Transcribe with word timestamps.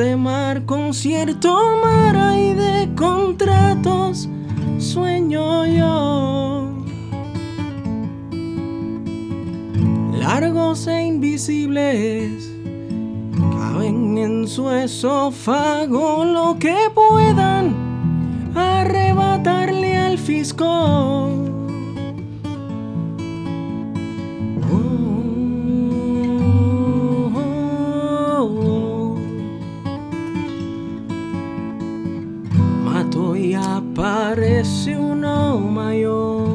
De 0.00 0.16
mar, 0.16 0.64
concierto 0.64 1.54
mar 1.82 2.34
y 2.34 2.54
de 2.54 2.88
contratos 2.96 4.30
sueño 4.78 5.66
yo. 5.66 6.72
Largos 10.18 10.86
e 10.86 11.02
invisibles, 11.02 12.50
caben 13.58 14.16
en 14.16 14.48
su 14.48 14.70
esófago 14.70 16.24
lo 16.24 16.56
que 16.58 16.76
puedan 16.94 17.74
arrebatarle 18.54 19.98
al 19.98 20.16
fisco. 20.16 21.59
Y 34.00 34.02
aparece 34.02 34.96
uno 34.96 35.58
mayor. 35.58 36.48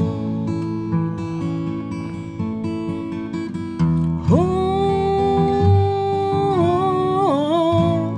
Oh, 7.28 8.14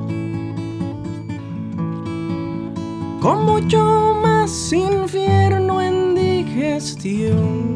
con 3.22 3.46
mucho 3.46 4.18
más 4.22 4.72
infierno 4.74 5.82
en 5.82 6.16
digestión. 6.16 7.68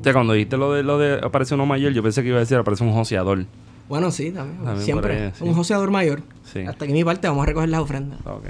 O 0.00 0.04
sea, 0.04 0.12
cuando 0.12 0.34
dijiste 0.34 0.56
lo 0.56 0.72
de, 0.72 0.82
lo 0.82 0.98
de 0.98 1.14
aparece 1.22 1.54
uno 1.54 1.66
mayor, 1.66 1.92
yo 1.92 2.02
pensé 2.02 2.22
que 2.22 2.28
iba 2.28 2.36
a 2.36 2.40
decir 2.40 2.56
aparece 2.56 2.84
un 2.84 2.92
joseador. 2.92 3.44
Bueno, 3.88 4.10
sí, 4.10 4.30
también. 4.32 4.80
Siempre. 4.80 5.26
ahí, 5.26 5.32
sí. 5.36 5.44
Un 5.44 5.54
joseador 5.54 5.90
mayor. 5.90 6.22
Sí. 6.44 6.60
Hasta 6.60 6.84
aquí 6.84 6.92
mi 6.92 7.04
parte 7.04 7.28
vamos 7.28 7.42
a 7.44 7.46
recoger 7.46 7.68
las 7.68 7.80
ofrendas. 7.80 8.20
Ah, 8.24 8.34
Ok. 8.34 8.44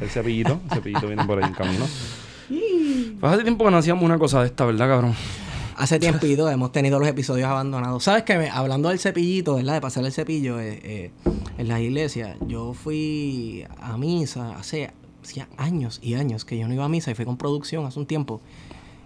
El 0.00 0.08
cepillito, 0.10 0.60
el 0.64 0.70
cepillito 0.70 1.06
viene 1.06 1.24
por 1.24 1.42
ahí 1.42 1.48
en 1.48 1.54
camino. 1.54 1.86
Pues 3.20 3.32
hace 3.32 3.42
tiempo 3.44 3.64
que 3.64 3.70
no 3.70 3.76
hacíamos 3.76 4.02
una 4.02 4.18
cosa 4.18 4.40
de 4.40 4.46
esta, 4.46 4.64
¿verdad, 4.64 4.88
cabrón? 4.88 5.14
Hace 5.76 5.98
tiempito 5.98 6.48
hemos 6.50 6.70
tenido 6.72 6.98
los 6.98 7.08
episodios 7.08 7.48
abandonados. 7.48 8.04
¿Sabes 8.04 8.24
que 8.24 8.48
Hablando 8.48 8.88
del 8.88 8.98
cepillito, 8.98 9.56
¿verdad? 9.56 9.74
De 9.74 9.80
pasar 9.80 10.04
el 10.04 10.12
cepillo 10.12 10.60
eh, 10.60 10.80
eh, 10.82 11.10
en 11.58 11.68
las 11.68 11.80
iglesias. 11.80 12.36
Yo 12.46 12.74
fui 12.74 13.64
a 13.80 13.96
misa 13.96 14.56
hace, 14.56 14.90
años 15.56 16.00
y 16.02 16.14
años 16.14 16.44
que 16.44 16.58
yo 16.58 16.68
no 16.68 16.74
iba 16.74 16.84
a 16.84 16.88
misa 16.88 17.10
y 17.10 17.14
fui 17.14 17.24
con 17.24 17.36
producción 17.36 17.86
hace 17.86 17.98
un 17.98 18.06
tiempo. 18.06 18.40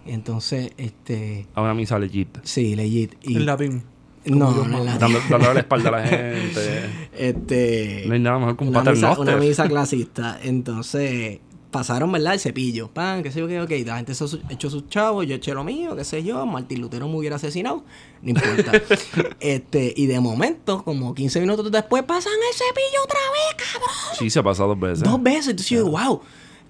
Entonces, 0.05 0.71
este... 0.77 1.47
A 1.53 1.61
una 1.61 1.73
misa 1.73 1.99
legit. 1.99 2.37
Sí, 2.43 2.75
legit. 2.75 3.15
Y, 3.21 3.37
En 3.37 3.45
latín. 3.45 3.83
No, 4.27 4.51
no, 4.51 4.83
latín. 4.83 4.99
Dando, 4.99 5.19
dándole 5.29 5.53
la 5.53 5.59
espalda 5.59 5.89
a 5.89 5.91
la 5.91 6.03
gente. 6.07 6.89
Este... 7.17 8.03
No 8.07 8.13
hay 8.13 8.19
nada 8.19 8.39
mejor 8.39 8.57
que 8.57 8.63
un 8.63 8.69
una 8.69 8.91
misa, 8.91 9.19
una 9.19 9.37
misa 9.37 9.67
clasista. 9.67 10.39
Entonces, 10.43 11.39
pasaron, 11.71 12.11
¿verdad? 12.11 12.33
El 12.33 12.39
cepillo. 12.39 12.89
Pan, 12.89 13.23
qué 13.23 13.31
sé 13.31 13.39
yo, 13.39 13.47
qué, 13.47 13.61
ok. 13.61 13.85
La 13.85 13.97
gente 13.97 14.15
se 14.15 14.25
echó 14.49 14.69
sus 14.69 14.87
chavos, 14.89 15.27
yo 15.27 15.35
eché 15.35 15.53
lo 15.53 15.63
mío, 15.63 15.95
qué 15.95 16.03
sé 16.03 16.23
yo. 16.23 16.45
Martín 16.45 16.81
Lutero 16.81 17.07
me 17.07 17.15
hubiera 17.15 17.35
asesinado. 17.35 17.83
No 18.21 18.29
importa. 18.29 18.71
este, 19.39 19.93
y 19.95 20.07
de 20.07 20.19
momento, 20.19 20.83
como 20.83 21.13
15 21.13 21.39
minutos 21.41 21.71
después, 21.71 22.03
pasan 22.03 22.33
el 22.33 22.57
cepillo 22.57 23.03
otra 23.03 23.19
vez, 23.19 23.71
cabrón. 23.71 23.95
Sí, 24.17 24.29
se 24.29 24.39
ha 24.39 24.43
pasado 24.43 24.69
dos 24.69 24.79
veces. 24.79 25.03
Dos 25.03 25.21
veces. 25.21 25.47
Entonces 25.49 25.69
yo 25.69 25.83
digo, 25.83 25.91
wow. 25.91 26.21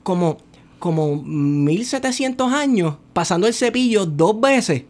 Como, 0.03 0.37
como 0.79 1.21
1700 1.23 2.51
años 2.53 2.95
pasando 3.13 3.47
el 3.47 3.53
cepillo 3.53 4.05
dos 4.05 4.39
veces. 4.39 4.83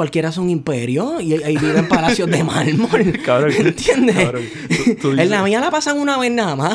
Cualquiera 0.00 0.30
es 0.30 0.38
un 0.38 0.48
imperio 0.48 1.20
y 1.20 1.34
ahí 1.42 1.58
viven 1.58 1.86
palacios 1.86 2.26
de 2.30 2.42
mármol. 2.42 3.20
Cabrón, 3.26 3.52
¿Entiendes? 3.58 4.16
cabrón. 4.16 4.44
Tú- 4.78 4.94
tú 4.94 5.10
en 5.20 5.28
la 5.28 5.42
mía 5.42 5.60
la 5.60 5.70
pasan 5.70 5.98
una 5.98 6.16
vez 6.18 6.32
nada 6.32 6.56
más. 6.56 6.74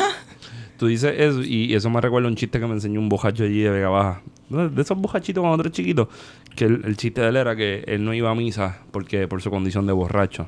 Tú 0.77 0.85
dices 0.85 1.11
eso 1.17 1.41
y 1.41 1.73
eso 1.73 1.89
me 1.89 1.99
recuerda 2.01 2.27
un 2.27 2.35
chiste 2.35 2.59
que 2.59 2.67
me 2.67 2.73
enseñó 2.73 2.99
un 2.99 3.09
bojacho 3.09 3.43
allí 3.45 3.61
de 3.61 3.71
Vega 3.71 3.89
Baja. 3.89 4.21
De 4.49 4.79
esos 4.79 4.95
bojachitos 4.99 5.41
cuando 5.41 5.55
otros 5.59 5.71
chiquitos. 5.73 6.07
Que 6.55 6.65
el, 6.65 6.83
el 6.85 6.97
chiste 6.97 7.21
de 7.21 7.29
él 7.29 7.37
era 7.37 7.55
que 7.55 7.83
él 7.87 8.05
no 8.05 8.13
iba 8.13 8.29
a 8.29 8.35
misa 8.35 8.77
porque 8.91 9.27
por 9.27 9.41
su 9.41 9.49
condición 9.49 9.87
de 9.87 9.93
borracho. 9.93 10.45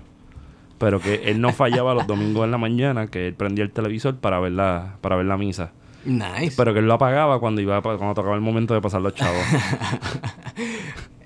Pero 0.77 0.99
que 0.99 1.23
él 1.25 1.41
no 1.41 1.51
fallaba 1.53 1.95
los 1.95 2.05
domingos 2.05 2.45
en 2.45 2.51
la 2.51 2.59
mañana, 2.59 3.07
que 3.07 3.25
él 3.29 3.33
prendía 3.33 3.63
el 3.63 3.71
televisor 3.71 4.17
para 4.17 4.39
ver 4.39 4.51
la, 4.51 4.97
para 5.01 5.15
ver 5.15 5.25
la 5.25 5.35
misa. 5.35 5.71
Nice. 6.05 6.53
Pero 6.55 6.73
que 6.73 6.79
él 6.81 6.85
lo 6.85 6.94
apagaba 6.94 7.39
cuando 7.39 7.59
iba 7.59 7.81
cuando 7.81 8.13
tocaba 8.13 8.35
el 8.35 8.41
momento 8.41 8.75
de 8.75 8.81
pasar 8.81 9.01
los 9.01 9.15
chavos. 9.15 9.41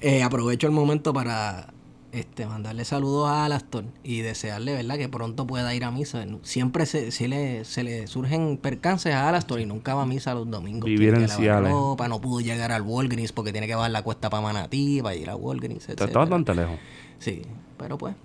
Eh, 0.01 0.23
aprovecho 0.23 0.67
el 0.67 0.73
momento 0.73 1.13
para 1.13 1.67
este, 2.11 2.45
mandarle 2.45 2.83
saludos 2.85 3.29
a 3.29 3.45
Alastor 3.45 3.85
y 4.03 4.21
desearle, 4.21 4.73
¿verdad?, 4.73 4.97
que 4.97 5.07
pronto 5.07 5.47
pueda 5.47 5.73
ir 5.75 5.83
a 5.83 5.91
misa. 5.91 6.25
Siempre 6.41 6.85
se, 6.85 7.11
se 7.11 7.27
le, 7.27 7.63
se 7.65 7.83
le 7.83 8.07
surgen 8.07 8.57
percances 8.57 9.13
a 9.13 9.29
Alastor 9.29 9.61
y 9.61 9.65
nunca 9.65 9.93
va 9.93 10.03
a 10.03 10.05
misa 10.05 10.33
los 10.33 10.49
domingos. 10.49 10.85
Vivir 10.85 11.13
Tiene 11.15 11.31
en 11.31 11.65
ropa, 11.65 12.07
no 12.07 12.19
pudo 12.19 12.41
llegar 12.41 12.71
al 12.71 12.81
Walgreens 12.81 13.31
porque 13.31 13.51
tiene 13.51 13.67
que 13.67 13.75
bajar 13.75 13.91
la 13.91 14.03
cuesta 14.03 14.29
para 14.29 14.41
Manatí, 14.41 15.01
para 15.01 15.15
ir 15.15 15.29
a 15.29 15.35
Walgreens, 15.35 15.87
etc. 15.87 16.01
está 16.01 16.19
bastante 16.19 16.53
lejos. 16.55 16.77
Sí, 17.19 17.43
pero 17.77 17.97
pues. 17.97 18.15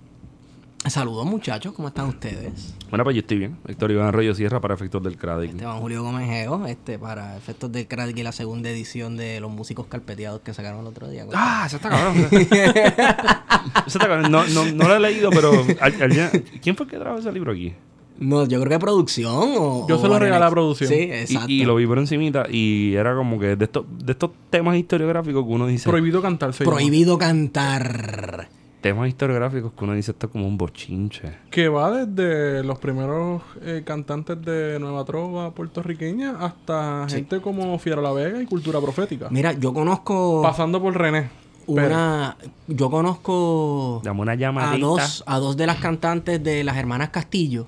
Saludos 0.85 1.25
muchachos, 1.25 1.73
¿cómo 1.73 1.89
están 1.89 2.07
ustedes? 2.07 2.73
Bueno, 2.89 3.03
pues 3.03 3.15
yo 3.15 3.19
estoy 3.19 3.39
bien. 3.39 3.57
Héctor 3.67 3.91
Iván 3.91 4.07
Arroyo 4.07 4.33
Sierra 4.33 4.61
para 4.61 4.73
efectos 4.73 5.03
del 5.03 5.17
Cradic. 5.17 5.51
Esteban 5.51 5.79
Julio 5.79 6.01
Gómez 6.03 6.29
Geo, 6.29 6.65
este, 6.65 6.97
para 6.97 7.35
efectos 7.35 7.69
del 7.73 7.87
Crack 7.87 8.15
y 8.17 8.23
la 8.23 8.31
segunda 8.31 8.69
edición 8.69 9.17
de 9.17 9.41
los 9.41 9.51
músicos 9.51 9.87
carpeteados 9.87 10.39
que 10.41 10.53
sacaron 10.53 10.79
el 10.81 10.87
otro 10.87 11.09
día. 11.09 11.25
Ah, 11.33 11.63
ese 11.65 11.75
está 11.77 11.89
cabrón. 11.89 12.15
ese 12.31 13.97
está 13.97 14.07
cabrón. 14.07 14.31
No, 14.31 14.47
no, 14.47 14.65
no 14.65 14.87
lo 14.87 14.95
he 14.95 14.99
leído, 14.99 15.29
pero... 15.31 15.51
al- 15.81 16.01
al- 16.01 16.43
¿Quién 16.61 16.75
fue 16.77 16.85
el 16.85 16.89
que 16.91 16.97
trajo 16.97 17.17
ese 17.17 17.31
libro 17.33 17.51
aquí? 17.51 17.73
No, 18.19 18.45
yo 18.47 18.59
creo 18.61 18.69
que 18.69 18.79
producción 18.79 19.33
o... 19.57 19.85
Yo 19.89 19.97
o 19.97 20.01
se 20.01 20.07
lo 20.07 20.17
regalé 20.17 20.45
a 20.45 20.49
producción. 20.49 20.89
Sí, 20.89 20.95
exacto. 21.11 21.49
Y, 21.51 21.63
y 21.63 21.65
lo 21.65 21.75
vi 21.75 21.85
por 21.85 21.99
encimita 21.99 22.45
y 22.49 22.93
era 22.95 23.13
como 23.15 23.37
que 23.39 23.55
de 23.57 23.65
estos, 23.65 23.85
de 24.03 24.13
estos 24.13 24.31
temas 24.49 24.77
historiográficos 24.77 25.43
que 25.45 25.51
uno 25.51 25.67
dice... 25.67 25.89
Prohibido 25.89 26.21
cantar. 26.21 26.51
llama. 26.51 26.71
Prohibido 26.71 27.17
cantar. 27.17 28.49
Temas 28.81 29.07
historiográficos 29.09 29.73
que 29.73 29.83
uno 29.83 29.93
dice 29.93 30.11
esto 30.11 30.27
es 30.27 30.31
como 30.31 30.47
un 30.47 30.57
bochinche. 30.57 31.33
Que 31.49 31.67
va 31.67 31.91
desde 31.91 32.63
los 32.63 32.77
primeros 32.79 33.41
eh, 33.61 33.81
cantantes 33.85 34.39
de 34.43 34.77
Nueva 34.79 35.03
Trova 35.03 35.51
puertorriqueña 35.51 36.37
hasta 36.39 37.07
gente 37.09 37.41
como 37.41 37.77
Fiera 37.79 38.01
La 38.01 38.11
Vega 38.11 38.41
y 38.41 38.45
Cultura 38.45 38.79
Profética. 38.79 39.27
Mira, 39.31 39.53
yo 39.53 39.73
conozco 39.73 40.41
Pasando 40.43 40.81
por 40.81 40.95
René. 40.97 41.29
Pérez. 41.67 41.89
una... 41.91 42.37
Yo 42.67 42.89
conozco 42.89 44.01
Dame 44.03 44.21
una 44.21 44.33
a 44.33 44.35
llamadita. 44.35 44.85
dos, 44.85 45.23
a 45.25 45.37
dos 45.39 45.57
de 45.57 45.65
las 45.65 45.77
cantantes 45.77 46.41
de 46.43 46.63
las 46.63 46.77
hermanas 46.77 47.09
Castillo. 47.09 47.67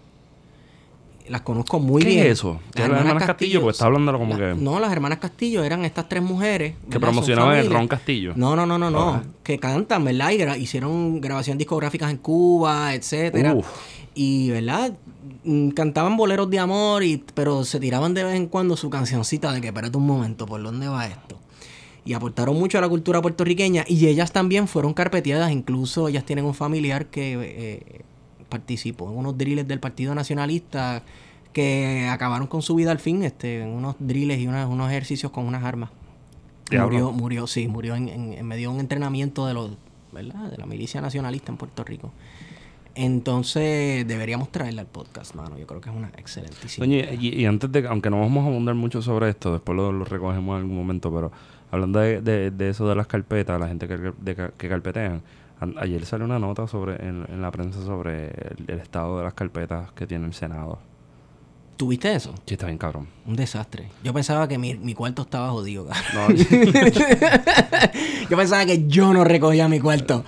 Las 1.29 1.41
conozco 1.41 1.79
muy 1.79 2.01
¿Qué 2.01 2.09
bien. 2.09 2.19
es 2.25 2.31
eso? 2.33 2.59
¿Qué 2.73 2.81
es 2.83 2.89
las 2.89 2.99
hermanas 3.01 3.23
Castillo? 3.25 3.61
Porque 3.61 3.71
está 3.73 3.85
hablándolo 3.85 4.17
como 4.17 4.35
La- 4.37 4.53
que- 4.55 4.61
No, 4.61 4.79
las 4.79 4.91
hermanas 4.91 5.19
Castillo 5.19 5.63
eran 5.63 5.85
estas 5.85 6.09
tres 6.09 6.23
mujeres. 6.23 6.73
Que 6.89 6.99
promocionaban 6.99 7.57
el. 7.57 7.69
Ron 7.71 7.87
Castillo. 7.87 8.33
No, 8.35 8.55
no, 8.55 8.65
no, 8.65 8.77
no, 8.79 8.89
no. 8.89 9.09
Ah. 9.11 9.23
Que 9.43 9.59
cantan, 9.59 10.03
¿verdad? 10.05 10.31
Y 10.31 10.37
gra- 10.39 10.59
hicieron 10.59 11.21
grabación 11.21 11.57
discográficas 11.57 12.09
en 12.11 12.17
Cuba, 12.17 12.93
etcétera. 12.95 13.53
Uf. 13.53 13.67
Y, 14.15 14.49
¿verdad? 14.49 14.93
Mm, 15.43 15.69
Cantaban 15.69 16.17
boleros 16.17 16.49
de 16.49 16.59
amor, 16.59 17.03
y, 17.03 17.23
pero 17.35 17.63
se 17.63 17.79
tiraban 17.79 18.13
de 18.13 18.23
vez 18.23 18.35
en 18.35 18.47
cuando 18.47 18.75
su 18.75 18.89
cancioncita 18.89 19.51
de 19.53 19.61
que 19.61 19.67
espérate 19.67 19.97
un 19.97 20.07
momento, 20.07 20.45
¿por 20.45 20.61
dónde 20.63 20.87
va 20.87 21.05
esto? 21.07 21.37
y 22.05 22.13
aportaron 22.13 22.57
mucho 22.57 22.77
a 22.79 22.81
la 22.81 22.89
cultura 22.89 23.21
puertorriqueña 23.21 23.83
y 23.87 24.07
ellas 24.07 24.31
también 24.31 24.67
fueron 24.67 24.93
carpeteadas, 24.95 25.51
incluso 25.51 26.07
ellas 26.07 26.23
tienen 26.25 26.45
un 26.45 26.55
familiar 26.55 27.05
que 27.07 27.33
eh, 27.39 28.01
participó 28.49 29.09
en 29.11 29.17
unos 29.17 29.37
drills 29.37 29.67
del 29.67 29.79
Partido 29.79 30.13
Nacionalista 30.15 31.03
que 31.53 32.07
acabaron 32.11 32.47
con 32.47 32.61
su 32.61 32.75
vida 32.75 32.91
al 32.91 32.99
fin, 32.99 33.23
este, 33.23 33.61
en 33.63 33.69
unos 33.69 33.95
drills 33.99 34.37
y 34.39 34.47
unas- 34.47 34.67
unos 34.67 34.89
ejercicios 34.89 35.31
con 35.31 35.45
unas 35.45 35.63
armas. 35.63 35.89
Murió, 36.83 37.11
murió, 37.11 37.47
sí, 37.47 37.67
murió 37.67 37.95
en, 37.95 38.09
en- 38.09 38.33
en 38.33 38.45
medio 38.45 38.69
de 38.69 38.75
un 38.75 38.79
entrenamiento 38.79 39.47
de 39.47 39.53
los, 39.55 39.71
¿verdad? 40.11 40.51
De 40.51 40.57
la 40.57 40.65
milicia 40.67 41.01
nacionalista 41.01 41.51
en 41.51 41.57
Puerto 41.57 41.83
Rico. 41.83 42.11
Entonces, 42.95 44.05
deberíamos 44.07 44.51
traerla 44.51 44.81
al 44.81 44.87
podcast, 44.87 45.33
mano. 45.35 45.57
Yo 45.57 45.65
creo 45.67 45.79
que 45.79 45.89
es 45.89 45.95
una 45.95 46.09
excelentísima. 46.17 46.85
Doña, 46.85 47.13
y, 47.13 47.29
y 47.41 47.45
antes 47.45 47.71
de, 47.71 47.87
aunque 47.87 48.09
no 48.09 48.19
vamos 48.19 48.43
a 48.43 48.47
abundar 48.47 48.75
mucho 48.75 49.01
sobre 49.01 49.29
esto, 49.29 49.53
después 49.53 49.75
lo, 49.75 49.91
lo 49.91 50.05
recogemos 50.05 50.55
en 50.57 50.61
algún 50.63 50.75
momento, 50.77 51.13
pero 51.13 51.31
hablando 51.71 51.99
de, 51.99 52.21
de- 52.21 52.51
de 52.51 52.69
eso 52.69 52.87
de 52.89 52.95
las 52.95 53.07
carpetas, 53.07 53.59
la 53.59 53.67
gente 53.67 53.87
que, 53.87 53.95
de 54.19 54.51
que 54.57 54.69
carpetean, 54.69 55.13
an- 55.13 55.21
ayer 55.77 56.05
salió 56.05 56.25
una 56.25 56.39
nota 56.39 56.67
sobre 56.67 56.95
en, 57.05 57.25
en 57.29 57.41
la 57.41 57.51
prensa 57.51 57.81
sobre 57.83 58.25
el, 58.27 58.65
el 58.67 58.79
estado 58.79 59.17
de 59.17 59.23
las 59.23 59.33
carpetas 59.33 59.91
que 59.93 60.07
tiene 60.07 60.25
el 60.25 60.33
Senado. 60.33 60.79
¿Tuviste 61.77 62.13
eso? 62.13 62.35
Sí, 62.45 62.55
está 62.55 62.65
bien 62.65 62.77
cabrón. 62.77 63.07
Un 63.25 63.37
desastre. 63.37 63.87
Yo 64.03 64.13
pensaba 64.13 64.49
que 64.49 64.57
mi, 64.57 64.75
mi 64.75 64.93
cuarto 64.93 65.21
estaba 65.21 65.49
jodido, 65.51 65.85
cabrón. 65.87 66.35
No, 66.35 66.35
Yo 68.29 68.37
pensaba 68.37 68.65
que 68.65 68.87
yo 68.87 69.13
no 69.13 69.23
recogía 69.23 69.67
mi 69.69 69.79
cuarto. 69.79 70.23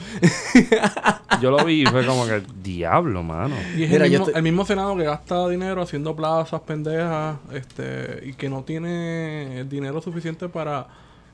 yo 1.42 1.52
lo 1.52 1.64
vi 1.66 1.84
y 1.84 1.86
fue 1.86 2.06
como 2.06 2.26
que, 2.26 2.42
diablo, 2.64 3.22
mano. 3.22 3.56
Y 3.78 3.84
es 3.84 3.90
Mira, 3.92 4.06
el, 4.06 4.12
mismo, 4.12 4.26
estoy- 4.28 4.38
el 4.38 4.44
mismo 4.44 4.66
Senado 4.66 4.96
que 4.96 5.04
gasta 5.04 5.48
dinero 5.50 5.82
haciendo 5.82 6.16
plazas 6.16 6.62
pendejas 6.62 7.36
este 7.54 8.22
y 8.28 8.34
que 8.34 8.50
no 8.50 8.64
tiene 8.64 9.60
el 9.60 9.70
dinero 9.70 10.02
suficiente 10.02 10.48
para 10.50 10.88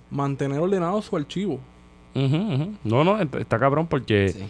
mantener 0.10 0.60
ordenado 0.60 1.02
su 1.02 1.16
archivo. 1.16 1.60
Ujú. 2.26 2.74
No, 2.84 3.04
no, 3.04 3.20
está 3.22 3.60
cabrón 3.60 3.88
porque 3.88 4.30
Sí. 4.30 4.44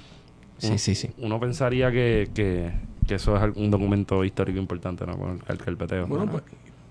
Sí, 0.59 0.77
sí, 0.79 0.95
sí. 0.95 1.09
uno 1.19 1.39
pensaría 1.39 1.91
que, 1.91 2.29
que, 2.33 2.71
que 3.07 3.15
eso 3.15 3.35
es 3.37 3.55
un 3.57 3.69
documento 3.69 4.23
histórico 4.23 4.57
importante, 4.57 5.05
¿no? 5.05 5.15
Con 5.17 5.31
el, 5.31 5.39
el 5.47 5.57
carpeteo. 5.59 6.07
Bueno, 6.07 6.25
pues 6.31 6.43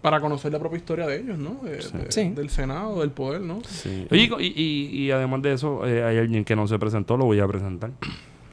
para 0.02 0.20
conocer 0.20 0.52
la 0.52 0.60
propia 0.60 0.76
historia 0.76 1.04
de 1.06 1.18
ellos, 1.20 1.36
¿no? 1.36 1.58
De- 1.64 1.78
de- 1.78 2.12
Sí. 2.12 2.28
Del 2.28 2.48
Senado, 2.48 3.00
del 3.00 3.10
poder, 3.10 3.40
¿no? 3.40 3.60
Sí. 3.66 4.06
Oye, 4.08 4.30
y, 4.38 4.46
y- 4.62 5.02
y 5.06 5.10
además 5.10 5.42
de 5.42 5.52
eso, 5.54 5.84
eh, 5.84 6.04
hay 6.04 6.18
alguien 6.18 6.44
que 6.44 6.54
no 6.54 6.68
se 6.68 6.78
presentó, 6.78 7.16
lo 7.16 7.24
voy 7.24 7.40
a 7.40 7.46
presentar. 7.48 7.90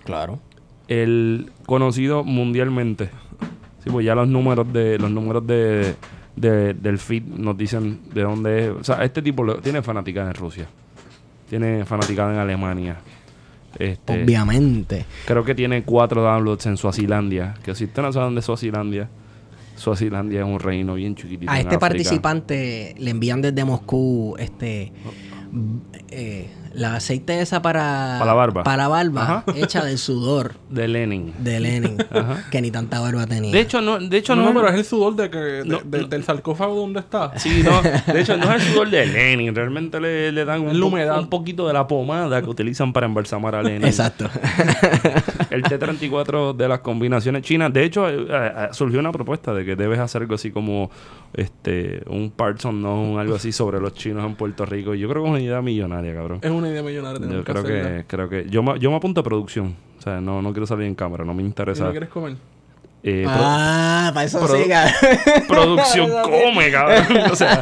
Claro. 0.04 0.40
El 0.88 1.52
conocido 1.68 2.24
mundialmente. 2.24 3.10
Sí, 3.84 3.90
pues 3.92 4.04
ya 4.06 4.16
los 4.16 4.28
números 4.28 4.72
de 4.74 4.98
los 4.98 5.12
números 5.12 5.46
de, 5.46 5.94
de- 6.36 6.74
del 6.74 6.98
feed 6.98 7.24
nos 7.24 7.56
dicen 7.56 8.00
de 8.14 8.22
dónde 8.24 8.66
es. 8.66 8.70
O 8.72 8.84
sea, 8.84 9.04
este 9.04 9.22
tipo 9.22 9.44
lo- 9.44 9.58
tiene 9.60 9.84
fanaticada 9.84 10.30
en 10.30 10.36
Rusia. 10.36 10.68
Tiene 11.54 11.86
fanaticada 11.86 12.34
en 12.34 12.40
Alemania. 12.40 12.98
Este, 13.78 14.24
Obviamente. 14.24 15.06
Creo 15.28 15.44
que 15.44 15.54
tiene 15.54 15.84
cuatro 15.84 16.24
downloads 16.24 16.66
en 16.66 16.78
Suazilandia. 16.78 17.54
Que 17.64 17.76
si 17.76 17.84
usted 17.84 18.02
no 18.02 18.12
sabe 18.12 18.26
dónde 18.26 18.40
es 18.40 18.46
Suazilandia, 18.48 19.08
Suazilandia 19.76 20.40
es 20.40 20.48
un 20.48 20.60
reino 20.60 20.96
bien 20.96 21.14
chiquitito. 21.14 21.52
A 21.52 21.60
este 21.60 21.76
África. 21.76 21.80
participante 21.80 22.96
le 22.98 23.12
envían 23.12 23.44
desde 23.44 23.64
Moscú 23.66 24.36
este 24.40 24.94
eh, 26.16 26.50
la 26.74 26.96
aceite 26.96 27.40
esa 27.42 27.62
para 27.62 28.16
Para 28.18 28.26
la 28.26 28.34
barba. 28.34 28.64
para 28.64 28.78
la 28.78 28.88
barba 28.88 29.22
Ajá. 29.24 29.44
hecha 29.56 29.84
del 29.86 29.98
sudor 30.00 30.56
De 30.70 30.88
Lenin. 30.88 31.34
de 31.40 31.60
Lenin 31.60 31.98
Ajá. 32.12 32.46
que 32.50 32.62
ni 32.62 32.72
tanta 32.72 33.00
barba 33.00 33.28
tenía. 33.28 33.52
De 33.52 33.60
hecho, 33.60 33.82
no, 33.82 34.00
de 34.00 34.18
hecho, 34.18 34.36
No, 34.36 34.54
pero 34.54 34.68
es 34.70 34.76
el 34.76 34.86
sudor 34.86 35.16
de 35.16 35.30
que, 35.30 35.38
de- 35.38 35.66
No, 35.66 35.80
de- 35.86 36.02
no. 36.02 36.08
del 36.08 36.24
sarcófago 36.24 36.76
donde 36.76 37.00
está. 37.02 37.38
Sí, 37.38 37.64
no, 37.64 37.82
de 37.82 38.22
hecho 38.22 38.38
no 38.38 38.52
es 38.54 38.64
el 38.66 38.72
sudor 38.74 38.90
de 38.90 39.06
Lenin, 39.08 39.54
realmente 39.54 40.00
le, 40.00 40.32
le 40.32 40.46
dan 40.46 40.62
un, 40.62 40.82
humedad. 40.82 41.20
un 41.20 41.30
poquito 41.30 41.68
de 41.68 41.74
la 41.74 41.88
pomada 41.88 42.42
que 42.42 42.50
utilizan 42.50 42.92
para 42.94 43.06
embalsamar 43.06 43.54
a 43.56 43.62
Lenin. 43.64 43.86
Exacto. 43.86 44.28
El 45.54 45.64
T-34 45.64 46.56
de 46.56 46.68
las 46.68 46.80
combinaciones 46.80 47.44
chinas, 47.44 47.72
de 47.72 47.84
hecho 47.84 48.10
eh, 48.10 48.28
eh, 48.30 48.68
surgió 48.72 49.00
una 49.00 49.12
propuesta 49.12 49.54
de 49.54 49.64
que 49.64 49.76
debes 49.76 50.00
hacer 50.00 50.24
algo 50.24 50.36
así 50.36 50.52
como 50.52 50.90
este 51.34 52.04
un 52.08 52.32
parts 52.32 52.66
unknown, 52.66 53.20
algo 53.20 53.36
así 53.36 53.52
sobre 53.52 53.80
los 53.80 53.94
chinos 53.94 54.26
en 54.26 54.36
Puerto 54.36 54.66
Rico. 54.66 54.94
Yo 54.96 55.08
creo 55.10 55.24
que 55.24 55.30
es 55.30 55.34
una 55.36 55.42
idea 55.42 55.62
millonaria, 55.62 56.14
cabrón. 56.14 56.40
Es 56.42 56.52
una 56.52 56.70
idea 56.70 56.82
millonaria. 56.84 57.28
Yo 57.28 57.44
creo 57.44 57.64
que, 57.64 58.06
creo 58.08 58.30
que 58.30 58.50
yo 58.50 58.64
me, 58.64 58.80
yo 58.80 58.90
me 58.90 58.98
apunto 58.98 59.22
a 59.22 59.24
producción, 59.24 59.76
o 59.98 60.02
sea, 60.02 60.20
no, 60.20 60.42
no 60.42 60.52
quiero 60.54 60.66
salir 60.66 60.88
en 60.88 60.96
cámara, 60.96 61.24
no 61.24 61.34
me 61.34 61.44
¿Y 61.44 61.46
interesa. 61.46 61.86
no 61.86 61.92
quieres 61.92 62.10
comer? 62.10 62.36
Eh, 63.06 63.26
ah, 63.28 64.12
para 64.14 64.26
eso 64.26 64.40
produ- 64.40 64.64
sí, 64.64 64.70
cabrón. 64.70 65.44
producción 65.48 66.10
come, 66.24 66.72
cabrón. 66.72 67.32
O 67.32 67.36
sea, 67.36 67.62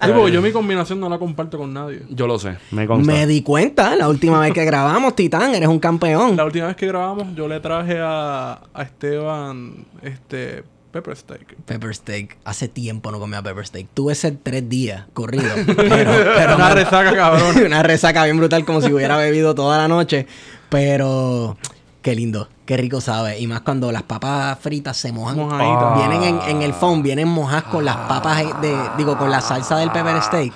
yo 0.32 0.40
mi 0.40 0.52
combinación 0.52 0.98
no 1.00 1.08
la 1.10 1.18
comparto 1.18 1.58
con 1.58 1.74
nadie. 1.74 2.02
yo 2.08 2.26
lo 2.26 2.38
sé, 2.38 2.56
me 2.70 2.86
consta. 2.86 3.12
Me 3.12 3.26
di 3.26 3.42
cuenta 3.42 3.94
la 3.94 4.08
última 4.08 4.40
vez 4.40 4.54
que 4.54 4.64
grabamos, 4.64 5.14
Titán, 5.14 5.54
eres 5.54 5.68
un 5.68 5.78
campeón. 5.80 6.34
La 6.36 6.46
última 6.46 6.68
vez 6.68 6.76
que 6.76 6.86
grabamos, 6.86 7.26
yo 7.34 7.46
le 7.46 7.60
traje 7.60 7.98
a, 8.00 8.60
a 8.72 8.82
Esteban 8.82 9.84
este 10.02 10.64
pepper 10.92 11.14
steak. 11.14 11.56
Pepper 11.66 11.94
steak. 11.94 12.38
Hace 12.44 12.66
tiempo 12.68 13.12
no 13.12 13.18
comía 13.20 13.42
pepper 13.42 13.66
steak. 13.66 13.88
Tuve 13.92 14.14
ese 14.14 14.32
tres 14.32 14.66
días 14.68 15.04
corrido. 15.12 15.44
Pero, 15.66 16.10
pero 16.36 16.56
Una 16.56 16.70
resaca, 16.74 17.14
cabrón. 17.14 17.66
una 17.66 17.82
resaca 17.82 18.24
bien 18.24 18.38
brutal, 18.38 18.64
como 18.64 18.80
si 18.80 18.90
hubiera 18.92 19.18
bebido 19.18 19.54
toda 19.54 19.76
la 19.76 19.88
noche. 19.88 20.26
Pero 20.70 21.56
qué 22.02 22.14
lindo, 22.14 22.48
qué 22.66 22.76
rico 22.76 23.00
sabe. 23.00 23.38
Y 23.38 23.46
más 23.46 23.60
cuando 23.62 23.92
las 23.92 24.02
papas 24.02 24.58
fritas 24.58 24.96
se 24.96 25.12
mojan. 25.12 25.36
Mojaditas. 25.36 25.96
Vienen 25.98 26.22
en, 26.22 26.56
en 26.56 26.62
el 26.62 26.72
phone, 26.72 27.02
vienen 27.02 27.28
mojadas 27.28 27.64
con 27.64 27.84
las 27.84 27.96
papas 27.96 28.60
de, 28.60 28.76
digo, 28.96 29.16
con 29.18 29.30
la 29.30 29.40
salsa 29.40 29.78
del 29.78 29.90
pepper 29.90 30.22
steak. 30.22 30.52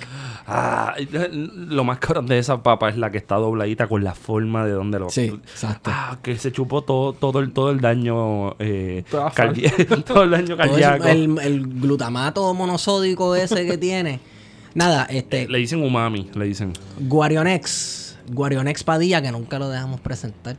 Ah, 0.47 0.95
lo 1.11 1.85
más 1.85 1.99
cabrón 1.99 2.27
de 2.27 2.39
esa 2.39 2.63
papa 2.63 2.91
es 2.91 2.99
la 2.99 3.11
que 3.11 3.17
está 3.17 3.37
dobladita 3.37 3.87
con 3.87 4.05
la 4.05 4.15
forma 4.15 4.67
de 4.67 4.73
donde 4.73 4.99
lo. 4.99 5.09
Sí, 5.09 5.29
exacto. 5.29 5.91
Ah, 5.93 6.19
que 6.23 6.37
se 6.37 6.53
chupó 6.53 6.83
todo, 6.83 7.15
todo 7.15 7.41
el, 7.41 7.53
todo 7.53 7.71
el 7.71 7.81
daño. 7.81 8.55
Eh, 8.59 9.05
todo 9.11 10.23
el 10.23 10.31
daño 10.31 10.57
Todo 10.57 10.57
eso, 10.57 10.57
cardíaco. 10.57 11.07
el, 11.07 11.39
el 11.41 11.67
glutamato 11.67 12.53
monosódico 12.53 13.35
ese 13.35 13.67
que 13.67 13.79
tiene. 13.79 14.21
Nada, 14.75 15.05
este, 15.09 15.49
Le 15.49 15.59
dicen 15.59 15.83
umami, 15.83 16.31
le 16.35 16.45
dicen. 16.45 16.73
Guarionex. 16.99 18.04
Guarionex 18.29 18.85
Padilla, 18.85 19.23
que 19.23 19.33
nunca 19.33 19.59
lo 19.59 19.69
dejamos 19.69 20.01
presentar. 20.01 20.57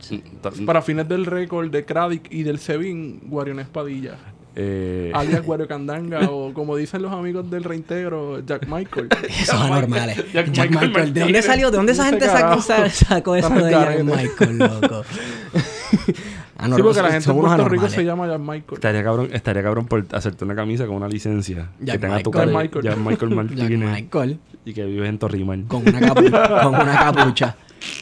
Para 0.64 0.82
fines 0.82 1.08
del 1.08 1.26
récord 1.26 1.70
de 1.70 1.84
Kradic 1.84 2.30
y 2.30 2.42
del 2.42 2.58
Sebin, 2.58 3.20
Guarion 3.24 3.60
Espadilla. 3.60 4.16
Eh, 4.58 5.12
Alias 5.14 5.42
Guario 5.44 5.68
Candanga 5.68 6.30
o 6.30 6.54
como 6.54 6.76
dicen 6.76 7.02
los 7.02 7.12
amigos 7.12 7.50
del 7.50 7.62
reintegro, 7.62 8.40
Jack 8.44 8.66
Michael. 8.66 9.08
Esos 9.28 9.60
anormales. 9.60 10.16
Jack 10.32 10.50
Jack, 10.50 10.70
Michael 10.70 10.88
Michael. 10.88 11.12
¿De 11.12 11.20
dónde 11.20 11.42
salió? 11.42 11.70
¿De 11.70 11.76
dónde 11.76 11.92
esa 11.92 12.06
gente 12.06 12.26
sacó, 12.26 12.62
sacó 12.62 13.36
eso 13.36 13.50
de 13.50 13.70
Jack 13.70 13.84
carete. 13.84 14.02
Michael, 14.02 14.58
loco? 14.58 15.04
sí, 16.76 16.82
porque 16.82 17.02
la 17.02 17.10
gente 17.12 17.30
en 17.30 17.36
Puerto 17.38 17.68
Rico 17.68 17.88
se 17.88 18.04
llama 18.04 18.26
Jack 18.26 18.40
Michael. 18.40 18.74
estaría 18.74 19.04
cabrón, 19.04 19.28
estaría 19.32 19.62
cabrón 19.62 19.86
por 19.86 20.04
hacerte 20.12 20.44
una 20.44 20.54
camisa 20.54 20.86
con 20.86 20.96
una 20.96 21.08
licencia. 21.08 21.70
Jack 21.80 21.96
que 21.96 21.98
tenga 22.06 22.22
tu 22.22 22.30
cara. 22.30 22.46
Michael. 22.46 22.84
Jack 22.84 22.96
Michael 22.98 23.34
Martínez. 23.34 23.90
Michael. 23.90 24.38
Y 24.64 24.72
que 24.74 24.84
vive 24.84 25.06
en 25.08 25.18
Torrimal. 25.18 25.64
Con 25.68 25.82
una, 25.86 26.00
capu- 26.00 26.62
con 26.62 26.74
una 26.74 26.98
capucha. 26.98 27.56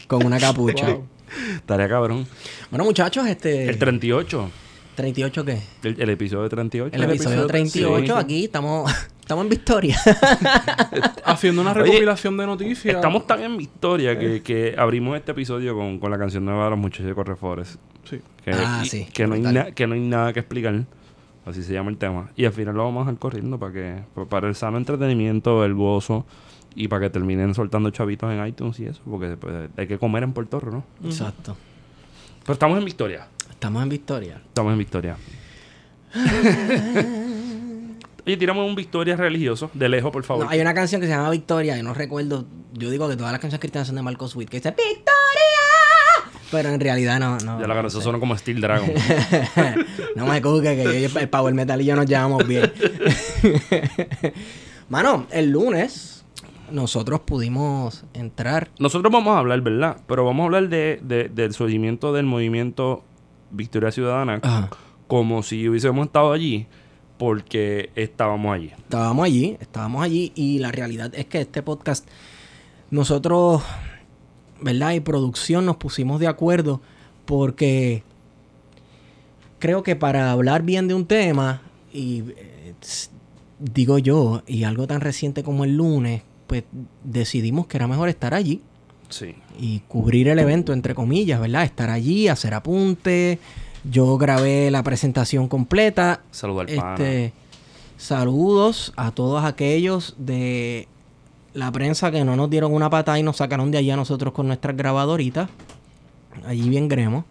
Con 0.06 0.24
una 0.26 0.38
capucha. 0.38 0.86
Wow. 0.86 1.04
Estaría 1.56 1.88
cabrón. 1.88 2.26
Bueno, 2.70 2.84
muchachos, 2.84 3.26
este... 3.26 3.68
El 3.68 3.78
38. 3.78 4.50
¿38 4.96 5.44
qué? 5.44 5.60
El, 5.82 6.00
el 6.00 6.10
episodio 6.10 6.48
38. 6.48 6.94
El 6.94 7.02
episodio 7.02 7.30
episodio 7.30 7.46
38, 7.48 8.06
sí. 8.06 8.12
aquí 8.24 8.44
estamos, 8.44 8.90
estamos 9.24 9.44
en 9.44 9.50
victoria. 9.50 9.96
Haciendo 11.24 11.62
una 11.62 11.72
Oye, 11.72 11.82
recopilación 11.82 12.36
de 12.36 12.46
noticias. 12.46 12.94
Estamos 12.94 13.26
tan 13.26 13.42
en 13.42 13.56
victoria 13.56 14.18
que, 14.18 14.42
que 14.42 14.74
abrimos 14.76 15.16
este 15.16 15.32
episodio 15.32 15.74
con, 15.74 15.98
con 15.98 16.10
la 16.10 16.18
canción 16.18 16.44
nueva 16.44 16.64
de 16.64 16.70
los 16.70 16.78
muchachos 16.78 17.06
de 17.06 17.14
Correfores. 17.14 17.78
Sí. 18.08 18.20
Que, 18.44 18.50
Ah, 18.52 18.82
y- 18.84 18.88
sí, 18.88 19.06
que, 19.12 19.26
no 19.26 19.34
hay 19.34 19.40
na- 19.40 19.70
que 19.72 19.86
no 19.86 19.94
hay 19.94 20.00
nada 20.00 20.32
que 20.32 20.40
explicar. 20.40 20.84
Así 21.46 21.62
se 21.62 21.72
llama 21.72 21.90
el 21.90 21.96
tema. 21.96 22.30
Y 22.36 22.44
al 22.44 22.52
final 22.52 22.74
lo 22.74 22.84
vamos 22.84 23.02
a 23.02 23.04
dejar 23.06 23.18
corriendo 23.18 23.58
para 23.58 23.72
que 23.72 24.02
pa- 24.14 24.26
para 24.26 24.48
el 24.48 24.54
sano 24.54 24.76
entretenimiento, 24.78 25.64
el 25.64 25.74
gozo 25.74 26.26
y 26.74 26.88
para 26.88 27.02
que 27.06 27.10
terminen 27.10 27.54
soltando 27.54 27.88
chavitos 27.90 28.30
en 28.32 28.46
iTunes 28.46 28.78
y 28.80 28.86
eso. 28.86 29.00
Porque 29.08 29.36
pues, 29.38 29.70
hay 29.76 29.86
que 29.86 29.98
comer 29.98 30.22
en 30.22 30.32
Puerto 30.32 30.60
Rico, 30.60 30.84
¿no? 31.02 31.08
Exacto. 31.08 31.56
Pero 32.42 32.52
estamos 32.52 32.78
en 32.78 32.84
victoria. 32.84 33.26
Estamos 33.48 33.82
en 33.82 33.88
victoria. 33.88 34.36
Estamos 34.48 34.72
en 34.72 34.78
victoria. 34.78 35.16
Oye, 38.26 38.36
tiramos 38.36 38.66
un 38.66 38.74
victoria 38.74 39.16
religioso. 39.16 39.70
De 39.74 39.88
lejos, 39.88 40.10
por 40.10 40.24
favor. 40.24 40.44
No, 40.46 40.50
hay 40.50 40.60
una 40.60 40.74
canción 40.74 41.00
que 41.00 41.06
se 41.06 41.12
llama 41.12 41.30
Victoria, 41.30 41.78
y 41.78 41.82
no 41.82 41.92
recuerdo. 41.94 42.46
Yo 42.72 42.90
digo 42.90 43.08
que 43.08 43.16
todas 43.16 43.32
las 43.32 43.40
canciones 43.40 43.60
cristianas 43.60 43.86
son 43.88 43.96
de 43.96 44.02
Marcos 44.02 44.34
Witt, 44.34 44.48
que 44.48 44.56
dice 44.58 44.70
¡Victoria! 44.70 45.04
Pero 46.50 46.68
en 46.70 46.80
realidad 46.80 47.18
no, 47.20 47.36
no. 47.38 47.60
ya 47.60 47.66
la. 47.66 47.80
Eso 47.86 48.00
suena 48.00 48.18
como 48.20 48.36
Steel 48.38 48.60
Dragon. 48.60 48.88
no 50.16 50.26
me 50.26 50.40
cuque, 50.40 50.76
que 50.76 51.08
yo 51.10 51.18
el 51.20 51.28
Power 51.28 51.52
Metal 51.52 51.80
y 51.80 51.84
yo 51.84 51.96
nos 51.96 52.06
llevamos 52.06 52.46
bien. 52.46 52.72
Mano, 54.88 55.26
el 55.30 55.50
lunes 55.50 56.24
nosotros 56.70 57.20
pudimos 57.20 58.04
entrar. 58.14 58.68
Nosotros 58.78 59.12
vamos 59.12 59.34
a 59.34 59.38
hablar, 59.38 59.60
¿verdad? 59.60 59.98
Pero 60.06 60.24
vamos 60.24 60.42
a 60.42 60.44
hablar 60.46 60.68
de, 60.68 61.00
de- 61.02 61.28
del 61.28 61.52
surgimiento 61.54 62.12
del 62.12 62.26
movimiento 62.26 63.04
Victoria 63.50 63.90
Ciudadana 63.90 64.40
Ajá. 64.42 64.70
como 65.06 65.42
si 65.42 65.68
hubiésemos 65.68 66.06
estado 66.06 66.32
allí 66.32 66.66
porque 67.18 67.90
estábamos 67.94 68.54
allí. 68.54 68.70
Estábamos 68.76 69.24
allí, 69.26 69.56
estábamos 69.60 70.02
allí 70.02 70.32
y 70.34 70.58
la 70.58 70.72
realidad 70.72 71.12
es 71.14 71.26
que 71.26 71.40
este 71.40 71.62
podcast 71.62 72.06
nosotros, 72.90 73.62
¿verdad? 74.60 74.92
Y 74.92 75.00
producción 75.00 75.64
nos 75.66 75.76
pusimos 75.76 76.20
de 76.20 76.26
acuerdo 76.26 76.80
porque 77.24 78.02
creo 79.58 79.82
que 79.82 79.96
para 79.96 80.30
hablar 80.32 80.62
bien 80.62 80.88
de 80.88 80.94
un 80.94 81.06
tema, 81.06 81.62
y 81.92 82.24
eh, 82.36 82.74
digo 83.58 83.98
yo, 83.98 84.42
y 84.46 84.64
algo 84.64 84.86
tan 84.86 85.00
reciente 85.00 85.42
como 85.42 85.64
el 85.64 85.76
lunes, 85.76 86.22
pues 86.46 86.64
decidimos 87.02 87.66
que 87.66 87.76
era 87.78 87.86
mejor 87.86 88.08
estar 88.08 88.34
allí 88.34 88.60
Sí. 89.08 89.34
y 89.58 89.80
cubrir 89.88 90.28
el 90.28 90.38
evento, 90.38 90.72
entre 90.72 90.94
comillas, 90.94 91.40
¿verdad? 91.40 91.64
Estar 91.64 91.88
allí, 91.90 92.28
hacer 92.28 92.52
apuntes. 92.54 93.38
Yo 93.84 94.16
grabé 94.16 94.70
la 94.70 94.82
presentación 94.82 95.48
completa. 95.48 96.20
Saludar 96.30 96.68
al 96.70 96.76
pana. 96.76 96.94
Este, 96.94 97.32
saludos 97.96 98.92
a 98.96 99.10
todos 99.10 99.44
aquellos 99.44 100.14
de 100.18 100.88
la 101.52 101.70
prensa 101.70 102.10
que 102.10 102.24
no 102.24 102.34
nos 102.36 102.50
dieron 102.50 102.72
una 102.72 102.90
patada 102.90 103.18
y 103.18 103.22
nos 103.22 103.36
sacaron 103.36 103.70
de 103.70 103.78
allí 103.78 103.90
a 103.90 103.96
nosotros 103.96 104.32
con 104.32 104.46
nuestras 104.46 104.76
grabadoritas. 104.76 105.48
Allí 106.46 106.68
bien 106.68 106.88
gremos. 106.88 107.24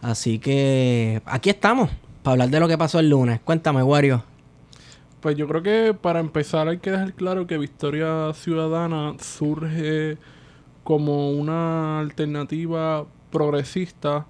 Así 0.00 0.38
que 0.38 1.20
aquí 1.26 1.50
estamos 1.50 1.90
para 2.22 2.32
hablar 2.32 2.48
de 2.50 2.60
lo 2.60 2.68
que 2.68 2.78
pasó 2.78 2.98
el 2.98 3.08
lunes. 3.08 3.40
Cuéntame, 3.44 3.82
Wario. 3.82 4.24
Pues 5.20 5.36
yo 5.36 5.46
creo 5.46 5.62
que 5.62 5.94
para 5.94 6.18
empezar 6.18 6.66
hay 6.66 6.78
que 6.78 6.90
dejar 6.90 7.14
claro 7.14 7.46
que 7.46 7.58
Victoria 7.58 8.32
Ciudadana 8.34 9.14
surge 9.20 10.18
como 10.82 11.30
una 11.30 12.00
alternativa 12.00 13.06
progresista 13.30 14.26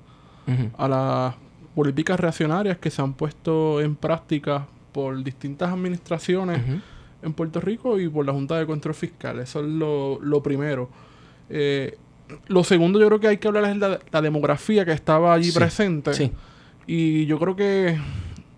a 0.76 0.88
las 0.88 1.34
políticas 1.74 2.18
reaccionarias 2.20 2.78
que 2.78 2.90
se 2.90 3.00
han 3.02 3.14
puesto 3.14 3.80
en 3.80 3.96
práctica 3.96 4.66
por 4.92 5.22
distintas 5.24 5.72
administraciones 5.72 6.60
en 7.22 7.32
Puerto 7.32 7.60
Rico 7.60 7.98
y 7.98 8.08
por 8.08 8.26
la 8.26 8.32
Junta 8.32 8.58
de 8.58 8.66
Control 8.66 8.94
Fiscal. 8.94 9.38
Eso 9.40 9.60
es 9.60 9.66
lo, 9.66 10.18
lo 10.20 10.42
primero. 10.42 10.90
Eh, 11.48 11.96
lo 12.48 12.64
segundo 12.64 12.98
yo 13.00 13.06
creo 13.08 13.20
que 13.20 13.28
hay 13.28 13.38
que 13.38 13.48
hablar 13.48 13.64
es 13.64 13.76
la, 13.76 13.98
la 14.10 14.20
demografía 14.22 14.84
que 14.84 14.92
estaba 14.92 15.32
allí 15.34 15.50
Sí, 15.50 15.58
presente. 15.58 16.14
sí. 16.14 16.32
Y 16.86 17.26
yo 17.26 17.38
creo 17.38 17.54
que 17.56 17.98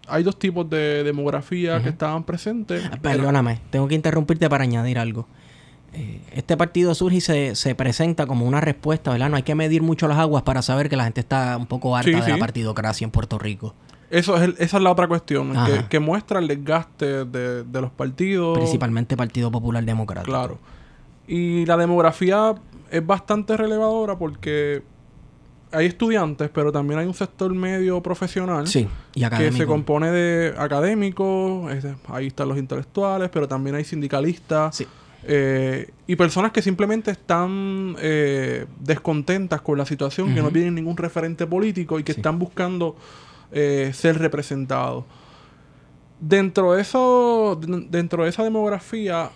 hay 0.08 0.22
dos 0.22 0.38
tipos 0.38 0.68
de 0.68 1.02
demografía 1.04 1.82
que 1.82 1.90
estaban 1.90 2.24
presentes. 2.24 2.82
Perdóname, 3.02 3.60
tengo 3.70 3.86
que 3.88 3.94
interrumpirte 3.94 4.48
para 4.48 4.64
añadir 4.64 4.98
algo. 4.98 5.26
Eh, 5.94 6.20
este 6.32 6.56
partido 6.56 6.94
surge 6.94 7.16
y 7.16 7.20
se, 7.20 7.54
se 7.54 7.74
presenta 7.74 8.26
como 8.26 8.46
una 8.46 8.60
respuesta, 8.60 9.12
¿verdad? 9.12 9.30
No 9.30 9.36
hay 9.36 9.42
que 9.44 9.54
medir 9.54 9.82
mucho 9.82 10.08
las 10.08 10.18
aguas 10.18 10.42
para 10.42 10.60
saber 10.62 10.88
que 10.88 10.96
la 10.96 11.04
gente 11.04 11.20
está 11.20 11.56
un 11.56 11.66
poco 11.66 11.96
harta 11.96 12.10
Sí, 12.10 12.20
de 12.20 12.28
la 12.32 12.38
partidocracia 12.38 13.04
en 13.04 13.10
Puerto 13.10 13.38
Rico. 13.38 13.74
Eso 14.10 14.36
es 14.36 14.42
el- 14.42 14.56
esa 14.58 14.76
es 14.76 14.82
la 14.82 14.90
otra 14.90 15.08
cuestión, 15.08 15.52
que, 15.66 15.86
que 15.88 15.98
muestra 16.00 16.38
el 16.38 16.46
desgaste 16.48 17.24
de, 17.24 17.64
de 17.64 17.80
los 17.80 17.90
partidos. 17.90 18.58
Principalmente 18.58 19.16
Partido 19.16 19.50
Popular 19.50 19.84
Democrático. 19.84 20.30
Claro. 20.30 20.58
Y 21.26 21.64
la 21.66 21.76
demografía 21.76 22.54
es 22.90 23.04
bastante 23.06 23.56
relevadora 23.56 24.16
porque 24.18 24.82
hay 25.72 25.86
estudiantes, 25.86 26.50
pero 26.52 26.70
también 26.70 27.00
hay 27.00 27.06
un 27.06 27.14
sector 27.14 27.52
medio 27.52 28.00
profesional 28.02 28.66
Sí, 28.68 28.86
y 29.14 29.24
que 29.28 29.50
se 29.50 29.66
compone 29.66 30.10
de 30.12 30.54
académicos, 30.56 31.68
ahí 32.08 32.26
están 32.28 32.48
los 32.48 32.58
intelectuales, 32.58 33.30
pero 33.32 33.48
también 33.48 33.74
hay 33.74 33.84
sindicalistas 33.84 34.76
Sí. 34.76 34.86
Eh, 35.26 35.90
y 36.06 36.16
personas 36.16 36.52
que 36.52 36.60
simplemente 36.62 37.10
están 37.10 37.96
eh, 37.98 38.66
descontentas 38.80 39.60
con 39.62 39.78
la 39.78 39.86
situación, 39.86 40.34
que 40.34 40.42
no 40.42 40.50
tienen 40.50 40.74
ningún 40.74 40.96
referente 40.96 41.46
político 41.46 41.98
y 41.98 42.02
que 42.04 42.12
Sí. 42.12 42.20
están 42.20 42.38
buscando 42.38 42.96
eh, 43.52 43.90
ser 43.94 44.18
representados. 44.18 45.04
Dentro 46.20 46.72
de 46.72 46.82
eso, 46.82 47.60
dentro 47.90 48.24
de 48.24 48.30
esa 48.30 48.42
demografía, 48.44 49.30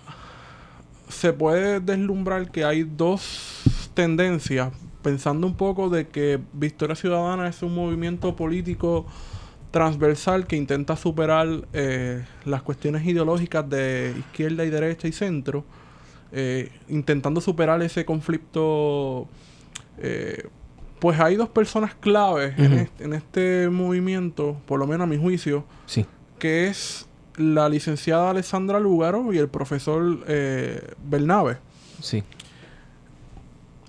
se 1.09 1.33
puede 1.33 1.81
deslumbrar 1.81 2.51
que 2.51 2.65
hay 2.65 2.83
dos 2.85 3.63
tendencias, 3.95 4.71
pensando 5.03 5.47
un 5.47 5.55
poco 5.55 5.89
de 5.89 6.09
que 6.09 6.39
Victoria 6.53 6.95
Ciudadana 6.95 7.49
es 7.49 7.63
un 7.63 7.75
movimiento 7.75 8.35
político 8.37 9.07
transversal 9.71 10.47
que 10.47 10.57
intenta 10.57 10.97
superar 10.97 11.47
eh, 11.73 12.25
las 12.45 12.63
cuestiones 12.63 13.05
ideológicas 13.07 13.69
de 13.69 14.15
izquierda 14.19 14.65
y 14.65 14.71
derecha 14.71 15.09
y 15.09 15.13
centro, 15.13 15.65
eh, 16.33 16.71
intentando 16.89 17.41
superar 17.41 17.83
ese 17.83 18.05
conflicto. 18.05 19.29
eh, 19.99 20.49
pues 21.01 21.21
hay 21.21 21.37
dos 21.37 21.49
personas 21.49 21.95
claves 21.95 22.59
en, 22.59 22.73
este, 22.73 23.05
en 23.05 23.13
este 23.15 23.69
movimiento, 23.69 24.61
por 24.67 24.81
lo 24.81 24.87
menos 24.89 25.05
a 25.05 25.07
mi 25.07 25.17
juicio, 25.17 25.65
Sí. 25.87 26.05
que 26.41 26.67
es 26.67 27.07
la 27.37 27.69
licenciada 27.69 28.31
Alessandra 28.31 28.81
Lúgaro 28.81 29.33
y 29.33 29.39
el 29.39 29.49
profesor 29.49 30.25
eh, 30.27 30.95
Bernabe. 31.05 31.59
Sí. 32.03 32.25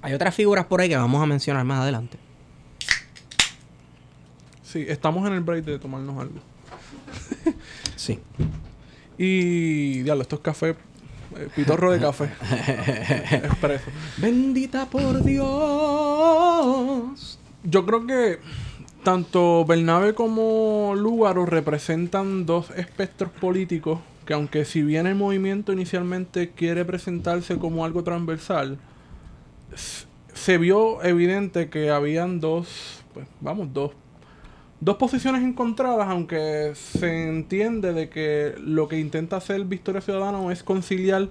Hay 0.03 0.13
otras 0.13 0.36
figuras 0.36 0.65
por 0.65 0.81
ahí 0.81 0.89
que 0.89 0.98
vamos 0.98 1.19
a 1.22 1.25
mencionar 1.25 1.65
más 1.65 1.79
adelante. 1.81 2.19
Sí, 4.62 4.86
estamos 4.88 5.25
en 5.27 5.34
el 5.34 5.39
break 5.41 5.65
de 5.65 5.79
tomarnos 5.79 6.19
algo. 6.19 6.39
Sí. 7.96 8.19
Y, 9.22 10.03
diablo, 10.03 10.22
esto 10.22 10.38
es 10.38 10.41
café, 10.41 10.69
eh, 10.69 10.75
pitorro 11.55 11.91
de 11.91 12.00
café. 12.00 12.25
Expreso. 13.43 13.86
Bendita 14.17 14.86
por 14.86 15.24
Dios. 15.24 15.50
Yo 17.63 17.86
creo 17.86 18.07
que 18.07 18.39
tanto 19.03 19.65
Bernabe 19.65 20.13
como 20.13 20.93
Lúgaro 20.95 21.45
representan 21.45 22.45
dos 22.45 22.71
espectros 22.71 23.31
políticos 23.31 24.00
que 24.29 24.36
aunque 24.36 24.63
si 24.63 24.83
bien 24.83 25.07
el 25.07 25.15
movimiento 25.15 25.74
inicialmente 25.74 26.51
quiere 26.51 26.86
presentarse 26.86 27.57
como 27.57 27.83
algo 27.83 28.03
transversal, 28.03 28.77
se 30.36 30.57
vio 30.59 31.03
evidente 31.03 31.71
que 31.71 31.89
habían 31.89 32.39
dos, 32.39 33.03
pues 33.12 33.25
vamos, 33.41 33.74
dos, 33.74 33.91
dos 34.81 34.95
posiciones 34.98 35.43
encontradas, 35.43 36.07
aunque 36.07 36.71
se 36.75 37.27
entiende 37.27 37.93
de 37.93 38.09
que 38.09 38.55
lo 38.63 38.88
que 38.88 39.00
intenta 39.00 39.38
hacer 39.38 39.63
Victoria 39.65 40.01
Ciudadana 40.01 40.51
es 40.51 40.63
conciliar 40.63 41.27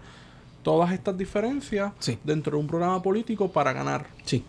todas 0.62 0.92
estas 0.92 1.16
diferencias 1.16 1.92
Sí. 1.98 2.18
dentro 2.24 2.56
de 2.56 2.60
un 2.62 2.66
programa 2.66 3.02
político 3.02 3.50
para 3.50 3.72
ganar. 3.72 4.06
Sí. 4.24 4.44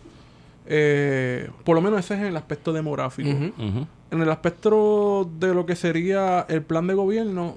Eh, 0.66 1.48
por 1.64 1.74
lo 1.74 1.80
menos 1.80 2.00
ese 2.00 2.14
es 2.14 2.20
en 2.20 2.26
el 2.26 2.36
aspecto 2.36 2.72
demográfico. 2.72 3.28
En 3.30 4.20
el 4.22 4.30
aspecto 4.30 5.28
de 5.38 5.54
lo 5.54 5.64
que 5.66 5.76
sería 5.76 6.44
el 6.48 6.62
plan 6.62 6.86
de 6.86 6.94
gobierno, 6.94 7.56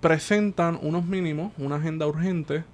presentan 0.00 0.78
unos 0.82 1.04
mínimos, 1.04 1.52
una 1.58 1.76
agenda 1.76 2.06
urgente, 2.06 2.64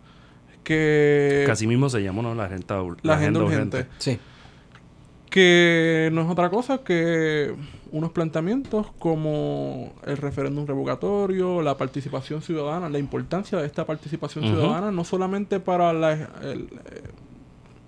que, 0.63 1.47
así 1.51 1.67
mismo 1.67 1.89
se 1.89 2.03
llama, 2.03 2.23
¿no? 2.23 2.35
La 2.35 2.45
agenda, 2.45 2.83
ur- 2.83 2.99
la 3.03 3.15
agenda 3.15 3.41
urgente, 3.41 3.87
Sí. 3.99 4.19
Que 5.31 6.11
no 6.13 6.23
es 6.23 6.29
otra 6.31 6.51
cosa 6.51 6.79
que 6.79 7.55
unos 7.93 8.11
planteamientos 8.13 8.87
como 8.99 9.93
el 10.07 10.17
referéndum 10.17 10.67
revocatorio, 10.67 11.63
la 11.63 11.77
participación 11.77 12.43
ciudadana, 12.43 12.89
la 12.89 12.99
importancia 12.99 13.59
de 13.59 13.67
esta 13.67 13.85
participación 13.87 14.45
ciudadana, 14.45 14.91
no 14.91 15.05
solamente 15.05 15.61
para 15.61 15.93
la, 15.93 16.13
el- 16.13 16.69
eh, 16.93 17.03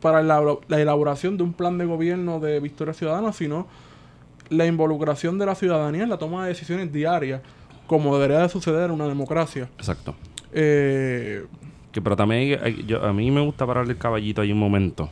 para 0.00 0.22
la, 0.22 0.40
la 0.68 0.80
elaboración 0.80 1.36
de 1.36 1.42
un 1.42 1.52
plan 1.52 1.76
de 1.78 1.84
gobierno 1.84 2.38
de 2.40 2.60
Victoria 2.60 2.94
Ciudadana, 2.94 3.32
sino 3.32 3.66
la 4.50 4.64
involucración 4.66 5.38
de 5.38 5.46
la 5.46 5.54
ciudadanía 5.54 6.04
en 6.04 6.10
la 6.10 6.18
toma 6.18 6.42
de 6.44 6.50
decisiones 6.50 6.92
diarias, 6.92 7.42
como 7.86 8.14
debería 8.16 8.40
de 8.42 8.48
suceder 8.48 8.84
en 8.86 8.90
una 8.92 9.08
democracia. 9.08 9.68
Exacto. 9.78 10.14
Eh, 10.52 11.44
Que, 11.92 12.00
pero 12.02 12.16
también 12.16 12.40
hay- 12.62 12.74
hay- 12.74 12.84
yo- 12.86 13.02
a 13.04 13.12
mí 13.12 13.30
me 13.30 13.40
gusta 13.40 13.66
pararle 13.66 13.92
el 13.92 13.98
caballito 13.98 14.40
ahí 14.42 14.52
un 14.52 14.58
momento. 14.58 15.10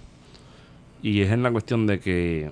Y 1.06 1.22
es 1.22 1.30
en 1.30 1.42
la 1.42 1.50
cuestión 1.52 1.86
de 1.86 2.00
que 2.00 2.50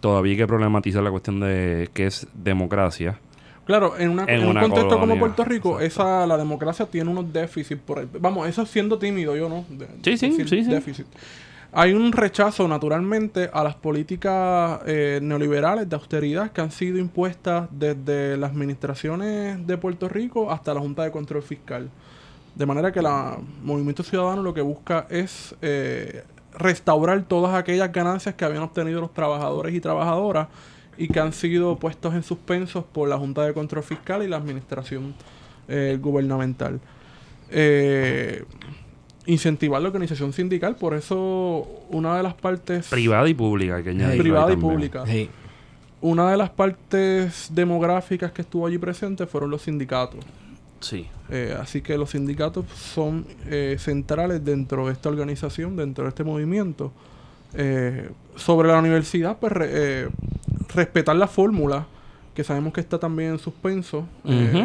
todavía 0.00 0.32
hay 0.32 0.36
que 0.38 0.46
problematizar 0.46 1.02
la 1.02 1.10
cuestión 1.10 1.38
de 1.40 1.88
qué 1.94 2.06
es 2.06 2.26
democracia. 2.34 3.18
Claro, 3.64 3.96
en, 3.96 4.10
una- 4.10 4.24
En 4.24 4.40
en 4.40 4.48
un 4.48 4.54
contexto 4.58 4.98
como 4.98 5.16
Puerto 5.18 5.44
Rico, 5.44 5.80
exacto. 5.80 6.02
esa 6.10 6.26
la 6.26 6.36
democracia 6.36 6.86
tiene 6.86 7.10
unos 7.10 7.32
déficits 7.32 7.80
por 7.80 8.00
ahí. 8.00 8.08
Vamos, 8.18 8.48
eso 8.48 8.66
siendo 8.66 8.98
tímido, 8.98 9.36
yo 9.36 9.48
no. 9.48 9.64
de- 9.70 9.86
Sí, 10.02 10.16
sí, 10.16 10.30
decir 10.30 10.48
sí, 10.48 10.64
sí. 10.64 10.70
déficit. 10.70 11.06
Hay 11.74 11.92
un 11.92 12.10
rechazo 12.12 12.66
naturalmente 12.66 13.48
a 13.52 13.62
las 13.62 13.76
políticas 13.76 14.80
eh, 14.84 15.20
neoliberales 15.22 15.88
de 15.88 15.94
austeridad 15.94 16.50
que 16.50 16.60
han 16.60 16.70
sido 16.72 16.98
impuestas 16.98 17.68
desde 17.70 18.36
las 18.36 18.50
administraciones 18.50 19.64
de 19.66 19.78
Puerto 19.78 20.08
Rico 20.08 20.50
hasta 20.50 20.74
la 20.74 20.80
Junta 20.80 21.04
de 21.04 21.12
Control 21.12 21.42
Fiscal. 21.42 21.88
De 22.56 22.66
manera 22.66 22.90
que 22.92 22.98
el 22.98 23.06
Movimiento 23.62 24.02
Ciudadano 24.02 24.42
lo 24.42 24.52
que 24.52 24.60
busca 24.60 25.06
es 25.08 25.54
eh, 25.62 26.24
restaurar 26.54 27.22
todas 27.22 27.54
aquellas 27.54 27.92
ganancias 27.92 28.34
que 28.34 28.44
habían 28.44 28.62
obtenido 28.62 29.00
los 29.00 29.12
trabajadores 29.12 29.74
y 29.74 29.80
trabajadoras 29.80 30.48
y 30.96 31.08
que 31.08 31.20
han 31.20 31.32
sido 31.32 31.76
puestos 31.76 32.14
en 32.14 32.22
suspensos 32.22 32.84
por 32.84 33.08
la 33.08 33.18
Junta 33.18 33.44
de 33.44 33.54
Control 33.54 33.82
Fiscal 33.82 34.22
y 34.22 34.28
la 34.28 34.36
administración 34.36 35.14
eh, 35.68 35.98
gubernamental. 36.00 36.80
Eh, 37.50 38.44
incentivar 39.26 39.80
la 39.80 39.88
organización 39.88 40.32
sindical, 40.32 40.76
por 40.76 40.94
eso 40.94 41.66
una 41.90 42.16
de 42.16 42.22
las 42.22 42.34
partes 42.34 42.88
Privada 42.88 43.28
y 43.28 43.34
pública, 43.34 43.82
que 43.82 43.90
añadirlo 43.90 44.12
ahí 44.12 44.18
privada 44.20 44.46
y 44.46 44.54
también. 44.54 44.72
pública. 44.72 45.06
Sí. 45.06 45.30
Una 46.00 46.30
de 46.30 46.36
las 46.36 46.50
partes 46.50 47.48
demográficas 47.52 48.32
que 48.32 48.42
estuvo 48.42 48.66
allí 48.66 48.78
presente 48.78 49.26
fueron 49.26 49.50
los 49.50 49.62
sindicatos. 49.62 50.24
Sí. 50.82 51.06
Eh, 51.30 51.56
así 51.58 51.80
que 51.80 51.96
los 51.96 52.10
sindicatos 52.10 52.66
son 52.74 53.24
eh, 53.46 53.76
centrales 53.78 54.44
dentro 54.44 54.86
de 54.86 54.92
esta 54.92 55.08
organización, 55.08 55.76
dentro 55.76 56.04
de 56.04 56.08
este 56.10 56.24
movimiento. 56.24 56.92
Eh, 57.54 58.10
sobre 58.36 58.68
la 58.68 58.78
universidad, 58.78 59.38
pues 59.38 59.52
re- 59.52 59.68
eh, 59.70 60.08
respetar 60.74 61.16
la 61.16 61.26
fórmula, 61.28 61.86
que 62.34 62.44
sabemos 62.44 62.72
que 62.72 62.80
está 62.80 62.98
también 62.98 63.32
en 63.32 63.38
suspenso 63.38 64.06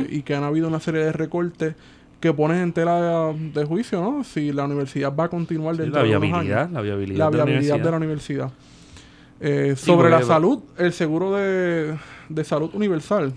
y 0.10 0.22
que 0.24 0.36
han 0.36 0.44
habido 0.44 0.68
una 0.68 0.80
serie 0.80 1.02
de 1.04 1.12
recortes 1.12 1.76
que 2.22 2.34
ponen 2.34 2.58
en 2.60 2.74
tela 2.74 3.34
de 3.54 3.64
juicio, 3.66 4.02
¿no? 4.02 4.24
Si 4.24 4.52
la 4.52 4.66
universidad 4.66 5.14
va 5.16 5.26
a 5.26 5.30
continuar 5.30 5.76
Sí, 5.76 5.82
dentro 5.84 6.02
la 6.02 6.08
de 6.08 6.16
unos 6.18 6.22
viabilidad, 6.22 6.62
años 6.62 6.72
la 6.74 6.82
viabilidad, 6.82 7.18
la 7.20 7.30
de 7.32 7.38
la 7.38 7.44
viabilidad 7.46 7.80
de 7.80 7.92
la 7.92 7.98
universidad. 7.98 8.46
universidad. 8.46 8.52
Eh, 9.40 9.74
Sí, 9.78 9.86
sobre 9.86 10.10
la 10.10 10.24
salud, 10.24 10.60
el 10.78 10.94
seguro 10.94 11.36
de, 11.36 11.96
de 12.30 12.44
salud 12.44 12.72
universal. 12.74 13.34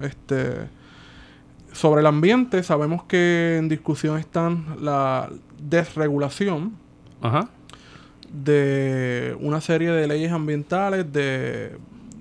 Este, 0.00 0.52
sobre 1.74 2.00
el 2.00 2.06
ambiente, 2.06 2.62
sabemos 2.62 3.02
que 3.04 3.56
en 3.58 3.68
discusión 3.68 4.18
están 4.18 4.64
la 4.80 5.28
desregulación 5.60 6.72
Ajá. 7.20 7.48
de 8.32 9.36
una 9.40 9.60
serie 9.60 9.90
de 9.90 10.06
leyes 10.08 10.32
ambientales, 10.32 11.12
de, 11.12 11.76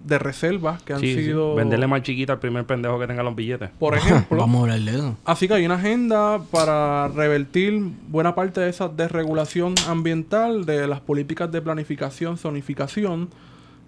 de 0.06 0.20
reservas 0.20 0.82
que 0.84 0.94
han 0.94 1.00
Sí, 1.00 1.14
sí. 1.16 1.24
sido... 1.26 1.56
Venderle 1.56 1.88
más 1.88 2.02
chiquita 2.04 2.34
al 2.34 2.40
primer 2.40 2.66
pendejo 2.66 3.00
que 3.00 3.08
tenga 3.08 3.24
los 3.24 3.36
billetes. 3.36 3.70
Por 3.80 3.96
ejemplo, 3.98 4.38
Vamos 4.38 4.60
a 4.60 4.74
hablar 4.74 4.80
de 4.80 4.92
eso. 4.98 5.18
Así 5.26 5.48
que 5.48 5.54
hay 5.56 5.66
una 5.66 5.76
agenda 5.76 6.42
para 6.52 7.08
revertir 7.10 7.82
buena 8.10 8.36
parte 8.36 8.62
de 8.62 8.70
esa 8.70 8.90
desregulación 8.90 9.74
ambiental, 9.88 10.66
de 10.66 10.88
las 10.88 11.00
políticas 11.00 11.52
de 11.52 11.62
planificación, 11.62 12.38
zonificación. 12.38 13.30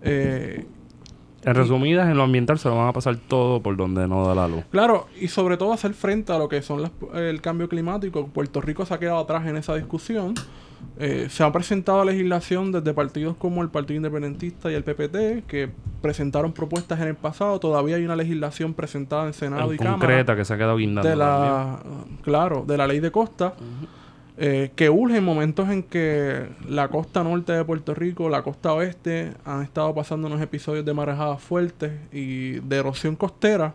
eh, 0.01 0.65
En 1.45 1.55
resumidas, 1.55 2.09
en 2.09 2.17
lo 2.17 2.23
ambiental 2.23 2.57
se 2.59 2.67
lo 2.69 2.75
van 2.75 2.87
a 2.87 2.93
pasar 2.93 3.15
todo 3.17 3.61
por 3.61 3.77
donde 3.77 4.07
no 4.07 4.27
da 4.27 4.35
la 4.35 4.47
luz. 4.47 4.63
claro, 4.71 5.07
y 5.19 5.27
sobre 5.27 5.57
todo 5.57 5.73
hacer 5.73 5.93
frente 5.93 6.33
a 6.33 6.37
lo 6.37 6.49
que 6.49 6.61
son 6.61 6.81
las- 6.81 6.91
el 7.13 7.41
cambio 7.41 7.69
climático. 7.69 8.27
Puerto 8.27 8.61
Rico 8.61 8.85
se 8.85 8.93
ha 8.93 8.99
quedado 8.99 9.19
atrás 9.19 9.45
en 9.47 9.57
esa 9.57 9.75
discusión. 9.75 10.33
Eh, 10.99 11.27
se 11.29 11.43
ha 11.43 11.51
presentado 11.51 12.03
legislación 12.05 12.71
desde 12.71 12.93
partidos 12.93 13.35
como 13.37 13.61
el 13.63 13.69
Partido 13.69 13.97
Independentista 13.97 14.71
y 14.71 14.75
el 14.75 14.83
PPT, 14.83 15.43
que 15.47 15.69
presentaron 16.01 16.51
propuestas 16.53 16.99
en 16.99 17.07
el 17.07 17.15
pasado. 17.15 17.59
Todavía 17.59 17.95
hay 17.95 18.05
una 18.05 18.15
legislación 18.15 18.73
presentada 18.73 19.25
en 19.27 19.33
Senado 19.33 19.69
En 19.69 19.75
y 19.75 19.77
Cámara. 19.77 19.97
concreta, 19.97 20.35
que 20.35 20.45
se 20.45 20.53
ha 20.53 20.57
quedado 20.57 20.77
guindando. 20.77 21.09
de 21.09 21.15
la 21.15 21.79
claro 22.21 22.63
de 22.67 22.77
la 22.77 22.87
ley 22.87 22.99
de 22.99 23.11
costa 23.11 23.53
eh, 24.37 24.71
que 24.75 24.89
urge 24.89 25.17
en 25.17 25.23
momentos 25.23 25.69
en 25.69 25.81
que 25.83 26.47
la 26.67 26.89
costa 26.89 27.23
norte 27.23 27.53
de 27.53 27.63
Puerto 27.63 27.93
Rico 27.93 28.27
la 28.29 28.41
costa 28.43 28.73
oeste 28.73 29.31
han 29.45 29.61
estado 29.63 29.93
pasando 29.95 30.27
unos 30.27 30.41
episodios 30.41 30.83
de 30.85 30.93
marejadas 30.93 31.41
fuertes 31.41 31.93
y 32.11 32.59
de 32.59 32.75
erosión 32.77 33.15
costera 33.15 33.73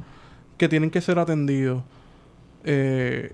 que 0.58 0.68
tienen 0.68 0.90
que 0.90 1.00
ser 1.00 1.18
atendidos 1.18 1.82
Eh, 2.64 3.32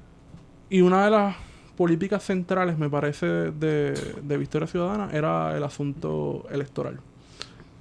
y 0.70 0.80
una 0.82 1.04
de 1.04 1.10
las 1.10 1.36
políticas 1.76 2.22
centrales 2.22 2.78
me 2.78 2.88
parece 2.88 3.26
de, 3.26 3.92
de 4.22 4.36
Victoria 4.38 4.68
Ciudadana 4.68 5.10
era 5.12 5.56
el 5.56 5.64
asunto 5.64 6.44
electoral 6.50 7.00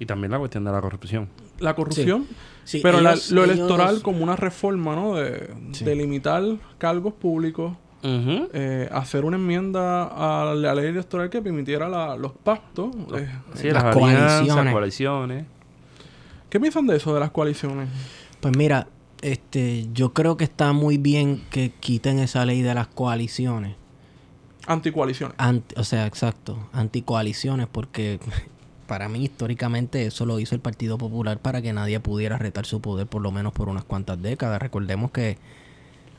Y 0.00 0.06
también 0.06 0.32
la 0.32 0.38
cuestión 0.38 0.64
de 0.64 0.72
la 0.72 0.80
corrupción. 0.80 1.28
la 1.60 1.74
corrupción 1.74 2.26
Sí, 2.64 2.80
pero 2.82 3.00
la- 3.00 3.12
ellos- 3.12 3.30
lo 3.30 3.44
ellos- 3.44 3.56
electoral 3.58 4.02
como 4.02 4.24
una 4.24 4.34
reforma, 4.34 4.96
¿no? 4.96 5.14
De, 5.14 5.54
Sí. 5.70 5.84
de 5.84 5.94
limitar 5.94 6.42
cargos 6.78 7.14
públicos, 7.14 7.76
Eh, 8.02 8.88
hacer 8.92 9.24
una 9.24 9.36
enmienda 9.36 10.04
a 10.04 10.54
la 10.54 10.74
ley 10.74 10.86
electoral 10.86 11.28
que 11.28 11.42
permitiera 11.42 11.88
la- 11.88 12.16
los 12.16 12.32
pactos. 12.32 12.94
eh, 13.16 13.28
Sí, 13.54 13.68
eh, 13.68 13.72
las, 13.72 13.94
coaliciones. 13.94 14.72
coaliciones. 14.72 15.44
¿Qué 16.48 16.60
piensan 16.60 16.86
de 16.86 16.96
eso, 16.96 17.12
de 17.14 17.20
las 17.20 17.30
coaliciones? 17.32 17.88
Pues 18.40 18.56
mira, 18.56 18.86
este, 19.22 19.88
yo 19.92 20.12
creo 20.12 20.36
que 20.36 20.44
está 20.44 20.72
muy 20.72 20.98
bien 20.98 21.42
que 21.50 21.70
quiten 21.80 22.18
esa 22.20 22.44
ley 22.44 22.62
de 22.62 22.74
las 22.74 22.86
coaliciones. 22.86 23.74
Anticoaliciones. 24.68 25.34
Anti- 25.38 25.74
o 25.78 25.84
sea, 25.84 26.06
exacto, 26.06 26.68
anticoaliciones, 26.72 27.66
porque 27.66 28.20
para 28.86 29.08
mí 29.08 29.24
históricamente 29.24 30.06
eso 30.06 30.26
lo 30.26 30.38
hizo 30.38 30.54
el 30.54 30.60
Partido 30.60 30.98
Popular 30.98 31.38
para 31.38 31.60
que 31.62 31.72
nadie 31.72 31.98
pudiera 32.00 32.38
retar 32.38 32.66
su 32.66 32.80
poder 32.80 33.06
por 33.08 33.22
lo 33.22 33.32
menos 33.32 33.52
por 33.52 33.68
unas 33.68 33.84
cuantas 33.84 34.20
décadas. 34.22 34.60
Recordemos 34.62 35.10
que 35.10 35.38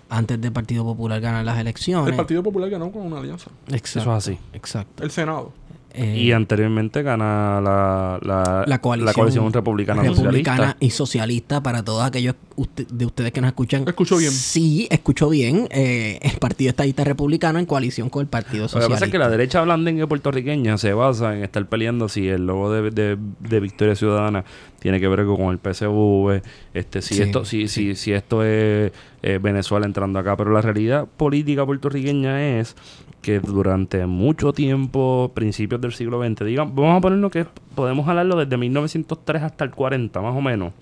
antes 0.10 0.40
del 0.40 0.52
Partido 0.52 0.84
Popular 0.84 1.20
ganar 1.22 1.44
las 1.46 1.58
elecciones. 1.60 2.10
El 2.10 2.16
Partido 2.16 2.44
Popular 2.44 2.70
ganó 2.70 2.92
con 2.92 3.04
una 3.04 3.20
alianza. 3.20 3.50
Exacto, 3.70 4.00
Eso 4.00 4.18
es 4.18 4.18
así. 4.18 4.40
Exacto. 4.54 5.04
El 5.04 5.12
Senado. 5.12 5.52
Eh, 5.98 6.16
y 6.18 6.32
anteriormente 6.32 7.02
gana 7.02 7.60
la, 7.60 8.20
la, 8.22 8.64
la 8.68 8.78
coalición, 8.80 9.52
republicana, 9.52 10.04
republicana 10.04 10.58
socialista. 10.58 10.78
y 10.80 10.90
socialista 10.92 11.64
para 11.64 11.84
todos 11.84 12.04
aquellos 12.04 12.36
usted- 12.56 12.88
de 12.88 13.06
ustedes 13.06 13.32
que 13.32 13.42
nos 13.42 13.48
escuchan. 13.50 13.84
Escuchó 13.88 14.18
bien. 14.18 14.32
Sí, 14.32 14.88
escuchó 14.92 15.30
bien. 15.30 15.68
eh, 15.72 16.20
el 16.22 16.38
Partido 16.38 16.70
Estadista 16.70 17.04
Republicano 17.04 17.58
en 17.60 17.66
coalición 17.66 18.10
con 18.10 18.22
el 18.22 18.28
Partido 18.28 18.64
Lo 18.64 18.68
que 18.68 18.72
Socialista. 18.74 18.96
pasa 18.96 19.06
es 19.06 19.12
que 19.12 19.18
la 19.18 19.30
derecha 19.30 19.62
blandengue 19.64 20.06
puertorriqueña 20.08 20.78
se 20.78 20.94
basa 20.94 21.36
en 21.36 21.44
estar 21.44 21.66
peleando 21.68 22.08
si 22.10 22.28
el 22.28 22.46
logo 22.46 22.72
de, 22.72 22.92
de- 22.92 23.18
de 23.40 23.60
Victoria 23.60 23.96
Ciudadana 23.96 24.46
tiene 24.80 25.00
que 25.00 25.08
ver 25.08 25.26
con 25.26 25.50
el 25.52 25.58
PSV, 25.58 26.42
este, 26.76 27.02
si 27.02 27.16
Sí, 27.16 27.22
esto, 27.24 27.44
si, 27.44 27.68
si, 27.68 27.96
si 27.96 28.12
esto 28.12 28.44
es 28.44 28.92
eh, 29.24 29.40
Venezuela 29.42 29.86
entrando 29.88 30.20
acá. 30.20 30.38
Pero 30.38 30.52
la 30.52 30.62
realidad 30.62 31.08
política 31.18 31.66
puertorriqueña 31.66 32.60
es 32.60 32.76
que 33.22 33.40
durante 33.40 34.06
mucho 34.06 34.54
tiempo, 34.54 35.32
principios 35.34 35.82
del 35.82 35.94
siglo 35.94 36.22
XX, 36.24 36.46
digamos, 36.46 36.74
vamos 36.76 36.98
a 36.98 37.02
ponerlo 37.02 37.30
que 37.30 37.46
podemos 37.76 38.08
hablarlo 38.08 38.36
desde 38.38 38.56
1903 38.58 39.44
hasta 39.44 39.64
el 39.66 39.72
40, 39.72 40.22
más 40.22 40.36
o 40.36 40.42
menos. 40.42 40.74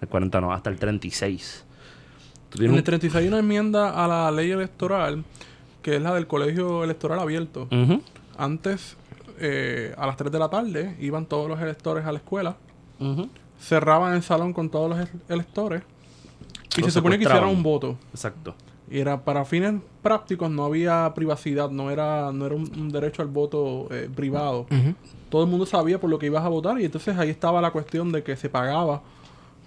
El 0.00 0.08
40 0.08 0.40
no, 0.40 0.52
hasta 0.52 0.70
el 0.70 0.78
36. 0.78 1.64
Tú 2.50 2.58
En 2.58 2.70
el 2.70 2.78
un- 2.78 2.82
36 2.82 3.14
hay 3.22 3.28
una 3.28 3.38
enmienda 3.38 3.90
a 4.04 4.08
la 4.08 4.30
ley 4.32 4.50
electoral, 4.50 5.24
que 5.80 5.96
es 5.96 6.02
la 6.02 6.12
del 6.14 6.26
colegio 6.26 6.82
electoral 6.84 7.20
abierto. 7.20 7.68
Antes, 8.36 8.96
eh, 9.38 9.94
a 9.96 10.06
las 10.06 10.16
3 10.16 10.32
de 10.32 10.38
la 10.38 10.48
tarde, 10.48 10.96
iban 11.00 11.26
todos 11.26 11.48
los 11.48 11.60
electores 11.60 12.04
a 12.04 12.12
la 12.12 12.18
escuela. 12.18 12.56
cerraban 13.60 14.14
el 14.14 14.22
salón 14.22 14.52
con 14.52 14.70
todos 14.70 14.90
los 14.90 14.98
ele- 14.98 15.20
electores 15.28 15.82
y 16.76 16.80
Los 16.80 16.86
se 16.92 16.98
supone 16.98 17.16
que 17.18 17.24
hicieran 17.24 17.48
un 17.48 17.62
voto. 17.62 17.96
Exacto. 18.12 18.56
Y 18.92 18.98
era 19.00 19.24
para 19.24 19.44
fines 19.44 19.74
prácticos 20.02 20.50
no 20.50 20.64
había 20.64 21.10
privacidad, 21.14 21.70
no 21.70 21.90
era, 21.90 22.30
no 22.32 22.44
era 22.46 22.54
un, 22.54 22.70
un 22.78 22.90
derecho 22.90 23.22
al 23.22 23.28
voto 23.28 23.88
eh, 23.90 24.10
privado. 24.14 24.66
Todo 25.30 25.44
el 25.44 25.48
mundo 25.48 25.64
sabía 25.64 25.98
por 25.98 26.10
lo 26.10 26.18
que 26.18 26.26
ibas 26.26 26.44
a 26.44 26.48
votar 26.48 26.78
y 26.80 26.84
entonces 26.84 27.16
ahí 27.16 27.30
estaba 27.30 27.60
la 27.62 27.70
cuestión 27.70 28.12
de 28.12 28.22
que 28.22 28.36
se 28.36 28.50
pagaba 28.50 29.00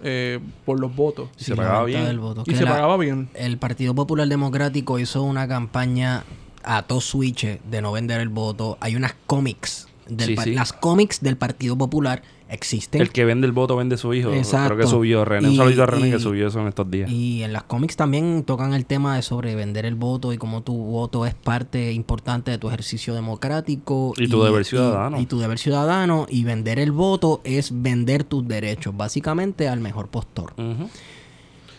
eh, 0.02 0.38
por 0.64 0.78
los 0.78 0.94
votos. 0.94 1.28
Y 1.36 1.40
Sí, 1.40 1.44
se 1.46 1.56
pagaba 1.56 1.84
bien. 1.84 2.04
del 2.04 2.20
voto. 2.20 2.42
Y 2.46 2.50
Que 2.52 2.56
se 2.56 2.64
la- 2.64 2.70
pagaba 2.72 2.96
bien. 2.98 3.28
El 3.34 3.58
Partido 3.58 3.94
Popular 3.94 4.28
Democrático 4.28 4.98
hizo 4.98 5.22
una 5.22 5.48
campaña 5.48 6.22
a 6.62 6.82
todo 6.82 7.00
switch 7.00 7.60
de 7.62 7.82
no 7.82 7.92
vender 7.92 8.20
el 8.20 8.28
voto. 8.28 8.76
Hay 8.80 8.94
unas 8.96 9.14
cómics. 9.26 9.88
del 10.08 10.28
Sí, 10.28 10.34
par- 10.36 10.44
sí. 10.44 10.54
Las 10.54 10.72
cómics 10.72 11.20
del 11.20 11.36
Partido 11.36 11.76
Popular 11.76 12.22
existen. 12.48 13.00
El 13.00 13.10
que 13.10 13.24
vende 13.24 13.46
el 13.46 13.52
voto 13.52 13.76
vende 13.76 13.96
su 13.96 14.12
hijo. 14.14 14.32
Exacto. 14.32 14.74
Creo 14.74 14.84
que 14.86 14.90
subió 14.90 15.24
René. 15.24 15.48
Y- 15.48 15.50
un 15.52 15.56
saludito 15.56 15.82
a 15.82 15.86
René 15.86 16.08
y- 16.08 16.10
que 16.12 16.18
subió 16.18 16.48
eso 16.48 16.60
en 16.60 16.68
estos 16.68 16.90
días. 16.90 17.10
Y 17.10 17.42
en 17.42 17.52
las 17.52 17.64
cómics 17.64 17.96
también 17.96 18.44
tocan 18.44 18.72
el 18.74 18.86
tema 18.86 19.16
de 19.16 19.22
sobre 19.22 19.54
vender 19.54 19.86
el 19.86 19.94
voto 19.94 20.32
y 20.32 20.38
cómo 20.38 20.62
tu 20.62 20.74
voto 20.76 21.26
es 21.26 21.34
parte 21.34 21.92
importante 21.92 22.50
de 22.50 22.58
tu 22.58 22.68
ejercicio 22.68 23.14
democrático. 23.14 24.12
Y 24.16 24.28
tu 24.28 24.42
deber 24.42 24.64
ciudadano. 24.64 25.20
Y, 25.20 25.26
tu 25.26 25.38
deber 25.38 25.58
ciudadano. 25.58 26.26
Y 26.28 26.44
vender 26.44 26.78
el 26.78 26.92
voto 26.92 27.40
es 27.44 27.82
vender 27.82 28.24
tus 28.24 28.46
derechos, 28.46 28.96
básicamente 28.96 29.68
al 29.68 29.80
mejor 29.80 30.08
postor. 30.08 30.54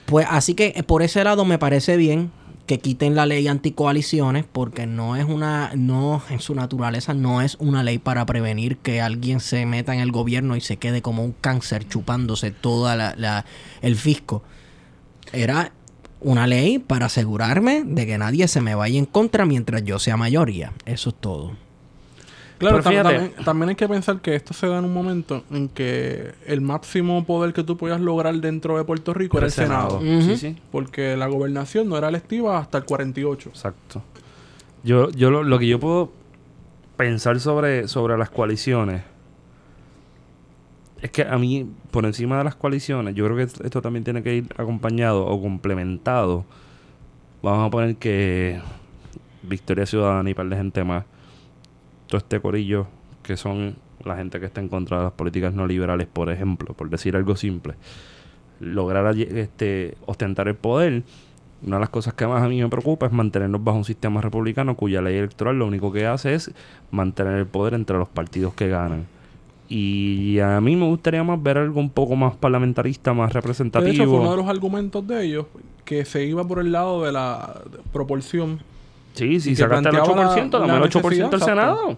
Pues 0.05 0.25
así 0.29 0.53
que 0.53 0.73
eh, 0.75 0.83
por 0.83 1.01
ese 1.03 1.23
lado 1.23 1.43
me 1.43 1.57
parece 1.59 1.97
bien 1.97 2.31
que 2.67 2.79
quiten 2.79 3.15
la 3.15 3.25
ley 3.25 3.47
anticoaliciones 3.47 4.45
porque 4.51 4.85
no 4.85 5.15
es 5.15 5.25
una, 5.25 5.71
no, 5.75 6.21
en 6.29 6.39
su 6.39 6.53
naturaleza 6.53 7.13
no 7.15 7.41
es 7.41 7.55
una 7.59 7.81
ley 7.81 7.97
para 7.97 8.25
prevenir 8.27 8.77
que 8.77 9.01
alguien 9.01 9.39
se 9.39 9.65
meta 9.65 9.93
en 9.95 10.01
el 10.01 10.11
gobierno 10.11 10.55
y 10.55 10.61
se 10.61 10.77
quede 10.77 11.01
como 11.01 11.23
un 11.23 11.31
cáncer 11.31 11.87
chupándose 11.87 12.51
toda 12.51 12.95
la, 12.95 13.15
la- 13.17 13.45
el 13.81 13.95
fisco. 13.95 14.43
Era 15.33 15.71
una 16.19 16.45
ley 16.45 16.77
para 16.79 17.05
asegurarme 17.07 17.83
de 17.85 18.05
que 18.05 18.17
nadie 18.17 18.47
se 18.47 18.61
me 18.61 18.75
vaya 18.75 18.99
en 18.99 19.05
contra 19.05 19.45
mientras 19.45 19.83
yo 19.83 19.97
sea 19.97 20.17
mayoría. 20.17 20.73
Eso 20.85 21.09
es 21.09 21.15
todo. 21.19 21.53
Claro, 22.57 22.79
tam- 22.81 23.03
también, 23.03 23.31
también 23.45 23.69
hay 23.69 23.75
que 23.75 23.87
pensar 23.87 24.19
que 24.19 24.35
esto 24.35 24.53
se 24.53 24.67
da 24.67 24.79
en 24.79 24.85
un 24.85 24.93
momento 24.93 25.43
en 25.51 25.69
que 25.69 26.31
el 26.47 26.61
máximo 26.61 27.23
poder 27.25 27.53
que 27.53 27.63
tú 27.63 27.77
podías 27.77 28.01
lograr 28.01 28.33
dentro 28.35 28.77
de 28.77 28.83
Puerto 28.83 29.13
Rico 29.13 29.37
era 29.37 29.45
el 29.47 29.51
Senado. 29.51 29.99
Sí, 30.01 30.37
sí. 30.37 30.55
Porque 30.71 31.15
la 31.17 31.27
gobernación 31.27 31.87
no 31.87 31.97
era 31.97 32.09
electiva 32.09 32.57
hasta 32.57 32.79
el 32.79 32.85
48. 32.85 33.49
Exacto. 33.49 34.01
Yo, 34.83 35.09
yo 35.11 35.29
lo, 35.29 35.43
lo 35.43 35.59
que 35.59 35.67
yo 35.67 35.79
puedo 35.79 36.11
pensar 36.95 37.39
sobre, 37.39 37.87
sobre 37.87 38.17
las 38.17 38.29
coaliciones 38.31 39.03
es 41.01 41.11
que 41.11 41.21
a 41.23 41.37
mí, 41.37 41.69
por 41.91 42.05
encima 42.05 42.39
de 42.39 42.43
las 42.43 42.55
coaliciones, 42.55 43.13
yo 43.13 43.23
creo 43.25 43.37
que 43.37 43.43
esto 43.43 43.63
esto 43.63 43.81
también 43.83 44.03
tiene 44.03 44.23
que 44.23 44.35
ir 44.35 44.47
acompañado 44.57 45.25
o 45.27 45.39
complementado. 45.41 46.43
Vamos 47.43 47.67
a 47.67 47.69
poner 47.69 47.97
que 47.97 48.59
Victoria 49.43 49.85
Ciudadana 49.85 50.27
y 50.27 50.33
par 50.33 50.47
de 50.49 50.55
gente 50.55 50.83
más, 50.83 51.05
todo 52.07 52.17
este 52.17 52.39
corillo 52.39 52.87
que 53.23 53.37
son 53.37 53.75
la 54.03 54.15
gente 54.15 54.39
que 54.39 54.45
está 54.45 54.61
en 54.61 54.69
contra 54.69 54.97
de 54.97 55.03
las 55.05 55.13
políticas 55.13 55.53
no 55.53 55.67
liberales, 55.67 56.07
por 56.07 56.29
ejemplo, 56.29 56.73
por 56.73 56.89
decir 56.89 57.15
algo 57.15 57.35
simple, 57.35 57.75
lograr 58.59 59.15
este, 59.17 59.97
ostentar 60.05 60.47
el 60.47 60.55
poder 60.55 61.03
una 61.63 61.77
de 61.77 61.79
las 61.79 61.89
cosas 61.89 62.13
que 62.13 62.27
más 62.27 62.43
a 62.43 62.47
mí 62.47 62.61
me 62.61 62.69
preocupa 62.69 63.07
es 63.07 63.11
mantenernos 63.11 63.63
bajo 63.63 63.79
un 63.79 63.85
sistema 63.85 64.21
republicano 64.21 64.75
cuya 64.75 65.01
ley 65.01 65.17
electoral 65.17 65.57
lo 65.57 65.65
único 65.65 65.91
que 65.91 66.05
hace 66.05 66.35
es 66.35 66.51
mantener 66.91 67.33
el 67.33 67.47
poder 67.47 67.73
entre 67.73 67.97
los 67.97 68.07
partidos 68.07 68.53
que 68.53 68.67
ganan. 68.67 69.07
Y 69.69 70.39
a 70.39 70.61
mí 70.61 70.75
me 70.75 70.85
gustaría 70.85 71.23
más 71.23 71.41
ver 71.41 71.57
algo 71.57 71.79
un 71.79 71.89
poco 71.89 72.15
más 72.15 72.35
parlamentarista, 72.35 73.13
más 73.13 73.29
De 73.29 73.33
representativo. 73.33 73.91
hecho, 73.91 74.05
fue 74.05 74.19
uno 74.19 74.31
de 74.31 74.37
los 74.37 74.47
argumentos 74.47 75.05
de 75.05 75.25
ellos 75.25 75.45
que 75.83 76.05
se 76.05 76.25
iba 76.25 76.47
por 76.47 76.59
el 76.59 76.71
lado 76.71 77.03
de 77.03 77.11
la 77.11 77.61
proporción. 77.91 78.59
Sí, 79.17 79.39
si 79.39 79.55
sacaste 79.55 79.89
el 79.89 79.95
planteaba 79.95 80.35
8%, 80.35 80.51
la- 80.53 80.59
dame 80.67 80.73
el 80.75 80.79
la 80.81 80.85
8% 80.87 81.01
del 81.01 81.19
necesidad, 81.39 81.39
Senado. 81.45 81.97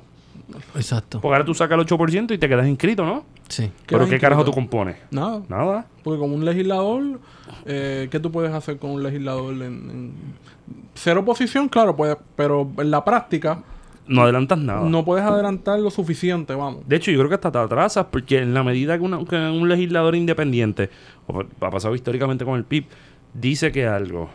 Exacto. 0.75 1.21
Porque 1.21 1.35
ahora 1.35 1.45
tú 1.45 1.53
sacas 1.53 1.77
el 1.79 1.85
8% 1.85 2.33
y 2.33 2.37
te 2.37 2.49
quedas 2.49 2.67
inscrito, 2.67 3.05
¿no? 3.05 3.23
Sí. 3.47 3.71
Pero 3.85 4.07
¿qué 4.07 4.19
carajo 4.19 4.43
tú 4.43 4.51
compones? 4.51 4.97
Nada. 5.11 5.41
Nada. 5.47 5.85
Porque 6.03 6.19
como 6.19 6.35
un 6.35 6.43
legislador, 6.45 7.19
eh, 7.65 8.07
¿qué 8.09 8.19
tú 8.19 8.31
puedes 8.31 8.51
hacer 8.53 8.77
con 8.77 8.91
un 8.91 9.03
legislador? 9.03 9.53
En, 9.53 9.61
en- 9.63 10.13
Ser 10.95 11.17
oposición, 11.17 11.69
claro, 11.69 11.95
puede, 11.95 12.17
pero 12.35 12.69
en 12.77 12.91
la 12.91 13.05
práctica 13.05 13.63
No 14.07 14.23
adelantas 14.23 14.57
nada. 14.57 14.81
no 14.89 15.05
puedes 15.05 15.23
adelantar 15.25 15.79
lo 15.79 15.89
suficiente, 15.91 16.53
vamos. 16.55 16.87
De 16.87 16.95
hecho, 16.97 17.09
yo 17.11 17.19
creo 17.19 17.29
que 17.29 17.35
hasta 17.35 17.51
te 17.51 17.57
atrasas 17.57 18.07
porque 18.11 18.39
en 18.39 18.53
la 18.53 18.63
medida 18.63 18.97
que, 18.97 19.03
una- 19.05 19.23
que 19.23 19.35
un 19.35 19.69
legislador 19.69 20.15
independiente, 20.15 20.89
o 21.27 21.41
ha 21.61 21.69
pasado 21.69 21.95
históricamente 21.95 22.43
con 22.43 22.57
el 22.57 22.65
PIB, 22.65 22.85
dice 23.33 23.71
que 23.71 23.87
algo 23.87 24.29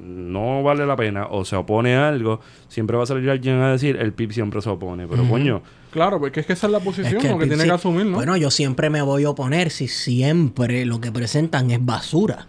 no 0.00 0.62
vale 0.62 0.86
la 0.86 0.96
pena 0.96 1.26
o 1.30 1.44
se 1.44 1.56
opone 1.56 1.96
a 1.96 2.08
algo, 2.08 2.40
siempre 2.68 2.96
va 2.96 3.02
a 3.02 3.06
salir 3.06 3.28
alguien 3.30 3.56
a 3.56 3.72
decir 3.72 3.96
el 3.96 4.12
PIB 4.12 4.32
siempre 4.32 4.60
se 4.60 4.70
opone. 4.70 5.06
Pero 5.08 5.28
coño, 5.28 5.62
Claro, 5.90 6.20
porque 6.20 6.40
es 6.40 6.46
que 6.46 6.52
esa 6.52 6.66
es 6.66 6.72
la 6.72 6.80
posición 6.80 7.16
Es 7.16 7.22
que 7.22 7.34
tiene 7.46 7.56
sí- 7.56 7.64
que 7.64 7.70
asumir, 7.72 8.04
¿no? 8.06 8.16
Bueno, 8.16 8.36
yo 8.36 8.50
siempre 8.50 8.90
me 8.90 9.00
voy 9.00 9.24
a 9.24 9.30
oponer 9.30 9.70
si 9.70 9.88
siempre 9.88 10.84
lo 10.84 11.00
que 11.00 11.10
presentan 11.10 11.70
es 11.70 11.84
basura. 11.84 12.46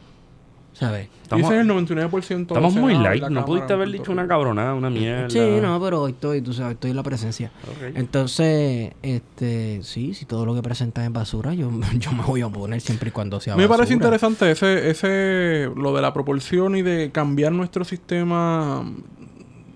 ¿Sabes? 0.79 1.09
Estamos, 1.23 1.51
ese 1.51 1.59
es 1.59 1.67
el 1.67 1.69
99% 1.69 2.29
del 2.29 2.41
estamos 2.41 2.75
muy 2.75 2.97
light. 2.97 3.27
No 3.27 3.43
pudiste 3.43 3.73
haber 3.73 3.91
dicho 3.91 4.13
una 4.13 4.25
cabronada, 4.29 4.73
una 4.73 4.89
mierda. 4.89 5.29
Sí, 5.29 5.59
no, 5.61 5.77
pero 5.81 6.03
hoy 6.03 6.11
estoy, 6.11 6.41
tú 6.41 6.53
sabes, 6.53 6.75
estoy 6.75 6.91
en 6.91 6.95
la 6.95 7.03
presencia. 7.03 7.51
Entonces, 7.95 8.93
este, 9.01 9.81
sí, 9.83 10.13
si 10.13 10.23
todo 10.23 10.45
lo 10.45 10.55
que 10.55 10.61
presentan 10.61 11.03
es 11.03 11.11
basura, 11.11 11.53
yo, 11.53 11.69
yo 11.99 12.13
me 12.13 12.23
voy 12.23 12.39
a 12.39 12.47
oponer 12.47 12.79
siempre 12.79 13.09
y 13.09 13.11
cuando 13.11 13.41
sea 13.41 13.57
Me 13.57 13.63
basura. 13.63 13.77
parece 13.77 13.93
interesante 13.93 14.51
ese, 14.51 14.89
ese, 14.89 15.69
lo 15.75 15.93
de 15.93 16.01
la 16.01 16.13
proporción 16.13 16.77
y 16.77 16.81
de 16.81 17.11
cambiar 17.11 17.51
nuestro 17.51 17.83
sistema 17.83 18.85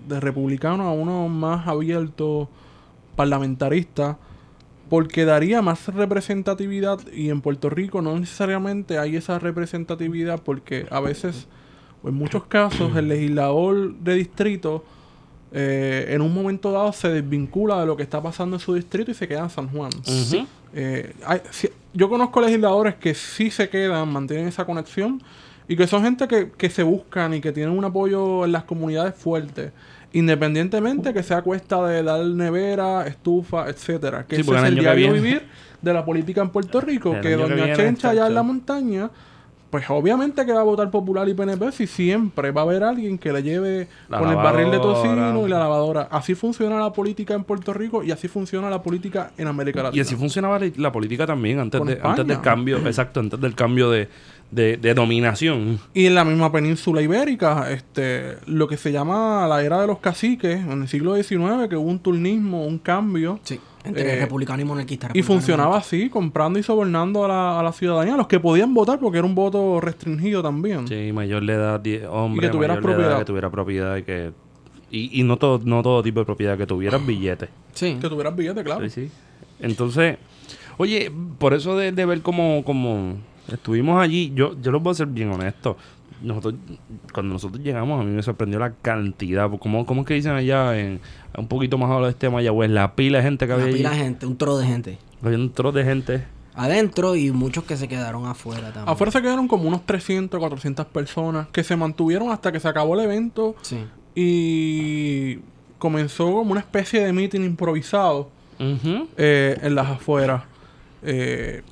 de 0.08 0.20
republicano 0.20 0.84
a 0.84 0.92
uno 0.92 1.28
más 1.28 1.68
abierto, 1.68 2.48
parlamentarista, 3.14 4.16
porque 4.94 5.24
daría 5.24 5.60
más 5.60 5.88
representatividad 5.88 7.00
y 7.12 7.28
en 7.30 7.40
Puerto 7.40 7.68
Rico 7.68 8.00
no 8.00 8.16
necesariamente 8.16 8.96
hay 8.98 9.16
esa 9.16 9.40
representatividad 9.40 10.40
porque 10.42 10.86
a 10.88 11.00
veces, 11.00 11.48
o 12.04 12.08
en 12.10 12.14
muchos 12.14 12.44
casos, 12.44 12.94
el 12.96 13.08
legislador 13.08 13.92
de 13.94 14.14
distrito 14.14 14.84
eh, 15.52 16.06
en 16.10 16.20
un 16.22 16.32
momento 16.32 16.70
dado 16.70 16.92
se 16.92 17.08
desvincula 17.08 17.80
de 17.80 17.86
lo 17.86 17.96
que 17.96 18.04
está 18.04 18.22
pasando 18.22 18.54
en 18.56 18.60
su 18.60 18.74
distrito 18.74 19.10
y 19.10 19.14
se 19.14 19.26
queda 19.26 19.40
en 19.44 19.50
San 19.50 19.68
Juan. 19.68 19.90
Eh, 20.72 21.12
hay- 21.26 21.40
si- 21.50 21.70
yo 21.92 22.08
conozco 22.08 22.40
legisladores 22.40 22.94
que 22.96 23.14
sí 23.14 23.50
se 23.50 23.68
quedan, 23.68 24.12
mantienen 24.12 24.46
esa 24.48 24.64
conexión 24.64 25.20
y 25.68 25.76
que 25.76 25.86
son 25.88 26.02
gente 26.04 26.28
que, 26.28 26.50
que 26.56 26.70
se 26.70 26.82
buscan 26.84 27.34
y 27.34 27.40
que 27.40 27.50
tienen 27.52 27.76
un 27.76 27.84
apoyo 27.84 28.44
en 28.44 28.52
las 28.52 28.62
comunidades 28.64 29.14
fuerte, 29.16 29.72
independientemente 30.14 31.12
que 31.12 31.22
sea 31.22 31.38
a 31.38 31.42
cuesta 31.42 31.86
de 31.86 32.02
dar 32.02 32.24
nevera, 32.24 33.06
estufa, 33.06 33.68
etcétera. 33.68 34.24
Que 34.26 34.36
Sí, 34.36 34.42
ese 34.42 34.56
es 34.56 34.62
el 34.62 34.74
que 34.76 34.80
diario 34.80 35.12
vivir 35.12 35.42
de 35.82 35.92
la 35.92 36.04
política 36.04 36.40
en 36.40 36.50
Puerto 36.50 36.80
Rico, 36.80 37.14
El 37.14 37.20
que 37.20 37.28
que 37.28 37.36
doña 37.36 37.54
viene, 37.54 37.76
Chencha 37.76 38.10
allá 38.10 38.28
en 38.28 38.34
la 38.34 38.42
montaña, 38.42 39.10
pues 39.70 39.90
obviamente 39.90 40.46
que 40.46 40.52
va 40.52 40.60
a 40.60 40.64
votar 40.64 40.88
popular 40.88 41.28
y 41.28 41.34
PNP 41.34 41.72
si 41.72 41.88
siempre 41.88 42.52
va 42.52 42.60
a 42.60 42.64
haber 42.64 42.84
alguien 42.84 43.18
que 43.18 43.32
le 43.32 43.42
lleve 43.42 43.88
La 44.08 44.20
con 44.20 44.30
el 44.30 44.36
barril 44.36 44.70
de 44.70 44.78
tocino 44.78 45.46
y 45.46 45.50
la 45.50 45.58
lavadora. 45.58 46.02
Así 46.12 46.36
funciona 46.36 46.78
la 46.78 46.92
política 46.92 47.34
en 47.34 47.42
Puerto 47.42 47.74
Rico 47.74 48.04
y 48.04 48.12
así 48.12 48.28
funciona 48.28 48.70
la 48.70 48.80
política 48.82 49.32
en 49.36 49.48
América 49.48 49.82
Latina. 49.82 49.98
Y 49.98 50.00
así 50.00 50.14
funcionaba 50.14 50.60
la, 50.60 50.70
la 50.76 50.92
política 50.92 51.26
también 51.26 51.58
antes, 51.58 51.80
Con 51.80 51.88
de, 51.88 51.94
España. 51.94 52.10
antes 52.12 52.26
del 52.28 52.40
cambio, 52.40 52.78
exacto, 52.86 53.18
antes 53.18 53.40
del 53.40 53.56
cambio 53.56 53.90
de, 53.90 54.08
de, 54.50 54.76
de 54.76 54.94
dominación. 54.94 55.80
Y 55.94 56.06
en 56.06 56.14
la 56.14 56.24
misma 56.24 56.50
península 56.52 57.02
ibérica, 57.02 57.70
este, 57.70 58.36
lo 58.46 58.68
que 58.68 58.76
se 58.76 58.92
llama 58.92 59.46
la 59.48 59.62
era 59.64 59.80
de 59.80 59.86
los 59.86 59.98
caciques, 59.98 60.60
en 60.60 60.82
el 60.82 60.88
siglo 60.88 61.14
XIX, 61.16 61.68
que 61.68 61.76
hubo 61.76 61.90
un 61.90 61.98
turnismo, 61.98 62.64
un 62.66 62.78
cambio. 62.78 63.40
Sí, 63.42 63.58
entre 63.84 64.14
Eh, 64.16 64.20
republicano 64.20 64.62
y 64.62 64.64
monarquista. 64.64 65.10
Y 65.12 65.22
funcionaba 65.22 65.76
así, 65.76 66.08
comprando 66.08 66.58
y 66.58 66.62
sobornando 66.62 67.24
a 67.24 67.28
la, 67.28 67.60
a 67.60 67.62
la 67.62 67.72
ciudadanía, 67.72 68.16
los 68.16 68.28
que 68.28 68.40
podían 68.40 68.72
votar, 68.74 68.98
porque 68.98 69.18
era 69.18 69.26
un 69.26 69.34
voto 69.34 69.80
restringido 69.80 70.42
también. 70.42 70.86
Sí, 70.88 71.10
mayor 71.12 71.44
de 71.44 71.52
edad, 71.52 71.82
hombre, 72.10 72.46
Y 72.46 72.48
que 72.48 72.52
tuvieras 72.52 72.76
mayor 72.76 72.96
de 72.96 73.02
edad, 73.02 73.16
propiedad. 73.16 73.18
que 73.18 73.24
tuviera 73.24 73.50
propiedad 73.50 73.96
y 73.96 74.02
que... 74.04 74.32
Y, 74.90 75.20
y 75.20 75.24
no, 75.24 75.36
todo, 75.36 75.60
no 75.64 75.82
todo 75.82 76.02
tipo 76.02 76.20
de 76.20 76.26
propiedad, 76.26 76.56
que 76.56 76.66
tuvieras 76.66 77.04
billetes. 77.04 77.48
Sí. 77.72 77.98
Que 78.00 78.08
tuvieras 78.08 78.36
billete, 78.36 78.62
claro. 78.62 78.88
Sí, 78.88 78.90
sí. 78.90 79.10
Entonces, 79.60 80.16
oye, 80.78 81.10
por 81.38 81.52
eso 81.52 81.76
de, 81.76 81.90
de 81.92 82.06
ver 82.06 82.22
cómo, 82.22 82.62
cómo 82.64 83.16
estuvimos 83.48 84.00
allí, 84.00 84.32
yo, 84.34 84.60
yo 84.60 84.70
los 84.70 84.82
voy 84.82 84.92
a 84.92 84.94
ser 84.94 85.06
bien 85.06 85.30
honesto. 85.32 85.76
Nosotros, 86.22 86.54
cuando 87.12 87.34
nosotros 87.34 87.62
llegamos, 87.62 88.00
a 88.00 88.04
mí 88.04 88.10
me 88.10 88.22
sorprendió 88.22 88.58
la 88.58 88.72
cantidad. 88.72 89.50
¿Cómo, 89.58 89.84
cómo 89.84 90.02
es 90.02 90.06
que 90.06 90.14
dicen 90.14 90.32
allá, 90.32 90.78
en, 90.78 91.00
un 91.36 91.48
poquito 91.48 91.76
más 91.76 91.90
al 91.90 92.08
este 92.08 92.26
de 92.28 92.32
Mayagüez, 92.32 92.70
la 92.70 92.94
pila 92.94 93.18
de 93.18 93.24
gente 93.24 93.46
que 93.46 93.52
había 93.52 93.66
pila 93.70 93.90
de 93.90 93.96
gente, 93.96 94.24
un 94.26 94.36
tro 94.38 94.56
de 94.56 94.66
gente. 94.66 94.98
Había 95.22 95.38
un 95.38 95.52
trozo 95.52 95.76
de 95.76 95.84
gente. 95.84 96.24
Adentro 96.54 97.16
y 97.16 97.30
muchos 97.32 97.64
que 97.64 97.76
se 97.76 97.88
quedaron 97.88 98.26
afuera 98.26 98.68
también. 98.72 98.88
Afuera 98.88 99.10
se 99.10 99.20
quedaron 99.20 99.48
como 99.48 99.66
unos 99.68 99.84
300, 99.84 100.38
400 100.38 100.86
personas 100.86 101.48
que 101.48 101.64
se 101.64 101.76
mantuvieron 101.76 102.30
hasta 102.30 102.52
que 102.52 102.60
se 102.60 102.68
acabó 102.68 102.94
el 102.94 103.00
evento 103.00 103.56
Sí. 103.62 103.78
y 104.14 105.38
comenzó 105.78 106.26
como 106.32 106.52
una 106.52 106.60
especie 106.60 107.04
de 107.04 107.12
meeting 107.12 107.40
improvisado. 107.40 108.30
Ujú. 108.60 109.08
eh, 109.16 109.58
en 109.62 109.74
las 109.74 109.88
afueras. 109.88 110.44
Eh, 111.02 111.62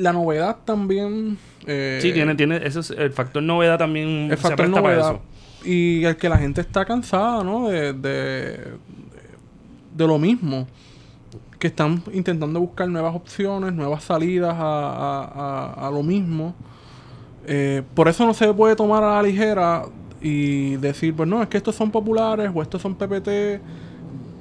la 0.00 0.12
novedad 0.12 0.56
también. 0.64 1.38
eh, 1.66 1.98
Sí, 2.02 2.12
tiene, 2.12 2.34
tiene, 2.34 2.56
ese 2.64 2.80
es 2.80 2.90
el 2.90 3.12
factor 3.12 3.42
novedad 3.42 3.78
también 3.78 4.30
el 4.30 4.38
se 4.38 4.48
presta 4.54 4.56
para 4.56 4.68
novedad. 4.96 5.10
eso. 5.12 5.20
Y 5.68 6.04
el 6.04 6.16
que 6.16 6.28
la 6.28 6.38
gente 6.38 6.60
está 6.62 6.84
cansada, 6.84 7.44
¿no? 7.44 7.68
De, 7.68 7.92
de, 7.92 8.60
de 9.94 10.06
lo 10.06 10.18
mismo. 10.18 10.66
Que 11.58 11.66
están 11.66 12.02
intentando 12.14 12.58
buscar 12.60 12.88
nuevas 12.88 13.14
opciones, 13.14 13.72
nuevas 13.74 14.02
salidas 14.04 14.54
a, 14.58 14.62
a- 14.62 15.24
a- 15.74 15.88
a 15.88 15.90
lo 15.90 16.02
mismo. 16.02 16.54
Eh, 17.46 17.82
por 17.94 18.08
eso 18.08 18.24
no 18.26 18.32
se 18.34 18.52
puede 18.54 18.76
tomar 18.76 19.02
a 19.04 19.16
la 19.16 19.22
ligera 19.22 19.82
y 20.22 20.76
decir, 20.76 21.14
pues 21.14 21.28
no, 21.28 21.42
es 21.42 21.48
que 21.48 21.56
estos 21.58 21.74
son 21.74 21.90
populares 21.90 22.50
o 22.54 22.62
estos 22.62 22.80
son 22.80 22.94
PPT. 22.94 23.60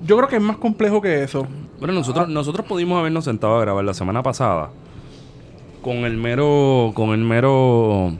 Yo 0.06 0.16
creo 0.16 0.28
que 0.30 0.38
es 0.38 0.42
más 0.42 0.58
complejo 0.58 1.02
que 1.02 1.24
eso. 1.24 1.46
Bueno, 1.80 1.94
nosotros, 1.94 2.26
Ah. 2.28 2.32
nosotros 2.32 2.66
pudimos 2.66 2.98
habernos 3.00 3.26
sentado 3.26 3.58
a 3.58 3.62
grabar 3.62 3.84
la 3.84 3.94
semana 3.94 4.24
pasada 4.24 4.70
con 5.82 5.98
el 6.06 6.18
mero, 6.18 6.92
con 6.96 7.10
el 7.12 7.20
mero 7.20 8.14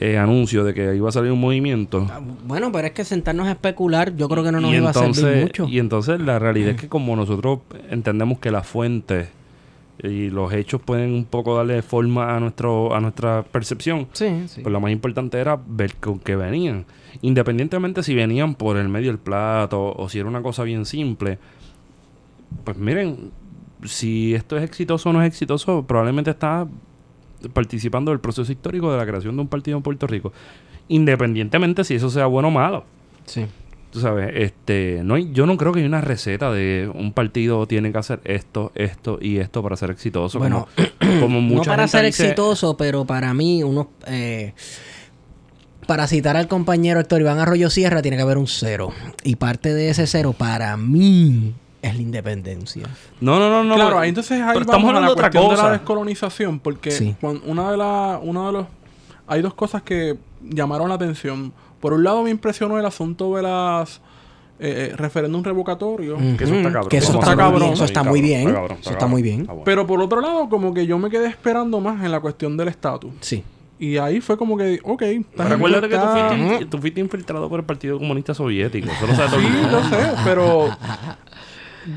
eh, 0.00 0.18
anuncio 0.18 0.64
de 0.64 0.74
que 0.74 0.94
iba 0.96 1.08
a 1.08 1.12
salir 1.12 1.30
un 1.32 1.40
movimiento. 1.40 2.06
Ah, 2.10 2.20
Bueno, 2.44 2.72
pero 2.72 2.86
es 2.88 2.92
que 2.92 3.04
sentarnos 3.04 3.46
a 3.48 3.52
especular, 3.52 4.16
yo 4.16 4.28
creo 4.28 4.42
que 4.44 4.52
no 4.52 4.60
nos 4.60 4.72
y 4.72 4.76
iba 4.76 4.90
a 4.90 4.92
servir 4.92 5.42
mucho. 5.42 5.66
y 5.68 5.78
entonces 5.78 6.20
la 6.20 6.38
realidad 6.38 6.70
es 6.70 6.80
que 6.80 6.88
como 6.88 7.14
nosotros 7.16 7.60
entendemos 7.90 8.38
que 8.38 8.50
las 8.50 8.66
fuentes 8.66 9.28
y 10.02 10.30
los 10.30 10.52
hechos 10.52 10.80
pueden 10.80 11.12
un 11.12 11.24
poco 11.24 11.56
darle 11.56 11.80
forma 11.82 12.34
a 12.34 12.40
nuestro, 12.40 12.92
a 12.94 13.00
nuestra 13.00 13.44
percepción, 13.44 14.08
Sí, 14.12 14.26
sí. 14.48 14.60
pues 14.62 14.72
lo 14.72 14.80
más 14.80 14.90
importante 14.90 15.38
era 15.38 15.56
ver 15.64 15.94
con 15.96 16.18
qué 16.18 16.34
venían. 16.34 16.86
Independientemente 17.20 18.02
si 18.02 18.14
venían 18.14 18.54
por 18.56 18.76
el 18.78 18.88
medio 18.88 19.08
del 19.10 19.18
plato 19.18 19.94
o 19.96 20.08
si 20.08 20.18
era 20.18 20.28
una 20.28 20.42
cosa 20.42 20.64
bien 20.64 20.86
simple. 20.86 21.38
Pues 22.64 22.76
miren, 22.76 23.30
si 23.84 24.34
esto 24.34 24.56
es 24.56 24.64
exitoso 24.64 25.10
o 25.10 25.12
no 25.12 25.22
es 25.22 25.28
exitoso, 25.28 25.84
probablemente 25.86 26.30
está 26.30 26.66
participando 27.52 28.10
del 28.10 28.20
proceso 28.20 28.50
histórico 28.52 28.90
de 28.92 28.98
la 28.98 29.06
creación 29.06 29.34
de 29.36 29.42
un 29.42 29.48
partido 29.48 29.76
en 29.76 29.82
Puerto 29.82 30.06
Rico. 30.06 30.32
Independientemente 30.88 31.84
si 31.84 31.94
eso 31.94 32.10
sea 32.10 32.26
bueno 32.26 32.48
o 32.48 32.50
malo. 32.50 32.84
Sí. 33.26 33.46
Tú 33.90 34.00
sabes, 34.00 34.30
este, 34.34 35.02
no 35.04 35.14
hay, 35.16 35.30
yo 35.32 35.44
no 35.44 35.56
creo 35.58 35.72
que 35.72 35.80
hay 35.80 35.86
una 35.86 36.00
receta 36.00 36.50
de 36.50 36.90
un 36.94 37.12
partido 37.12 37.66
tiene 37.66 37.92
que 37.92 37.98
hacer 37.98 38.20
esto, 38.24 38.72
esto 38.74 39.18
y 39.20 39.36
esto 39.36 39.62
para 39.62 39.76
ser 39.76 39.90
exitoso. 39.90 40.38
Bueno, 40.38 40.66
como, 41.20 41.20
como 41.20 41.40
no 41.56 41.62
para 41.62 41.82
gente 41.82 41.88
ser 41.98 42.06
dice- 42.06 42.22
exitoso, 42.24 42.76
pero 42.76 43.04
para 43.04 43.34
mí, 43.34 43.62
uno. 43.62 43.90
eh, 44.06 44.54
para 45.86 46.06
citar 46.06 46.36
al 46.36 46.48
compañero 46.48 47.00
Héctor 47.00 47.20
Iván 47.20 47.38
Arroyo 47.40 47.68
Sierra, 47.68 48.00
tiene 48.02 48.16
que 48.16 48.22
haber 48.22 48.38
un 48.38 48.46
cero. 48.46 48.92
Y 49.24 49.36
parte 49.36 49.74
de 49.74 49.90
ese 49.90 50.06
cero, 50.06 50.32
para 50.36 50.76
mí, 50.78 51.52
es 51.82 51.94
la 51.96 52.00
independencia. 52.02 52.84
No, 53.20 53.38
no, 53.38 53.50
no, 53.50 53.64
no. 53.64 53.74
claro, 53.74 53.90
pero- 53.90 54.00
ahí 54.00 54.08
entonces 54.10 54.40
ahí 54.40 54.54
pero 54.54 54.60
vamos 54.60 54.66
estamos 54.66 54.88
a 54.88 54.92
la 54.92 54.98
hablando 54.98 55.14
de 55.14 55.20
otra 55.20 55.30
cuestión 55.30 55.50
de 55.50 55.56
la 55.56 55.62
cosa. 55.62 55.72
descolonización, 55.72 56.60
porque 56.60 56.90
Sí. 56.92 57.16
una 57.44 57.70
de 57.70 57.76
las, 57.76 58.18
una 58.22 58.46
de 58.46 58.52
los, 58.52 58.66
hay 59.26 59.42
dos 59.42 59.54
cosas 59.54 59.82
que 59.82 60.16
llamaron 60.42 60.88
la 60.88 60.94
atención. 60.94 61.52
Por 61.80 61.92
un 61.92 62.04
lado 62.04 62.22
me 62.22 62.30
impresionó 62.30 62.78
el 62.78 62.86
asunto 62.86 63.34
de 63.36 63.42
las 63.42 64.00
eh, 64.60 64.90
eh, 64.92 64.96
referéndum 64.96 65.42
revocatorio, 65.42 66.16
Que 66.38 66.44
eso 66.44 66.54
está 66.54 66.70
cabrón. 66.72 66.88
Que 66.88 66.96
eso 66.98 67.12
está, 67.12 67.24
muy 67.24 67.30
bien. 67.32 67.32
cabrón. 67.34 67.74
Eso 67.74 67.84
está 67.94 68.02
muy 68.04 68.22
bien. 68.22 68.48
Eso 68.80 68.90
está 68.92 69.06
muy 69.08 69.22
bien. 69.22 69.46
bueno. 69.46 69.62
pero 69.64 69.86
por 69.88 70.00
otro 70.00 70.20
lado 70.20 70.48
como 70.48 70.72
que 70.72 70.86
yo 70.86 70.98
me 70.98 71.10
quedé 71.10 71.26
esperando 71.26 71.80
más 71.80 72.04
en 72.04 72.12
la 72.12 72.20
cuestión 72.20 72.56
del 72.56 72.68
estatus. 72.68 73.10
Sí. 73.20 73.42
Y 73.80 73.96
ahí 73.96 74.20
fue 74.20 74.36
como 74.36 74.56
que, 74.56 74.78
ok, 74.84 75.02
Recuerda 75.36 75.80
que 75.88 75.96
tú 75.98 76.44
fuiste, 76.46 76.66
tú 76.66 76.78
fuiste 76.78 77.00
infiltrado 77.00 77.48
por 77.48 77.58
el 77.58 77.66
Partido 77.66 77.98
Comunista 77.98 78.32
Soviético. 78.34 78.88
Eso 78.92 79.06
lo 79.08 79.14
sabe 79.16 79.28
todo 79.30 79.40
el 79.40 79.46
Sí, 79.46 79.52
lo 79.72 79.82
sé, 79.88 80.12
pero 80.24 80.68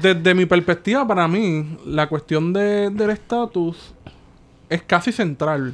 desde 0.02 0.34
mi 0.34 0.46
perspectiva, 0.46 1.08
para 1.08 1.28
mí, 1.28 1.78
la 1.86 2.08
cuestión 2.08 2.52
de- 2.54 2.90
del 2.90 3.10
estatus 3.12 3.94
es 4.70 4.82
casi 4.84 5.12
central. 5.12 5.74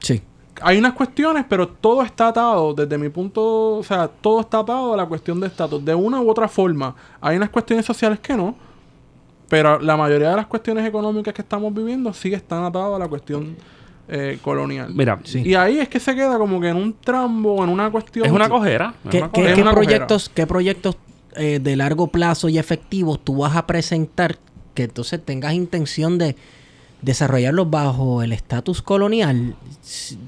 Sí. 0.00 0.22
Hay 0.60 0.76
unas 0.78 0.92
cuestiones, 0.94 1.44
pero 1.48 1.68
todo 1.68 2.02
está 2.02 2.28
atado, 2.28 2.74
desde 2.74 2.98
mi 2.98 3.08
punto, 3.10 3.76
o 3.76 3.82
sea, 3.84 4.08
todo 4.08 4.40
está 4.40 4.58
atado 4.58 4.92
a 4.94 4.96
la 4.96 5.06
cuestión 5.06 5.38
de 5.40 5.46
estatus, 5.46 5.84
de 5.84 5.94
una 5.94 6.20
u 6.20 6.28
otra 6.28 6.48
forma. 6.48 6.94
Hay 7.20 7.36
unas 7.36 7.48
cuestiones 7.50 7.86
sociales 7.86 8.18
que 8.18 8.34
no, 8.36 8.56
pero 9.48 9.78
la 9.78 9.96
mayoría 9.96 10.30
de 10.30 10.36
las 10.36 10.46
cuestiones 10.46 10.84
económicas 10.86 11.32
que 11.32 11.42
estamos 11.42 11.72
viviendo 11.72 12.12
sí 12.12 12.34
están 12.34 12.64
atadas 12.64 12.96
a 12.96 12.98
la 12.98 13.08
cuestión 13.08 13.56
eh, 14.08 14.38
colonial. 14.42 14.90
Mira, 14.94 15.20
Sí. 15.22 15.42
Y 15.44 15.54
ahí 15.54 15.78
es 15.78 15.88
que 15.88 16.00
se 16.00 16.14
queda 16.14 16.38
como 16.38 16.60
que 16.60 16.68
en 16.68 16.76
un 16.76 16.94
trambo, 16.94 17.62
en 17.62 17.70
una 17.70 17.90
cuestión... 17.90 18.24
es 18.26 18.32
una 18.32 18.48
cojera. 18.48 18.94
es 19.04 19.10
¿Qué, 19.10 19.18
una 19.18 19.26
qué- 19.26 19.32
cojera. 19.32 19.48
Es 19.50 19.54
qué 19.54 19.62
una 19.62 19.72
proyectos, 19.72 20.28
qué 20.30 20.46
proyectos 20.46 20.96
eh, 21.36 21.60
de 21.62 21.76
largo 21.76 22.08
plazo 22.08 22.48
y 22.48 22.58
efectivos 22.58 23.20
tú 23.22 23.36
vas 23.38 23.56
a 23.56 23.66
presentar 23.66 24.38
que 24.74 24.84
entonces 24.84 25.24
tengas 25.24 25.52
intención 25.54 26.18
de 26.18 26.36
desarrollarlos 27.02 27.70
bajo 27.70 28.22
el 28.22 28.32
estatus 28.32 28.82
colonial? 28.82 29.54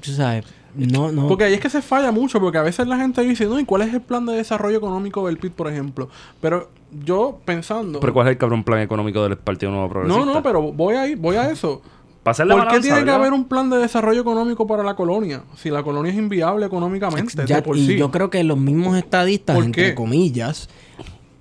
Sabes, 0.01 0.45
no, 0.75 1.11
no. 1.11 1.27
Porque 1.27 1.43
ahí 1.45 1.53
es 1.53 1.59
que 1.59 1.69
se 1.69 1.81
falla 1.81 2.11
mucho, 2.11 2.39
porque 2.39 2.57
a 2.57 2.61
veces 2.63 2.87
la 2.87 2.97
gente 2.97 3.21
dice, 3.21 3.45
no, 3.45 3.59
¿y 3.59 3.65
cuál 3.65 3.81
es 3.83 3.93
el 3.93 4.01
plan 4.01 4.25
de 4.25 4.33
desarrollo 4.33 4.77
económico 4.77 5.25
del 5.27 5.37
PIB, 5.37 5.51
por 5.53 5.69
ejemplo? 5.71 6.09
Pero 6.39 6.69
yo 7.03 7.39
pensando... 7.45 7.99
Pero 7.99 8.13
¿cuál 8.13 8.27
es 8.27 8.31
el 8.31 8.37
cabrón 8.37 8.63
plan 8.63 8.79
económico 8.79 9.23
del 9.23 9.37
Partido 9.37 9.71
Nuevo 9.71 9.89
Progresista? 9.89 10.25
no, 10.25 10.33
no, 10.33 10.43
pero 10.43 10.61
voy 10.71 10.95
a, 10.95 11.07
ir- 11.07 11.17
voy 11.17 11.35
a 11.35 11.49
eso. 11.49 11.81
¿Por 12.23 12.35
qué 12.35 12.43
balanza, 12.45 12.81
tiene 12.81 13.03
que 13.03 13.09
haber 13.09 13.33
un 13.33 13.45
plan 13.45 13.69
de 13.71 13.77
desarrollo 13.77 14.21
económico 14.21 14.67
para 14.67 14.83
la 14.83 14.95
colonia? 14.95 15.41
Si 15.57 15.71
la 15.71 15.81
colonia 15.81 16.11
es 16.11 16.17
inviable 16.19 16.67
económicamente, 16.67 17.45
Ya- 17.47 17.55
de 17.57 17.61
por 17.63 17.75
y 17.77 17.85
sí. 17.87 17.97
yo 17.97 18.11
creo 18.11 18.29
que 18.29 18.43
los 18.43 18.59
mismos 18.59 18.95
estadistas, 18.95 19.55
¿Por 19.55 19.65
entre 19.65 19.89
qué? 19.89 19.95
comillas, 19.95 20.69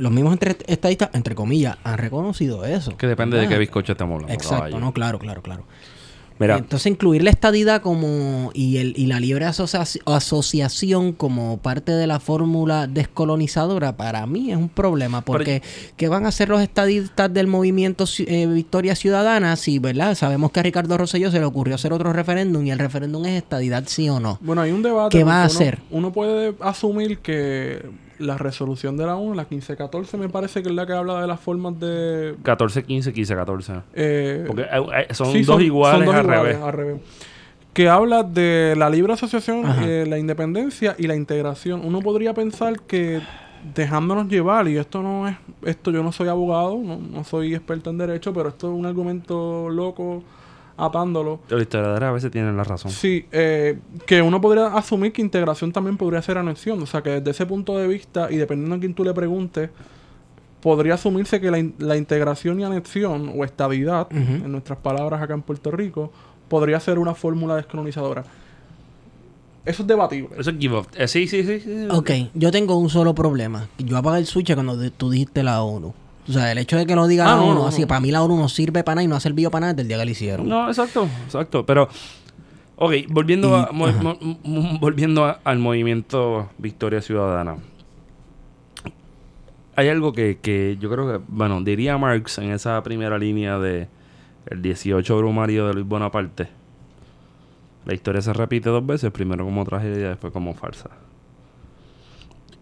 los 0.01 0.11
mismos 0.13 0.33
entre- 0.33 0.57
estadistas, 0.67 1.11
entre 1.13 1.35
comillas, 1.35 1.77
han 1.85 1.99
reconocido 1.99 2.65
eso. 2.65 2.97
Que 2.97 3.07
depende 3.07 3.37
de 3.39 3.49
qué 3.49 3.59
bizcocho 3.59 3.93
estamos 3.93 4.15
hablando. 4.17 4.33
Exacto, 4.35 4.57
caballo. 4.57 4.81
no, 4.81 4.93
claro, 4.93 5.19
claro, 5.19 5.43
claro. 5.43 5.65
Mira, 6.39 6.57
Entonces 6.57 6.87
incluir 6.91 7.23
la 7.23 7.29
estadidad 7.29 7.83
como 7.83 8.51
y, 8.55 8.79
el, 8.79 8.95
y 8.97 9.05
la 9.09 9.21
libre 9.21 9.45
asocia- 9.45 9.85
asociación 10.07 11.13
como 11.13 11.59
parte 11.59 11.93
de 11.93 12.07
la 12.07 12.19
fórmula 12.19 12.87
descolonizadora 12.87 13.99
para 13.99 14.25
mí 14.27 14.51
es 14.51 14.57
un 14.57 14.71
problema 14.71 15.21
porque 15.21 15.61
¿qué 15.99 16.09
van 16.09 16.25
a 16.25 16.29
hacer 16.29 16.49
los 16.49 16.63
estadistas 16.63 17.31
del 17.31 17.47
movimiento 17.47 18.05
eh, 18.21 18.47
Victoria 18.47 18.95
Ciudadana 18.95 19.55
si, 19.57 19.79
verdad? 19.79 20.15
Sabemos 20.15 20.51
que 20.51 20.61
a 20.61 20.63
Ricardo 20.63 20.97
Rosselló 20.97 21.31
se 21.31 21.39
le 21.41 21.45
ocurrió 21.45 21.75
hacer 21.75 21.93
otro 21.93 22.11
referéndum 22.15 22.65
y 22.67 22.71
el 22.71 22.79
referéndum 22.79 23.23
es 23.27 23.33
estadidad 23.43 23.85
sí 23.87 24.09
o 24.09 24.19
no. 24.19 24.39
Bueno, 24.41 24.63
hay 24.63 24.71
un 24.73 24.83
debate. 24.83 25.19
¿Qué 25.19 25.25
va 25.25 25.43
a 25.43 25.45
uno- 25.45 25.55
hacer? 25.55 25.79
Uno 25.91 26.11
puede 26.11 26.55
asumir 26.61 27.19
que 27.19 27.83
la 28.21 28.39
resolución 28.39 28.97
de 28.97 29.07
la 29.07 29.17
ONU, 29.17 29.35
la 29.35 29.43
1514, 29.43 30.17
me 30.17 30.29
parece 30.29 30.63
que 30.63 30.69
es 30.69 30.75
la 30.75 30.87
que 30.87 30.93
habla 30.93 31.21
de 31.21 31.27
las 31.27 31.41
formas 31.41 31.79
de... 31.81 32.37
14, 32.43 32.85
15, 32.85 33.13
15, 33.13 33.35
14. 33.35 33.73
eh, 33.95 34.45
Porque 34.47 34.63
eh, 34.63 35.07
eh, 35.09 35.15
son 35.15 35.33
Sí, 35.33 35.43
dos 35.43 35.61
iguales 35.63 35.99
son 35.99 36.07
dos 36.07 36.15
al 36.15 36.25
iguales, 36.25 36.61
revés. 36.75 37.01
Que 37.73 37.89
habla 37.89 38.23
de 38.23 38.75
la 38.77 38.91
libre 38.91 39.13
asociación, 39.13 39.65
eh, 39.83 40.05
la 40.09 40.19
independencia 40.19 40.95
y 40.99 41.07
la 41.07 41.15
integración. 41.17 41.83
Uno 41.85 42.01
podría 42.01 42.35
pensar 42.35 42.81
que 42.81 43.21
dejándonos 43.75 44.29
llevar, 44.29 44.67
y 44.69 44.77
esto 44.77 45.03
no 45.03 45.29
es, 45.29 45.37
esto 45.65 45.91
yo 45.91 46.03
no 46.03 46.13
soy 46.13 46.29
abogado, 46.29 46.79
no, 46.83 46.97
no 46.99 47.25
soy 47.25 47.55
experto 47.55 47.91
en 47.91 47.99
derecho, 47.99 48.33
pero 48.33 48.49
esto 48.49 48.73
es 48.73 48.79
un 48.79 48.87
argumento 48.87 49.69
loco 49.69 50.23
atándolo. 50.85 51.41
Los 51.49 51.61
historiadores 51.63 52.09
a 52.09 52.13
veces 52.13 52.31
tienen 52.31 52.57
la 52.57 52.65
razón. 52.65 52.91
Sí, 52.91 53.27
eh, 53.33 53.79
que 54.07 54.23
uno 54.23 54.41
podría 54.41 54.67
asumir 54.69 55.13
que 55.13 55.23
integración 55.23 55.73
también 55.73 55.97
podría 55.97 56.23
ser 56.23 56.39
anexión. 56.39 56.83
O 56.83 56.87
sea, 56.87 57.03
que 57.03 57.11
desde 57.11 57.31
ese 57.31 57.47
punto 57.47 57.77
de 57.79 57.87
vista, 57.87 58.29
y 58.31 58.37
dependiendo 58.37 58.77
a 58.77 58.79
quién 58.81 58.95
tú 58.95 59.05
le 59.05 59.13
preguntes, 59.15 59.71
podría 60.61 60.95
asumirse 60.95 61.41
que 61.41 61.51
la, 61.51 61.59
in- 61.59 61.75
la 61.79 61.97
integración 61.97 62.61
y 62.61 62.65
anexión, 62.65 63.33
o 63.37 63.45
estabilidad, 63.45 64.09
en 64.11 64.51
nuestras 64.53 64.79
palabras 64.79 65.23
acá 65.23 65.35
en 65.35 65.43
Puerto 65.43 65.71
Rico, 65.71 66.13
podría 66.49 66.79
ser 66.81 66.99
una 66.99 67.15
fórmula 67.15 67.57
descolonizadora. 67.57 68.25
Eso 69.65 69.83
es 69.83 69.87
debatible. 69.89 70.31
Eso 70.39 70.51
es 70.51 70.57
give 70.59 70.77
up. 70.79 70.87
Eh, 70.97 71.07
sí, 71.07 71.29
sí, 71.29 71.45
sí. 71.45 71.61
sí. 71.61 71.87
Ok, 71.91 72.11
yo 72.35 72.51
tengo 72.51 72.77
un 72.77 72.89
solo 72.89 73.15
problema. 73.15 73.69
Yo 73.79 73.97
apagué 73.97 74.19
el 74.19 74.27
switch 74.27 74.53
cuando 74.55 74.91
tú 74.93 75.11
dijiste 75.11 75.43
la 75.43 75.63
ONU. 75.63 75.93
O 76.29 76.33
sea, 76.33 76.53
el 76.53 76.59
hecho 76.59 76.77
de 76.77 76.87
que 76.87 76.95
lo 76.95 77.07
diga 77.07 77.25
Ah, 77.25 77.35
la 77.35 77.37
no, 77.37 77.47
ONU, 77.49 77.61
no, 77.61 77.67
así, 77.67 77.83
no. 77.83 77.89
para 77.89 78.01
mí 78.01 78.11
la 78.11 78.23
ONU 78.23 78.37
no 78.37 78.49
sirve 78.49 78.85
para 78.85 78.97
nada 78.97 79.05
y 79.05 79.09
no 79.09 79.17
ha 79.17 79.21
servido 79.21 79.51
para 79.51 79.61
nada 79.63 79.73
desde 79.73 79.83
el 79.83 79.89
día 79.89 79.99
que 79.99 80.05
la 80.05 80.11
hicieron. 80.11 80.49
No, 80.49 80.69
exacto, 80.69 81.09
exacto. 81.25 81.65
Pero, 81.67 81.89
ok, 82.77 82.93
volviendo, 83.09 83.49
Y- 83.51 83.55
a, 83.55 83.69
mo- 83.73 83.89
mo- 84.45 84.79
volviendo 84.79 85.25
a- 85.25 85.41
al 85.45 85.59
movimiento 85.59 86.49
Victoria 86.59 87.01
Ciudadana. 87.03 87.57
Hay 89.77 89.89
algo 89.89 90.13
que, 90.13 90.39
que 90.43 90.77
yo 90.79 90.91
creo 90.91 91.11
que, 91.11 91.25
bueno, 91.29 91.61
diría 91.63 91.97
Marx 91.97 92.39
en 92.39 92.51
esa 92.53 92.83
primera 92.83 93.19
línea 93.19 93.59
de 93.59 93.89
el 94.47 94.63
18 94.63 95.17
brumario 95.17 95.67
de 95.67 95.75
Luis 95.75 95.87
Bonaparte. 95.87 96.49
La 97.87 97.95
historia 97.95 98.21
se 98.21 98.33
repite 98.33 98.69
dos 98.69 98.85
veces, 98.85 99.11
primero 99.11 99.45
como 99.45 99.65
tragedia 99.65 99.97
y 99.99 100.09
después 100.11 100.33
como 100.33 100.55
farsa. 100.55 100.91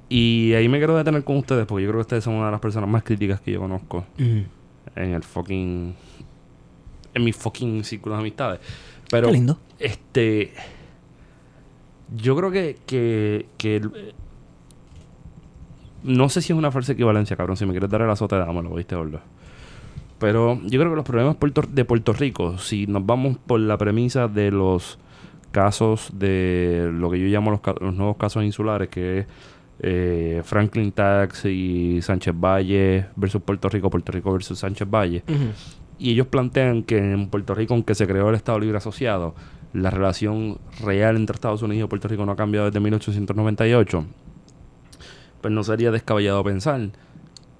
Y 0.08 0.54
ahí 0.54 0.68
me 0.68 0.78
quiero 0.78 0.96
detener 0.96 1.22
con 1.24 1.36
ustedes 1.36 1.66
porque 1.66 1.84
yo 1.84 1.88
creo 1.90 1.98
que 1.98 2.02
ustedes 2.02 2.24
son 2.24 2.34
una 2.34 2.46
de 2.46 2.52
las 2.52 2.60
personas 2.60 2.88
más 2.88 3.02
críticas 3.02 3.40
que 3.40 3.52
yo 3.52 3.60
conozco 3.60 4.04
en 4.16 4.46
el 4.96 5.22
fucking. 5.22 5.94
En 7.14 7.24
mis 7.24 7.36
fucking 7.36 7.84
círculos 7.84 8.16
de 8.18 8.20
amistades. 8.22 8.60
Pero. 9.10 9.26
Qué 9.28 9.32
lindo. 9.34 9.58
Este. 9.78 10.52
Yo 12.16 12.34
creo 12.36 12.50
que. 12.50 12.78
que, 12.86 13.46
que 13.58 13.82
no 16.04 16.28
sé 16.28 16.40
si 16.42 16.52
es 16.52 16.58
una 16.58 16.70
falsa 16.70 16.92
equivalencia, 16.92 17.36
cabrón. 17.36 17.56
Si 17.56 17.66
me 17.66 17.72
quieres 17.72 17.90
dar 17.90 18.02
el 18.02 18.10
azote, 18.10 18.36
dámelo, 18.36 18.70
¿viste, 18.74 18.94
gordo? 18.94 19.20
Pero 20.18 20.60
yo 20.62 20.80
creo 20.80 20.90
que 20.90 20.96
los 20.96 21.04
problemas 21.04 21.36
Puerto- 21.36 21.62
de 21.68 21.84
Puerto 21.84 22.12
Rico, 22.12 22.58
si 22.58 22.86
nos 22.86 23.04
vamos 23.04 23.36
por 23.38 23.60
la 23.60 23.76
premisa 23.78 24.26
de 24.28 24.50
los 24.50 24.98
casos 25.52 26.10
de 26.14 26.90
lo 26.92 27.10
que 27.10 27.18
yo 27.20 27.26
llamo 27.26 27.50
los, 27.50 27.60
los 27.80 27.94
nuevos 27.94 28.16
casos 28.16 28.44
insulares, 28.44 28.88
que 28.88 29.20
es 29.20 29.26
eh, 29.80 30.42
Franklin 30.44 30.92
Tax 30.92 31.44
y 31.44 32.00
Sánchez 32.02 32.34
Valle 32.36 33.06
versus 33.16 33.42
Puerto 33.42 33.68
Rico, 33.68 33.90
Puerto 33.90 34.12
Rico 34.12 34.32
versus 34.32 34.58
Sánchez 34.58 34.88
Valle. 34.88 35.22
Y 35.98 36.12
ellos 36.12 36.28
plantean 36.28 36.82
que 36.82 36.98
en 36.98 37.28
Puerto 37.28 37.54
Rico, 37.54 37.74
aunque 37.74 37.94
se 37.94 38.06
creó 38.06 38.28
el 38.28 38.36
Estado 38.36 38.60
Libre 38.60 38.78
Asociado, 38.78 39.34
la 39.72 39.90
relación 39.90 40.58
real 40.80 41.16
entre 41.16 41.34
Estados 41.34 41.62
Unidos 41.62 41.86
y 41.86 41.88
Puerto 41.88 42.08
Rico 42.08 42.24
no 42.24 42.32
ha 42.32 42.36
cambiado 42.36 42.66
desde 42.66 42.80
1898. 42.80 44.04
Pues 45.40 45.54
no 45.54 45.62
sería 45.62 45.90
descabellado 45.90 46.42
pensar 46.42 46.90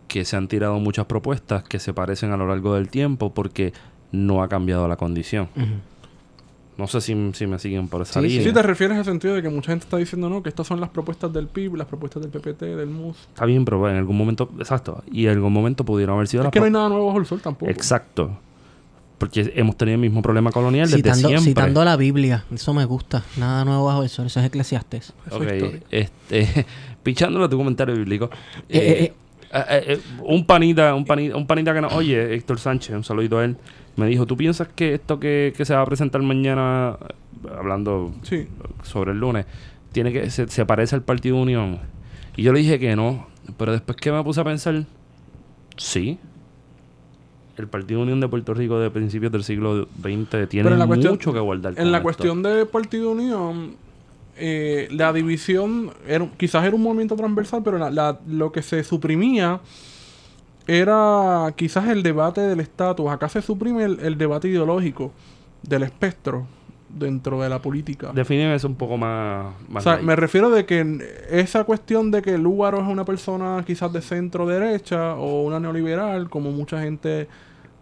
que 0.09 0.25
se 0.25 0.37
han 0.37 0.49
tirado 0.49 0.79
muchas 0.81 1.07
propuestas 1.07 1.63
que 1.63 1.79
se 1.79 1.93
parecen 1.93 2.33
a 2.33 2.37
lo 2.37 2.49
largo 2.49 2.75
del 2.75 2.89
tiempo 2.89 3.35
porque 3.35 3.73
no 4.11 4.43
ha 4.43 4.49
cambiado 4.49 4.89
la 4.89 4.97
condición. 4.97 5.49
No 6.79 6.87
sé 6.87 7.01
si, 7.01 7.15
si 7.35 7.47
me 7.47 7.59
siguen 7.59 7.89
por 7.89 8.03
esa 8.03 8.15
Sí, 8.21 8.21
sí. 8.21 8.29
línea. 8.37 8.47
Sí, 8.49 8.55
te 8.55 8.63
refieres 8.63 8.97
al 8.99 9.05
sentido 9.05 9.35
de 9.35 9.43
que 9.43 9.49
mucha 9.49 9.73
gente 9.73 9.85
está 9.85 9.97
diciendo 9.99 10.31
no, 10.31 10.43
que 10.43 10.49
estas 10.49 10.67
son 10.67 10.81
las 10.81 10.89
propuestas 10.91 11.33
del 11.33 11.49
PIB, 11.49 11.75
las 11.75 11.87
propuestas 11.89 12.23
del 12.23 12.31
PPT, 12.31 12.63
del 12.63 12.89
MUS. 12.89 13.17
Está 13.35 13.45
bien, 13.47 13.65
pero 13.65 13.91
en 13.91 13.97
algún 13.97 14.17
momento, 14.17 14.49
exacto, 14.59 15.03
y 15.11 15.27
en 15.27 15.33
algún 15.33 15.53
momento 15.53 15.85
pudieron 15.85 16.15
haber 16.15 16.29
sido 16.29 16.43
Es 16.43 16.45
las 16.47 16.53
que 16.53 16.61
no 16.61 16.67
hay 16.67 16.71
nada 16.73 16.89
nuevo 16.89 17.07
bajo 17.09 17.19
el 17.19 17.27
sol 17.27 17.41
tampoco. 17.43 17.71
Exacto. 17.71 18.39
Porque 19.19 19.53
hemos 19.57 19.77
tenido 19.77 19.97
el 19.97 20.01
mismo 20.01 20.23
problema 20.23 20.53
colonial 20.53 20.87
desde 20.87 20.99
Citando, 20.99 21.29
siempre. 21.29 21.45
citando 21.51 21.85
la 21.85 21.97
Biblia, 21.97 22.45
eso 22.55 22.73
me 22.73 22.85
gusta. 22.85 23.25
Nada 23.37 23.65
nuevo 23.65 23.87
bajo 23.87 24.05
el 24.05 24.09
sol, 24.09 24.27
eso 24.27 24.39
es 24.39 24.47
Eclesiastes. 24.47 25.13
Eso 25.27 25.37
Ok, 25.37 25.43
es 25.43 25.55
historia. 25.55 25.81
este, 25.91 26.67
pichándolo 27.03 27.47
a 27.47 27.49
tu 27.49 27.57
comentario 27.59 27.97
bíblico. 27.97 28.31
Eh, 28.69 28.79
eh, 28.79 29.05
eh, 29.05 29.13
eh, 29.51 29.65
eh, 29.71 29.85
eh, 29.95 30.01
un 30.25 30.47
panita, 30.47 30.95
un 30.95 31.05
panita, 31.05 31.37
un 31.37 31.49
panita 31.49 31.75
que 31.75 31.81
no, 31.81 31.89
oye, 31.89 32.33
Héctor 32.35 32.61
Sánchez, 32.61 32.95
un 32.95 33.03
saludito 33.03 33.39
a 33.39 33.45
él, 33.47 33.57
me 33.99 34.07
dijo, 34.07 34.25
¿tú 34.27 34.37
piensas 34.37 34.69
que 34.69 34.95
esto 34.95 35.21
que, 35.21 35.53
que 35.57 35.65
se 35.65 35.75
va 35.75 35.83
a 35.83 35.87
presentar 35.87 36.23
mañana, 36.23 36.97
hablando 37.57 38.13
Sí. 38.23 38.47
sobre 38.83 39.13
el 39.13 39.19
lunes, 39.19 39.45
tiene 39.93 40.13
que 40.13 40.31
se, 40.31 40.49
se 40.49 40.65
parece 40.65 40.95
al 40.95 41.03
Partido 41.03 41.37
Unión? 41.37 41.79
Y 42.37 42.43
yo 42.43 42.53
le 42.53 42.61
dije 42.61 42.79
que 42.79 42.95
no, 42.97 43.27
pero 43.57 43.73
después 43.73 43.97
que 43.97 44.13
me 44.13 44.23
puse 44.23 44.41
a 44.41 44.45
pensar, 44.45 44.85
sí. 45.77 46.19
El 47.57 47.67
Partido 47.67 48.01
Unión 48.03 48.21
de 48.21 48.29
Puerto 48.29 48.55
Rico 48.55 48.79
de 48.79 48.89
principios 48.91 49.33
del 49.33 49.43
siglo 49.43 49.89
XX 50.01 50.49
tiene 50.49 50.71
cuestión- 50.87 51.15
mucho 51.15 51.33
que 51.33 51.41
guardar. 51.41 51.75
En 51.77 51.91
la 51.91 52.03
cuestión 52.03 52.41
de 52.45 52.65
Partido 52.67 53.11
Unión, 53.11 53.75
eh, 54.37 54.87
la 54.93 55.13
división 55.13 55.91
era, 56.07 56.29
quizás 56.37 56.65
era 56.65 56.77
un 56.77 56.83
movimiento 56.83 57.17
transversal, 57.17 57.63
pero 57.65 57.77
la- 57.79 57.91
la- 57.91 58.21
lo 58.29 58.53
que 58.53 58.63
se 58.63 58.85
suprimía 58.85 59.59
era 60.69 61.53
quizás 61.57 61.89
el 61.89 62.03
debate 62.05 62.41
del 62.43 62.61
estatus. 62.61 63.11
Acá 63.11 63.29
se 63.29 63.43
suprime 63.43 63.83
el, 63.85 63.99
el 64.01 64.17
debate 64.19 64.49
ideológico 64.49 65.11
del 65.63 65.83
espectro 65.83 66.47
dentro 66.89 67.41
de 67.43 67.49
la 67.49 67.61
política. 67.61 68.13
Definen 68.15 68.53
eso 68.53 68.69
un 68.69 68.75
poco 68.77 68.97
más... 68.97 69.55
O 69.69 69.73
más 69.73 69.83
sea, 69.83 69.95
light. 69.95 70.07
me 70.07 70.15
refiero 70.17 70.51
de 70.51 70.65
que 70.67 70.99
esa 71.31 71.65
cuestión 71.65 72.11
de 72.11 72.23
que 72.23 72.39
Lúgaro 72.39 72.81
es 72.81 72.87
una 72.87 73.05
persona 73.05 73.63
quizás 73.67 73.93
de 73.93 74.01
centro 74.03 74.47
derecha 74.47 75.15
o 75.17 75.43
una 75.43 75.59
neoliberal, 75.59 76.31
como 76.31 76.51
mucha 76.53 76.81
gente 76.81 77.29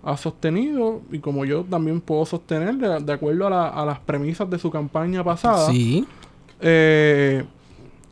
ha 0.03 0.16
sostenido, 0.16 1.03
y 1.11 1.18
como 1.18 1.44
yo 1.44 1.64
también 1.64 2.01
puedo 2.01 2.25
sostener, 2.25 2.77
de, 2.77 3.01
de 3.01 3.12
acuerdo 3.12 3.49
a, 3.49 3.51
la- 3.51 3.68
a 3.68 3.85
las 3.85 3.99
premisas 3.99 4.49
de 4.49 4.59
su 4.59 4.70
campaña 4.70 5.25
pasada, 5.25 5.66
Sí. 5.70 6.07
eh, 6.61 7.44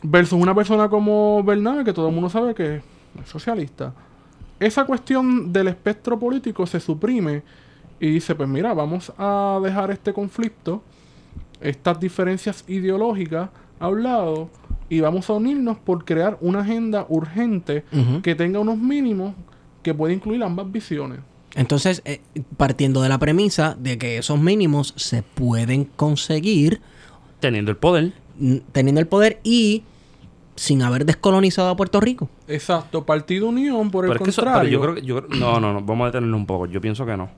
versus 0.02 0.40
una 0.40 0.54
persona 0.54 0.88
como 0.88 1.42
Bernal, 1.44 1.84
que 1.84 1.92
todo 1.92 2.08
el 2.08 2.14
mundo 2.14 2.28
sabe 2.28 2.54
que 2.54 2.76
es 2.76 3.28
socialista. 3.28 3.92
Esa 4.60 4.84
cuestión 4.84 5.52
del 5.52 5.68
espectro 5.68 6.18
político 6.18 6.66
se 6.66 6.80
suprime 6.80 7.42
y 8.00 8.10
dice, 8.10 8.34
pues 8.34 8.48
mira, 8.48 8.72
vamos 8.74 9.12
a 9.18 9.60
dejar 9.62 9.90
este 9.90 10.12
conflicto, 10.12 10.82
estas 11.60 11.98
diferencias 12.00 12.64
ideológicas 12.68 13.50
a 13.80 13.88
un 13.88 14.02
lado 14.02 14.48
y 14.88 15.00
vamos 15.00 15.28
a 15.30 15.32
unirnos 15.34 15.78
por 15.78 16.04
crear 16.04 16.38
una 16.40 16.60
agenda 16.60 17.06
urgente 17.08 17.84
que 18.22 18.34
tenga 18.34 18.60
unos 18.60 18.78
mínimos 18.78 19.34
que 19.82 19.94
pueda 19.94 20.12
incluir 20.12 20.42
ambas 20.42 20.70
visiones. 20.70 21.20
Entonces, 21.54 22.02
eh, 22.04 22.20
partiendo 22.56 23.00
de 23.00 23.08
la 23.08 23.18
premisa 23.18 23.76
de 23.78 23.96
que 23.96 24.18
esos 24.18 24.40
mínimos 24.40 24.92
se 24.96 25.22
pueden 25.22 25.84
conseguir 25.84 26.80
Teniendo 27.40 27.70
el 27.70 27.76
poder. 27.76 28.12
teniendo 28.72 29.00
el 29.00 29.06
poder 29.06 29.40
y 29.44 29.84
sin 30.56 30.82
haber 30.82 31.04
descolonizado 31.04 31.68
a 31.68 31.76
Puerto 31.76 32.00
Rico. 32.00 32.28
Exacto, 32.48 33.04
Partido 33.04 33.48
Unión, 33.48 33.90
por 33.90 34.04
Pero 34.04 34.12
el 34.14 34.18
es 34.18 34.24
que 34.24 34.30
eso- 34.30 34.42
pero 34.42 34.52
contrario. 34.52 34.70
yo 34.78 34.80
creo 34.82 34.94
que... 34.94 35.02
yo 35.02 35.22
creo- 35.26 35.40
no, 35.40 35.60
no, 35.60 35.72
no. 35.72 35.80
Vamos 35.82 36.04
a 36.04 36.06
detenernos 36.06 36.38
un 36.38 36.46
poco. 36.46 36.66
Yo 36.66 36.80
pienso 36.80 37.04
que 37.06 37.16
no. 37.16 37.28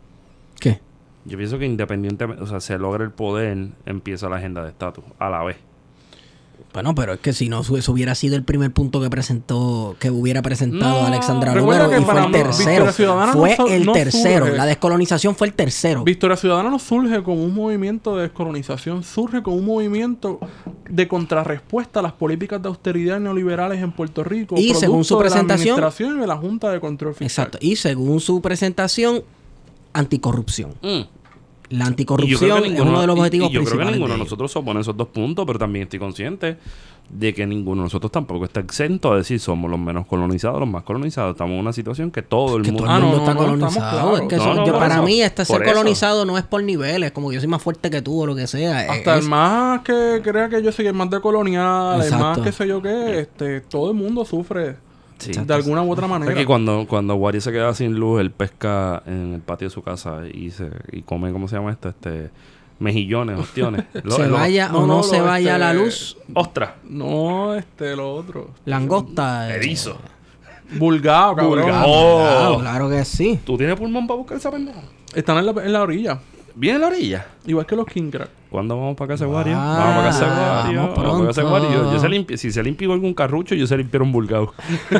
¿Qué? 0.60 0.80
Yo 1.24 1.36
pienso 1.36 1.58
que 1.58 1.66
independientemente... 1.66 2.42
O 2.42 2.46
sea, 2.46 2.60
se 2.60 2.78
logra 2.78 3.04
el 3.04 3.10
poder, 3.10 3.68
empieza 3.86 4.28
la 4.28 4.36
agenda 4.36 4.62
de 4.62 4.70
estatus. 4.70 5.04
A 5.18 5.28
la 5.30 5.42
vez. 5.44 5.56
Bueno, 6.72 6.94
pero 6.94 7.14
es 7.14 7.20
que 7.20 7.32
si 7.32 7.48
no, 7.48 7.60
eso 7.60 7.92
hubiera 7.92 8.14
sido 8.14 8.36
el 8.36 8.42
primer 8.42 8.70
punto 8.70 9.00
que 9.00 9.08
presentó, 9.08 9.96
que 9.98 10.10
hubiera 10.10 10.42
presentado 10.42 11.00
No, 11.00 11.06
Alexandra 11.06 11.54
Lugaro 11.54 11.86
y 11.98 12.04
fue 12.04 12.20
el 12.20 12.30
tercero. 12.32 12.84
No 12.86 13.32
Fue 13.32 13.56
el 13.70 13.86
no 13.86 13.92
tercero. 13.92 14.44
surge. 14.46 14.58
La 14.58 14.66
descolonización 14.66 15.34
fue 15.36 15.46
el 15.46 15.54
tercero. 15.54 16.04
Victoria 16.04 16.36
Ciudadana 16.36 16.68
no 16.68 16.78
surge 16.78 17.22
como 17.22 17.42
un 17.42 17.54
movimiento 17.54 18.14
de 18.16 18.22
descolonización, 18.24 19.04
surge 19.04 19.42
como 19.42 19.56
un 19.56 19.64
movimiento 19.64 20.38
de 20.88 21.08
contrarrespuesta 21.08 22.00
a 22.00 22.02
las 22.02 22.12
políticas 22.12 22.60
de 22.60 22.68
austeridad 22.68 23.20
neoliberales 23.20 23.82
en 23.82 23.92
Puerto 23.92 24.22
Rico. 24.22 24.54
Y 24.58 24.74
según 24.74 25.02
su 25.04 25.16
producto 25.16 25.16
de 25.16 25.24
la 25.24 25.46
presentación- 25.46 25.74
administración 25.78 26.16
y 26.18 26.20
de 26.20 26.26
la 26.26 26.36
Junta 26.36 26.70
de 26.70 26.80
Control 26.80 27.14
Fiscal. 27.14 27.26
Exacto. 27.46 27.58
Y 27.62 27.76
según 27.76 28.20
su 28.20 28.42
presentación, 28.42 29.22
anticorrupción. 29.92 30.74
Mm. 30.82 31.00
La 31.70 31.86
anticorrupción 31.86 32.60
que 32.62 32.66
es 32.68 32.72
ninguno- 32.72 32.90
uno 32.90 33.00
de 33.00 33.06
los 33.08 33.18
objetivos 33.18 33.50
y 33.50 33.54
yo 33.54 33.64
creo 33.64 33.78
que 33.78 33.92
ninguno 33.92 34.12
de 34.14 34.18
nosotros 34.20 34.52
se 34.52 34.58
opone 34.58 34.78
a 34.78 34.82
esos 34.82 34.96
dos 34.96 35.08
puntos, 35.08 35.44
pero 35.46 35.58
también 35.58 35.84
estoy 35.84 35.98
consciente 35.98 36.56
de 37.08 37.32
que 37.34 37.46
ninguno 37.46 37.82
de 37.82 37.86
nosotros 37.86 38.10
tampoco 38.10 38.44
está 38.46 38.58
exento 38.60 39.12
a 39.12 39.16
decir 39.16 39.38
somos 39.38 39.70
los 39.70 39.78
menos 39.78 40.06
colonizados, 40.06 40.58
los 40.60 40.68
más 40.68 40.82
colonizados. 40.82 41.32
Estamos 41.32 41.54
en 41.54 41.60
una 41.60 41.72
situación 41.72 42.10
que 42.10 42.22
todo 42.22 42.56
el 42.56 42.62
que 42.64 42.72
mundo... 42.72 42.84
todo 42.84 42.96
el 42.96 42.96
Ah, 42.96 43.00
no, 43.00 43.06
mundo 43.06 43.18
está 43.22 43.34
no, 43.34 43.40
estamos 43.40 43.58
colonizado. 43.74 44.00
claros. 44.00 44.20
Es 44.22 44.28
que 44.28 44.36
No, 44.36 44.42
eso- 44.42 44.54
no, 44.54 44.66
yo- 44.66 44.72
por 44.72 44.80
para 44.82 44.94
eso, 44.94 45.02
mí, 45.04 45.20
este 45.22 45.44
ser 45.44 45.62
eso. 45.62 45.72
colonizado 45.72 46.24
no 46.24 46.36
es 46.38 46.44
por 46.44 46.62
niveles, 46.64 47.12
como 47.12 47.28
que 47.28 47.34
yo 47.36 47.40
soy 47.40 47.48
más 47.48 47.62
fuerte 47.62 47.90
que 47.90 48.02
tú 48.02 48.22
o 48.22 48.26
lo 48.26 48.34
que 48.34 48.46
sea. 48.48 48.80
Hasta 48.92 49.16
es- 49.18 49.24
el 49.24 49.30
más 49.30 49.80
que 49.82 50.20
crea 50.24 50.48
que 50.48 50.62
yo 50.62 50.72
soy 50.72 50.86
el 50.88 50.94
más 50.94 51.08
de 51.10 51.20
colonial, 51.20 52.02
el 52.02 52.10
más 52.18 52.38
que 52.38 52.50
sé 52.52 52.66
yo 52.66 52.82
qué, 52.82 53.20
este, 53.20 53.60
todo 53.60 53.90
el 53.90 53.96
mundo 53.96 54.24
sufre 54.24 54.76
Sí. 55.18 55.32
de 55.32 55.54
alguna 55.54 55.82
u 55.82 55.90
otra 55.92 56.04
Es 56.06 56.10
manera. 56.10 56.34
que 56.34 56.44
cuando, 56.44 56.86
cuando 56.88 57.14
Wari 57.14 57.40
se 57.40 57.50
queda 57.52 57.72
sin 57.74 57.94
luz, 57.94 58.20
él 58.20 58.30
pesca 58.30 59.02
en 59.06 59.34
el 59.34 59.40
patio 59.40 59.68
de 59.68 59.70
su 59.74 59.82
casa 59.82 60.20
y 60.32 60.50
se 60.50 60.70
y 60.92 61.02
come, 61.02 61.32
¿cómo 61.32 61.48
se 61.48 61.56
llama 61.56 61.70
esto? 61.72 61.88
Este, 61.88 62.30
mejillones, 62.78 63.38
ostiones. 63.38 63.84
Lo- 64.04 64.10
se 64.16 64.26
lo- 64.26 64.34
vaya 64.34 64.68
no, 64.68 64.78
o 64.78 64.80
no, 64.86 64.96
no, 64.98 65.02
se 65.02 65.18
lo- 65.18 65.24
vaya 65.24 65.52
este- 65.52 65.58
la 65.58 65.72
luz, 65.74 66.18
¡Ostras! 66.34 66.70
No, 66.84 67.54
este, 67.54 67.96
lo 67.96 68.12
otro. 68.14 68.50
langosta. 68.66 69.50
eh, 69.50 69.56
Erizo. 69.56 69.96
Vulgado, 70.78 71.36
cabrón. 71.36 71.50
Vulgado. 71.60 71.84
Claro, 71.84 72.52
¡Oh! 72.54 72.58
claro 72.60 72.90
que 72.90 73.04
sí. 73.04 73.38
¿Tú 73.44 73.56
tienes 73.56 73.76
pulmón 73.76 74.06
para 74.06 74.18
buscar 74.18 74.36
esa 74.36 74.50
pendeja? 74.50 74.80
Están 75.14 75.38
en 75.38 75.46
la, 75.46 75.52
en 75.64 75.72
la 75.72 75.82
orilla. 75.82 76.18
¿Bien 76.54 76.74
en 76.76 76.80
la 76.82 76.86
orilla? 76.88 77.26
Igual 77.46 77.66
que 77.66 77.76
los 77.76 77.86
King 77.86 78.10
Crack. 78.10 78.30
¿Cuándo 78.50 78.76
vamos 78.76 78.96
para 78.96 79.08
casa 79.08 79.24
de 79.26 79.30
Wario? 79.32 79.56
Ah, 79.58 79.76
vamos 79.78 79.94
para 79.96 80.06
casa 80.08 80.24
de 80.24 80.30
Wario. 80.30 80.80
vamos 80.80 80.96
Vamos 80.96 81.12
para 81.16 81.26
casa 81.28 81.40
de 81.42 81.46
pronto. 81.48 81.66
Wario. 81.66 81.84
Yo, 81.84 81.92
yo 81.92 81.98
sé 82.00 82.08
limpi- 82.08 82.36
si 82.36 82.52
se 82.52 82.62
limpió 82.62 82.92
algún 82.92 83.12
carrucho, 83.14 83.54
yo 83.54 83.66
sé 83.66 83.76
limpiar 83.76 84.02
un 84.02 84.12
vulgado. 84.12 84.54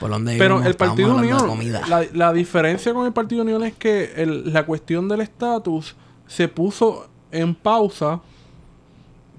Por 0.00 0.10
donde 0.10 0.36
Pero 0.38 0.62
el 0.62 0.74
Partido 0.76 1.14
Unión, 1.14 1.60
la, 1.88 2.04
la 2.14 2.32
diferencia 2.32 2.94
con 2.94 3.04
el 3.06 3.12
Partido 3.12 3.42
Unión 3.42 3.62
es 3.64 3.74
que 3.74 4.12
el- 4.16 4.50
la 4.52 4.64
cuestión 4.64 5.08
del 5.08 5.20
estatus 5.20 5.94
se 6.26 6.48
puso 6.48 7.08
en 7.30 7.54
pausa 7.54 8.20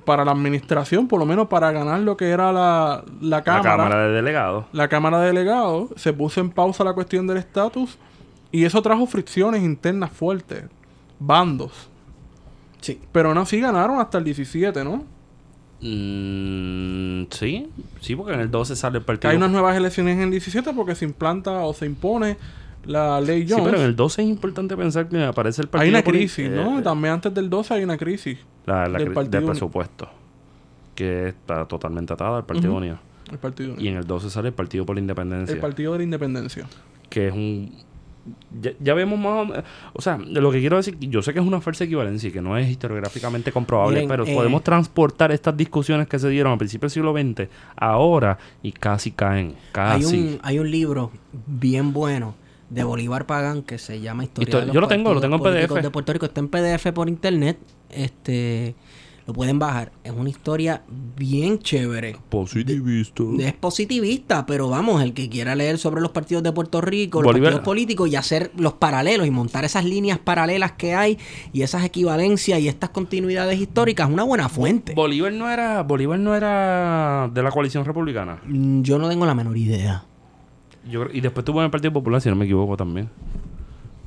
para 0.06 0.24
la 0.24 0.32
administración, 0.32 1.08
por 1.08 1.20
lo 1.20 1.26
menos 1.26 1.48
para 1.48 1.72
ganar 1.72 2.00
lo 2.02 2.16
que 2.18 2.30
era 2.30 2.52
la, 2.52 3.04
la 3.22 3.38
La 3.38 3.44
Cámara. 3.44 3.64
Cámara 3.78 4.08
de 4.08 4.12
Delegados. 4.14 4.66
La 4.72 4.88
Cámara 4.88 5.20
de 5.22 5.28
Delegados 5.28 5.90
se 5.96 6.14
puso 6.14 6.40
en 6.42 6.50
pausa 6.52 6.84
la 6.84 6.94
cuestión 6.94 7.26
del 7.26 7.38
estatus 7.38 7.98
y 8.52 8.66
eso 8.66 8.82
trajo 8.84 9.06
fricciones 9.08 9.64
internas 9.64 10.12
fuertes, 10.12 10.66
bandos. 11.20 11.90
Sí. 12.82 13.00
Pero 13.12 13.30
aún 13.30 13.38
así 13.38 13.60
ganaron 13.60 14.00
hasta 14.00 14.18
el 14.18 14.24
17, 14.26 14.84
¿no? 14.84 15.06
Mm, 15.84 17.24
sí, 17.32 17.70
sí, 18.02 18.16
porque 18.16 18.34
en 18.34 18.40
el 18.42 18.52
12 18.52 18.76
sale 18.76 19.00
el 19.00 19.04
partido. 19.04 19.32
hay 19.32 19.38
unas 19.38 19.52
nuevas 19.52 19.76
elecciones 19.76 20.16
en 20.18 20.24
el 20.24 20.32
17 20.32 20.74
porque 20.74 20.96
se 20.96 21.06
implanta 21.06 21.52
o 21.62 21.74
se 21.74 21.86
impone 21.86 22.38
la 22.86 23.20
ley 23.22 23.46
Sí, 23.48 23.54
Jones. 23.54 23.66
pero 23.66 23.78
en 23.80 23.84
el 23.86 23.96
12 23.96 24.22
es 24.24 24.28
importante 24.28 24.76
pensar 24.78 25.08
que 25.08 25.24
aparece 25.24 25.62
el 25.62 25.68
partido. 25.68 25.84
hay 25.86 25.90
una 25.90 26.04
crisis, 26.04 26.48
eh, 26.48 26.50
¿no? 26.50 26.82
También 26.84 27.16
antes 27.16 27.34
del 27.34 27.50
12 27.50 27.74
hay 27.76 27.84
una 27.84 27.98
crisis. 27.98 28.38
La, 28.66 28.88
la 28.88 29.00
del 29.00 29.10
cri- 29.10 29.14
Partido 29.14 29.32
del 29.32 29.44
Uni- 29.44 29.52
presupuesto. 29.52 30.10
Que 30.96 31.30
está 31.30 31.66
totalmente 31.68 32.14
atada 32.14 32.38
al 32.38 32.46
Partido 32.46 32.70
Ujú. 32.72 32.78
Unido. 32.80 33.00
El 33.32 33.38
Partido 33.38 33.76
Y 33.78 33.88
en 33.88 33.96
el 33.98 34.06
12 34.06 34.30
sale 34.30 34.50
el 34.50 34.54
Partido 34.54 34.86
por 34.86 34.96
la 34.96 35.02
Independencia. 35.02 35.54
El 35.56 35.62
Partido 35.62 35.94
de 35.94 36.00
la 36.00 36.04
Independencia. 36.04 36.66
que 37.10 37.28
es 37.28 37.34
un 37.34 37.74
ya, 38.62 38.72
ya 38.80 38.94
vemos 38.94 39.18
más 39.20 39.32
o 39.42 39.46
menos- 39.46 39.64
o 39.94 40.02
sea 40.02 40.18
lo 40.18 40.52
que 40.52 40.60
quiero 40.60 40.78
decir 40.78 40.96
yo 41.00 41.22
sé 41.22 41.34
que 41.34 41.40
es 41.40 41.46
una 41.46 41.60
falsa 41.62 41.84
equivalencia 41.86 42.30
y 42.30 42.32
que 42.32 42.42
no 42.42 42.58
es 42.58 42.70
historiográficamente 42.70 43.52
comprobable 43.52 43.96
Miren, 44.02 44.10
pero 44.10 44.26
eh, 44.26 44.34
podemos 44.36 44.64
transportar 44.64 45.32
estas 45.32 45.58
discusiones 45.58 46.08
que 46.08 46.20
se 46.20 46.30
dieron 46.30 46.54
a 46.54 46.58
principios 46.58 46.94
del 46.94 47.04
siglo 47.04 47.14
XX 47.14 47.50
ahora 47.76 48.38
y 48.62 48.72
casi 48.72 49.12
caen 49.12 49.56
Hay 49.74 50.02
casi 50.02 50.16
un, 50.18 50.40
hay 50.44 50.60
un 50.60 50.70
libro 50.70 51.12
bien 51.48 51.94
bueno 51.94 52.36
de 52.70 52.84
Bolívar 52.84 53.26
Pagán 53.26 53.64
que 53.64 53.78
se 53.78 54.00
llama 54.00 54.24
Historia 54.24 54.48
Histo- 54.50 54.60
de 54.62 54.66
los 54.68 54.74
yo 54.76 54.82
lo 54.82 54.88
tengo, 54.88 55.14
lo 55.14 55.20
tengo 55.20 55.36
en 55.36 55.42
PDF. 55.68 55.82
de 55.82 55.90
Puerto 55.92 56.14
Rico. 56.14 56.26
Está 56.26 56.40
en 56.40 56.48
PDF 56.48 56.94
por 56.94 57.10
internet. 57.10 57.58
Este 57.90 58.76
lo 59.26 59.34
pueden 59.34 59.60
bajar. 59.60 59.92
Es 60.04 60.12
una 60.12 60.30
historia 60.30 60.84
bien 61.18 61.60
chévere. 61.60 62.18
positivista 62.30 63.24
Es 63.40 63.54
positivista, 63.54 64.46
pero 64.46 64.70
vamos, 64.70 65.02
el 65.02 65.14
que 65.14 65.30
quiera 65.30 65.56
leer 65.56 65.78
sobre 65.78 66.02
los 66.02 66.12
partidos 66.12 66.44
de 66.44 66.52
Puerto 66.52 66.82
Rico, 66.82 67.22
los 67.22 67.32
partidos 67.32 67.62
políticos 67.62 68.10
y 68.10 68.16
hacer 68.16 68.52
los 68.58 68.74
paralelos 68.74 69.28
y 69.28 69.32
montar 69.32 69.66
esas 69.66 69.86
líneas 69.86 70.20
paralelas 70.20 70.74
que 70.74 70.94
hay 70.94 71.18
y 71.54 71.62
esas 71.62 71.84
equivalencias 71.84 72.60
y 72.60 72.68
estas 72.68 72.90
continuidades 72.90 73.60
históricas, 73.60 74.08
es 74.08 74.14
una 74.14 74.24
buena 74.24 74.50
fuente. 74.50 74.94
Bolívar 74.94 75.32
no 75.34 75.50
era 75.50 75.84
Bolívar 75.84 76.20
no 76.20 76.36
era 76.36 77.30
de 77.34 77.44
la 77.44 77.52
coalición 77.52 77.86
republicana 77.86 78.12
Mm, 78.46 78.82
Yo 78.82 78.98
no 78.98 79.10
tengo 79.10 79.26
la 79.26 79.36
menor 79.36 79.58
idea. 79.58 80.04
Yo 80.90 81.06
y 81.12 81.22
después 81.22 81.46
tuvo 81.46 81.60
en 81.60 81.66
el 81.66 81.72
Partido 81.72 81.94
Popular 81.94 82.22
si 82.22 82.30
no 82.30 82.36
me 82.36 82.46
equivoco 82.46 82.76
también 82.76 83.10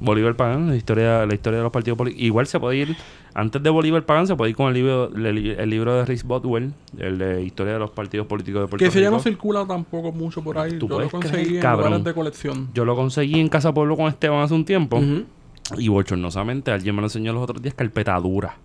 Bolívar 0.05 0.35
Pagán, 0.37 0.69
la 0.69 0.77
historia, 0.77 1.27
la 1.27 1.35
historia 1.35 1.59
de 1.59 1.63
los 1.65 1.73
partidos 1.73 1.97
políticos. 1.99 2.25
Igual 2.25 2.47
se 2.47 2.61
puede 2.61 2.77
ir, 2.77 2.97
antes 3.35 3.63
de 3.63 3.71
Bolívar 3.71 4.05
Pagán, 4.05 4.27
se 4.27 4.37
puede 4.37 4.51
ir 4.51 4.57
con 4.57 4.69
el 4.69 4.75
libro, 4.75 5.11
el, 5.15 5.27
el 5.59 5.71
libro 5.71 5.95
de 5.95 6.05
Rhys 6.05 6.25
Botwell, 6.25 6.73
el 6.99 7.19
de 7.19 7.43
Historia 7.43 7.73
de 7.75 7.79
los 7.79 7.91
Partidos 7.91 8.27
Políticos 8.27 8.63
de 8.63 8.69
Puerto 8.69 8.83
Que 8.83 8.89
ese 8.89 9.01
ya 9.01 9.11
no 9.11 9.19
circula 9.19 9.67
tampoco 9.67 10.13
mucho 10.13 10.43
por 10.43 10.59
ahí. 10.59 10.79
Tú 10.79 10.89
Yo 10.89 11.01
lo 11.01 11.09
puedes 11.09 11.11
creer, 11.11 11.33
conseguí 11.33 11.57
en 11.57 11.63
cabrón. 11.63 11.87
lugares 11.87 12.05
de 12.05 12.15
colección. 12.15 12.69
Yo 12.75 12.85
lo 12.85 12.95
conseguí 12.95 13.41
en 13.41 13.49
Casa 13.49 13.73
Pueblo 13.75 13.97
con 13.97 14.07
Esteban 14.07 14.41
hace 14.43 14.55
un 14.55 14.65
tiempo. 14.65 15.01
Y 15.79 15.89
bochornosamente, 15.89 16.71
alguien 16.71 16.95
me 16.95 17.01
lo 17.01 17.07
enseñó 17.07 17.33
los 17.33 17.43
otros 17.43 17.63
días, 17.63 17.75
carpeta 17.75 18.15
dura. 18.21 18.57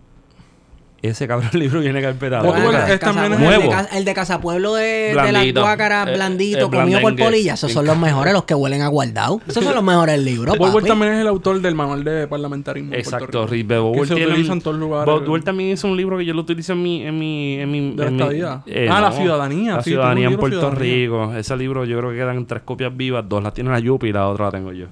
Ese 1.01 1.27
cabrón 1.27 1.49
libro 1.53 1.79
viene 1.79 2.01
carpeta 2.01 2.41
Botwell 2.41 2.65
dura. 2.65 2.93
es 2.93 2.99
también 2.99 3.31
Casa- 3.31 3.43
nuevo. 3.43 3.63
El 3.63 3.69
de, 3.69 3.97
el 3.99 4.05
de 4.05 4.13
Casa 4.13 4.41
Pueblo 4.41 4.73
de, 4.75 5.13
las 5.13 5.53
guácaras, 5.53 6.07
Eh, 6.09 6.13
blandito, 6.15 6.57
eh, 6.65 6.69
comido 6.69 6.99
por 6.99 7.13
blandengue. 7.13 7.23
polilla. 7.23 7.53
Esos 7.53 7.71
son 7.71 7.85
los 7.85 7.97
mejores, 7.97 8.33
los 8.33 8.43
que 8.43 8.53
huelen 8.53 8.81
a 8.81 8.87
guardado. 8.89 9.39
Esos 9.47 9.63
son 9.63 9.75
los 9.75 9.83
mejores 9.83 10.19
libros, 10.19 10.57
papi. 10.57 10.85
también 10.87 11.13
es 11.13 11.21
el 11.21 11.27
autor 11.27 11.61
del 11.61 11.73
manual 11.75 12.03
de 12.03 12.27
parlamentarismo. 12.27 12.93
Exacto, 12.93 13.43
utiliza 13.43 14.53
en 14.53 14.61
todos 14.61 14.77
lugares. 14.77 15.43
También 15.45 15.69
hizo 15.71 15.87
un 15.87 15.95
libro 15.95 16.17
que 16.17 16.25
yo 16.25 16.33
lo 16.33 16.41
utilizo 16.41 16.73
en 16.73 16.83
mi... 16.83 17.03
En 17.03 17.17
mi, 17.17 17.53
en 17.59 17.71
mi 17.71 17.91
¿De 17.91 18.03
la 18.03 18.07
en 18.09 18.15
mi- 18.15 18.21
estadía? 18.21 18.61
Ah, 18.91 19.01
la 19.01 19.11
ciudadanía, 19.11 19.75
La 19.77 19.83
sí, 19.83 19.91
ciudadanía 19.91 20.27
en 20.27 20.37
Puerto 20.37 20.59
Ciudadanía. 20.59 20.93
Rico. 20.95 21.33
Ese 21.35 21.55
libro 21.57 21.85
yo 21.85 21.97
creo 21.97 22.09
que 22.11 22.17
quedan 22.17 22.45
tres 22.45 22.61
copias 22.63 22.95
vivas. 22.95 23.23
Dos 23.27 23.41
las 23.41 23.53
tiene 23.53 23.69
la 23.71 23.79
Yupi 23.79 24.07
y 24.09 24.11
la 24.13 24.27
otra 24.27 24.45
la 24.45 24.51
tengo 24.51 24.73
yo. 24.73 24.87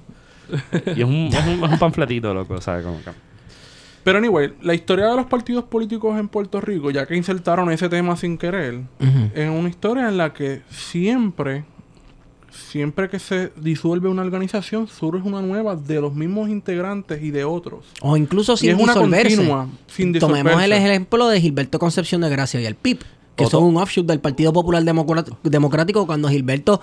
y 0.96 1.02
es 1.02 1.04
un, 1.06 1.28
es 1.32 1.46
un, 1.46 1.64
es 1.64 1.70
un 1.72 1.78
panfletito, 1.78 2.32
loco, 2.32 2.60
¿sabes? 2.60 2.84
Como 2.84 2.98
que- 3.02 3.27
Pero 4.08 4.20
anyway, 4.20 4.54
la 4.62 4.72
historia 4.72 5.06
de 5.08 5.16
los 5.16 5.26
partidos 5.26 5.64
políticos 5.64 6.18
en 6.18 6.28
Puerto 6.28 6.62
Rico, 6.62 6.90
ya 6.90 7.04
que 7.04 7.14
insertaron 7.14 7.70
ese 7.70 7.90
tema 7.90 8.16
sin 8.16 8.38
querer, 8.38 8.80
es 9.34 9.50
una 9.50 9.68
historia 9.68 10.08
en 10.08 10.16
la 10.16 10.32
que 10.32 10.62
siempre, 10.70 11.66
siempre 12.50 13.10
que 13.10 13.18
se 13.18 13.52
disuelve 13.56 14.08
una 14.08 14.22
organización, 14.22 14.88
surge 14.88 15.28
una 15.28 15.42
nueva 15.42 15.76
de 15.76 16.00
los 16.00 16.14
mismos 16.14 16.48
integrantes 16.48 17.22
y 17.22 17.30
de 17.30 17.44
otros. 17.44 17.84
O 18.00 18.16
incluso 18.16 18.54
Y 18.54 18.56
sin 18.56 18.70
es 18.70 18.76
una 18.76 18.94
disolverse. 18.94 19.36
continua, 19.36 19.68
sin 19.88 20.12
Tomemos 20.18 20.52
el 20.54 20.58
disolverse. 20.70 20.86
ejemplo 20.86 21.28
de 21.28 21.40
Gilberto 21.42 21.78
Concepción 21.78 22.22
de 22.22 22.30
Gracia 22.30 22.60
y 22.62 22.64
el 22.64 22.76
PIB. 22.76 23.00
Que 23.38 23.44
Otto. 23.44 23.58
son 23.58 23.64
un 23.64 23.76
offshoot 23.78 24.06
del 24.06 24.20
Partido 24.20 24.52
Popular 24.52 24.82
Democrático 25.42 26.06
cuando 26.06 26.28
Gilberto 26.28 26.80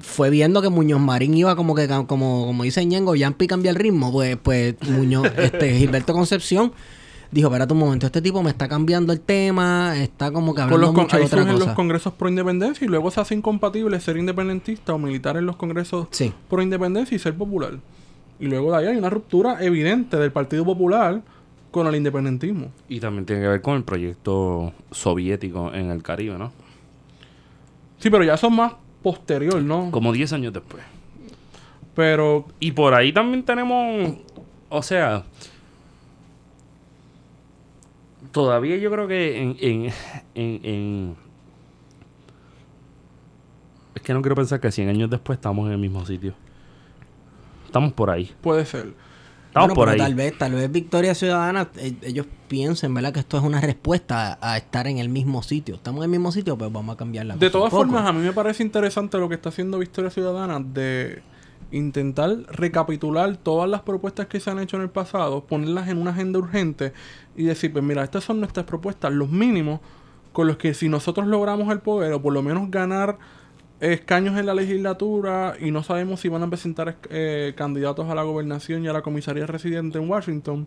fue 0.00 0.30
viendo 0.30 0.62
que 0.62 0.68
Muñoz 0.70 1.00
Marín 1.00 1.34
iba 1.34 1.54
como 1.54 1.74
que 1.74 1.86
como, 2.06 2.46
como 2.46 2.62
dice 2.64 2.84
Ñengo, 2.84 3.14
Yampi 3.14 3.46
cambia 3.46 3.70
el 3.70 3.76
ritmo, 3.76 4.10
pues, 4.10 4.36
pues 4.42 4.74
Muñoz, 4.88 5.26
este, 5.38 5.76
Gilberto 5.78 6.12
Concepción 6.12 6.72
dijo, 7.30 7.48
espérate 7.48 7.74
un 7.74 7.80
momento, 7.80 8.06
este 8.06 8.22
tipo 8.22 8.42
me 8.42 8.48
está 8.50 8.68
cambiando 8.68 9.12
el 9.12 9.20
tema, 9.20 9.94
está 9.98 10.32
como 10.32 10.54
que 10.54 10.62
Con 10.62 10.72
hablando 10.72 10.86
los 10.86 10.94
con- 10.94 11.02
mucho 11.04 11.16
de 11.18 11.24
otra 11.24 11.42
cosa. 11.52 11.66
los 11.66 11.74
congresos 11.74 12.12
pro 12.14 12.28
independencia 12.28 12.84
y 12.84 12.88
luego 12.88 13.10
se 13.10 13.20
hace 13.20 13.34
incompatible 13.34 14.00
ser 14.00 14.16
independentista 14.16 14.94
o 14.94 14.98
militar 14.98 15.36
en 15.36 15.44
los 15.44 15.56
congresos 15.56 16.06
Sí. 16.10 16.32
pro 16.48 16.62
independencia 16.62 17.14
y 17.14 17.18
ser 17.18 17.36
popular. 17.36 17.74
Y 18.40 18.46
luego 18.46 18.70
de 18.72 18.78
ahí 18.78 18.86
hay 18.86 18.96
una 18.96 19.10
ruptura 19.10 19.62
evidente 19.62 20.16
del 20.16 20.32
Partido 20.32 20.64
Popular 20.64 21.20
con 21.70 21.86
el 21.86 21.96
independentismo. 21.96 22.70
Y 22.88 23.00
también 23.00 23.26
tiene 23.26 23.42
que 23.42 23.48
ver 23.48 23.62
con 23.62 23.76
el 23.76 23.84
proyecto 23.84 24.72
soviético 24.90 25.72
en 25.74 25.90
el 25.90 26.02
Caribe, 26.02 26.38
¿no? 26.38 26.52
Sí, 27.98 28.10
pero 28.10 28.24
ya 28.24 28.36
son 28.36 28.54
más 28.56 28.72
posterior, 29.02 29.60
¿no? 29.62 29.90
Como 29.90 30.12
10 30.12 30.32
años 30.32 30.52
después. 30.52 30.82
Pero 31.94 32.46
Y 32.60 32.72
por 32.72 32.94
ahí 32.94 33.12
también 33.12 33.42
tenemos, 33.42 34.14
o 34.68 34.82
sea, 34.82 35.24
todavía 38.32 38.76
yo 38.76 38.90
creo 38.90 39.08
que 39.08 39.40
en, 39.42 39.56
en, 39.60 39.92
en, 40.34 40.60
en- 40.64 41.16
Es 43.94 44.02
que 44.02 44.12
no 44.14 44.22
quiero 44.22 44.36
pensar 44.36 44.60
que 44.60 44.70
100 44.70 44.88
años 44.90 45.10
después 45.10 45.38
estamos 45.38 45.66
en 45.66 45.72
el 45.72 45.78
mismo 45.78 46.04
sitio. 46.06 46.34
Estamos 47.66 47.92
por 47.92 48.10
ahí. 48.10 48.30
puede 48.40 48.64
ser. 48.64 48.94
Estamos 49.48 49.68
Bueno, 49.68 49.74
por 49.74 49.88
pero 49.88 49.92
ahí. 49.92 49.98
Tal 49.98 50.14
vez, 50.14 50.38
tal 50.38 50.52
vez 50.52 50.70
Victoria 50.70 51.14
Ciudadana, 51.14 51.68
eh, 51.76 51.94
ellos 52.02 52.26
piensen, 52.48 52.94
¿verdad? 52.94 53.12
Que 53.12 53.20
esto 53.20 53.36
es 53.36 53.42
una 53.42 53.60
respuesta 53.60 54.38
a, 54.40 54.52
a 54.52 54.56
estar 54.56 54.86
en 54.86 54.98
el 54.98 55.08
mismo 55.08 55.42
sitio. 55.42 55.74
Estamos 55.74 56.00
en 56.00 56.04
el 56.04 56.10
mismo 56.10 56.32
sitio, 56.32 56.56
pues 56.56 56.72
vamos 56.72 56.94
a 56.94 56.96
cambiar 56.96 57.26
la 57.26 57.36
De 57.36 57.50
todas 57.50 57.70
formas, 57.70 58.06
a 58.06 58.12
mí 58.12 58.20
me 58.20 58.32
parece 58.32 58.62
interesante 58.62 59.18
lo 59.18 59.28
que 59.28 59.34
está 59.34 59.48
haciendo 59.48 59.78
Victoria 59.78 60.10
Ciudadana 60.10 60.60
de 60.60 61.22
intentar 61.70 62.30
recapitular 62.50 63.36
todas 63.36 63.68
las 63.68 63.82
propuestas 63.82 64.26
que 64.26 64.40
se 64.40 64.50
han 64.50 64.58
hecho 64.58 64.76
en 64.76 64.82
el 64.82 64.90
pasado, 64.90 65.44
ponerlas 65.44 65.88
en 65.88 65.98
una 65.98 66.12
agenda 66.12 66.38
urgente 66.38 66.92
y 67.36 67.44
decir, 67.44 67.72
pues 67.72 67.84
mira, 67.84 68.04
estas 68.04 68.24
son 68.24 68.40
nuestras 68.40 68.64
propuestas, 68.64 69.12
los 69.12 69.28
mínimos 69.28 69.80
con 70.32 70.46
los 70.46 70.56
que 70.56 70.72
si 70.72 70.88
nosotros 70.88 71.26
logramos 71.26 71.70
el 71.70 71.80
poder 71.80 72.12
o 72.12 72.22
por 72.22 72.32
lo 72.32 72.42
menos 72.42 72.70
ganar 72.70 73.18
escaños 73.80 74.38
en 74.38 74.46
la 74.46 74.54
legislatura 74.54 75.54
y 75.60 75.70
no 75.70 75.82
sabemos 75.82 76.20
si 76.20 76.28
van 76.28 76.42
a 76.42 76.48
presentar 76.48 76.96
eh, 77.10 77.54
candidatos 77.56 78.08
a 78.10 78.14
la 78.14 78.22
gobernación 78.22 78.84
y 78.84 78.88
a 78.88 78.92
la 78.92 79.02
comisaría 79.02 79.46
residente 79.46 79.98
en 79.98 80.08
Washington, 80.08 80.66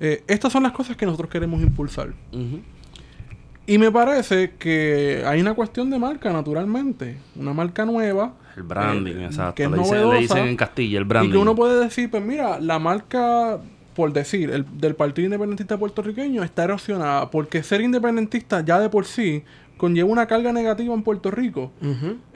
eh, 0.00 0.24
estas 0.26 0.52
son 0.52 0.62
las 0.62 0.72
cosas 0.72 0.96
que 0.96 1.06
nosotros 1.06 1.30
queremos 1.30 1.62
impulsar. 1.62 2.12
Y 3.66 3.78
me 3.78 3.92
parece 3.92 4.54
que 4.58 5.22
hay 5.24 5.40
una 5.40 5.54
cuestión 5.54 5.88
de 5.90 5.98
marca, 5.98 6.32
naturalmente. 6.32 7.18
Una 7.36 7.52
marca 7.52 7.84
nueva. 7.84 8.34
El 8.56 8.64
branding, 8.64 9.16
eh, 9.16 9.26
exacto. 9.26 9.54
Que 9.54 9.64
es 9.64 9.70
le, 9.70 9.78
dicen, 9.78 10.10
le 10.10 10.18
dicen 10.18 10.48
en 10.48 10.56
Castilla, 10.56 10.98
el 10.98 11.04
branding. 11.04 11.30
Y 11.30 11.32
que 11.32 11.38
uno 11.38 11.54
puede 11.54 11.84
decir, 11.84 12.10
pues 12.10 12.24
mira, 12.24 12.58
la 12.58 12.80
marca, 12.80 13.60
por 13.94 14.12
decir, 14.12 14.50
el, 14.50 14.66
del 14.78 14.96
Partido 14.96 15.26
Independentista 15.26 15.78
Puertorriqueño 15.78 16.42
está 16.42 16.64
erosionada. 16.64 17.30
Porque 17.30 17.62
ser 17.62 17.82
independentista 17.82 18.62
ya 18.62 18.80
de 18.80 18.88
por 18.88 19.04
sí 19.04 19.44
conlleva 19.82 20.08
una 20.08 20.26
carga 20.26 20.52
negativa 20.52 20.94
en 20.94 21.02
Puerto 21.02 21.32
Rico. 21.32 21.72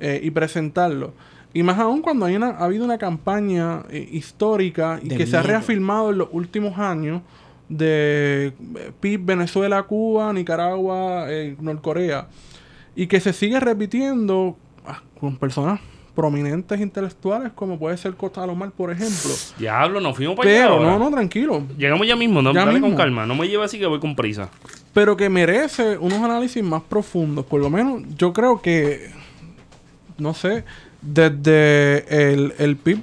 Eh, 0.00 0.20
y 0.20 0.32
presentarlo. 0.32 1.12
Y 1.54 1.62
más 1.62 1.78
aún 1.78 2.02
cuando 2.02 2.26
hay 2.26 2.34
una, 2.34 2.48
ha 2.48 2.64
habido 2.64 2.84
una 2.84 2.98
campaña 2.98 3.84
eh, 3.88 4.04
histórica 4.10 4.98
y 5.00 5.10
De 5.10 5.16
que 5.16 5.28
se 5.28 5.36
ha 5.36 5.42
reafirmado 5.42 6.10
en 6.10 6.18
los 6.18 6.28
últimos 6.32 6.76
años 6.76 7.22
de 7.68 8.52
eh, 8.74 8.92
PIB, 8.98 9.26
Venezuela, 9.26 9.80
Cuba, 9.84 10.32
Nicaragua, 10.32 11.26
eh, 11.28 11.54
Norcorea. 11.60 12.26
Y 12.96 13.06
que 13.06 13.20
se 13.20 13.32
sigue 13.32 13.60
repitiendo 13.60 14.56
ah, 14.84 15.02
con 15.20 15.36
personas 15.36 15.78
prominentes 16.16 16.80
intelectuales 16.80 17.52
como 17.54 17.78
puede 17.78 17.96
ser 17.96 18.14
Costa 18.14 18.44
Lomar, 18.44 18.72
por 18.72 18.90
ejemplo. 18.90 19.30
Diablo, 19.56 20.00
nos 20.00 20.16
fuimos 20.16 20.34
para 20.34 20.50
allá. 20.50 20.62
Pero 20.62 20.74
ahora. 20.78 20.90
no, 20.90 20.98
no, 20.98 21.10
tranquilo. 21.12 21.62
Llegamos 21.78 22.08
ya 22.08 22.16
mismo, 22.16 22.42
no, 22.42 22.52
Ya 22.52 22.64
dale 22.64 22.80
con 22.80 22.96
calma. 22.96 23.24
No 23.24 23.36
me 23.36 23.46
lleve 23.46 23.62
así 23.64 23.78
que 23.78 23.86
voy 23.86 24.00
con 24.00 24.16
prisa. 24.16 24.50
Pero 24.96 25.14
que 25.14 25.28
merece 25.28 25.98
unos 25.98 26.22
análisis 26.22 26.64
más 26.64 26.80
profundos. 26.82 27.44
Por 27.44 27.60
lo 27.60 27.68
menos 27.68 28.00
yo 28.16 28.32
creo 28.32 28.62
que, 28.62 29.10
no 30.16 30.32
sé, 30.32 30.64
desde 31.02 32.32
el, 32.32 32.54
el 32.56 32.76
PIB 32.76 33.00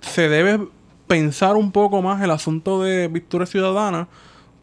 se 0.00 0.28
debe 0.28 0.66
pensar 1.06 1.54
un 1.56 1.70
poco 1.70 2.02
más 2.02 2.20
el 2.22 2.32
asunto 2.32 2.82
de 2.82 3.06
Victoria 3.06 3.46
Ciudadana, 3.46 4.08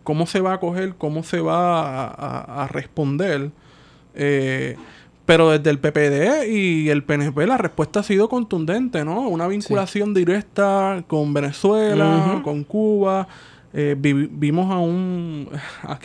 cómo 0.03 0.25
se 0.27 0.41
va 0.41 0.53
a 0.55 0.59
coger, 0.59 0.95
cómo 0.97 1.23
se 1.23 1.39
va 1.39 1.79
a, 1.79 2.07
a- 2.07 2.63
a 2.63 2.67
responder. 2.67 3.49
Eh, 4.13 4.75
pero 5.25 5.49
desde 5.51 5.69
el 5.69 5.79
PPD 5.79 6.47
y 6.51 6.89
el 6.89 7.01
PNP 7.03 7.47
la 7.47 7.57
respuesta 7.57 8.01
ha 8.01 8.03
sido 8.03 8.27
contundente, 8.27 9.05
¿no? 9.05 9.21
Una 9.29 9.47
vinculación 9.47 10.13
directa 10.13 11.03
con 11.07 11.33
Venezuela, 11.33 12.41
con 12.43 12.65
Cuba. 12.65 13.25
Eh, 13.73 13.95
vi- 13.97 14.27
vimos 14.31 14.69
a 14.69 14.79
un 14.79 15.47
a 15.83 15.97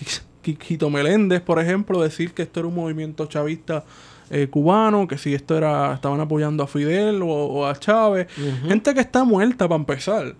Qui- 0.42 0.56
Quiquito 0.56 0.90
Meléndez, 0.90 1.40
por 1.40 1.58
ejemplo, 1.58 2.02
decir 2.02 2.32
que 2.32 2.42
esto 2.42 2.60
era 2.60 2.68
un 2.68 2.74
movimiento 2.74 3.26
chavista 3.26 3.84
eh, 4.30 4.48
cubano, 4.48 5.06
que 5.06 5.18
si 5.18 5.34
esto 5.34 5.56
era 5.56 5.92
estaban 5.94 6.20
apoyando 6.20 6.62
a 6.62 6.66
Fidel 6.66 7.22
o, 7.22 7.26
o 7.28 7.66
a 7.66 7.74
Chávez. 7.78 8.28
Gente 8.66 8.94
que 8.94 9.00
está 9.00 9.24
muerta 9.24 9.68
para 9.68 9.78
empezar. 9.78 10.34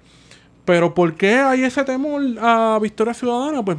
Pero 0.65 0.95
¿por 0.95 1.15
qué 1.15 1.35
hay 1.37 1.63
ese 1.65 1.83
temor 1.85 2.23
a 2.41 2.79
Victoria 2.81 3.13
Ciudadana? 3.15 3.65
Pues 3.65 3.77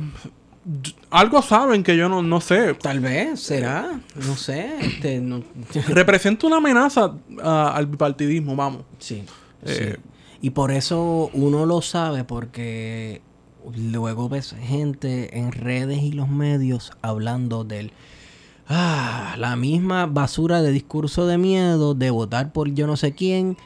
algo 1.09 1.41
saben 1.41 1.83
que 1.83 1.97
yo 1.97 2.07
no, 2.09 2.21
no 2.21 2.39
sé. 2.41 2.73
Tal 2.75 2.99
vez, 2.99 3.39
será, 3.41 3.99
no 4.15 4.35
sé, 4.35 4.73
este, 4.81 5.19
no- 5.19 5.43
Representa 5.89 6.47
una 6.47 6.57
amenaza 6.57 7.13
a- 7.41 7.73
al 7.75 7.87
bipartidismo, 7.87 8.55
vamos. 8.55 8.83
sí, 8.99 9.23
Eh, 9.65 9.95
sí. 9.95 10.09
Y 10.41 10.49
por 10.49 10.71
eso 10.71 11.29
uno 11.33 11.65
lo 11.65 11.81
sabe 11.81 12.25
porque 12.25 13.21
luego 13.75 14.29
ves 14.29 14.55
gente 14.61 15.37
en 15.37 15.51
redes 15.51 16.01
y 16.01 16.11
los 16.11 16.29
medios 16.29 16.91
hablando 17.01 17.63
del 17.63 17.91
ah, 18.67 19.35
la 19.37 19.55
misma 19.55 20.05
basura 20.05 20.61
de 20.61 20.71
discurso 20.71 21.27
de 21.27 21.37
miedo 21.37 21.93
de 21.93 22.09
votar 22.09 22.53
por 22.53 22.73
yo 22.73 22.87
no 22.87 22.97
sé 22.97 23.13
quién 23.13 23.57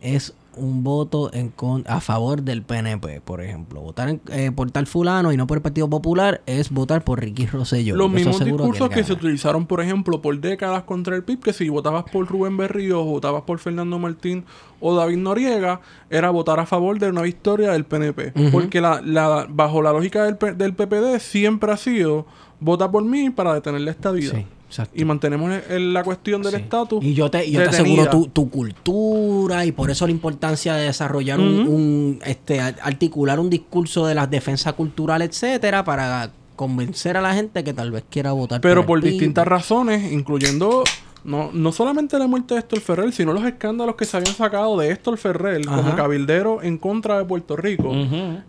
es 0.00 0.34
un 0.56 0.84
voto 0.84 1.32
en 1.32 1.48
con- 1.50 1.84
a 1.86 2.00
favor 2.00 2.42
del 2.42 2.62
PNP, 2.62 3.20
por 3.20 3.40
ejemplo. 3.42 3.80
Votar 3.80 4.08
en- 4.08 4.20
eh, 4.30 4.50
por 4.54 4.70
tal 4.70 4.86
fulano 4.86 5.32
y 5.32 5.36
no 5.36 5.46
por 5.46 5.58
el 5.58 5.62
Partido 5.62 5.88
Popular 5.88 6.42
es 6.46 6.70
votar 6.70 7.02
por 7.04 7.20
Ricky 7.20 7.46
Rosselló. 7.46 7.96
Los 7.96 8.10
mismos 8.10 8.36
discursos 8.44 8.88
él 8.90 8.94
que, 8.94 9.04
se 9.04 9.12
utilizaron, 9.12 9.66
por 9.66 9.80
ejemplo, 9.80 10.20
por 10.22 10.38
décadas 10.40 10.82
contra 10.84 11.16
el 11.16 11.24
PIB, 11.24 11.40
que 11.40 11.52
si 11.52 11.68
votabas 11.68 12.04
por 12.10 12.26
Rubén 12.26 12.56
Berrío 12.56 13.02
votabas 13.04 13.42
por 13.42 13.58
Fernando 13.58 13.98
Martín 13.98 14.44
o 14.80 14.94
David 14.94 15.16
Noriega, 15.18 15.80
era 16.10 16.30
votar 16.30 16.58
a 16.60 16.66
favor 16.66 16.98
de 16.98 17.08
una 17.08 17.22
victoria 17.22 17.70
del 17.72 17.84
PNP. 17.84 18.32
Porque 18.50 18.80
la, 18.80 19.00
la- 19.02 19.46
bajo 19.48 19.80
la 19.82 19.92
lógica 19.92 20.24
del, 20.24 20.36
del 20.58 20.74
PPD 20.74 21.18
siempre 21.20 21.72
ha 21.72 21.76
sido 21.76 22.26
vota 22.60 22.90
por 22.90 23.04
mí 23.04 23.30
para 23.30 23.54
detener 23.54 23.80
la 23.80 23.90
estadía. 23.90 24.30
Sí, 24.30 24.46
exacto. 24.72 24.98
Y 25.00 25.04
mantenemos 25.04 25.52
el- 25.52 25.62
el- 25.76 25.92
la 25.92 26.02
cuestión 26.02 26.42
del 26.42 26.52
Sí. 26.54 26.60
estatus. 26.62 27.04
Y 27.04 27.14
yo 27.14 27.30
te, 27.30 27.50
yo 27.50 27.62
te 27.62 27.68
aseguro 27.68 28.08
tu, 28.08 28.26
tu 28.28 28.50
cultura 28.50 29.64
y 29.66 29.72
por 29.72 29.90
eso 29.90 30.06
la 30.06 30.12
importancia 30.12 30.74
de 30.74 30.84
desarrollar 30.86 31.38
un, 31.40 31.66
un, 31.68 32.18
este, 32.24 32.60
articular 32.60 33.38
un 33.38 33.50
discurso 33.50 34.06
de 34.06 34.14
la 34.14 34.26
defensa 34.26 34.72
cultural, 34.72 35.22
etcétera, 35.22 35.84
para 35.84 36.30
convencer 36.56 37.16
a 37.16 37.20
la 37.22 37.34
gente 37.34 37.64
que 37.64 37.72
tal 37.72 37.90
vez 37.90 38.04
quiera 38.10 38.32
votar 38.32 38.60
Pero 38.60 38.86
por 38.86 39.00
distintas 39.02 39.46
razones, 39.46 40.12
incluyendo 40.12 40.84
no, 41.24 41.50
no 41.52 41.70
solamente 41.72 42.18
la 42.18 42.26
muerte 42.26 42.54
de 42.54 42.60
Héctor 42.60 42.80
Ferrer, 42.80 43.12
sino 43.12 43.32
los 43.32 43.44
escándalos 43.44 43.94
que 43.94 44.04
se 44.04 44.16
habían 44.16 44.34
sacado 44.34 44.76
de 44.78 44.90
Héctor 44.90 45.16
Ferrer 45.18 45.64
como 45.64 45.94
cabildero 45.94 46.62
en 46.62 46.78
contra 46.78 47.18
de 47.18 47.24
Puerto 47.24 47.56
Rico. 47.56 47.92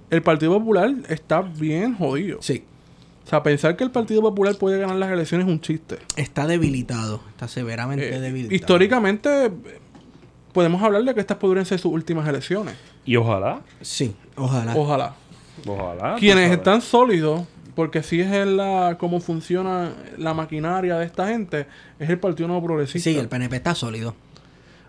El 0.09 0.21
Partido 0.23 0.57
Popular 0.57 0.91
está 1.07 1.41
bien 1.41 1.95
jodido. 1.95 2.39
Sí, 2.41 2.63
O 3.25 3.29
sea, 3.29 3.41
pensar 3.41 3.75
que 3.77 3.83
el 3.83 3.91
Partido 3.91 4.21
Popular 4.21 4.55
puede 4.55 4.79
ganar 4.79 4.97
las 4.97 5.09
elecciones 5.11 5.47
es 5.47 5.53
un 5.53 5.61
chiste. 5.61 5.97
está 6.17 6.45
debilitado, 6.45 7.21
está 7.29 7.47
severamente 7.47 8.13
Eh, 8.15 8.19
debilitado. 8.19 8.55
históricamente, 8.55 9.49
podemos 10.51 10.81
hablar 10.83 11.03
de 11.03 11.13
que 11.13 11.19
estas 11.21 11.37
podrían 11.37 11.65
ser 11.65 11.79
sus 11.79 11.91
últimas 11.93 12.27
elecciones. 12.27 12.75
Y 13.05 13.15
ojalá, 13.15 13.61
Sí, 13.81 14.15
ojalá. 14.35 14.75
Ojalá. 14.75 15.13
ojalá. 15.67 16.15
Quienes 16.19 16.51
están 16.51 16.81
sólidos, 16.81 17.43
porque 17.75 17.99
así 17.99 18.19
es 18.21 18.45
la 18.47 18.97
cómo 18.99 19.19
funciona 19.19 19.91
la 20.17 20.33
maquinaria 20.33 20.97
de 20.97 21.05
esta 21.05 21.27
gente, 21.27 21.65
es 21.99 22.09
el 22.09 22.19
Partido 22.19 22.47
Nuevo 22.49 22.65
Progresista. 22.67 23.09
Sí, 23.09 23.17
el 23.17 23.27
PNP 23.29 23.55
está 23.55 23.73
sólido. 23.73 24.15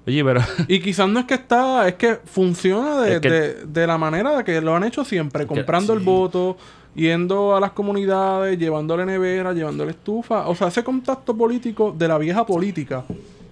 Oye, 0.06 0.22
pero 0.22 0.40
Y 0.68 0.80
quizás 0.80 1.08
no 1.08 1.20
es 1.20 1.24
que 1.26 1.34
está, 1.34 1.88
es 1.88 1.94
que 1.94 2.16
funciona 2.26 3.00
de, 3.00 3.14
Es 3.14 3.20
que- 3.20 3.30
de- 3.30 3.64
de 3.66 3.86
la 3.86 3.96
manera 3.96 4.36
de 4.36 4.44
que 4.44 4.60
lo 4.60 4.76
han 4.76 4.84
hecho 4.84 5.02
siempre, 5.04 5.46
comprando 5.46 5.94
el 5.94 6.00
voto, 6.00 6.58
yendo 6.94 7.56
a 7.56 7.60
las 7.60 7.72
comunidades, 7.72 8.58
llevándole 8.58 9.04
nevera, 9.06 9.52
llevándole 9.52 9.90
estufa, 9.92 10.46
o 10.48 10.54
sea, 10.54 10.68
ese 10.68 10.84
contacto 10.84 11.36
político 11.36 11.94
de 11.96 12.08
la 12.08 12.18
vieja 12.18 12.46
política, 12.46 13.04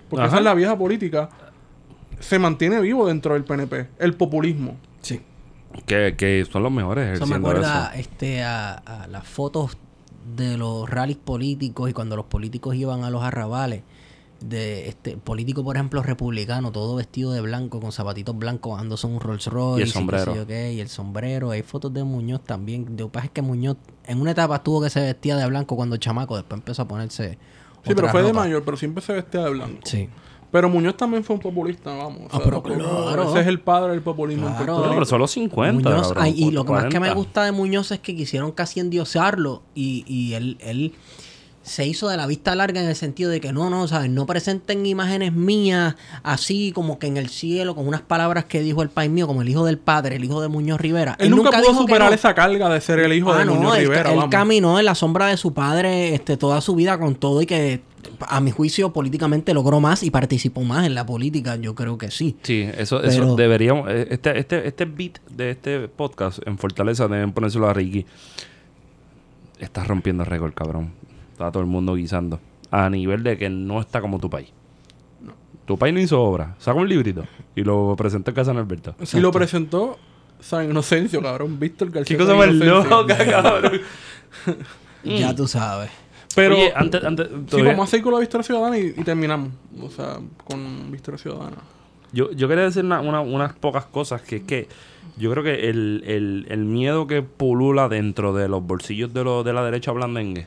porque 0.09 0.23
Ajá. 0.25 0.29
esa 0.29 0.39
es 0.39 0.45
la 0.45 0.55
vieja 0.55 0.77
política, 0.77 1.29
se 2.21 2.39
mantiene 2.39 2.81
vivo 2.81 3.07
dentro 3.07 3.35
del 3.35 3.45
PNP, 3.45 3.89
el 3.99 4.15
populismo. 4.15 4.77
Sí. 5.01 5.21
que, 5.87 6.15
que 6.17 6.45
son 6.51 6.63
los 6.63 6.71
mejores 6.71 7.15
Eso 7.17 7.27
me 7.27 7.37
acuerda 7.37 7.91
eso. 7.93 8.01
este, 8.01 8.43
a, 8.45 8.75
a 8.75 9.07
las 9.09 9.27
fotos 9.27 9.77
de 10.37 10.57
los 10.57 10.89
rallies 10.89 11.19
políticos 11.19 11.91
y 11.91 11.93
cuando 11.93 12.15
los 12.15 12.27
políticos 12.27 12.77
iban 12.77 13.03
a 13.03 13.11
los 13.11 13.23
arrabales, 13.25 13.83
de 14.49 14.89
este 14.89 15.17
político, 15.17 15.63
por 15.65 15.77
ejemplo, 15.77 16.03
republicano, 16.03 16.73
todo 16.73 16.97
vestido 16.97 17.33
de 17.33 17.41
blanco, 17.41 17.81
con 17.81 17.93
zapatitos 17.93 18.37
blancos, 18.37 18.79
dándose 18.79 19.07
un 19.07 19.21
Rolls 19.21 19.47
Royce. 19.47 19.81
Y 19.81 19.83
el 19.85 19.91
sombrero. 19.91 20.35
y 20.49 20.81
el 20.81 20.89
sombrero. 20.89 21.51
Hay 21.51 21.63
fotos 21.63 21.93
de 21.95 22.05
Muñoz 22.05 22.43
también. 22.45 22.87
Lo 22.99 23.07
que 23.07 23.13
pasa 23.13 23.27
es 23.27 23.33
que 23.33 23.43
Muñoz 23.43 23.77
en 24.07 24.21
una 24.21 24.33
etapa 24.33 24.57
estuvo 24.57 24.83
que 24.83 24.91
se 24.91 25.01
vestía 25.01 25.37
de 25.37 25.47
blanco 25.47 25.77
cuando 25.77 25.97
chamaco, 25.97 26.37
después 26.37 26.59
empezó 26.61 26.83
a 26.83 26.89
ponerse. 26.89 27.39
Sí, 27.85 27.95
pero 27.95 28.09
fue 28.09 28.23
de 28.23 28.33
mayor, 28.33 28.63
pero 28.65 28.77
siempre 28.77 29.03
se 29.03 29.13
vestía 29.13 29.43
de 29.45 29.51
blanco. 29.51 29.81
Sí. 29.85 30.09
Pero 30.53 30.69
Muñoz 30.69 30.99
también 30.99 31.25
fue 31.25 31.35
un 31.37 31.41
populista, 31.41 31.95
vamos. 31.95 32.25
o 32.31 32.37
Ah, 32.37 32.41
sea, 32.43 32.61
claro. 32.63 33.31
Ese 33.31 33.41
es 33.41 33.47
el 33.47 33.59
padre 33.61 33.93
del 33.93 34.03
populismo 34.03 34.49
en 34.49 34.55
Claro. 34.55 34.75
No, 34.75 34.83
Rico. 34.83 34.95
pero 34.95 35.07
solo 35.07 35.27
50. 35.27 35.89
Muñoz, 35.89 36.09
cabrón, 36.09 36.25
ay, 36.25 36.35
y 36.37 36.51
lo 36.51 36.67
que 36.67 36.73
más 36.73 36.83
que 36.85 37.01
me 37.01 37.07
40. 37.09 37.15
gusta 37.15 37.45
de 37.45 37.53
Muñoz 37.53 37.91
es 37.91 38.01
que 38.01 38.15
quisieron 38.15 38.53
casi 38.53 38.79
endiosarlo 38.81 39.63
y, 39.75 40.05
y 40.07 40.35
él, 40.35 40.59
él 40.61 40.93
se 41.63 41.87
hizo 41.87 42.09
de 42.09 42.17
la 42.17 42.27
vista 42.27 42.55
larga 42.57 42.83
en 42.83 42.89
el 42.89 42.97
sentido 42.97 43.31
de 43.31 43.41
que 43.41 43.53
no, 43.53 43.71
no, 43.71 43.87
¿sabes? 43.87 44.11
No 44.11 44.27
presenten 44.27 44.85
imágenes 44.85 45.33
mías 45.33 45.95
así 46.25 46.73
como 46.73 46.99
que 46.99 47.07
en 47.07 47.17
el 47.17 47.29
cielo 47.29 47.75
con 47.77 47.87
unas 47.87 48.03
palabras 48.03 48.47
que 48.47 48.61
dijo 48.61 48.83
el 48.83 48.89
país 48.91 49.11
mío, 49.11 49.27
como 49.29 49.43
el 49.43 49.49
hijo 49.49 49.65
del 49.65 49.79
padre, 49.79 50.17
el 50.17 50.25
hijo 50.25 50.43
de 50.43 50.49
Muñoz 50.49 50.81
Rivera. 50.81 51.15
Él, 51.21 51.31
nunca, 51.31 51.51
pudo 51.51 51.61
dijo 51.61 51.73
que 51.73 51.79
superar 51.79 52.09
no. 52.11 52.15
esa 52.15 52.35
carga 52.35 52.69
de 52.69 52.81
ser 52.81 52.99
el 52.99 53.13
hijo 53.13 53.33
Ah, 53.33 53.39
de 53.39 53.45
no, 53.45 53.55
Muñoz 53.55 53.77
él, 53.77 53.83
Rivera, 53.85 54.11
él 54.11 54.17
vamos. 54.17 54.31
caminó 54.31 54.79
en 54.79 54.85
la 54.85 54.95
sombra 54.97 55.27
de 55.29 55.37
su 55.37 55.55
padre 55.55 56.15
este, 56.15 56.37
toda 56.37 56.61
su 56.61 56.75
vida 56.75 56.99
con 56.99 57.15
todo 57.15 57.41
y 57.43 57.47
que 57.47 57.81
a 58.29 58.41
mi 58.41 58.51
juicio 58.51 58.93
políticamente 58.93 59.55
logró 59.55 59.79
más 59.81 60.03
y 60.03 60.11
participó 60.11 60.63
más 60.63 60.85
en 60.85 60.97
la 60.97 61.07
política, 61.07 61.55
yo 61.57 61.77
creo 61.77 61.97
que 61.97 62.11
sí. 62.11 62.37
Sí, 62.43 62.69
eso, 62.77 62.99
Pero- 63.01 63.13
eso 63.13 63.37
deberíamos. 63.37 63.89
eh, 63.89 64.09
Este, 64.11 64.37
este, 64.37 64.67
este 64.67 64.85
beat 64.85 65.19
de 65.31 65.51
este 65.53 65.87
podcast 65.87 66.41
en 66.45 66.59
Fortaleza 66.59 67.07
deben 67.07 67.33
ponérselo 67.33 67.69
a 67.69 67.73
Ricky. 67.73 68.05
Estás 69.61 69.87
rompiendo 69.87 70.25
récord, 70.25 70.53
cabrón. 70.55 70.91
Está 71.43 71.51
todo 71.53 71.63
el 71.65 71.69
mundo 71.69 71.95
guisando. 71.97 72.39
A 72.71 72.89
nivel 72.89 73.23
de 73.25 73.37
que 73.37 73.51
no 73.51 73.81
está 73.81 74.01
como 74.01 74.19
tu 74.21 74.31
país. 74.31 74.49
Tu 75.67 75.77
país 75.77 75.93
no 75.93 76.01
hizo 76.01 76.23
obra. 76.23 76.55
Saca 76.59 76.79
un 76.79 76.89
librito 76.89 77.25
y 77.57 77.63
lo 77.65 77.95
presenta 77.97 78.31
en 78.31 78.35
casa 78.37 78.51
en 78.53 78.59
Alberto. 78.59 78.95
Y 79.13 79.19
lo 79.21 79.31
presentó 79.33 79.99
San 80.41 80.71
Inocencio, 80.71 81.21
cabrón. 81.21 81.59
Víctor 81.59 81.91
García. 81.91 82.17
¿Qué 82.17 82.23
cosa 82.23 82.37
más 82.37 82.53
loca, 82.53 83.17
cabrón? 83.31 83.81
Ya 85.05 85.35
tú 85.35 85.49
sabes. 85.49 85.91
Pero, 86.37 86.55
Oye, 86.55 86.73
antes, 86.75 87.03
antes, 87.05 87.29
sí, 87.51 87.61
vamos 87.61 87.89
a 87.89 87.91
seguir 87.91 88.05
con 88.05 88.15
la 88.15 88.21
Victoria 88.21 88.45
Ciudadana 88.45 88.79
y, 88.79 88.95
y 88.97 89.03
terminamos. 89.05 89.51
O 89.83 89.91
sea, 89.91 90.19
con 90.45 90.91
Victoria 90.93 91.19
Ciudadana. 91.19 91.57
Yo, 92.13 92.31
yo 92.33 92.47
quería 92.49 92.65
decir 92.65 92.85
una- 92.85 93.01
una- 93.01 93.21
unas 93.21 93.53
pocas 93.55 93.85
cosas 93.87 94.23
que 94.23 94.37
es 94.37 94.43
que 94.45 94.69
yo 95.17 95.31
creo 95.33 95.43
que 95.43 95.69
el, 95.69 96.03
el, 96.07 96.47
el 96.49 96.65
miedo 96.65 97.07
que 97.07 97.23
pulula 97.23 97.89
dentro 97.89 98.33
de 98.33 98.49
los 98.49 98.65
bolsillos 98.65 99.13
de, 99.13 99.25
los 99.25 99.45
de 99.45 99.53
la 99.53 99.65
derecha 99.65 99.91
blandengue 99.93 100.47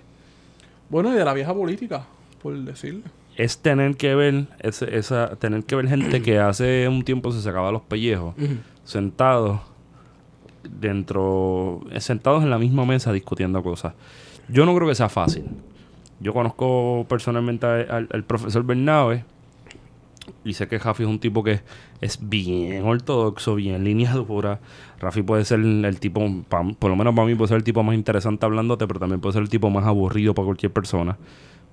Bueno, 0.96 1.12
y 1.12 1.18
de 1.18 1.26
la 1.26 1.34
vieja 1.34 1.54
política, 1.54 2.06
por 2.42 2.58
decirle. 2.58 3.04
es 3.36 3.58
tener 3.58 3.98
que 3.98 4.16
ver 4.16 4.46
esa 4.62 5.36
tener 5.36 5.66
que 5.66 5.76
ver 5.76 5.90
gente 5.90 6.22
que 6.22 6.40
hace 6.40 6.88
un 6.88 7.04
tiempo 7.04 7.34
se 7.34 7.42
sacaba 7.42 7.70
los 7.70 7.82
pellejos 7.82 8.34
sentados 8.86 9.60
dentro 10.64 11.82
sentados 11.98 12.44
en 12.44 12.50
la 12.50 12.58
misma 12.58 12.86
mesa 12.86 13.12
discutiendo 13.12 13.62
cosas. 13.62 13.94
Yo 14.48 14.66
no 14.66 14.74
creo 14.74 14.88
que 14.88 14.96
sea 14.96 15.10
fácil. 15.10 15.44
Yo 16.22 16.34
conozco 16.34 17.06
personalmente 17.10 17.66
al, 17.66 18.08
al 18.10 18.24
profesor 18.24 18.64
Bernabe 18.64 19.26
y 20.44 20.54
sé 20.54 20.68
que 20.68 20.78
Rafi 20.80 21.04
es 21.04 21.10
un 21.10 21.20
tipo 21.20 21.44
que 21.44 21.62
es 22.02 22.20
bien 22.22 22.84
ortodoxo, 22.86 23.56
bien 23.56 23.84
línea 23.84 24.14
dura. 24.14 24.60
Rafi 25.00 25.22
puede 25.22 25.46
ser 25.46 25.60
el, 25.60 26.00
tipo, 26.00 26.22
pa- 26.50 26.64
por 26.80 26.90
lo 26.90 26.96
menos 26.96 27.14
para 27.16 27.28
mí 27.28 27.36
puede 27.36 27.50
ser 27.50 27.58
el 27.58 27.64
tipo 27.64 27.84
más 27.84 27.96
interesante 27.96 28.46
hablándote, 28.46 28.88
pero 28.88 29.00
también 29.00 29.22
puede 29.22 29.34
ser 29.34 29.42
el 29.42 29.50
tipo 29.50 29.70
más 29.70 29.86
aburrido 29.86 30.34
para 30.34 30.46
cualquier 30.46 30.72
persona. 30.72 31.18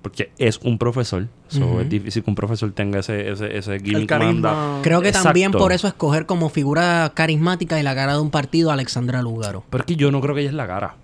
Porque 0.01 0.31
es 0.37 0.59
un 0.63 0.77
profesor. 0.77 1.27
So, 1.47 1.79
Es 1.79 1.89
difícil 1.89 2.23
que 2.23 2.29
un 2.29 2.35
profesor 2.35 2.69
tenga 2.73 2.99
ese, 2.99 3.31
ese, 3.31 3.57
ese 3.57 3.75
El 3.75 3.83
gimmick 3.83 4.09
carisma. 4.09 4.33
manda. 4.53 4.81
Creo 4.81 5.01
que 5.01 5.07
Exacto. 5.07 5.29
también 5.29 5.51
por 5.53 5.71
eso 5.71 5.87
escoger 5.87 6.25
como 6.25 6.49
figura 6.49 7.09
carismática 7.15 7.79
y 7.79 7.83
la 7.83 7.95
cara 7.95 8.13
de 8.15 8.19
un 8.19 8.29
partido 8.29 8.69
a 8.69 8.73
Alexandra 8.73 9.21
Lugaro. 9.21 9.63
Pero 9.69 9.83
es 9.83 9.85
que 9.87 9.95
yo 9.95 10.11
no 10.11 10.19
creo 10.19 10.35
que 10.35 10.41
ella 10.41 10.49
es 10.49 10.55
la 10.55 10.67
cara. 10.67 10.95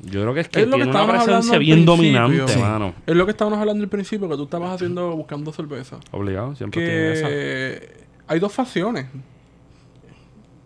Yo 0.00 0.20
creo 0.22 0.34
que 0.34 0.40
es 0.40 0.48
que 0.48 0.60
Es 0.60 0.68
lo 0.68 0.76
que 0.76 0.84
tiene 0.84 1.02
una 1.02 1.12
presencia 1.24 1.58
bien 1.58 1.84
dominante, 1.84 2.48
Sí. 2.48 2.58
mano. 2.58 2.94
Es 3.06 3.16
lo 3.16 3.24
que 3.24 3.30
estábamos 3.30 3.58
hablando 3.58 3.82
al 3.82 3.88
principio, 3.88 4.28
que 4.28 4.36
tú 4.36 4.44
estabas 4.44 4.74
haciendo 4.74 5.16
buscando 5.16 5.52
cerveza. 5.52 5.98
Obligado, 6.10 6.54
siempre 6.54 6.84
tiene 6.84 7.12
esa. 7.12 7.28
Que 7.28 8.04
hay 8.28 8.38
dos 8.38 8.52
facciones. 8.52 9.06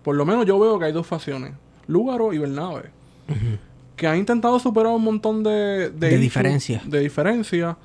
Por 0.02 0.16
lo 0.16 0.24
menos 0.24 0.46
yo 0.46 0.58
veo 0.58 0.78
que 0.78 0.86
hay 0.86 0.92
dos 0.92 1.06
facciones. 1.06 1.52
Lúgaro 1.86 2.32
y 2.32 2.38
Bernabe. 2.38 2.90
Que 3.96 4.06
han 4.06 4.16
intentado 4.18 4.58
superar 4.58 4.92
un 4.92 5.04
montón 5.04 5.42
de... 5.42 5.90
De 5.90 6.08
issues, 6.08 6.20
diferencia. 6.20 6.82
De 6.84 7.00
diferencia. 7.00 7.76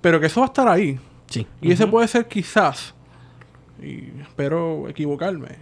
Pero 0.00 0.20
que 0.20 0.26
eso 0.26 0.40
va 0.40 0.46
a 0.46 0.48
estar 0.48 0.68
ahí. 0.68 0.98
Sí. 1.26 1.46
Y 1.60 1.72
ese 1.72 1.86
puede 1.88 2.06
ser 2.06 2.28
quizás, 2.28 2.94
y 3.82 4.20
espero 4.22 4.88
equivocarme, 4.88 5.56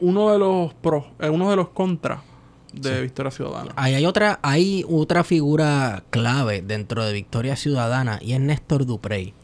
uno 0.00 0.32
de 0.32 0.38
los 0.38 0.74
pros, 0.74 1.04
eh, 1.20 1.30
uno 1.30 1.48
de 1.48 1.56
los 1.56 1.68
contras 1.68 2.20
de 2.80 3.02
Victoria 3.02 3.30
Ciudadana. 3.30 3.72
Ahí 3.76 3.94
hay 3.94 4.06
otra, 4.06 4.38
hay 4.42 4.84
otra 4.88 5.24
figura 5.24 6.04
clave 6.10 6.62
dentro 6.62 7.04
de 7.04 7.12
Victoria 7.12 7.56
Ciudadana 7.56 8.18
y 8.22 8.32
es 8.32 8.40
Néstor 8.40 8.86
Duprey. 8.86 9.34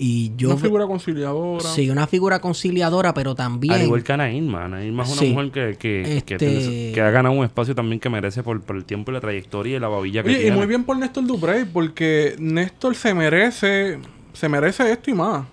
Y 0.00 0.32
yo 0.36 0.50
Una 0.50 0.58
figura 0.58 0.86
conciliadora. 0.86 1.64
sí, 1.64 1.90
una 1.90 2.06
figura 2.06 2.40
conciliadora, 2.40 3.12
pero 3.14 3.34
también 3.34 3.72
Al 3.74 3.82
igual 3.82 4.04
que 4.04 4.12
Ana 4.12 4.30
Irma. 4.32 4.66
Ana 4.66 4.84
Irma 4.84 5.02
es 5.02 5.08
una 5.10 5.18
Sí. 5.20 5.30
mujer 5.30 5.50
que, 5.50 5.76
que, 5.76 6.02
que, 6.24 6.34
Este- 6.34 6.36
tiene- 6.38 6.92
que 6.92 7.00
ha 7.00 7.10
ganado 7.10 7.34
un 7.34 7.44
espacio 7.44 7.74
también 7.74 7.98
que 7.98 8.08
merece 8.08 8.44
por, 8.44 8.60
por 8.62 8.76
el 8.76 8.84
tiempo 8.84 9.10
y 9.10 9.14
la 9.14 9.20
trayectoria 9.20 9.76
y 9.76 9.80
la 9.80 9.88
babilla 9.88 10.22
que 10.22 10.28
Oye, 10.28 10.38
y 10.38 10.42
tiene. 10.42 10.56
muy 10.56 10.66
bien 10.66 10.84
por 10.84 10.96
Néstor 10.96 11.26
Duprey, 11.26 11.64
porque 11.64 12.36
Néstor 12.38 12.94
se 12.94 13.12
merece, 13.12 13.98
se 14.34 14.48
merece 14.48 14.88
esto 14.92 15.10
y 15.10 15.14
más. 15.14 15.46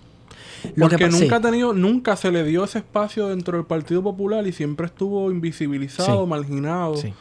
Lo 0.75 0.87
que 0.89 0.97
Porque 0.97 1.05
pa- 1.07 1.11
nunca 1.11 1.25
sí. 1.27 1.33
ha 1.33 1.41
tenido, 1.41 1.73
nunca 1.73 2.15
se 2.15 2.31
le 2.31 2.43
dio 2.43 2.63
ese 2.63 2.79
espacio 2.79 3.27
dentro 3.27 3.57
del 3.57 3.65
Partido 3.65 4.01
Popular 4.03 4.45
y 4.47 4.51
siempre 4.51 4.85
estuvo 4.87 5.29
invisibilizado, 5.31 6.23
Sí. 6.23 6.29
marginado. 6.29 6.97
Sí. 6.97 7.13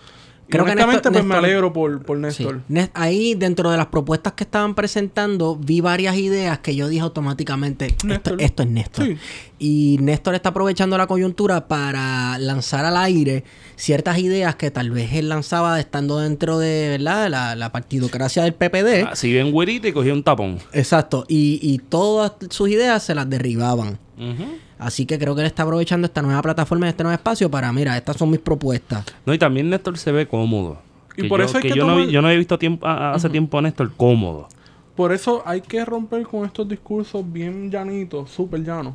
Creo 0.49 0.65
que 0.65 0.73
honestamente, 0.73 1.09
Néstor- 1.09 1.13
pues 1.13 1.25
me 1.25 1.35
alegro 1.37 1.73
por, 1.73 2.03
por. 2.03 2.19
Néstor. 2.19 2.61
Ahí 2.93 3.35
dentro 3.35 3.71
de 3.71 3.77
las 3.77 3.87
propuestas 3.87 4.35
que 4.35 4.45
estaban 4.45 4.75
presentando 4.75 5.57
vi 5.57 5.81
varias 5.81 6.17
ideas 6.17 6.59
que 6.59 6.77
yo 6.77 6.89
dije 6.89 7.03
automáticamente, 7.03 7.87
esto, 7.87 8.07
Néstor. 8.07 8.43
esto 8.43 8.63
es 8.63 8.69
Néstor. 8.69 9.07
Sí. 9.07 9.17
Y 9.59 9.99
Néstor 10.03 10.35
está 10.35 10.51
aprovechando 10.51 10.99
la 10.99 11.07
coyuntura 11.07 11.67
para 11.69 12.37
lanzar 12.39 12.85
al 12.85 12.97
aire 12.99 13.45
ciertas 13.77 14.19
ideas 14.19 14.57
que 14.57 14.71
tal 14.71 14.91
vez 14.91 15.13
él 15.15 15.29
lanzaba 15.31 15.81
estando 15.81 16.19
dentro 16.19 16.59
de 16.59 16.89
¿verdad? 16.91 17.31
La, 17.31 17.57
la 17.57 17.73
partidocracia 17.73 18.43
del 18.43 18.53
PPD. 18.55 19.07
Así 19.11 19.33
bien 19.33 19.51
güerita 19.51 19.89
y 19.89 19.93
cogía 19.93 20.13
un 20.13 20.23
tapón. 20.23 20.59
Exacto. 20.73 21.25
Y, 21.29 21.59
y 21.63 21.79
todas 21.79 22.33
sus 22.51 22.69
ideas 22.69 23.03
se 23.03 23.15
las 23.15 23.29
derribaban. 23.31 23.99
Ujú. 24.19 24.45
Así 24.85 25.07
que 25.07 25.19
creo 25.19 25.35
que 25.35 25.41
él 25.41 25.47
está 25.47 25.63
aprovechando 25.63 26.07
esta 26.07 26.21
nueva 26.23 26.43
plataforma 26.43 26.87
y 26.87 26.91
este 26.91 27.03
nuevo 27.03 27.15
espacio 27.15 27.51
para, 27.51 27.73
mira, 27.73 27.97
estas 27.97 28.17
son 28.17 28.31
mis 28.31 28.41
propuestas. 28.41 29.05
No, 29.25 29.33
y 29.33 29.39
también 29.39 29.71
Néstor 29.71 29.97
se 29.97 30.13
ve 30.13 30.27
cómodo. 30.29 30.79
Y 31.17 31.29
por 31.29 31.41
yo, 31.41 31.47
eso 31.47 31.57
hay 31.59 31.63
que 31.63 31.69
yo, 31.71 31.87
no, 31.87 31.95
tomar- 31.95 32.09
yo 32.09 32.21
no 32.23 32.31
he 32.31 32.37
visto 32.37 32.59
tiempo, 32.59 32.87
hace 32.87 33.31
tiempo 33.31 33.59
a 33.59 33.63
Néstor 33.63 33.93
cómodo. 33.97 34.49
Por 34.95 35.13
eso 35.13 35.43
hay 35.47 35.61
que 35.63 35.85
romper 35.85 36.25
con 36.25 36.45
estos 36.45 36.69
discursos 36.69 37.25
bien 37.33 37.71
llanitos, 37.71 38.31
súper 38.31 38.63
llanos. 38.63 38.95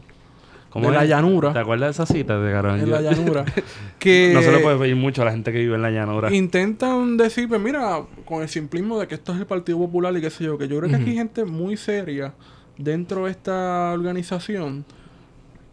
¿Cómo 0.70 0.90
De 0.92 0.96
la 0.96 1.04
es? 1.04 1.10
llanura. 1.10 1.52
¿Te 1.52 1.58
acuerdas 1.60 1.98
de 1.98 2.04
esa 2.04 2.14
cita 2.14 2.40
de 2.40 2.52
Carol? 2.54 2.80
En 2.80 2.92
la 2.92 3.02
llanura. 3.02 3.44
que 4.00 4.32
No 4.34 4.42
se 4.44 4.52
le 4.52 4.60
puede 4.60 4.78
pedir 4.78 4.96
mucho 4.96 5.24
a 5.24 5.26
la 5.26 5.32
gente 5.32 5.52
que 5.52 5.58
vive 5.58 5.76
en 5.76 5.82
la 5.82 5.90
llanura. 5.90 6.32
intentan 6.32 7.18
decir, 7.18 7.50
pues 7.50 7.60
mira, 7.60 8.02
con 8.26 8.44
el 8.44 8.50
simplismo 8.50 9.00
de 9.00 9.08
que 9.08 9.16
esto 9.16 9.34
es 9.34 9.40
el 9.40 9.48
Partido 9.48 9.80
Popular 9.80 10.16
y 10.16 10.22
qué 10.22 10.30
sé 10.30 10.44
yo, 10.44 10.58
que 10.60 10.68
yo 10.68 10.78
creo 10.78 10.90
que 10.92 10.96
aquí 10.98 11.10
hay 11.10 11.16
gente 11.16 11.44
muy 11.46 11.76
seria 11.76 12.34
dentro 12.78 13.26
de 13.26 13.32
esta 13.32 13.92
organización 13.94 14.86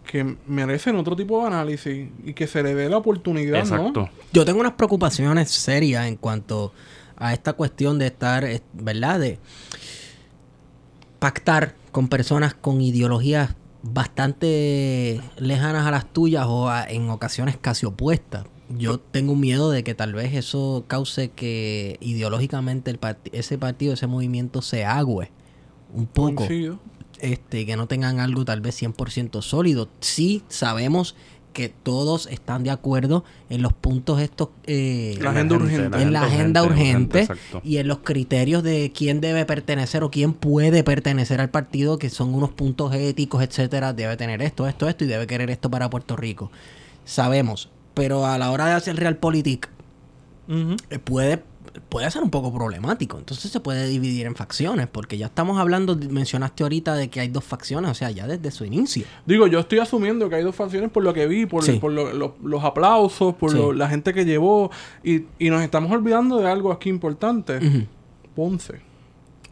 que 0.07 0.37
merecen 0.47 0.97
otro 0.97 1.15
tipo 1.17 1.41
de 1.41 1.49
análisis 1.49 2.09
y 2.25 2.33
que 2.33 2.47
se 2.47 2.63
le 2.63 2.75
dé 2.75 2.89
la 2.89 2.97
oportunidad, 2.99 3.61
Exacto. 3.61 4.01
¿no? 4.03 4.11
Yo 4.33 4.45
tengo 4.45 4.61
unas 4.61 4.73
preocupaciones 4.73 5.51
serias 5.51 6.07
en 6.07 6.17
cuanto 6.17 6.73
a 7.17 7.33
esta 7.35 7.53
cuestión 7.55 7.99
de 7.99 8.07
estar, 8.07 8.47
¿verdad? 8.73 9.21
De 9.21 9.39
pactar 11.19 11.75
con 11.93 12.09
personas 12.09 12.55
con 12.55 12.81
ideologías 12.81 13.55
bastante 13.83 15.21
lejanas 15.39 15.87
a 15.87 15.91
las 15.91 16.13
tuyas 16.13 16.47
o 16.49 16.69
a- 16.69 16.85
en 16.85 17.09
ocasiones 17.11 17.57
casi 17.61 17.87
opuestas. 17.87 18.45
Yo 18.69 18.99
tengo 18.99 19.33
un 19.33 19.41
miedo 19.41 19.71
de 19.71 19.85
que 19.85 19.95
tal 19.95 20.13
vez 20.13 20.35
eso 20.35 20.85
cause 20.89 21.31
que 21.31 21.97
ideológicamente 22.01 22.91
el 22.91 22.99
parti- 22.99 23.31
ese 23.33 23.59
partido, 23.59 23.95
ese 23.95 24.09
movimiento 24.09 24.61
se 24.61 24.85
agüe 24.85 25.31
un 25.95 26.07
poco 26.07 26.35
Coincido. 26.47 26.81
Este, 27.21 27.67
que 27.67 27.77
no 27.77 27.87
tengan 27.87 28.21
algo 28.21 28.45
tal 28.45 28.61
vez 28.61 28.81
100% 28.81 29.43
sólido. 29.43 29.89
Sí 30.01 30.43
sabemos 30.49 31.15
que 31.53 31.71
todos 31.71 32.27
están 32.27 32.65
de 32.65 32.71
acuerdo 32.71 33.25
en 33.49 33.63
los 33.63 33.73
puntos 33.73 34.21
estos... 34.21 34.51
eh, 34.67 35.17
La 35.23 35.31
agenda 35.31 35.57
urgente. 35.57 36.03
en 36.03 36.13
la 36.13 36.23
agenda 36.25 36.63
urgente, 36.63 37.27
y 37.65 37.79
en 37.79 37.89
los 37.89 38.01
criterios 38.01 38.63
de 38.63 38.93
quién 38.95 39.23
debe 39.23 39.47
pertenecer 39.47 40.03
o 40.03 40.11
quién 40.11 40.35
puede 40.35 40.85
pertenecer 40.85 41.41
al 41.41 41.49
partido, 41.49 41.99
que 41.99 42.11
son 42.11 42.35
unos 42.35 42.51
puntos 42.51 42.95
éticos, 42.95 43.43
etcétera, 43.43 43.95
debe 43.95 44.19
tener 44.19 44.43
esto, 44.43 44.69
esto, 44.69 44.87
esto 44.87 45.05
y 45.05 45.07
debe 45.07 45.27
querer 45.27 45.49
esto 45.49 45.71
para 45.71 45.89
Puerto 45.89 46.15
Rico. 46.15 46.51
Sabemos, 47.07 47.71
pero 47.95 48.27
a 48.27 48.37
la 48.37 48.51
hora 48.51 48.67
de 48.67 48.73
hacer 48.73 48.97
realpolitik 48.97 49.71
eh, 50.91 50.99
puede 50.99 51.43
puede 51.89 52.11
ser 52.11 52.23
un 52.23 52.31
poco 52.31 52.53
problemático. 52.53 53.19
Entonces 53.19 53.51
se 53.51 53.61
puede 53.61 53.87
dividir 53.89 54.27
en 54.27 54.35
facciones, 54.35 54.87
porque 54.87 55.19
ya 55.19 55.27
estamos 55.27 55.59
hablando, 55.59 55.97
mencionaste 55.97 56.63
ahorita 56.63 56.95
de 56.95 57.09
que 57.09 57.21
hay 57.21 57.29
dos 57.29 57.45
facciones, 57.45 57.91
o 57.91 57.95
sea, 57.95 58.11
ya 58.11 58.27
desde 58.27 58.51
su 58.51 58.65
inicio. 58.65 59.05
Digo, 59.27 59.47
yo 59.47 59.61
estoy 59.61 59.79
asumiendo 59.79 60.29
que 60.29 60.37
hay 60.37 60.43
dos 60.43 60.55
facciones 60.55 60.91
por 60.91 61.03
lo 61.05 61.13
que 61.15 61.27
vi, 61.27 61.47
por, 61.47 61.63
Sí. 61.65 61.73
por 61.79 61.93
lo- 61.93 62.13
lo- 62.13 62.37
los 62.43 62.65
aplausos, 62.65 63.35
por 63.35 63.51
Sí. 63.51 63.57
lo- 63.57 63.73
la 63.73 63.89
gente 63.89 64.13
que 64.15 64.25
llevó. 64.25 64.71
Y, 65.05 65.25
y 65.39 65.51
nos 65.51 65.63
estamos 65.63 65.91
olvidando 65.93 66.39
de 66.39 66.51
algo 66.51 66.73
aquí 66.73 66.89
importante. 66.89 67.87
Ponce. 68.35 68.81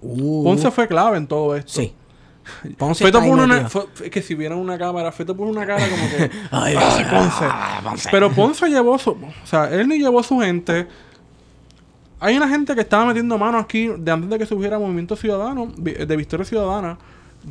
Uh, 0.03 0.45
Ponce 0.45 0.71
fue 0.71 0.87
clave 0.89 1.17
en 1.17 1.27
todo 1.27 1.57
esto. 1.57 1.81
Sí. 1.81 1.95
Ponce 2.79 3.05
Feto 3.05 3.21
puso 3.21 3.33
una, 3.33 3.69
fue- 3.71 3.87
que 4.11 4.21
si 4.21 4.35
vieran 4.35 4.59
una 4.59 4.77
cámara, 4.77 5.11
Feto 5.13 5.35
puso 5.35 5.51
una 5.51 5.65
cara 5.67 5.89
como 5.89 6.03
que. 6.11 6.31
Ay, 6.51 6.75
"Ay, 6.79 7.05
Ponce. 7.05 7.45
ah, 7.49 7.81
Ponce. 7.83 8.09
Pero 8.11 8.31
Ponce 8.33 8.69
llevó 8.69 8.99
su. 8.99 9.13
O 9.13 9.47
sea, 9.47 9.71
él 9.71 9.89
ni 9.89 9.99
llevó 9.99 10.23
su 10.23 10.39
gente. 10.41 10.87
Hay 12.25 12.37
una 12.39 12.49
gente 12.49 12.75
que 12.75 12.81
estaba 12.81 13.05
metiendo 13.05 13.37
mano 13.37 13.59
aquí 13.59 13.89
de 13.99 14.11
antes 14.11 14.31
de 14.31 14.39
que 14.39 14.47
surgiera 14.47 14.79
Movimiento 14.79 15.15
Ciudadano, 15.15 15.71
vi- 15.77 15.93
de 15.93 16.17
Victoria 16.17 16.47
Ciudadana, 16.47 16.97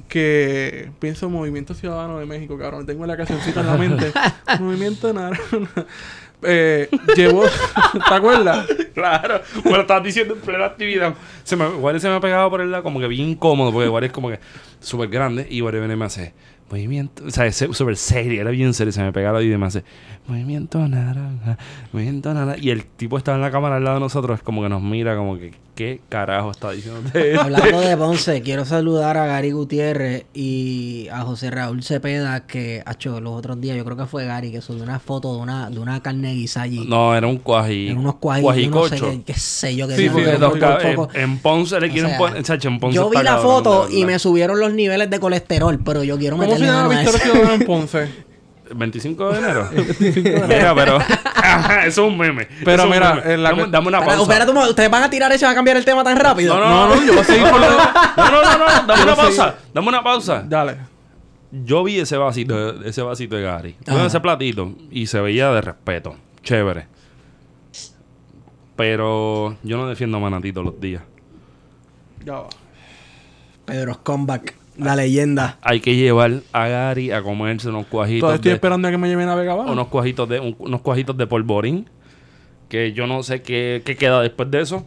que 0.10 0.90
pienso 1.00 1.30
Movimiento 1.30 1.76
Ciudadano 1.76 2.18
de 2.18 2.26
México, 2.26 2.58
cabrón. 2.58 2.86
Tengo 2.86 3.06
la 3.06 3.16
cancioncita 3.16 3.60
en 3.62 3.68
la 3.68 3.78
mente. 3.78 4.12
Movimiento 4.60 5.14
Naranja. 5.14 5.58
Eh, 6.42 6.90
llevó. 7.16 7.44
¿Te 8.10 8.14
acuerdas? 8.14 8.66
Claro, 8.96 9.42
me 9.64 9.72
lo 9.72 9.82
estabas 9.82 10.04
diciendo 10.04 10.34
en 10.34 10.42
plena 10.42 10.66
actividad. 10.66 11.14
Se 11.44 11.56
me, 11.56 11.68
Wally 11.68 12.00
se 12.00 12.10
me 12.10 12.16
ha 12.16 12.20
pegado 12.20 12.50
por 12.50 12.62
el 12.62 12.72
lado 12.72 12.84
como 12.84 13.00
que 13.00 13.08
bien 13.08 13.30
incómodo, 13.30 13.72
porque 13.72 13.88
Wally 13.90 14.08
es 14.08 14.12
como 14.12 14.30
que 14.30 14.40
súper 14.80 15.10
grande 15.10 15.48
y 15.50 15.60
y 15.94 15.96
me 15.96 16.06
hace 16.06 16.34
movimiento, 16.74 17.24
o 17.26 17.30
sea, 17.30 17.52
súper 17.52 17.96
serio, 17.96 18.42
era 18.42 18.50
bien 18.50 18.74
serio, 18.74 18.92
se 18.92 19.04
me 19.04 19.14
pegaba 19.14 19.44
y 19.44 19.58
me 19.58 19.66
hace 19.68 19.84
movimiento 20.28 20.80
naranja, 20.88 21.58
movimiento 21.92 22.34
naranja. 22.34 22.60
Y 22.60 22.72
el 22.72 22.86
tipo 22.86 23.18
estaba 23.18 23.38
en 23.38 23.44
la 23.44 23.52
cámara 23.52 23.76
al 23.76 23.84
lado 23.84 23.98
de 23.98 24.00
nosotros, 24.00 24.42
como 24.42 24.64
que 24.64 24.70
nos 24.70 24.82
mira, 24.82 25.16
como 25.16 25.38
que, 25.38 25.54
¿qué 25.76 26.02
carajo 26.10 26.52
está 26.52 26.72
diciendo? 26.72 27.02
Hablando 27.42 27.82
de 27.82 27.98
Ponce, 27.98 28.42
quiero 28.42 28.64
saludar 28.66 29.18
a 29.18 29.26
Gary 29.26 29.52
Gutiérrez 29.52 30.26
y 30.34 31.08
a 31.12 31.22
José 31.22 31.50
Raúl 31.52 31.84
Cepeda, 31.84 32.46
que 32.46 32.84
ha 32.86 32.92
hecho 32.94 33.20
los 33.20 33.34
otros 33.34 33.60
días, 33.60 33.76
yo 33.78 33.84
creo 33.86 33.98
que 33.98 34.06
fue 34.06 34.26
Gary, 34.26 34.52
que 34.52 34.62
subió 34.62 34.84
una 34.84 35.00
foto 35.00 35.34
de 35.36 35.42
una, 35.42 35.70
de 35.70 35.80
una 35.80 36.02
carne 36.02 36.34
guisada 36.34 36.66
allí. 36.66 36.86
No, 36.88 37.16
era 37.16 37.26
un 37.28 37.38
cuaji. 37.38 37.90
en 37.90 37.98
unos 37.98 38.16
cuajitos, 38.16 38.56
yo 38.56 38.70
no 38.70 38.84
sé 38.84 38.90
cuajicocho. 39.00 39.12
qué, 39.12 39.24
qué 39.34 39.40
sé 39.40 39.76
yo, 39.76 39.88
que 39.88 39.96
Sí, 39.96 40.10
sí, 40.10 40.16
que 40.16 40.38
Los 40.38 40.54
poco- 40.58 41.10
en, 41.14 41.22
en 41.22 41.38
Ponce 41.40 41.80
le 41.80 41.88
O 41.88 41.92
quieren 41.92 42.10
sea, 42.12 42.18
poner. 42.20 42.44
chacho, 42.44 42.68
en 42.68 42.80
Ponce 42.80 42.96
yo 42.96 43.10
vi 43.10 43.18
la 43.24 43.38
foto 43.38 43.88
y 43.90 44.06
me 44.06 44.20
subieron 44.20 44.60
los 44.60 44.74
niveles 44.74 45.10
de 45.10 45.20
colesterol, 45.20 45.80
pero 45.84 46.04
yo 46.04 46.18
quiero 46.18 46.38
¿Cómo 46.38 46.54
se 46.54 46.60
meterle 46.60 46.74
llama 46.74 46.90
Victoria. 46.90 47.20
Ciudadana 47.22 47.54
en 47.56 47.66
Ponce? 47.66 48.08
25 48.76 49.32
de 49.32 49.40
enero. 49.40 49.70
Mira, 50.48 50.74
pero. 50.76 50.98
Ajá, 50.98 51.86
eso 51.86 52.06
es 52.06 52.12
un 52.12 52.18
meme. 52.18 52.48
Pero 52.66 52.88
mira, 52.88 53.16
meme. 53.16 53.34
en 53.34 53.44
la- 53.44 53.50
dame, 53.50 53.66
dame 53.70 53.88
una 53.88 54.02
pausa. 54.04 54.70
¿ustedes 54.70 54.90
van 54.90 55.04
a 55.04 55.10
tirar 55.10 55.32
eso 55.32 55.46
y 55.46 55.48
van 55.48 55.52
a 55.52 55.56
cambiar 55.56 55.78
el 55.78 55.86
tema 55.86 56.04
tan 56.04 56.18
rápido? 56.18 56.56
No, 56.58 56.62
no, 56.62 56.70
No, 56.90 56.96
no, 56.96 57.02
yo 57.06 57.14
voy 57.14 57.22
a 57.22 57.24
seguir 57.24 57.44
no, 57.44 57.52
por 57.52 57.60
no, 57.62 57.68
lo- 57.70 57.78
no, 57.78 58.32
no, 58.32 58.42
no, 58.42 58.58
no, 58.58 58.66
dame 58.88 58.88
Yo 58.88 58.94
una 58.94 59.16
seguir. 59.16 59.16
pausa. 59.38 59.56
Dame 59.74 59.88
una 59.88 60.04
pausa. 60.04 60.44
Dale. 60.48 60.78
Yo 61.52 61.84
vi 61.84 62.00
ese 62.00 62.18
vasito, 62.18 62.84
ese 62.84 63.02
vasito 63.04 63.36
de 63.36 63.44
Gary. 63.44 63.76
Bueno, 63.86 64.06
ese 64.08 64.20
platito. 64.20 64.74
Y 64.90 65.06
se 65.08 65.22
veía 65.22 65.52
de 65.52 65.62
respeto. 65.62 66.16
Chévere. 66.42 66.88
Pero 68.76 69.56
yo 69.64 69.78
no 69.78 69.88
defiendo 69.88 70.18
a 70.18 70.20
Manatí 70.20 70.52
todos 70.52 70.66
los 70.66 70.80
días. 70.82 71.04
Ya 72.26 72.34
va. 72.34 72.48
Pedro 73.66 74.00
Comeback, 74.04 74.56
la 74.78 74.96
leyenda. 74.96 75.58
Hay 75.62 75.80
que 75.80 75.96
llevar 75.96 76.42
a 76.52 76.68
Gary 76.68 77.12
a 77.12 77.22
comerse 77.22 77.70
unos 77.70 77.86
cuajitos 77.88 78.22
Todavía 78.22 78.36
estoy 78.38 78.50
de, 78.50 78.56
esperando 78.56 78.88
a 78.88 78.92
que 78.92 78.98
me 78.98 79.08
lleven 79.08 79.30
a 79.30 79.36
Vega 79.36 79.54
Baja. 79.56 79.72
unos 79.72 79.88
cuajitos 79.88 80.28
de 80.30 80.40
un- 80.40 80.56
unos 80.60 80.82
cuajitos 80.82 81.16
de 81.18 81.28
polvorín. 81.28 81.90
Que 82.70 82.92
yo 82.94 83.06
no 83.08 83.22
sé 83.24 83.42
qué, 83.44 83.82
qué 83.86 83.96
queda 83.96 84.22
después 84.22 84.50
de 84.50 84.62
eso. 84.62 84.84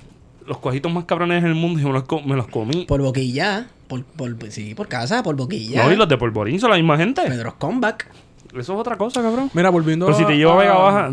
Los 0.46 0.58
cuajitos 0.58 0.92
más 0.92 1.04
cabrones 1.04 1.42
del 1.42 1.54
mundo 1.54 1.80
y 1.80 1.84
me 1.84 1.92
los, 1.92 2.04
co- 2.04 2.22
me 2.22 2.34
los 2.36 2.48
comí. 2.48 2.84
Por 2.86 3.00
boquilla. 3.00 3.66
Por, 3.88 4.02
por, 4.02 4.36
sí, 4.50 4.74
por 4.74 4.88
casa, 4.88 5.22
por 5.22 5.36
boquilla. 5.36 5.84
No, 5.84 5.92
y 5.92 5.96
los 5.96 6.08
de 6.08 6.16
polvorín 6.18 6.58
son 6.58 6.70
la 6.70 6.76
misma 6.76 6.96
gente. 6.96 7.22
Pedro 7.22 7.54
Comeback. 7.56 8.08
Eso 8.50 8.60
es 8.60 8.70
otra 8.80 8.96
cosa, 8.96 9.22
cabrón. 9.22 9.50
Mira, 9.54 9.70
volviendo 9.70 10.06
Pero 10.06 10.18
si 10.18 10.24
te 10.24 10.36
llevo 10.36 10.52
a 10.52 10.56
Vega 10.56 10.74
Baja. 10.74 11.10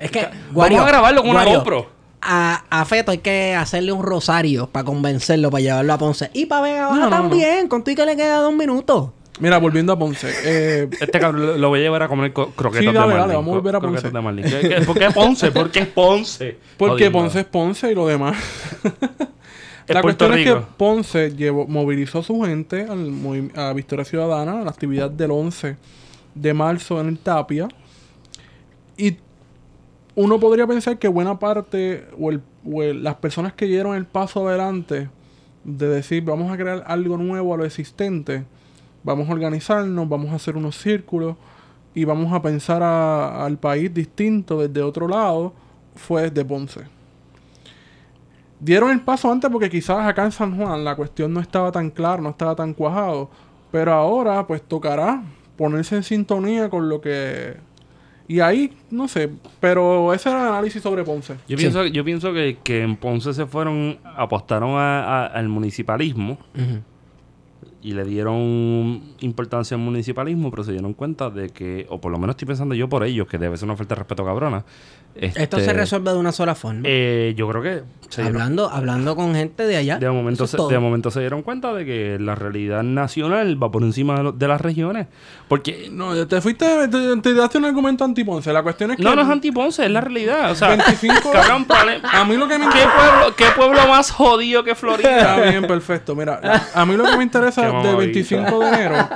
Es 0.00 0.10
que, 0.10 0.26
Vamos 0.52 0.80
a 0.80 0.86
grabarlo 0.86 1.20
con 1.22 1.30
una 1.30 1.44
GoPro. 1.44 1.97
A, 2.20 2.64
a 2.68 2.84
Feto 2.84 3.12
hay 3.12 3.18
que 3.18 3.54
hacerle 3.54 3.92
un 3.92 4.02
rosario 4.02 4.66
para 4.68 4.84
convencerlo, 4.84 5.50
para 5.50 5.62
llevarlo 5.62 5.92
a 5.92 5.98
Ponce. 5.98 6.30
Y 6.34 6.46
para 6.46 6.62
Vega 6.62 6.86
Baja 6.88 6.94
No, 6.96 7.00
no, 7.04 7.10
no. 7.10 7.16
también, 7.16 7.68
con 7.68 7.84
tu 7.84 7.90
y 7.90 7.94
que 7.94 8.04
le 8.04 8.16
queda 8.16 8.38
dos 8.38 8.52
minutos. 8.54 9.10
Mira, 9.40 9.58
volviendo 9.58 9.92
a 9.92 9.98
Ponce. 9.98 10.28
Eh, 10.44 10.88
Este 11.00 11.20
cabrón 11.20 11.46
lo, 11.46 11.58
lo 11.58 11.68
voy 11.68 11.78
a 11.78 11.82
llevar 11.84 12.02
a 12.02 12.08
comer 12.08 12.32
co- 12.32 12.50
croquetas 12.50 12.86
Sí, 12.88 12.92
dale, 12.92 13.12
de 13.12 13.18
dale, 13.18 13.18
Marlin. 13.18 13.36
vamos 13.36 13.52
a 13.52 13.56
volver 13.58 13.76
a 13.76 13.80
Ponce. 13.80 14.60
¿Qué- 14.60 14.68
qué- 14.68 14.80
¿Por 14.84 14.98
qué 14.98 15.10
Ponce? 15.12 15.50
¿Por 15.52 15.70
qué 15.70 15.86
Ponce? 15.86 16.58
porque. 16.76 17.10
Ponce 17.10 17.38
es 17.40 17.46
Ponce 17.46 17.92
y 17.92 17.94
lo 17.94 18.06
demás. 18.06 18.36
Es 19.88 19.94
la 19.94 20.02
Puerto 20.02 20.26
cuestión 20.26 20.54
es 20.54 20.60
que. 20.60 20.66
Ponce 20.76 21.30
llevó, 21.34 21.66
movilizó 21.66 22.18
a 22.18 22.22
su 22.22 22.42
gente 22.42 22.82
al 22.90 23.10
a 23.56 23.72
Victoria 23.72 24.04
Ciudadana, 24.04 24.60
a 24.60 24.64
la 24.64 24.68
actividad 24.70 25.08
del 25.08 25.30
11 25.30 25.76
de 26.34 26.52
marzo 26.52 27.00
en 27.00 27.08
el 27.08 27.18
Tapia. 27.18 27.68
Y 28.98 29.16
uno 30.20 30.40
podría 30.40 30.66
pensar 30.66 30.98
que 30.98 31.06
buena 31.06 31.38
parte, 31.38 32.06
o, 32.18 32.30
el- 32.30 32.42
o 32.64 32.82
las 32.82 33.14
personas 33.16 33.52
que 33.52 33.66
dieron 33.66 33.94
el 33.94 34.04
paso 34.04 34.48
adelante 34.48 35.08
de 35.62 35.88
decir, 35.88 36.24
vamos 36.24 36.50
a 36.50 36.56
crear 36.56 36.82
algo 36.86 37.16
nuevo 37.16 37.54
a 37.54 37.56
lo 37.56 37.64
existente, 37.64 38.44
vamos 39.04 39.28
a 39.28 39.32
organizarnos, 39.32 40.08
vamos 40.08 40.30
a 40.30 40.34
hacer 40.34 40.56
unos 40.56 40.76
círculos 40.76 41.36
y 41.94 42.04
vamos 42.04 42.32
a 42.32 42.42
pensar 42.42 42.82
al 42.82 43.58
país 43.58 43.94
distinto 43.94 44.58
desde 44.58 44.82
otro 44.82 45.06
lado, 45.06 45.52
fue 45.94 46.22
desde 46.30 46.44
Ponce. 46.44 46.80
Dieron 48.60 48.90
el 48.90 49.00
paso 49.02 49.30
antes 49.30 49.48
porque 49.50 49.70
quizás 49.70 50.04
acá 50.04 50.24
en 50.24 50.32
San 50.32 50.56
Juan 50.56 50.84
la 50.84 50.96
cuestión 50.96 51.32
no 51.32 51.40
estaba 51.40 51.70
tan 51.70 51.90
clara, 51.90 52.20
no 52.20 52.30
estaba 52.30 52.56
tan 52.56 52.74
cuajado. 52.74 53.30
Pero 53.70 53.92
ahora 53.92 54.46
pues 54.46 54.62
tocará 54.62 55.22
ponerse 55.56 55.94
en 55.96 56.02
sintonía 56.02 56.68
con 56.68 56.88
lo 56.88 57.00
que... 57.00 57.56
Y 58.30 58.40
ahí, 58.40 58.70
no 58.90 59.08
sé, 59.08 59.30
pero 59.58 60.12
ese 60.12 60.28
era 60.28 60.42
el 60.42 60.48
análisis 60.48 60.82
sobre 60.82 61.02
Ponce. 61.02 61.34
Yo 61.48 61.56
Sí. 61.56 61.62
pienso, 61.64 61.86
yo 61.86 62.04
pienso 62.04 62.32
que, 62.34 62.58
que 62.62 62.82
en 62.82 62.96
Ponce 62.96 63.32
se 63.32 63.46
fueron, 63.46 63.96
apostaron 64.04 64.72
a- 64.72 65.02
a- 65.02 65.26
al 65.28 65.48
municipalismo 65.48 66.36
y 67.80 67.92
le 67.92 68.04
dieron 68.04 69.02
importancia 69.20 69.76
al 69.76 69.82
municipalismo, 69.82 70.50
pero 70.50 70.62
se 70.64 70.72
dieron 70.72 70.92
cuenta 70.94 71.30
de 71.30 71.48
que, 71.50 71.86
o 71.88 72.00
por 72.00 72.12
lo 72.12 72.18
menos 72.18 72.34
estoy 72.34 72.46
pensando 72.46 72.74
yo 72.74 72.88
por 72.88 73.02
ellos, 73.04 73.26
que 73.28 73.38
debe 73.38 73.56
ser 73.56 73.66
una 73.66 73.76
falta 73.76 73.94
de 73.94 74.00
respeto 74.00 74.24
cabrona. 74.24 74.64
Esto 75.18 75.40
Este, 75.56 75.64
se 75.64 75.72
resuelve 75.72 76.12
de 76.12 76.16
una 76.18 76.32
sola 76.32 76.54
forma. 76.54 76.82
eh, 76.84 77.34
yo 77.36 77.48
creo 77.48 77.62
que 77.62 77.82
se 78.08 78.22
dieron- 78.22 78.40
hablando, 78.40 78.70
hablando 78.70 79.16
con 79.16 79.34
gente 79.34 79.64
de 79.66 79.76
allá. 79.76 79.98
de 79.98 80.08
momento, 80.10 80.46
se, 80.46 80.56
de 80.56 80.78
momento 80.78 81.10
se 81.10 81.20
dieron 81.20 81.42
cuenta 81.42 81.74
de 81.74 81.84
que 81.84 82.18
la 82.20 82.34
realidad 82.34 82.82
nacional 82.82 83.60
va 83.62 83.70
por 83.70 83.82
encima 83.82 84.16
de, 84.16 84.22
lo- 84.22 84.32
de 84.32 84.48
las 84.48 84.60
regiones. 84.60 85.06
Porque 85.48 85.88
No, 85.90 86.26
te 86.26 86.40
fuiste, 86.40 86.88
te, 86.88 87.16
te 87.20 87.34
daste 87.34 87.58
un 87.58 87.64
argumento 87.64 88.04
anti-Ponce. 88.04 88.52
La 88.52 88.62
cuestión 88.62 88.92
es 88.92 88.96
que... 88.96 89.02
no, 89.02 89.14
no 89.16 89.22
es 89.22 89.28
anti-Ponce, 89.28 89.84
es 89.84 89.90
la 89.90 90.00
realidad. 90.00 90.50
O 90.50 90.54
sea, 90.54 90.68
25 90.68 91.30
cabrón, 91.32 91.64
plane- 91.66 92.00
A 92.12 92.24
mí 92.24 92.36
lo 92.36 92.46
que 92.48 92.58
me 92.58 92.66
¿Qué 92.68 92.80
pueblo, 92.96 93.34
¿Qué 93.36 93.44
pueblo 93.56 93.88
más 93.88 94.10
jodido 94.10 94.62
que 94.64 94.74
Florida? 94.74 95.18
Está 95.18 95.40
bien, 95.50 95.66
perfecto. 95.66 96.14
Mira, 96.14 96.40
a 96.74 96.86
mí 96.86 96.96
lo 96.96 97.04
que 97.04 97.16
me 97.16 97.24
interesa 97.24 97.62
mamadita. 97.72 97.96
25 97.96 98.58
de 98.60 98.68
enero 98.68 99.08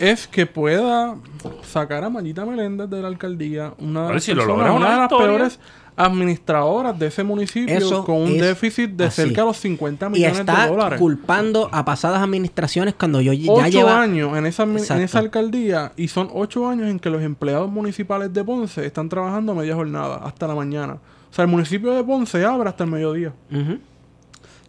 es 0.00 0.26
que 0.26 0.46
pueda 0.46 1.16
sacar 1.62 2.04
a 2.04 2.10
Mayita 2.10 2.44
Meléndez 2.44 2.88
de 2.90 3.00
la 3.02 3.08
alcaldía, 3.08 3.74
una 3.78 4.08
de 4.08 4.14
las, 4.14 4.24
si 4.24 4.32
lo 4.34 4.42
personas- 4.42 4.58
logra, 4.66 4.72
una 4.72 4.80
una 4.86 4.90
de 4.90 4.96
las 5.00 5.08
victoria. 5.10 5.26
peores 5.36 5.60
administradoras 5.96 6.98
de 6.98 7.06
ese 7.06 7.22
municipio 7.22 7.72
Eso 7.76 8.04
con 8.04 8.16
un 8.16 8.36
déficit 8.38 8.90
de 8.90 9.04
así. 9.04 9.22
cerca 9.22 9.42
de 9.42 9.46
los 9.46 9.56
50 9.58 10.06
y 10.06 10.10
millones 10.10 10.40
está 10.40 10.64
de 10.64 10.70
dólares. 10.70 10.98
culpando 10.98 11.68
a 11.70 11.84
pasadas 11.84 12.20
administraciones 12.20 12.94
cuando 12.98 13.20
yo 13.20 13.32
ya 13.32 13.52
Ocho 13.52 13.66
lleva 13.68 14.00
años 14.02 14.36
en 14.36 14.46
esa, 14.46 14.64
en 14.64 15.08
alcaldía 15.16 15.92
y 15.96 16.08
son 16.08 16.30
ocho 16.34 16.68
años 16.68 16.88
en 16.88 16.98
que 16.98 17.10
los 17.10 17.22
empleados 17.22 17.70
municipales 17.70 18.32
de 18.32 18.42
Ponce 18.42 18.84
están 18.84 19.08
trabajando 19.08 19.52
a 19.52 19.54
media 19.54 19.76
jornada, 19.76 20.16
hasta 20.24 20.48
la 20.48 20.56
mañana. 20.56 20.94
O 20.94 21.32
sea, 21.34 21.44
el 21.44 21.50
municipio 21.50 21.92
de 21.94 22.02
Ponce 22.02 22.44
abre 22.44 22.68
hasta 22.68 22.82
el 22.84 22.90
mediodía. 22.90 23.32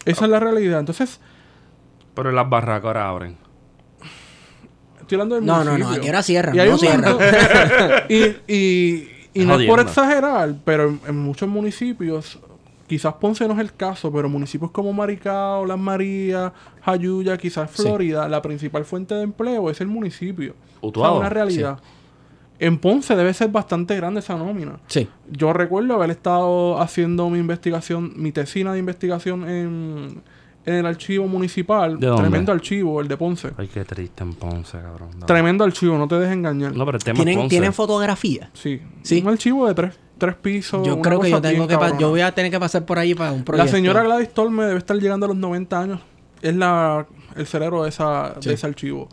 Esa 0.06 0.26
es 0.26 0.30
la 0.32 0.40
realidad. 0.40 0.80
Entonces, 0.80 1.20
Pero 2.14 2.32
las 2.32 2.48
barracas 2.50 2.86
ahora 2.86 3.10
abren. 3.10 3.38
Estoy 5.06 5.16
hablando 5.16 5.36
del 5.36 5.45
No, 5.45 5.58
no, 5.58 5.64
no, 5.64 5.72
municipio. 5.72 5.97
aquí 5.97 6.08
ahora 6.08 6.24
cierran, 6.24 6.56
Y 6.56 6.70
no 6.70 6.78
cierran. 6.78 7.18
y 8.10 8.24
y, 8.53 9.10
y 9.34 9.45
no 9.45 9.60
es 9.60 9.68
por 9.68 9.80
exagerar, 9.80 10.56
pero 10.66 10.89
en, 10.89 10.99
en 11.08 11.18
muchos 11.18 11.47
municipios, 11.47 12.39
quizás 12.88 13.14
Ponce 13.16 13.47
no 13.47 13.53
es 13.53 13.60
el 13.60 13.74
caso, 13.74 14.12
pero 14.12 14.28
municipios 14.30 14.72
como 14.72 14.93
Maricao, 14.93 15.66
Las 15.66 15.78
Marías, 15.80 16.51
Jayuya, 16.84 17.38
quizás 17.38 17.70
Sí. 17.72 17.84
Florida, 17.84 18.28
la 18.30 18.41
principal 18.41 18.84
fuente 18.86 19.14
de 19.16 19.24
empleo 19.24 19.70
es 19.70 19.80
el 19.82 19.88
municipio. 19.88 20.56
Utuado. 20.82 21.14
O 21.14 21.16
sea, 21.18 21.20
una 21.22 21.30
realidad. 21.30 21.80
En 22.58 22.78
Ponce 22.78 23.16
debe 23.18 23.34
ser 23.34 23.49
bastante 23.49 23.95
grande 23.97 24.22
esa 24.22 24.36
nómina. 24.38 24.80
Sí. 24.88 25.08
Yo 25.30 25.51
recuerdo 25.51 25.95
haber 25.95 26.12
estado 26.12 26.80
haciendo 26.80 27.30
mi 27.30 27.38
investigación, 27.39 28.14
mi 28.16 28.32
tesina 28.32 28.72
de 28.72 28.80
investigación 28.80 29.49
en, 29.49 30.24
en 30.66 30.74
el 30.76 30.86
archivo 30.86 31.28
municipal. 31.28 31.99
¿De 31.99 32.07
dónde? 32.07 32.24
Tremendo 32.24 32.51
archivo, 32.51 33.01
el 33.01 33.07
de 33.07 33.18
Ponce. 33.18 33.51
Ay, 33.57 33.68
qué 33.68 33.86
triste 33.86 34.24
en 34.24 34.34
Ponce, 34.34 34.80
cabrón. 34.80 35.09
No, 35.20 35.26
Tremendo 35.26 35.63
archivo, 35.63 35.97
no 35.97 36.07
te 36.07 36.16
dejes 36.16 36.34
engañar. 36.34 36.76
No, 36.76 36.86
pero 36.86 36.97
el 36.97 37.03
tema 37.03 37.18
es 37.20 37.24
¿Tienen, 37.24 37.36
Ponce. 37.36 37.49
¿Tienen 37.49 37.74
fotografía? 37.74 38.49
Sí. 38.53 38.82
Sí. 39.03 39.22
Un 39.24 39.30
archivo 39.30 39.68
de 39.68 39.74
tres, 39.76 39.99
tres 40.18 40.36
pisos. 40.36 40.86
Yo 40.86 40.99
creo 41.01 41.20
que 41.20 41.30
yo 41.30 41.41
tengo 41.41 41.68
bien 41.68 41.80
que 41.80 41.97
yo 42.01 42.09
voy 42.09 42.22
a 42.22 42.32
tener 42.34 42.49
que 42.51 42.59
pasar 42.59 42.86
por 42.86 42.97
ahí 42.99 43.13
para 43.13 43.32
un 43.32 43.39
La 43.39 43.45
proyecto. 43.45 43.72
señora 43.72 44.03
Gladys 44.03 44.34
Torme 44.34 44.63
debe 44.66 44.78
estar 44.80 44.97
llegando 44.97 45.26
a 45.26 45.30
los 45.30 45.38
90 45.38 45.80
años. 45.80 45.99
Es 46.41 46.55
la, 46.55 47.05
el 47.36 47.45
cerebro 47.47 47.84
de, 47.84 47.89
esa, 47.89 48.36
Sí. 48.39 48.49
de 48.49 48.55
ese 48.55 48.66
archivo. 48.68 49.07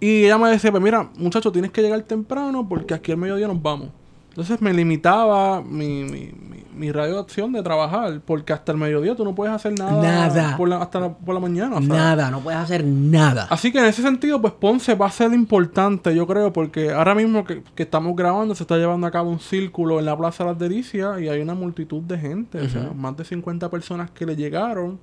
Y 0.00 0.24
ella 0.24 0.36
me 0.38 0.48
decía, 0.48 0.70
pues 0.72 0.82
mira, 0.82 1.10
muchacho, 1.16 1.52
tienes 1.52 1.70
que 1.70 1.80
llegar 1.82 2.00
temprano 2.02 2.68
porque 2.68 2.92
aquí 2.94 3.12
al 3.12 3.18
mediodía 3.18 3.46
nos 3.46 3.60
vamos. 3.62 3.90
Entonces 4.32 4.62
me 4.62 4.72
limitaba 4.72 5.60
mi, 5.62 6.04
mi, 6.04 6.32
mi, 6.32 6.64
mi 6.74 6.90
radio 6.90 7.14
de 7.16 7.20
acción 7.20 7.52
de 7.52 7.62
trabajar 7.62 8.22
porque 8.24 8.54
hasta 8.54 8.72
el 8.72 8.78
mediodía 8.78 9.14
tú 9.14 9.24
no 9.24 9.34
puedes 9.34 9.54
hacer 9.54 9.78
nada, 9.78 10.02
Nada. 10.02 10.56
Por 10.56 10.70
la, 10.70 10.78
hasta 10.78 11.00
la- 11.00 11.12
por 11.14 11.34
la 11.34 11.40
mañana. 11.40 11.74
¿sabes? 11.74 11.88
Nada, 11.88 12.30
no 12.30 12.40
puedes 12.40 12.58
hacer 12.58 12.82
nada. 12.82 13.46
Así 13.50 13.70
que 13.70 13.78
en 13.80 13.84
ese 13.84 14.00
sentido, 14.00 14.40
pues 14.40 14.54
Ponce 14.54 14.94
va 14.94 15.06
a 15.06 15.10
ser 15.10 15.34
importante, 15.34 16.14
yo 16.14 16.26
creo, 16.26 16.50
porque 16.50 16.90
ahora 16.92 17.14
mismo 17.14 17.44
que, 17.44 17.62
que 17.74 17.82
estamos 17.82 18.16
grabando, 18.16 18.54
se 18.54 18.62
está 18.62 18.78
llevando 18.78 19.06
a 19.06 19.10
cabo 19.10 19.28
un 19.28 19.38
círculo 19.38 19.98
en 19.98 20.06
la 20.06 20.16
Plaza 20.16 20.44
de 20.44 20.50
las 20.50 20.58
Delicias 20.58 21.20
y 21.20 21.28
hay 21.28 21.40
una 21.42 21.54
multitud 21.54 22.00
de 22.02 22.18
gente, 22.18 22.58
o 22.58 22.68
sea, 22.70 22.90
más 22.96 23.14
de 23.18 23.24
50 23.26 23.70
personas 23.70 24.10
que 24.12 24.24
le 24.24 24.34
llegaron, 24.34 24.98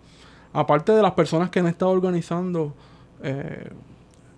aparte 0.53 0.91
de 0.93 1.03
las 1.03 1.11
personas 1.11 1.51
que 1.51 1.59
han 1.59 1.67
estado 1.67 1.91
organizando 1.91 2.73
eh, 3.21 3.69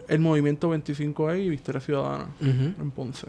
el 0.10 0.20
movimiento 0.20 0.70
25E 0.76 1.46
y 1.46 1.50
Victoria 1.50 1.80
Ciudadana 1.80 2.26
Ujú. 2.42 2.82
en 2.82 2.92
Ponce. 2.92 3.28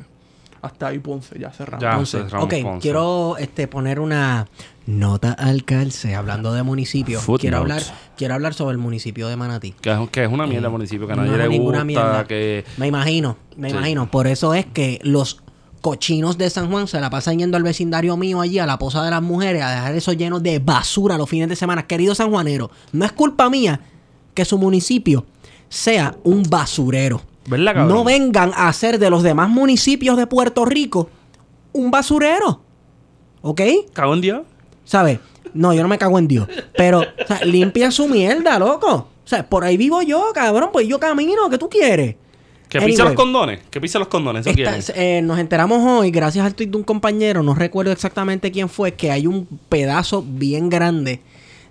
Hasta 0.63 0.87
ahí 0.87 1.01
Ponce, 1.01 1.39
ya 1.39 1.51
cerramos. 1.51 1.83
Ya. 1.83 1.97
Ponce. 1.97 2.19
cerramos 2.23 2.45
Ok, 2.47 2.55
Ponce. 2.63 2.81
quiero 2.81 3.37
este, 3.37 3.67
poner 3.69 3.99
una 4.01 4.47
nota 4.87 5.33
al 5.33 5.65
calce 5.65 6.15
hablando 6.15 6.53
de 6.53 6.63
municipios. 6.63 7.21
Footnotes. 7.23 7.41
Quiero 7.43 7.57
hablar, 7.59 7.83
quiero 8.17 8.35
hablar 8.35 8.55
sobre 8.55 8.73
el 8.73 8.79
municipio 8.79 9.27
de 9.29 9.37
Manatí. 9.37 9.73
Que 9.81 9.91
es, 9.93 9.99
que 10.11 10.23
es 10.25 10.31
una 10.31 10.47
mierda 10.47 10.69
Eh, 10.69 10.71
municipio, 10.71 11.07
que 11.09 11.13
a 11.13 11.17
no 11.17 11.23
nadie 11.25 11.43
es 11.45 11.51
le 11.51 11.59
gusta, 11.59 11.85
mierda. 11.85 12.27
que... 12.27 12.65
Me 12.77 12.87
imagino, 12.87 13.37
me 13.57 13.71
Sí. 13.71 13.77
imagino. 13.77 14.09
Por 14.11 14.27
eso 14.29 14.55
es 14.55 14.65
que 14.67 15.01
los 15.03 15.43
cochinos 15.81 16.39
de 16.39 16.49
San 16.49 16.71
Juan 16.71 16.87
se 16.87 17.01
la 17.01 17.11
pasan 17.11 17.41
yendo 17.41 17.57
al 17.57 17.65
vecindario 17.65 18.17
mío 18.17 18.41
allí, 18.41 18.61
a 18.61 18.67
la 18.67 18.79
posa 18.79 19.03
de 19.05 19.11
las 19.11 19.21
mujeres, 19.23 19.63
a 19.65 19.71
dejar 19.71 19.95
eso 19.97 20.13
lleno 20.13 20.39
de 20.39 20.61
basura 20.61 21.19
los 21.19 21.29
fines 21.29 21.49
de 21.49 21.57
semana. 21.57 21.89
Querido 21.89 22.15
sanjuanero, 22.15 22.71
no 22.93 23.05
es 23.05 23.11
culpa 23.11 23.51
mía 23.51 23.81
que 24.33 24.45
su 24.45 24.59
municipio 24.59 25.27
sea 25.69 26.15
un 26.23 26.45
basurero. 26.45 27.21
¿Verdad, 27.47 27.75
cabrón? 27.75 27.89
No 27.97 28.05
vengan 28.05 28.53
a 28.55 28.69
hacer 28.69 28.99
de 28.99 29.11
los 29.11 29.23
demás 29.23 29.49
municipios 29.49 30.17
de 30.17 30.27
Puerto 30.27 30.65
Rico 30.65 31.09
un 31.73 31.91
basurero. 31.91 32.63
¿Ok? 33.43 33.61
Cago 33.93 34.15
en 34.15 34.21
Dios. 34.21 34.43
¿Sabes? 34.85 35.19
No, 35.55 35.73
yo 35.75 35.83
no 35.83 35.89
me 35.89 35.99
cago 35.99 36.19
en 36.19 36.29
Dios. 36.29 36.49
Pero, 36.77 37.01
o 37.01 37.27
sea, 37.27 37.45
limpia 37.45 37.91
su 37.91 38.09
mierda, 38.09 38.59
loco. 38.59 38.93
O 39.25 39.29
sea, 39.29 39.49
por 39.49 39.65
ahí 39.65 39.77
vivo 39.77 40.03
yo, 40.03 40.27
cabrón. 40.35 40.71
Pues 40.73 40.87
yo 40.89 40.99
camino, 41.01 41.49
¿qué 41.51 41.59
tú 41.59 41.69
quieres? 41.69 42.17
Que 42.69 42.79
pise 42.81 43.03
Anyway. 43.03 43.09
los 43.09 43.15
condones. 43.15 43.61
Que 43.71 43.81
pise 43.81 43.99
los 43.99 44.09
condones. 44.09 44.47
Esta- 44.47 44.93
eh, 44.95 45.21
nos 45.23 45.39
enteramos 45.39 45.83
hoy, 45.87 46.11
gracias 46.11 46.47
al 46.47 46.55
tweet 46.55 46.69
de 46.69 46.77
un 46.79 46.85
compañero, 46.85 47.43
no 47.43 47.55
recuerdo 47.55 47.93
exactamente 47.93 48.51
quién 48.51 48.69
fue, 48.71 48.95
que 48.95 49.11
hay 49.11 49.27
un 49.27 49.47
pedazo 49.69 50.25
bien 50.27 50.71
grande 50.71 51.21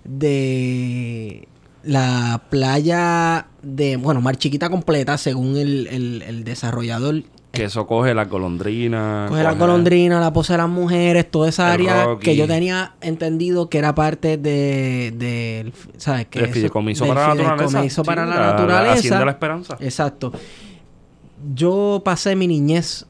de 0.04 1.48
la 1.84 2.42
playa 2.50 3.46
de, 3.62 3.96
bueno, 3.96 4.20
Mar 4.20 4.36
Chiquita 4.36 4.70
completa, 4.70 5.18
según 5.18 5.56
el, 5.56 5.86
el- 5.88 6.22
el 6.22 6.44
desarrollador. 6.44 7.22
Que 7.52 7.64
eso 7.64 7.86
coge 7.86 8.14
las 8.14 8.30
golondrinas. 8.30 9.28
Coge 9.28 9.42
la 9.42 9.52
golondrina, 9.52 10.18
la 10.20 10.32
pose 10.32 10.54
de 10.54 10.58
las 10.58 10.70
mujeres, 10.70 11.30
toda 11.30 11.50
esa 11.50 11.70
área 11.70 12.04
Rocky. 12.04 12.24
que 12.24 12.36
yo 12.36 12.46
tenía 12.46 12.94
entendido 13.02 13.68
que 13.68 13.76
era 13.76 13.94
parte 13.94 14.38
de, 14.38 15.12
del, 15.14 15.74
¿sabes? 15.98 16.28
Que 16.28 16.38
El 16.38 16.44
eso- 16.46 16.54
fideicomiso 16.54 17.04
del 17.04 17.12
para 17.14 17.28
la 17.28 17.34
naturaleza. 17.34 17.68
fideicomiso 17.68 18.02
para 18.04 18.24
Sí, 18.24 18.30
la, 18.30 18.36
naturaleza. 18.36 19.18
De 19.18 19.24
la 19.26 19.30
Esperanza. 19.32 19.76
Exacto. 19.80 20.32
Yo 21.54 22.02
pasé 22.04 22.36
mi 22.36 22.46
niñez 22.46 23.06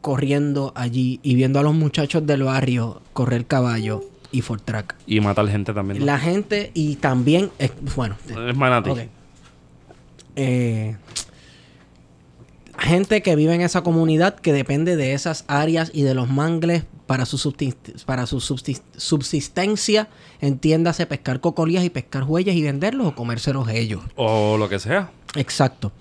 corriendo 0.00 0.72
allí 0.76 1.20
y 1.22 1.34
viendo 1.34 1.58
a 1.58 1.62
los 1.62 1.74
muchachos 1.74 2.26
del 2.26 2.42
barrio 2.42 3.00
correr 3.12 3.46
caballo 3.46 4.04
y 4.32 4.40
for 4.42 4.60
track. 4.60 4.94
Y 5.06 5.20
matar 5.20 5.48
gente 5.48 5.72
también. 5.72 6.00
¿no? 6.00 6.06
La 6.06 6.18
gente 6.18 6.70
y 6.74 6.96
también, 6.96 7.50
bueno, 7.96 8.16
Es 8.48 8.56
manatí. 8.56 8.90
ok. 8.90 8.98
Eh, 10.36 10.96
gente 12.78 13.22
que 13.22 13.36
vive 13.36 13.54
en 13.54 13.62
esa 13.62 13.82
comunidad 13.82 14.34
que 14.36 14.52
depende 14.52 14.96
de 14.96 15.14
esas 15.14 15.44
áreas 15.48 15.90
y 15.94 16.02
de 16.02 16.14
los 16.14 16.28
mangles 16.28 16.84
para 17.06 17.24
su, 17.24 17.38
subsist- 17.38 18.04
para 18.04 18.26
su 18.26 18.38
subsist- 18.40 18.82
subsistencia, 18.96 20.08
entiéndase 20.40 21.06
pescar 21.06 21.40
cocolías 21.40 21.84
y 21.84 21.90
pescar 21.90 22.24
huellas 22.24 22.54
y 22.54 22.62
venderlos 22.62 23.06
o 23.06 23.14
comérselos 23.14 23.68
ellos. 23.68 24.02
O 24.16 24.58
lo 24.58 24.68
que 24.68 24.78
sea. 24.78 25.10
Exacto. 25.36 25.92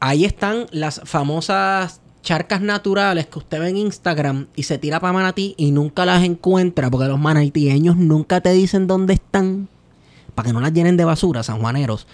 Ahí 0.00 0.24
están 0.24 0.66
las 0.72 1.00
famosas 1.04 2.00
charcas 2.22 2.60
naturales 2.60 3.26
que 3.26 3.38
usted 3.38 3.60
ve 3.60 3.68
en 3.70 3.76
Instagram 3.76 4.46
y 4.54 4.64
se 4.64 4.78
tira 4.78 5.00
para 5.00 5.12
Manatí 5.12 5.54
y 5.56 5.70
nunca 5.70 6.04
las 6.04 6.22
encuentra 6.22 6.90
porque 6.90 7.08
los 7.08 7.18
manatieños 7.18 7.96
nunca 7.96 8.40
te 8.40 8.52
dicen 8.52 8.86
dónde 8.86 9.14
están 9.14 9.68
para 10.34 10.48
que 10.48 10.52
no 10.52 10.60
las 10.60 10.72
llenen 10.72 10.96
de 10.96 11.04
basura, 11.04 11.42
sanjuaneros. 11.42 12.06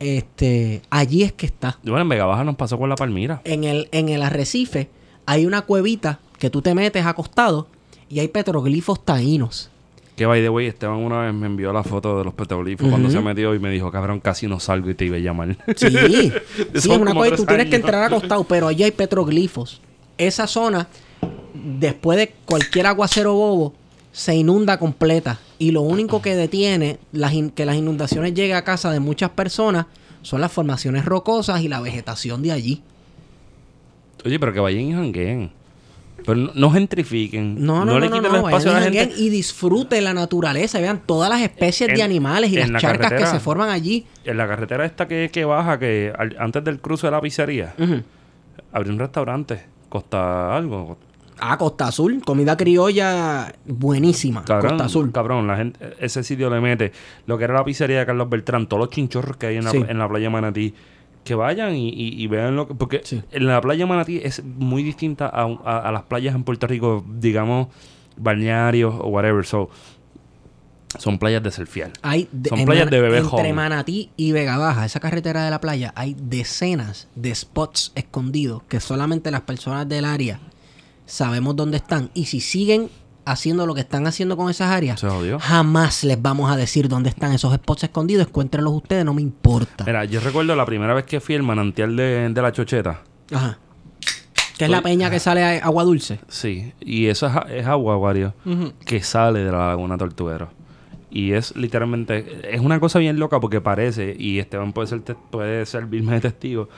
Este, 0.00 0.82
allí 0.90 1.24
es 1.24 1.32
que 1.32 1.46
está. 1.46 1.78
Bueno, 1.82 2.02
en 2.02 2.08
Vega 2.08 2.26
Baja 2.26 2.44
nos 2.44 2.56
pasó 2.56 2.78
con 2.78 2.88
la 2.88 2.94
Palmira. 2.94 3.40
En 3.44 3.64
el, 3.64 3.88
en 3.92 4.08
el 4.08 4.22
arrecife 4.22 4.90
hay 5.26 5.44
una 5.44 5.62
cuevita 5.62 6.20
que 6.38 6.50
tú 6.50 6.62
te 6.62 6.74
metes 6.74 7.04
acostado 7.04 7.68
y 8.08 8.20
hay 8.20 8.28
petroglifos 8.28 9.04
taínos. 9.04 9.70
Que 10.18 10.26
by 10.26 10.42
the 10.42 10.48
way, 10.48 10.66
Esteban 10.66 10.96
una 10.96 11.20
vez 11.20 11.32
me 11.32 11.46
envió 11.46 11.72
la 11.72 11.84
foto 11.84 12.18
de 12.18 12.24
los 12.24 12.34
petroglifos 12.34 12.88
cuando 12.88 13.08
se 13.08 13.20
metió 13.20 13.54
y 13.54 13.60
me 13.60 13.70
dijo, 13.70 13.92
cabrón, 13.92 14.18
casi 14.18 14.48
no 14.48 14.58
salgo 14.58 14.90
y 14.90 14.94
te 14.94 15.04
iba 15.04 15.14
a 15.14 15.20
llamar. 15.20 15.56
Sí, 15.76 15.86
sí, 15.90 16.32
es 16.74 16.86
una 16.86 17.14
cosa, 17.14 17.28
tres 17.28 17.36
tú 17.36 17.46
tienes 17.46 17.68
que 17.68 17.76
entrar 17.76 18.02
acostado, 18.02 18.42
pero 18.42 18.66
allí 18.66 18.82
hay 18.82 18.90
petroglifos. 18.90 19.80
Esa 20.18 20.48
zona, 20.48 20.88
después 21.54 22.18
de 22.18 22.34
cualquier 22.46 22.86
aguacero 22.86 23.34
bobo, 23.34 23.74
se 24.10 24.34
inunda 24.34 24.76
completa. 24.80 25.38
Y 25.56 25.70
lo 25.70 25.82
único 25.82 26.20
que 26.20 26.34
detiene 26.34 26.98
las 27.12 27.32
que 27.54 27.64
las 27.64 27.76
inundaciones 27.76 28.34
lleguen 28.34 28.56
a 28.56 28.64
casa 28.64 28.90
de 28.90 28.98
muchas 28.98 29.30
personas 29.30 29.86
son 30.22 30.40
las 30.40 30.50
formaciones 30.50 31.04
rocosas 31.04 31.60
y 31.60 31.68
la 31.68 31.80
vegetación 31.80 32.42
de 32.42 32.50
allí. 32.50 32.82
Oye, 34.24 34.40
pero 34.40 34.52
que 34.52 34.58
vayan 34.58 34.82
y 34.82 34.92
jangueen. 34.94 35.57
Pero 36.28 36.40
no, 36.40 36.50
no 36.54 36.70
gentrifiquen. 36.70 37.64
No, 37.64 37.84
no, 37.84 37.94
no, 37.94 38.00
le 38.00 38.08
no, 38.08 38.16
quiten 38.20 38.34
espacio 38.36 38.70
a 38.70 38.74
la 38.80 38.90
gente. 38.92 39.14
y 39.16 39.28
disfrute 39.30 40.00
la 40.00 40.12
naturaleza. 40.14 40.78
Vean 40.78 41.00
todas 41.06 41.28
las 41.30 41.40
especies 41.40 41.88
En- 41.90 41.96
de 41.96 42.02
animales 42.02 42.52
y 42.52 42.56
las 42.56 42.68
la 42.70 42.78
charcas 42.78 43.12
que 43.14 43.26
se 43.26 43.40
forman 43.40 43.70
allí. 43.70 44.06
En 44.24 44.36
la 44.36 44.46
carretera 44.46 44.84
esta 44.84 45.08
que, 45.08 45.30
que 45.32 45.44
baja, 45.44 45.78
que 45.78 46.12
al- 46.16 46.36
antes 46.38 46.62
del 46.62 46.80
cruce 46.80 47.06
de 47.06 47.10
la 47.10 47.20
pizzería, 47.20 47.74
Ujú. 47.78 48.02
abrió 48.72 48.92
un 48.92 48.98
restaurante. 48.98 49.62
Costa 49.88 50.54
algo. 50.54 50.98
Ah, 51.40 51.56
Costa 51.56 51.86
Azul, 51.86 52.20
comida 52.24 52.56
criolla 52.56 53.54
buenísima. 53.64 54.44
Cabrón, 54.44 54.70
Costa 54.72 54.84
Azul. 54.86 55.12
cabrón, 55.12 55.46
la 55.46 55.56
gente, 55.56 55.94
ese 56.00 56.22
sitio 56.24 56.50
le 56.50 56.60
mete 56.60 56.92
lo 57.26 57.38
que 57.38 57.44
era 57.44 57.54
la 57.54 57.64
pizzería 57.64 58.00
de 58.00 58.06
Carlos 58.06 58.28
Beltrán, 58.28 58.66
todos 58.66 58.80
los 58.82 58.90
chinchorros 58.90 59.36
que 59.36 59.46
hay 59.46 59.56
en 59.56 59.64
la, 59.64 59.70
Sí. 59.70 59.84
en 59.88 59.98
la 59.98 60.08
playa 60.08 60.28
Manatí, 60.30 60.74
que 61.28 61.34
vayan 61.36 61.76
y, 61.76 61.88
y- 61.90 62.20
y 62.22 62.26
vean 62.26 62.56
lo 62.56 62.66
que... 62.66 62.74
Porque 62.74 63.02
Sí. 63.04 63.22
en 63.30 63.46
la 63.46 63.60
playa 63.60 63.86
Manatí 63.86 64.18
es 64.22 64.42
muy 64.44 64.82
distinta 64.82 65.26
a, 65.26 65.44
a- 65.64 65.88
a 65.88 65.92
las 65.92 66.02
playas 66.02 66.34
en 66.34 66.42
Puerto 66.42 66.66
Rico, 66.66 67.04
digamos, 67.08 67.68
balnearios 68.16 68.94
o 68.98 69.08
whatever. 69.08 69.44
So, 69.46 69.70
son 70.98 71.18
playas 71.18 71.42
de 71.42 71.50
surfear. 71.50 71.92
Hay 72.02 72.28
de- 72.32 72.48
Son 72.48 72.64
playas 72.64 72.86
Man- 72.86 72.90
de 72.92 73.00
bebé 73.00 73.18
Entre. 73.18 73.52
Manatí 73.52 74.10
y 74.16 74.32
Vega 74.32 74.56
Baja, 74.56 74.86
esa 74.86 75.00
carretera 75.00 75.44
de 75.44 75.50
la 75.50 75.60
playa, 75.60 75.92
hay 75.94 76.16
decenas 76.18 77.08
de 77.14 77.34
spots 77.34 77.92
escondidos 77.94 78.62
que 78.68 78.80
solamente 78.80 79.30
las 79.30 79.42
personas 79.42 79.86
del 79.88 80.06
área 80.06 80.40
sabemos 81.04 81.54
dónde 81.56 81.76
están. 81.76 82.10
Y 82.14 82.24
si 82.24 82.40
siguen 82.40 82.88
haciendo 83.30 83.66
lo 83.66 83.74
que 83.74 83.80
están 83.80 84.06
haciendo 84.06 84.36
con 84.36 84.50
esas 84.50 84.70
áreas, 84.70 85.00
Se 85.00 85.08
jodió. 85.08 85.38
jamás 85.38 86.04
les 86.04 86.20
vamos 86.20 86.50
a 86.50 86.56
decir 86.56 86.88
dónde 86.88 87.10
están 87.10 87.32
esos 87.32 87.54
spots 87.54 87.84
escondidos. 87.84 88.26
Encuéntrenlos 88.26 88.72
ustedes, 88.74 89.04
no 89.04 89.14
me 89.14 89.22
importa. 89.22 89.84
Mira, 89.84 90.04
yo 90.04 90.20
recuerdo 90.20 90.54
la 90.56 90.66
primera 90.66 90.94
vez 90.94 91.04
que 91.04 91.20
fui 91.20 91.34
al 91.34 91.42
manantial 91.42 91.96
de, 91.96 92.28
de 92.28 92.42
la 92.42 92.52
chocheta. 92.52 93.02
Ajá. 93.32 93.58
Que 94.56 94.64
es 94.64 94.70
la 94.70 94.82
peña 94.82 95.08
que 95.08 95.20
sale 95.20 95.44
a- 95.44 95.64
agua 95.64 95.84
dulce. 95.84 96.18
Sí, 96.28 96.72
y 96.80 97.06
eso 97.06 97.26
es, 97.28 97.36
a- 97.36 97.46
es 97.48 97.66
agua, 97.66 97.96
Wario, 97.96 98.34
que 98.84 99.00
sale 99.02 99.40
de 99.44 99.52
la 99.52 99.68
laguna 99.68 99.96
Tortuguero. 99.96 100.50
Y 101.10 101.32
es 101.32 101.54
literalmente, 101.56 102.54
es 102.54 102.60
una 102.60 102.80
cosa 102.80 102.98
bien 102.98 103.18
loca 103.20 103.38
porque 103.40 103.60
parece, 103.60 104.14
y 104.18 104.40
Esteban 104.40 104.72
puede, 104.72 104.88
ser 104.88 105.00
te- 105.02 105.14
puede 105.14 105.64
servirme 105.64 106.14
de 106.14 106.20
testigo, 106.22 106.68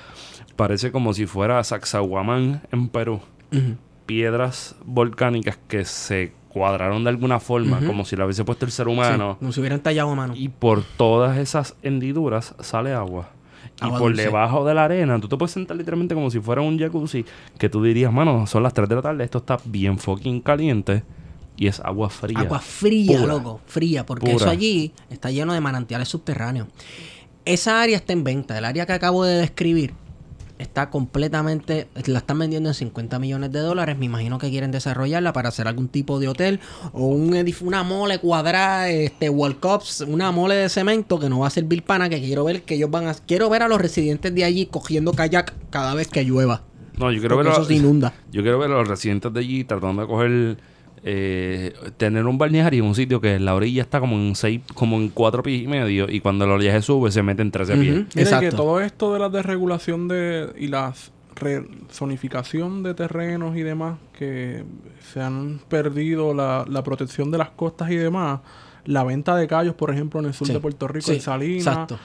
parece 0.57 0.93
como 0.93 1.15
si 1.15 1.25
fuera 1.27 1.65
Sacsayhuamán 1.65 2.63
en 2.71 2.89
Perú. 2.91 3.21
Piedras 4.07 4.75
volcánicas 4.85 5.59
que 5.69 5.85
se 5.85 6.33
cuadraron 6.51 7.05
de 7.05 7.11
alguna 7.11 7.41
forma, 7.41 7.81
como 7.87 8.05
si 8.05 8.17
la 8.17 8.25
hubiese 8.25 8.45
puesto 8.45 8.67
el 8.67 8.73
ser 8.73 8.89
humano. 8.89 9.33
Sí, 9.35 9.39
como 9.39 9.53
si 9.53 9.61
hubieran 9.61 9.81
tallado 9.81 10.11
a 10.11 10.15
mano. 10.15 10.35
Y 10.37 10.49
por 10.49 10.83
todas 10.83 11.39
esas 11.39 11.77
hendiduras 11.83 12.55
sale 12.61 12.93
agua. 12.93 13.31
Y 13.77 13.89
por 13.89 14.01
dulce. 14.01 14.23
debajo 14.23 14.65
de 14.65 14.75
la 14.75 14.85
arena, 14.85 15.19
tú 15.21 15.29
te 15.29 15.37
puedes 15.37 15.53
sentar 15.53 15.77
literalmente 15.77 16.15
como 16.15 16.31
si 16.31 16.41
fuera 16.41 16.61
un 16.61 16.79
jacuzzi, 16.79 17.25
que 17.57 17.69
tú 17.69 17.83
dirías, 17.83 18.13
mano, 18.13 18.47
son 18.47 18.63
las 18.63 18.75
3 18.75 18.89
de 18.89 18.95
la 18.97 19.03
tarde, 19.03 19.25
esto 19.25 19.39
está 19.39 19.59
bien 19.65 19.99
fucking 19.99 20.41
caliente. 20.41 21.05
Y 21.57 21.67
es 21.67 21.79
agua 21.81 22.11
fría. 22.11 22.41
Agua 22.41 22.59
fría, 22.59 23.21
Pura. 23.21 23.35
loco, 23.35 23.61
fría, 23.67 24.05
porque 24.05 24.27
Pura. 24.27 24.37
eso 24.37 24.51
allí 24.51 24.93
está 25.09 25.31
lleno 25.31 25.53
de 25.53 25.61
manantiales 25.61 26.09
subterráneos. 26.09 26.69
Esa 27.45 27.81
área 27.81 27.97
está 27.97 28.13
en 28.13 28.25
venta, 28.25 28.57
el 28.59 28.65
área 28.65 28.87
que 28.87 28.93
acabo 28.93 29.25
de 29.25 29.37
describir 29.37 29.95
está 30.61 30.91
completamente, 30.91 31.89
la 32.07 32.19
están 32.19 32.39
vendiendo 32.39 32.69
en 32.69 32.75
50 32.75 33.19
millones 33.19 33.51
de 33.53 33.61
dólares, 33.61 33.97
me 33.99 34.07
imagino 34.07 34.39
que 34.39 34.51
quieren 34.51 34.71
desarrollarla 34.71 35.33
para 35.33 35.49
hacer 35.49 35.67
algún 35.67 35.89
tipo 35.89 36.21
de 36.21 36.29
hotel 36.29 36.61
o 36.93 37.07
un 37.07 37.31
edif- 37.35 37.63
una 37.63 37.83
mole 37.83 38.19
cuadrada, 38.19 38.89
este 38.89 39.29
World 39.31 39.59
Cups, 39.61 40.03
una 40.03 40.31
mole 40.33 40.55
de 40.57 40.69
cemento 40.69 41.19
que 41.19 41.29
no 41.29 41.41
va 41.41 41.47
a 41.49 41.51
servir 41.51 41.83
pana, 41.83 42.09
que 42.09 42.21
quiero 42.21 42.45
ver 42.45 42.63
que 42.63 42.75
ellos 42.75 42.91
van 42.91 43.09
a, 43.09 43.15
quiero 43.15 43.49
ver 43.51 43.63
a 43.63 43.69
los 43.69 43.81
residentes 43.81 44.35
de 44.35 44.45
allí 44.45 44.67
cogiendo 44.67 45.13
kayak 45.13 45.55
cada 45.71 45.95
vez 45.95 46.09
que 46.09 46.25
llueva. 46.25 46.63
No, 46.99 47.11
yo 47.11 47.21
quiero 47.21 47.37
ver 47.39 47.49
a- 47.49 47.53
eso 47.53 47.65
se 47.65 47.75
inunda. 47.75 48.13
Yo 48.31 48.43
quiero 48.43 48.59
ver 48.59 48.71
a 48.71 48.75
los 48.75 48.87
residentes 48.89 49.33
de 49.33 49.41
allí 49.41 49.65
tratando 49.65 50.03
de 50.03 50.09
coger. 50.09 50.57
Eh, 51.03 51.73
tener 51.97 52.27
un 52.27 52.37
balneario 52.39 52.83
en 52.83 52.89
un 52.89 52.95
sitio 52.95 53.21
que 53.21 53.39
la 53.39 53.55
orilla 53.55 53.83
está 53.83 54.01
como 54.01 54.17
en 54.17 54.35
seis, 54.37 54.61
como 54.75 54.97
en 54.97 55.09
cuatro 55.09 55.43
pies 55.43 55.63
y 55.63 55.67
medio. 55.67 56.11
Y 56.11 56.21
cuando 56.21 56.45
el 56.45 56.51
oleaje 56.51 56.83
sube, 56.83 57.11
se 57.11 57.23
mete 57.23 57.43
en 57.43 57.51
13 57.51 57.77
pies. 57.77 57.95
Ujú. 58.01 58.07
Mira, 58.15 58.23
Exacto. 58.23 58.51
que 58.51 58.57
todo 58.57 58.81
esto 58.81 59.13
de 59.13 59.19
la 59.19 59.29
desregulación 59.29 60.09
de 60.09 60.53
y 60.59 60.67
la 60.69 60.93
zonificación 61.91 62.83
de 62.83 62.95
terrenos 62.95 63.57
y 63.57 63.63
demás, 63.63 63.99
que 64.19 64.65
se 65.13 65.21
han 65.21 65.61
perdido 65.69 66.35
la, 66.35 66.65
la 66.69 66.83
protección 66.83 67.31
de 67.31 67.39
las 67.39 67.51
costas 67.51 67.91
y 67.91 67.97
demás, 67.97 68.41
la 68.85 69.05
venta 69.05 69.37
de 69.37 69.47
callos, 69.47 69.75
por 69.75 69.91
ejemplo, 69.91 70.21
en 70.21 70.27
el 70.27 70.35
sur 70.35 70.47
Sí. 70.47 70.53
de 70.53 70.61
Puerto 70.61 70.89
Rico, 70.89 71.07
Sí, 71.07 71.15
en 71.15 71.21
Salinas. 71.21 71.67
Exacto. 71.67 71.99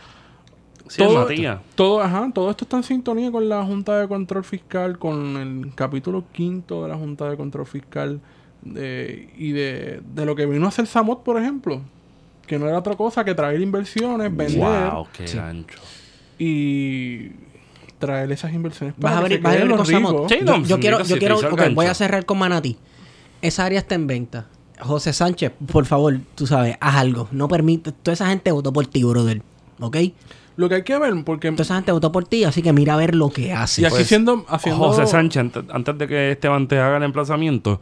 Sí, 0.88 1.02
todo, 1.04 1.28
todo, 1.74 2.02
ajá, 2.02 2.30
todo 2.32 2.52
esto 2.52 2.64
está 2.66 2.78
en 2.78 2.84
sintonía 2.84 3.32
con 3.32 3.50
la 3.50 3.66
Junta 3.66 4.00
de 4.00 4.08
Control 4.08 4.44
Fiscal, 4.44 5.00
con 5.00 5.36
el 5.38 5.74
capítulo 5.74 6.26
quinto 6.32 6.84
de 6.84 6.90
la 6.90 6.96
Junta 6.96 7.28
de 7.28 7.36
Control 7.38 7.66
Fiscal 7.66 8.20
de- 8.66 9.30
y 9.38 9.52
de, 9.52 10.02
de 10.14 10.26
lo 10.26 10.36
que 10.36 10.46
vino 10.46 10.66
a 10.66 10.70
hacer 10.70 10.86
Samot, 10.88 11.24
por 11.24 11.40
ejemplo. 11.42 11.82
Que 12.46 12.60
no 12.60 12.68
era 12.68 12.78
otra 12.78 12.96
cosa 12.96 13.24
que 13.24 13.34
traer 13.34 13.60
inversiones, 13.62 14.36
vender 14.36 14.60
Wow, 14.60 15.08
qué 15.14 15.28
Sí. 15.28 15.38
gancho. 15.38 15.80
y 16.38 17.30
traer 17.98 18.30
esas 18.32 18.54
inversiones 18.54 18.94
Vas 18.98 19.14
a 19.14 19.16
que 19.16 19.22
abrir, 19.22 19.38
se 19.38 19.44
vas 19.44 19.52
a 19.54 19.56
abrir 19.56 19.68
los 19.70 19.78
con 19.78 19.86
Samot. 19.88 20.30
Sí, 20.30 20.36
yo, 20.40 20.46
no, 20.46 20.64
yo 20.66 20.80
quiero, 20.80 21.02
yo 21.04 21.18
quiero, 21.18 21.40
voy 21.74 21.86
a 21.86 21.94
cerrar 21.94 22.26
con 22.26 22.38
Manatí. 22.38 22.78
Esa 23.42 23.66
área 23.66 23.80
está 23.80 23.96
en 23.96 24.06
venta. 24.08 24.48
José 24.80 25.14
Sánchez, 25.14 25.54
por 25.72 25.86
favor, 25.86 26.20
tú 26.36 26.46
sabes, 26.48 26.76
haz 26.82 26.96
algo. 26.96 27.30
No 27.32 27.48
permite, 27.48 27.94
toda 27.94 28.14
esa 28.14 28.28
gente 28.28 28.52
votó 28.52 28.74
por 28.74 28.86
ti, 28.88 29.04
brother. 29.04 29.42
¿Ok? 29.80 29.98
Lo 30.58 30.68
que 30.70 30.76
hay 30.76 30.84
que 30.84 30.98
ver, 31.00 31.14
porque... 31.24 31.52
Toda 31.52 31.64
esa 31.64 31.76
gente 31.76 31.92
votó 31.94 32.12
por 32.12 32.26
ti, 32.28 32.44
así 32.44 32.62
que 32.62 32.74
mira 32.74 32.94
a 32.94 32.98
ver 32.98 33.16
lo 33.16 33.30
que 33.30 33.54
hace. 33.54 33.82
Y 33.82 33.86
aquí 33.86 33.96
Pues, 33.96 34.08
siendo, 34.08 34.46
haciendo... 34.50 34.80
José 34.86 35.08
Sánchez, 35.08 35.40
antes, 35.42 35.64
antes 35.70 35.98
de 35.98 36.08
que 36.08 36.32
Esteban 36.32 36.68
te 36.68 36.80
haga 36.80 36.98
el 36.98 37.04
emplazamiento, 37.04 37.80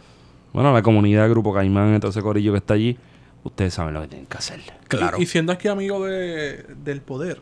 bueno, 0.53 0.71
la 0.73 0.81
comunidad 0.81 1.29
Grupo 1.29 1.53
Caimán, 1.53 1.99
todo 1.99 2.11
ese 2.11 2.21
corillo 2.21 2.51
que 2.53 2.59
está 2.59 2.75
allí, 2.75 2.97
ustedes 3.43 3.73
saben 3.73 3.93
lo 3.93 4.01
que 4.01 4.07
tienen 4.07 4.27
que 4.27 4.37
hacer. 4.37 4.61
Claro. 4.87 5.17
Y, 5.19 5.23
y 5.23 5.25
siendo 5.25 5.51
aquí 5.51 5.67
amigo 5.67 6.05
de, 6.05 6.63
del 6.83 7.01
poder, 7.01 7.41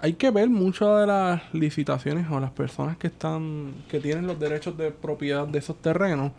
hay 0.00 0.14
que 0.14 0.30
ver 0.30 0.48
muchas 0.50 1.00
de 1.00 1.06
las 1.06 1.42
licitaciones 1.54 2.26
o 2.30 2.40
las 2.40 2.50
personas 2.50 2.96
que 2.96 3.06
están 3.06 3.72
que 3.88 4.00
tienen 4.00 4.26
los 4.26 4.38
derechos 4.40 4.76
de 4.76 4.90
propiedad 4.90 5.46
de 5.46 5.58
esos 5.58 5.76
terrenos, 5.80 6.32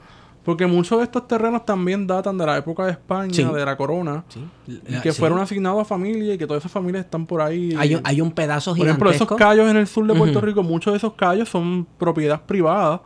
porque 0.44 0.68
muchos 0.68 1.00
de 1.00 1.06
estos 1.06 1.28
terrenos 1.28 1.66
también 1.66 2.06
datan 2.06 2.38
de 2.38 2.46
la 2.46 2.58
época 2.58 2.86
de 2.86 2.92
España, 2.92 3.34
Sí. 3.34 3.44
de 3.44 3.66
la 3.66 3.76
corona, 3.76 4.24
Sí. 4.28 4.48
y 4.68 5.00
que 5.02 5.12
Sí. 5.12 5.20
fueron 5.20 5.40
asignados 5.40 5.82
a 5.82 5.86
familias 5.86 6.36
y 6.36 6.38
que 6.38 6.46
todas 6.46 6.62
esas 6.62 6.72
familias 6.72 7.06
están 7.06 7.26
por 7.26 7.42
ahí. 7.42 7.74
Hay, 7.80 7.96
un- 7.96 8.02
hay 8.04 8.22
un 8.22 8.32
pedazo 8.32 8.76
por 8.76 8.86
ejemplo, 8.86 9.10
gigantesco. 9.10 9.34
esos 9.36 9.38
callos 9.48 9.68
en 9.72 9.78
el 9.78 9.88
sur 9.88 10.06
de 10.06 10.14
Puerto. 10.14 10.42
Rico, 10.42 10.62
muchos 10.62 10.94
de 10.94 10.98
esos 10.98 11.14
callos 11.14 11.50
son 11.50 11.88
propiedad 11.98 12.42
privada, 12.44 13.02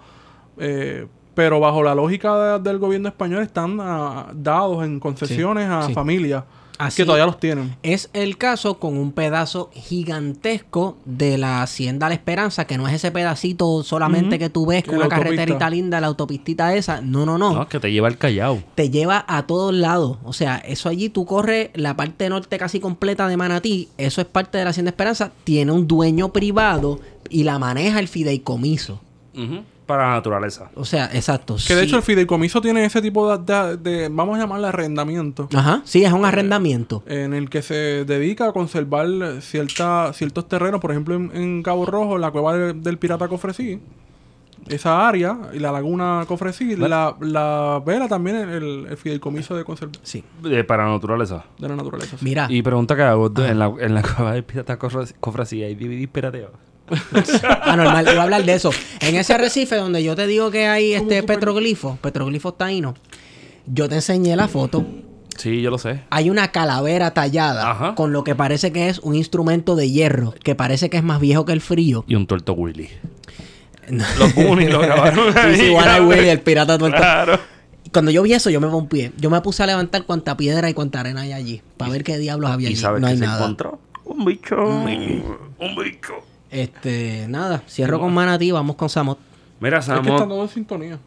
eh, 0.58 1.08
pero 1.34 1.60
bajo 1.60 1.84
la 1.84 1.96
lógica 1.96 2.58
de- 2.58 2.60
del 2.70 2.78
gobierno 2.80 3.08
español 3.08 3.42
están 3.44 3.78
ah, 3.82 4.28
dados 4.34 4.84
en 4.86 5.00
concesiones 5.00 5.70
a 5.70 5.88
sí. 5.88 5.94
familias 5.94 6.44
Así- 6.78 6.98
que 6.98 7.06
todavía 7.06 7.26
los 7.26 7.40
tienen. 7.40 7.76
Es 7.84 8.10
el 8.14 8.38
caso 8.38 8.80
con 8.80 8.98
un 8.98 9.12
pedazo 9.12 9.70
gigantesco 9.74 10.98
de 11.06 11.38
la 11.38 11.62
Hacienda 11.62 12.08
La 12.10 12.16
Esperanza, 12.16 12.66
que 12.66 12.78
no 12.78 12.88
es 12.88 12.94
ese 12.94 13.12
pedacito 13.12 13.84
solamente 13.84 14.40
que 14.40 14.50
tú 14.50 14.66
ves 14.66 14.84
con 14.86 14.98
La 15.00 15.06
una 15.08 15.16
carreterita 15.16 15.70
linda, 15.70 16.00
la 16.02 16.08
autopistita 16.08 16.74
esa. 16.76 17.02
No, 17.02 17.26
no, 17.26 17.38
no. 17.38 17.54
No, 17.54 17.68
que 17.68 17.80
te 17.80 17.92
lleva 17.92 18.08
al 18.08 18.18
Callao. 18.18 18.60
te 18.76 18.90
lleva 18.90 19.26
a 19.28 19.46
todos 19.46 19.74
lados. 19.74 20.18
O 20.24 20.34
sea, 20.34 20.58
eso 20.58 20.90
allí 20.90 21.10
tú 21.10 21.26
corres 21.26 21.70
la 21.74 21.96
parte 21.96 22.30
norte 22.30 22.58
casi 22.58 22.80
completa 22.80 23.28
de 23.28 23.38
Manatí. 23.38 23.90
Eso 23.98 24.22
es 24.22 24.28
parte 24.28 24.58
de 24.58 24.64
la 24.64 24.70
Hacienda 24.72 24.90
Esperanza. 24.92 25.32
Tiene 25.44 25.72
un 25.72 25.86
dueño 25.88 26.32
privado 26.32 27.00
y 27.30 27.44
la 27.44 27.60
maneja 27.60 28.00
el 28.00 28.08
fideicomiso. 28.08 29.02
Ujú. 29.36 29.64
Para 29.90 30.08
la 30.10 30.14
naturaleza. 30.14 30.70
O 30.76 30.86
sea, 30.86 31.10
exacto. 31.14 31.56
Que 31.68 31.74
de 31.74 31.82
sí. 31.82 31.88
hecho 31.88 31.96
el 31.98 32.04
fideicomiso 32.04 32.62
tiene 32.62 32.86
ese 32.86 33.02
tipo 33.02 33.36
de, 33.36 33.44
de- 33.44 33.78
de- 33.78 34.10
vamos 34.10 34.38
a 34.38 34.42
llamarle 34.42 34.68
arrendamiento, 34.68 35.50
Ajá, 35.52 35.82
sí, 35.84 36.04
es 36.06 36.14
un 36.14 36.26
arrendamiento. 36.26 37.02
en 37.08 37.34
el 37.34 37.50
que 37.50 37.64
se 37.64 38.06
dedica 38.06 38.48
a 38.50 38.52
conservar 38.54 39.08
cierta, 39.42 40.14
ciertos 40.14 40.48
terrenos, 40.48 40.80
por 40.80 40.92
ejemplo 40.92 41.16
en, 41.16 41.32
en 41.36 41.64
Cabo 41.64 41.88
Rojo, 41.88 42.20
la 42.20 42.30
cueva 42.30 42.56
de- 42.56 42.74
del 42.74 43.00
pirata 43.00 43.28
Cofresí, 43.28 43.80
esa 44.68 45.08
área, 45.08 45.36
y 45.54 45.58
la 45.60 45.72
laguna 45.72 46.26
Cofresí, 46.28 46.76
la, 46.76 47.16
la 47.22 47.82
vela 47.84 48.08
también 48.08 48.36
el, 48.38 48.86
el 48.90 48.98
fideicomiso 48.98 49.56
de 49.58 49.64
conservación 49.64 50.04
Sí. 50.06 50.24
Eh, 50.46 50.64
para 50.64 50.86
la 50.86 50.92
naturaleza. 50.92 51.46
de 51.58 51.68
la 51.68 51.76
naturaleza. 51.76 52.16
sí. 52.18 52.24
Mira, 52.26 52.46
Y 52.50 52.62
pregunta 52.62 52.96
que 52.96 53.02
hago, 53.02 53.32
en 53.38 53.58
la, 53.58 53.74
en 53.80 53.94
la 53.96 54.04
cueva 54.04 54.34
de 54.34 54.44
pirata 54.44 54.78
cofresía 54.78 55.66
hay 55.66 55.74
DVD 55.76 56.08
pirateo. 56.08 56.52
Anormal, 57.64 58.08
iba 58.12 58.22
a 58.22 58.24
hablar 58.24 58.44
de 58.44 58.54
eso. 58.54 58.72
En 59.02 59.16
ese 59.16 59.34
arrecife 59.34 59.76
donde 59.76 60.04
yo 60.04 60.16
te 60.16 60.28
digo 60.28 60.52
que 60.52 60.68
hay 60.68 60.94
este 60.94 61.24
petroglifo, 61.24 61.98
petroglifos 62.02 62.58
taínos, 62.58 62.96
yo 63.66 63.88
te 63.90 63.96
enseñé 63.96 64.36
la 64.36 64.48
foto. 64.48 64.86
Sí, 65.38 65.62
yo 65.62 65.72
lo 65.72 65.78
sé. 65.78 66.02
Hay 66.10 66.30
una 66.30 66.52
calavera 66.52 67.12
tallada 67.14 67.72
Ajá. 67.72 67.96
con 67.96 68.12
lo 68.12 68.26
que 68.26 68.36
parece 68.36 68.74
que 68.74 68.90
es 68.90 69.00
un 69.00 69.16
instrumento 69.16 69.76
de 69.78 69.90
hierro, 69.90 70.34
que 70.44 70.54
parece 70.54 70.90
que 70.90 70.98
es 70.98 71.04
más 71.04 71.22
viejo 71.22 71.46
que 71.46 71.54
el 71.54 71.62
frío. 71.62 72.04
Y 72.08 72.16
un 72.16 72.28
tuerto 72.28 72.54
Willy. 72.54 72.90
Los 74.20 74.36
Goonies 74.36 74.72
lo 74.72 74.82
grabaron 74.82 75.34
Sí, 75.56 75.56
sí, 75.68 75.74
cabrón. 75.74 76.10
Willy, 76.10 76.30
el 76.30 76.42
pirata 76.42 76.78
tuerto. 76.78 76.98
Claro. 76.98 77.40
Cuando 77.92 78.12
yo 78.12 78.22
vi 78.22 78.34
eso, 78.34 78.50
yo 78.52 78.60
me 78.62 78.68
pompié. 78.68 79.12
Yo 79.18 79.30
me 79.32 79.42
puse 79.42 79.64
a 79.64 79.66
levantar 79.66 80.04
cuánta 80.04 80.38
piedra 80.38 80.70
y 80.70 80.74
cuánta 80.76 81.00
arena 81.00 81.22
hay 81.22 81.32
allí. 81.34 81.62
Para 81.78 81.92
ver 81.92 82.04
qué 82.04 82.18
diablos 82.20 82.52
había 82.52 82.68
¿Y 82.70 82.74
allí. 82.74 82.82
sabes 82.82 83.02
no 83.02 83.08
qué 83.08 83.14
hay 83.14 83.18
se 83.20 83.26
nada. 83.26 83.40
encontró? 83.40 83.80
Un 84.06 84.26
bicho. 84.26 84.56
Un 84.64 84.86
bicho. 85.76 86.14
Este, 86.52 87.28
nada. 87.28 87.64
Cierro 87.68 88.00
con 88.00 88.14
Manatí, 88.14 88.52
vamos 88.52 88.76
con 88.76 88.90
Samot. 88.90 89.20
Mira, 89.60 89.80
Es 89.80 89.86
que 89.86 90.10
están 90.10 90.32
en 90.32 90.48
sintonía. 90.48 91.00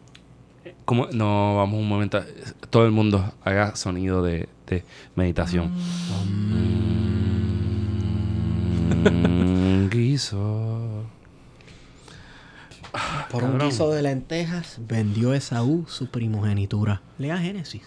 ¿cómo? 0.85 1.07
No, 1.11 1.57
vamos 1.57 1.79
un 1.79 1.87
momento. 1.87 2.23
Todo 2.69 2.85
el 2.85 2.91
mundo 2.91 3.33
haga 3.43 3.75
sonido 3.75 4.23
de, 4.23 4.47
de 4.67 4.83
meditación. 5.15 5.71
Mm, 9.03 9.89
guiso. 9.89 11.05
Por 13.31 13.43
un 13.43 13.57
guiso 13.57 13.89
de 13.89 14.03
lentejas, 14.03 14.79
vendió 14.87 15.33
Esaú 15.33 15.85
su 15.87 16.11
primogenitura. 16.11 17.01
Lea 17.17 17.37
Génesis. 17.37 17.81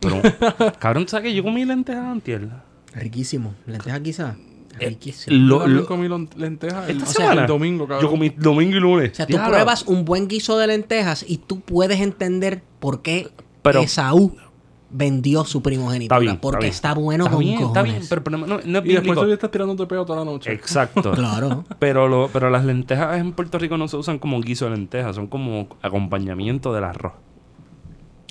Pero, 0.00 0.22
cabrón, 0.78 1.06
¿sabes 1.08 1.30
que 1.30 1.34
yo 1.34 1.42
comí 1.42 1.64
lentejas 1.64 2.04
antier? 2.04 2.48
Riquísimo. 2.94 3.54
Lentejas 3.66 4.00
quizás. 4.00 4.36
Eh, 4.80 4.88
Riquísimo. 4.90 5.36
Yo 5.36 5.66
Lo- 5.66 5.86
comí 5.86 6.08
lentejas 6.36 6.88
el, 6.88 6.98
esta 6.98 7.10
o 7.10 7.12
sea, 7.12 7.24
semana, 7.26 7.40
el 7.42 7.46
domingo, 7.48 7.86
cabrón. 7.86 8.02
Yo 8.04 8.10
comí 8.10 8.28
domingo 8.30 8.76
y 8.76 8.80
lunes. 8.80 9.12
O 9.12 9.14
sea, 9.14 9.26
tú 9.26 9.32
Diablo. 9.34 9.50
pruebas 9.50 9.84
un 9.86 10.04
buen 10.04 10.28
guiso 10.28 10.58
de 10.58 10.66
lentejas 10.66 11.24
y 11.26 11.38
tú 11.38 11.60
puedes 11.60 12.00
entender 12.00 12.62
por 12.80 13.02
qué 13.02 13.28
Pero- 13.62 13.80
Esaú 13.80 14.36
vendió 14.88 15.44
su 15.44 15.62
primogenitura. 15.62 16.16
Está 16.16 16.18
bien. 16.20 16.38
porque 16.40 16.68
está, 16.68 16.94
bueno 16.94 17.24
está 17.24 17.34
con 17.36 17.44
bien, 17.44 17.54
Está 17.54 17.66
cojones. 17.68 17.92
bien, 17.92 18.06
pero, 18.08 18.24
pero 18.24 18.38
no, 18.38 18.46
no 18.46 18.58
es 18.78 18.86
Y 18.86 18.92
después 18.92 19.18
tú 19.18 19.32
estás 19.32 19.50
tirando 19.50 19.74
de 19.74 19.86
peo 19.86 20.04
toda 20.06 20.20
la 20.20 20.24
noche. 20.24 20.52
Exacto. 20.52 21.10
Claro. 21.16 21.64
Pero, 21.80 22.06
lo, 22.08 22.28
pero 22.32 22.50
las 22.50 22.64
lentejas 22.64 23.18
en 23.18 23.32
Puerto 23.32 23.58
Rico 23.58 23.76
no 23.76 23.88
se 23.88 23.96
usan 23.96 24.18
como 24.18 24.40
guiso 24.40 24.66
de 24.66 24.72
lentejas, 24.72 25.16
son 25.16 25.26
como 25.26 25.68
acompañamiento 25.82 26.72
del 26.72 26.84
arroz. 26.84 27.12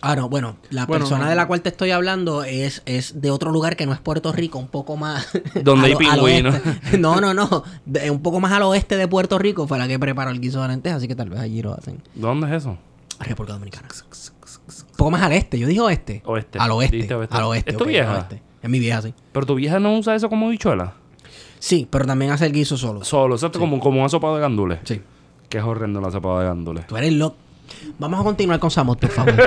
Ah, 0.02 0.16
no, 0.16 0.30
bueno, 0.30 0.58
la 0.70 0.86
Bueno, 0.86 1.06
persona 1.06 1.24
no. 1.24 1.30
de 1.30 1.36
la 1.36 1.48
cual 1.48 1.62
te 1.62 1.70
estoy 1.70 1.92
hablando 1.92 2.44
es, 2.44 2.84
es 2.86 3.22
de 3.22 3.32
otro 3.32 3.52
lugar 3.52 3.76
que 3.76 3.86
no 3.86 3.94
es 3.94 4.00
Puerto 4.00 4.32
Rico, 4.32 4.60
un 4.60 4.68
poco 4.68 4.98
más. 4.98 5.28
Donde 5.64 5.88
hay 5.88 5.96
pingüinos. 5.96 6.54
oeste. 6.56 6.98
No, 7.00 7.20
no, 7.22 7.34
no. 7.34 7.64
de- 7.86 8.12
un 8.12 8.22
poco 8.22 8.40
más 8.40 8.52
al 8.52 8.64
oeste 8.64 8.98
de 8.98 9.08
Puerto 9.08 9.40
Rico 9.40 9.68
fue 9.68 9.78
la 9.80 9.88
que 9.88 9.98
preparó 9.98 10.30
el 10.32 10.40
guiso 10.40 10.62
de 10.62 10.68
lentejas, 10.68 10.98
así 10.98 11.08
que 11.08 11.16
tal 11.16 11.30
vez 11.30 11.40
allí 11.40 11.62
lo 11.62 11.74
hacen. 11.74 12.02
¿Dónde 12.14 12.48
es 12.48 12.54
eso? 12.64 12.78
República 13.20 13.54
Dominicana. 13.54 13.88
Un 13.90 14.98
poco 14.98 15.12
más 15.12 15.22
al 15.24 15.32
este, 15.34 15.58
yo 15.58 15.68
dije 15.68 15.80
oeste. 15.82 16.22
Oeste. 16.26 16.60
Al 16.60 16.72
oeste. 16.72 17.08
Al 17.32 17.44
oeste. 17.44 17.72
¿Es 17.72 17.78
tu 17.78 17.84
ok, 17.84 17.90
vieja? 17.90 18.14
oeste. 18.14 18.42
Es 18.62 18.70
mi 18.70 18.80
vieja, 18.80 19.02
sí. 19.02 19.14
Pero 19.32 19.46
tu 19.46 19.56
vieja 19.56 19.80
no 19.80 19.98
usa 19.98 20.16
eso 20.16 20.30
como 20.30 20.50
bichuela. 20.50 20.94
Sí, 21.60 21.88
pero 21.90 22.06
también 22.06 22.32
hace 22.32 22.46
el 22.46 22.52
guiso 22.52 22.78
solo. 22.78 23.04
Solo, 23.04 23.36
exacto, 23.36 23.60
como, 23.60 23.80
como 23.80 24.04
un 24.04 24.10
sopado 24.10 24.36
de 24.36 24.42
gandules. 24.42 24.80
Sí. 24.84 25.02
Que 25.50 25.58
es 25.60 25.64
horrendo 25.64 26.02
la 26.02 26.12
sopa 26.12 26.40
de 26.42 26.46
gandules. 26.48 26.86
Tú 26.88 26.98
eres 26.98 27.14
loco. 27.14 27.38
Vamos 28.00 28.20
a 28.20 28.24
continuar 28.24 28.60
con 28.60 28.72
Samot, 28.72 29.00
por 29.00 29.10
favor. 29.12 29.34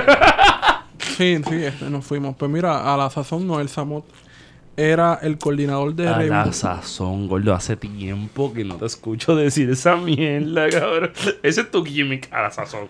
Sí, 0.99 1.37
sí, 1.49 1.55
este, 1.55 1.89
nos 1.89 2.05
fuimos. 2.05 2.35
Pues 2.35 2.49
mira, 2.49 2.93
a 2.93 2.97
la 2.97 3.09
sazón 3.09 3.45
no, 3.45 3.59
el 3.59 3.67
Samot 3.67 4.05
era 4.77 5.15
el 5.21 5.37
coordinador 5.37 5.93
de 5.93 6.07
A 6.07 6.21
la 6.21 6.53
sazón, 6.53 7.27
gordo. 7.27 7.53
Hace 7.53 7.75
tiempo 7.75 8.53
que 8.53 8.63
no 8.63 8.75
te 8.75 8.85
escucho 8.85 9.35
decir 9.35 9.69
esa 9.69 9.97
mierda, 9.97 10.69
cabrón. 10.69 11.11
Ese 11.43 11.61
es 11.61 11.71
tu 11.71 11.83
gimmick 11.83 12.31
a 12.31 12.43
la 12.43 12.51
sazón. 12.51 12.87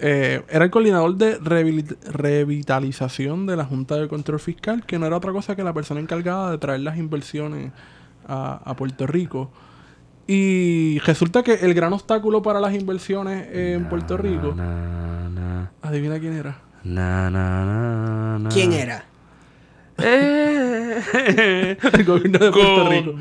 Eh, 0.00 0.42
era 0.48 0.64
el 0.64 0.70
coordinador 0.70 1.14
de 1.14 1.38
revitalización 2.04 3.46
de 3.46 3.56
la 3.56 3.64
Junta 3.64 3.96
de 3.96 4.08
Control 4.08 4.40
Fiscal, 4.40 4.84
que 4.84 4.98
no 4.98 5.06
era 5.06 5.16
otra 5.16 5.32
cosa 5.32 5.54
que 5.54 5.62
la 5.62 5.72
persona 5.72 6.00
encargada 6.00 6.50
de 6.50 6.58
traer 6.58 6.80
las 6.80 6.96
inversiones 6.96 7.70
a, 8.26 8.60
a 8.64 8.74
Puerto 8.74 9.06
Rico. 9.06 9.52
Y 10.28 10.98
resulta 11.06 11.42
que 11.42 11.54
el 11.54 11.72
gran 11.74 11.92
obstáculo 11.92 12.42
para 12.42 12.60
las 12.60 12.74
inversiones 12.74 13.46
en 13.52 13.88
Puerto 13.88 14.16
Rico, 14.16 14.54
Na, 14.56 15.28
na, 15.28 15.70
adivina 15.82 16.18
quién 16.18 16.32
era. 16.36 16.58
na, 16.82 17.30
na, 17.30 17.64
na, 17.64 18.38
na. 18.40 18.48
¿Quién 18.50 18.72
era? 18.72 19.04
Eh. 19.98 21.76
El 21.92 22.04
gobierno 22.04 22.38
de 22.38 22.50
Puerto 22.52 22.88
Rico. 22.88 23.12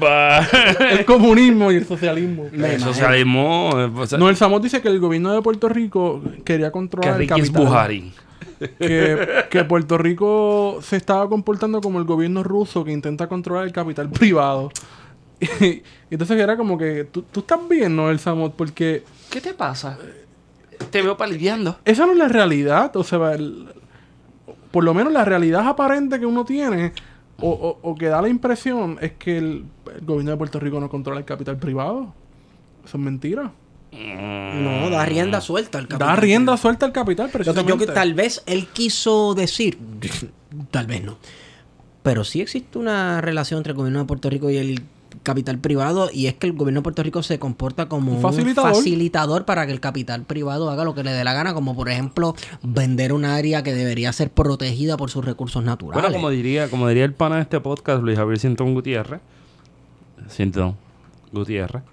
El 0.89 1.05
comunismo 1.05 1.71
y 1.71 1.75
el 1.75 1.85
socialismo. 1.85 2.47
El 2.51 2.79
socialismo. 2.79 3.69
eh, 3.75 3.91
o 3.95 4.07
sea, 4.07 4.17
No, 4.17 4.29
el 4.29 4.35
Samot 4.35 4.61
dice 4.63 4.81
que 4.81 4.87
el 4.89 4.99
gobierno 4.99 5.33
de 5.33 5.41
Puerto 5.41 5.69
Rico 5.69 6.21
quería 6.43 6.67
que 6.67 6.71
controlar 6.71 7.21
el 7.21 7.27
capital. 7.27 8.11
Que, 8.79 9.45
que 9.49 9.63
Puerto 9.65 9.97
Rico 9.97 10.79
se 10.81 10.95
estaba 10.97 11.27
comportando 11.29 11.81
como 11.81 11.99
el 11.99 12.05
gobierno 12.05 12.41
ruso 12.43 12.83
que 12.85 12.91
intenta 12.91 13.27
controlar 13.27 13.65
el 13.65 13.73
capital 13.73 14.09
privado. 14.09 14.69
Y, 15.39 15.81
entonces 16.11 16.39
era 16.39 16.55
como 16.57 16.77
que 16.77 17.03
tú, 17.05 17.21
tú 17.23 17.41
estás 17.41 17.59
bien, 17.69 17.95
¿no? 17.95 18.09
El 18.09 18.19
Samot, 18.19 18.53
porque 18.55 19.03
¿Qué 19.29 19.41
te 19.41 19.53
pasa? 19.53 19.97
Te 20.91 21.01
veo 21.01 21.15
palideando. 21.17 21.77
esa 21.85 22.05
no 22.05 22.11
es 22.13 22.17
la 22.17 22.27
realidad. 22.27 22.95
O 22.95 23.03
sea, 23.03 23.33
el- 23.33 23.67
por 24.71 24.83
lo 24.83 24.93
menos 24.93 25.13
la 25.13 25.23
realidad 25.25 25.67
aparente 25.67 26.19
que 26.19 26.25
uno 26.25 26.43
tiene 26.45 26.91
o, 27.39 27.49
o- 27.49 27.79
o 27.81 27.95
que 27.95 28.07
da 28.07 28.21
la 28.21 28.27
impresión 28.29 28.97
es 29.01 29.13
que 29.13 29.37
el, 29.37 29.65
el 29.93 30.05
gobierno 30.05 30.31
de 30.31 30.37
Puerto 30.37 30.59
Rico 30.59 30.79
no 30.79 30.89
controla 30.89 31.19
el 31.19 31.25
capital 31.25 31.57
privado. 31.57 32.13
Eso 32.85 32.97
es 32.97 33.03
mentira. 33.03 33.51
No, 33.91 34.89
da 34.89 35.05
rienda 35.05 35.39
suelta 35.41 35.77
al 35.77 35.85
Da 35.85 35.97
capital. 35.97 36.17
rienda 36.17 36.57
suelta 36.57 36.85
al 36.85 36.91
capital, 36.91 37.29
precisamente. 37.31 37.69
yo 37.71 37.77
que 37.77 37.87
tal 37.87 38.13
vez 38.13 38.43
él 38.45 38.67
quiso 38.67 39.33
decir, 39.33 39.77
tal 40.71 40.85
vez 40.87 41.03
no. 41.03 41.17
Pero 42.03 42.23
sí 42.25 42.41
existe 42.41 42.77
una 42.77 43.21
relación 43.21 43.59
entre 43.59 43.71
el 43.71 43.77
gobierno 43.77 43.99
de 43.99 44.05
Puerto 44.05 44.29
Rico 44.29 44.49
y 44.49 44.57
el 44.57 44.81
capital 45.25 45.59
privado 45.59 46.09
y 46.13 46.27
es 46.27 46.35
que 46.35 46.47
el 46.47 46.53
gobierno 46.53 46.79
de 46.79 46.83
Puerto 46.83 47.03
Rico 47.03 47.21
se 47.21 47.37
comporta 47.37 47.89
como 47.89 48.11
Un 48.11 48.17
un 48.17 48.21
facilitador. 48.55 49.43
para 49.43 49.65
que 49.65 49.73
el 49.73 49.81
capital 49.81 50.23
privado 50.23 50.69
haga 50.69 50.85
lo 50.85 50.95
que 50.95 51.03
le 51.03 51.11
dé 51.11 51.25
la 51.25 51.33
gana, 51.33 51.53
como 51.53 51.75
por 51.75 51.89
ejemplo 51.89 52.33
vender 52.63 53.11
un 53.11 53.25
área 53.25 53.61
que 53.63 53.73
debería 53.73 54.13
ser 54.13 54.29
protegida 54.31 54.95
por 54.95 55.09
sus 55.11 55.25
recursos 55.25 55.61
naturales. 55.61 56.01
Bueno, 56.01 56.15
como 56.15 56.29
diría, 56.29 56.69
como 56.69 56.87
diría 56.87 57.03
el 57.03 57.13
pana 57.13 57.35
de 57.35 57.41
este 57.41 57.59
podcast, 57.59 58.01
Luis 58.01 58.17
Javier 58.17 58.39
Cinton 58.39 58.73
Gutiérrez, 58.73 59.19
Cinton 60.29 60.77
Gutiérrez, 61.33 61.83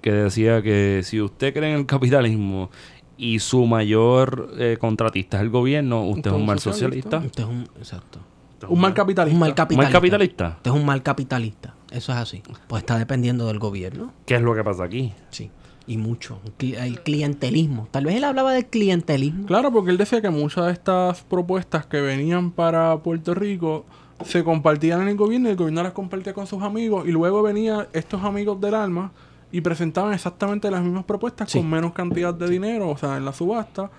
que 0.00 0.12
decía 0.12 0.62
que 0.62 1.00
si 1.02 1.20
usted 1.20 1.52
cree 1.52 1.72
en 1.72 1.80
el 1.80 1.86
capitalismo 1.86 2.70
y 3.16 3.40
su 3.40 3.66
mayor 3.66 4.54
eh, 4.58 4.76
contratista 4.78 5.38
es 5.38 5.42
el 5.42 5.50
gobierno, 5.50 6.04
usted 6.04 6.30
es 6.30 6.36
un 6.36 6.46
mal 6.46 6.60
socialista. 6.60 7.16
socialista. 7.20 7.42
Usted 7.42 7.42
es 7.42 7.48
un, 7.48 7.78
exacto. 7.78 8.20
Un 8.68 8.80
mal 8.80 8.94
capitalista. 8.94 9.34
Un 9.34 9.40
mal 9.40 9.54
capitalista. 9.54 9.82
¿Mal 9.84 9.92
capitalista? 9.92 10.48
Usted 10.56 10.70
es 10.70 10.76
un 10.76 10.84
mal 10.86 11.02
capitalista. 11.02 11.74
Eso 11.90 12.12
es 12.12 12.18
así. 12.18 12.42
Pues 12.66 12.82
está 12.82 12.98
dependiendo 12.98 13.46
del 13.46 13.58
gobierno. 13.58 14.12
¿Qué 14.26 14.34
es 14.36 14.42
lo 14.42 14.54
que 14.54 14.64
pasa 14.64 14.84
aquí? 14.84 15.12
Sí. 15.30 15.50
Y 15.86 15.96
mucho. 15.96 16.40
El 16.60 17.00
clientelismo. 17.02 17.88
Tal 17.90 18.04
vez 18.04 18.16
él 18.16 18.24
hablaba 18.24 18.52
del 18.52 18.66
clientelismo. 18.66 19.46
Claro, 19.46 19.72
porque 19.72 19.90
él 19.90 19.96
decía 19.96 20.20
que 20.20 20.28
muchas 20.30 20.66
de 20.66 20.72
estas 20.72 21.22
propuestas 21.22 21.86
que 21.86 22.00
venían 22.00 22.50
para 22.50 22.98
Puerto 22.98 23.32
Rico 23.34 23.86
se 24.24 24.42
compartían 24.44 25.02
en 25.02 25.08
el 25.08 25.16
gobierno 25.16 25.48
y 25.48 25.52
el 25.52 25.56
gobierno 25.56 25.82
las 25.82 25.92
compartía 25.92 26.34
con 26.34 26.46
sus 26.46 26.62
amigos 26.62 27.06
y 27.06 27.12
luego 27.12 27.42
venían 27.42 27.86
estos 27.92 28.22
amigos 28.24 28.60
del 28.60 28.74
alma 28.74 29.12
y 29.52 29.60
presentaban 29.60 30.12
exactamente 30.12 30.70
las 30.70 30.82
mismas 30.82 31.04
propuestas 31.04 31.50
Sí. 31.50 31.58
con 31.60 31.70
menos 31.70 31.92
cantidad 31.92 32.34
de 32.34 32.50
dinero, 32.50 32.90
o 32.90 32.96
sea, 32.98 33.16
en 33.16 33.24
la 33.24 33.32
subasta 33.32 33.90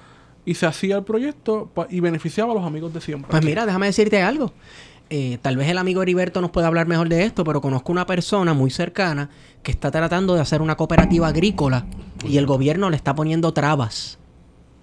y 0.46 0.56
se 0.56 0.66
hacía 0.66 0.98
el 0.98 1.04
proyecto 1.04 1.72
y 1.90 2.00
beneficiaba 2.00 2.52
a 2.52 2.56
los 2.56 2.64
amigos 2.64 2.94
de 2.94 3.02
siempre. 3.02 3.30
Pues 3.30 3.44
mira, 3.44 3.66
déjame 3.66 3.88
decirte 3.88 4.22
algo. 4.22 4.54
Eh, 5.12 5.40
tal 5.42 5.58
vez 5.58 5.68
el 5.68 5.78
amigo 5.80 6.04
Heriberto 6.04 6.40
nos 6.40 6.52
pueda 6.52 6.68
hablar 6.68 6.88
mejor 6.88 7.10
de 7.10 7.24
esto, 7.24 7.44
pero 7.44 7.62
conozco 7.62 7.92
una 7.92 8.06
persona 8.06 8.54
muy 8.54 8.70
cercana 8.70 9.30
que 9.64 9.72
está 9.72 9.90
tratando 9.90 10.36
de 10.36 10.42
hacer 10.42 10.62
una 10.62 10.78
cooperativa 10.78 11.28
agrícola 11.28 11.88
y 12.28 12.38
el 12.38 12.46
gobierno 12.46 12.90
le 12.90 12.96
está 12.96 13.16
poniendo 13.16 13.52
trabas. 13.52 14.20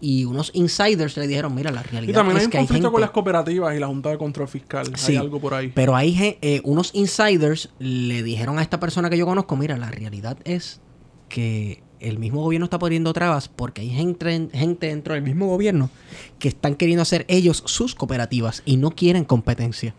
Y 0.01 0.25
unos 0.25 0.51
insiders 0.53 1.17
le 1.17 1.27
dijeron, 1.27 1.55
mira, 1.55 1.71
la 1.71 1.83
realidad 1.83 2.11
y 2.11 2.13
también 2.13 2.37
es 2.37 2.41
hay 2.43 2.45
un 2.47 2.51
que 2.51 2.59
hay 2.59 2.65
conflicto 2.65 2.89
gente... 2.89 2.93
con 2.93 3.01
las 3.01 3.11
cooperativas 3.11 3.77
y 3.77 3.79
la 3.79 3.87
Junta 3.87 4.11
de 4.11 4.19
Control 4.19 4.49
Fiscal. 4.49 4.93
Sí, 4.97 5.13
hay 5.13 5.19
algo 5.19 5.41
por 5.41 5.55
ahí. 5.55 5.73
Pero 5.75 5.97
hay 5.97 6.37
eh, 6.43 6.61
unos 6.65 6.91
insiders 6.95 7.71
le 7.79 8.23
dijeron 8.23 8.59
a 8.59 8.63
esta 8.63 8.79
persona 8.79 9.09
que 9.09 9.17
yo 9.17 9.27
conozco, 9.27 9.57
mira, 9.57 9.77
la 9.79 9.91
realidad 9.91 10.37
es 10.45 10.81
que 11.29 11.83
el 12.01 12.19
mismo 12.19 12.43
gobierno 12.43 12.65
está 12.65 12.79
poniendo 12.79 13.13
trabas 13.13 13.49
porque 13.49 13.81
hay 13.83 13.91
gente, 13.91 14.49
dentro 14.81 15.15
del 15.15 15.23
mismo 15.23 15.47
gobierno 15.47 15.91
que 16.39 16.49
están 16.49 16.75
queriendo 16.75 17.03
hacer 17.03 17.25
ellos 17.29 17.63
sus 17.67 17.95
cooperativas 17.95 18.63
y 18.65 18.77
no 18.77 18.91
quieren 18.91 19.25
competencia. 19.25 19.95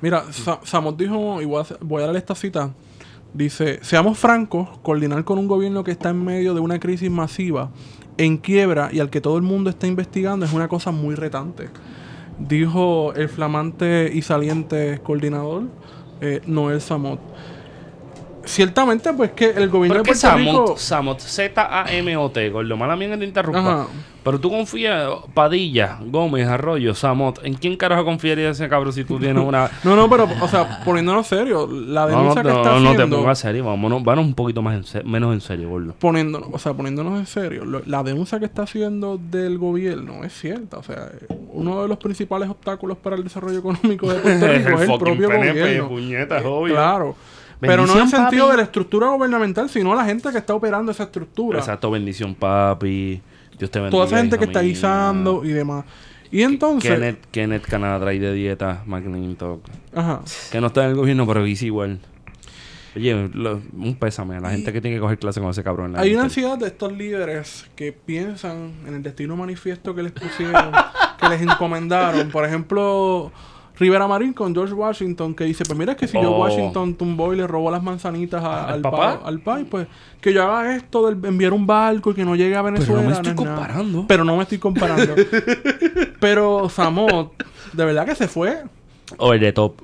Mira, 0.00 0.24
Sa- 0.32 0.60
dijo, 0.96 1.42
y 1.42 1.44
voy 1.44 1.58
a, 1.58 1.62
hacer- 1.62 1.78
voy 1.80 2.02
a 2.02 2.06
darle 2.06 2.18
esta 2.20 2.34
cita. 2.34 2.70
Dice, 3.34 3.80
seamos 3.82 4.18
francos, 4.18 4.68
coordinar 4.82 5.24
con 5.24 5.38
un 5.38 5.48
gobierno 5.48 5.84
que 5.84 5.90
está 5.90 6.10
en 6.10 6.24
medio 6.24 6.54
de 6.54 6.60
una 6.60 6.78
crisis 6.78 7.10
masiva, 7.10 7.70
en 8.16 8.38
quiebra 8.38 8.90
y 8.92 9.00
al 9.00 9.10
que 9.10 9.20
todo 9.20 9.36
el 9.36 9.42
mundo 9.42 9.70
está 9.70 9.86
investigando 9.86 10.46
es 10.46 10.52
una 10.52 10.68
cosa 10.68 10.92
muy 10.92 11.14
retante. 11.14 11.68
Dijo 12.38 13.12
el 13.14 13.28
flamante 13.28 14.10
y 14.14 14.22
saliente 14.22 15.00
coordinador 15.02 15.64
eh, 16.20 16.40
Noel 16.46 16.80
Samot. 16.80 17.20
Ciertamente, 18.48 19.12
pues 19.12 19.32
que 19.32 19.50
el 19.50 19.68
gobierno 19.68 20.02
¿Por 20.02 20.06
qué 20.06 20.14
de 20.14 20.20
Puerto 20.20 20.36
Rico... 20.38 20.76
Samot? 20.78 21.18
Samot, 21.18 21.20
Z-A-M-O-T, 21.20 22.50
gordo. 22.50 22.76
Mala 22.76 22.96
mía 22.96 23.10
que 23.10 23.18
te 23.18 23.24
interrumpa. 23.24 23.58
Ajá. 23.60 23.86
Pero 24.24 24.40
tú 24.40 24.50
confías, 24.50 25.08
Padilla, 25.32 25.98
Gómez, 26.04 26.46
Arroyo, 26.48 26.94
Samot. 26.94 27.40
¿En 27.44 27.54
quién 27.54 27.76
carajo 27.76 28.04
confiaría 28.04 28.50
ese 28.50 28.68
cabrón 28.68 28.92
si 28.92 29.04
tú 29.04 29.18
tienes 29.18 29.42
una. 29.42 29.70
No, 29.84 29.96
no, 29.96 30.08
pero, 30.10 30.28
o 30.40 30.48
sea, 30.48 30.82
poniéndonos 30.84 31.26
serio, 31.26 31.66
la 31.70 32.02
No, 32.06 32.08
no, 32.10 32.18
denuncia 32.18 32.42
que 32.42 32.48
no, 32.48 32.56
está 32.56 32.70
no, 32.70 32.80
no 32.80 32.88
te 32.90 32.94
haciendo... 32.96 33.16
pongas 33.18 33.38
serio. 33.38 33.64
Vámonos, 33.64 34.02
vámonos 34.02 34.26
un 34.26 34.34
poquito 34.34 34.60
más 34.60 34.94
en 34.94 35.10
menos 35.10 35.32
en 35.34 35.40
serio, 35.40 35.68
gordo. 35.70 35.94
poniéndonos, 35.98 36.48
o 36.52 36.58
sea, 36.58 36.74
poniéndonos 36.74 37.18
en 37.18 37.26
serio, 37.26 37.64
lo- 37.64 37.82
la 37.86 38.02
denuncia 38.02 38.38
que 38.38 38.44
está 38.46 38.62
haciendo 38.62 39.18
del 39.30 39.56
gobierno 39.56 40.24
es 40.24 40.32
cierta. 40.32 40.78
O 40.78 40.82
sea, 40.82 41.10
eh, 41.28 41.34
uno 41.52 41.82
de 41.82 41.88
los 41.88 41.96
principales 41.98 42.48
obstáculos 42.50 42.98
para 42.98 43.16
el 43.16 43.24
desarrollo 43.24 43.58
económico 43.60 44.12
de 44.12 44.18
Puerto 44.20 44.46
Rico 44.52 44.80
es 44.82 44.88
el 44.90 44.98
propio 44.98 45.28
PNP, 45.28 45.60
gobierno. 45.60 45.88
puñeta, 45.88 46.38
obvio. 46.46 46.74
Claro. 46.74 47.14
Pero 47.60 47.86
no 47.86 47.94
en 47.94 48.02
el 48.02 48.08
sentido 48.08 48.44
papi. 48.44 48.50
de 48.52 48.56
la 48.58 48.62
estructura 48.62 49.08
gubernamental, 49.08 49.68
sino 49.68 49.94
la 49.94 50.04
gente 50.04 50.30
que 50.30 50.38
está 50.38 50.54
operando 50.54 50.92
esa 50.92 51.04
estructura. 51.04 51.58
Exacto, 51.58 51.90
bendición, 51.90 52.34
papi. 52.34 53.20
Dios 53.58 53.70
te 53.70 53.80
bendiga. 53.80 53.90
Toda 53.90 54.06
esa 54.06 54.18
gente 54.18 54.38
que 54.38 54.44
está 54.44 54.60
guisando 54.60 55.44
y 55.44 55.48
demás. 55.48 55.84
Y 56.30 56.42
entonces... 56.42 56.92
Kenneth, 56.92 57.26
Kenneth 57.30 57.62
Canadá 57.66 58.00
trae 58.00 58.20
de 58.20 58.32
dieta. 58.32 58.84
Ajá. 59.94 60.20
Que 60.52 60.60
no 60.60 60.68
está 60.68 60.84
en 60.84 60.90
el 60.90 60.96
gobierno, 60.96 61.26
pero 61.26 61.44
guisa 61.44 61.64
igual. 61.64 61.98
Oye, 62.94 63.30
lo- 63.32 63.60
un 63.76 63.96
pésame 63.96 64.36
a 64.36 64.40
la 64.40 64.50
gente 64.50 64.72
que 64.72 64.80
tiene 64.80 64.96
que 64.96 65.00
coger 65.00 65.18
clase 65.18 65.40
con 65.40 65.50
ese 65.50 65.62
cabrón. 65.62 65.86
en 65.86 65.92
la 65.94 66.00
Hay 66.00 66.14
una 66.14 66.24
ansiedad 66.24 66.58
de 66.58 66.66
estos 66.66 66.92
líderes 66.92 67.66
que 67.76 67.92
piensan 67.92 68.72
en 68.86 68.94
el 68.94 69.02
destino 69.02 69.36
manifiesto 69.36 69.94
que 69.94 70.02
les 70.02 70.12
pusieron, 70.12 70.72
que 71.20 71.28
les 71.28 71.40
encomendaron. 71.42 72.30
Por 72.30 72.44
ejemplo, 72.44 73.30
Rivera 73.78 74.06
Marín 74.08 74.32
con 74.32 74.54
George 74.54 74.74
Washington, 74.74 75.34
que 75.34 75.44
dice, 75.44 75.64
pues 75.64 75.78
mira, 75.78 75.92
es 75.92 75.98
que 75.98 76.06
si 76.08 76.12
George 76.12 76.28
Oh. 76.32 76.40
Washington 76.40 76.94
tumbó 76.94 77.32
y 77.32 77.36
le 77.36 77.46
robó 77.46 77.70
las 77.70 77.82
manzanitas 77.82 78.42
a- 78.42 78.64
¿Al 78.66 78.74
al, 78.74 78.80
papá? 78.82 79.20
pa- 79.20 79.28
al 79.28 79.38
país, 79.40 79.66
pues 79.70 79.86
que 80.20 80.32
yo 80.32 80.42
haga 80.42 80.74
esto 80.76 81.10
de 81.12 81.28
enviar 81.28 81.52
un 81.52 81.66
barco 81.66 82.10
y 82.10 82.14
que 82.14 82.24
no 82.24 82.34
llegue 82.34 82.56
a 82.56 82.62
Venezuela. 82.62 83.02
me 83.02 83.12
estoy 83.12 83.32
es 83.32 83.36
nada. 83.40 83.54
comparando. 83.56 84.04
Pero 84.08 84.24
no 84.24 84.36
me 84.36 84.42
estoy 84.42 84.58
comparando. 84.58 85.14
Pero 86.20 86.68
Samot, 86.68 87.32
de 87.72 87.84
verdad 87.84 88.04
que 88.06 88.14
se 88.14 88.28
fue. 88.28 88.62
Over 89.18 89.40
the 89.40 89.52
Top. 89.52 89.80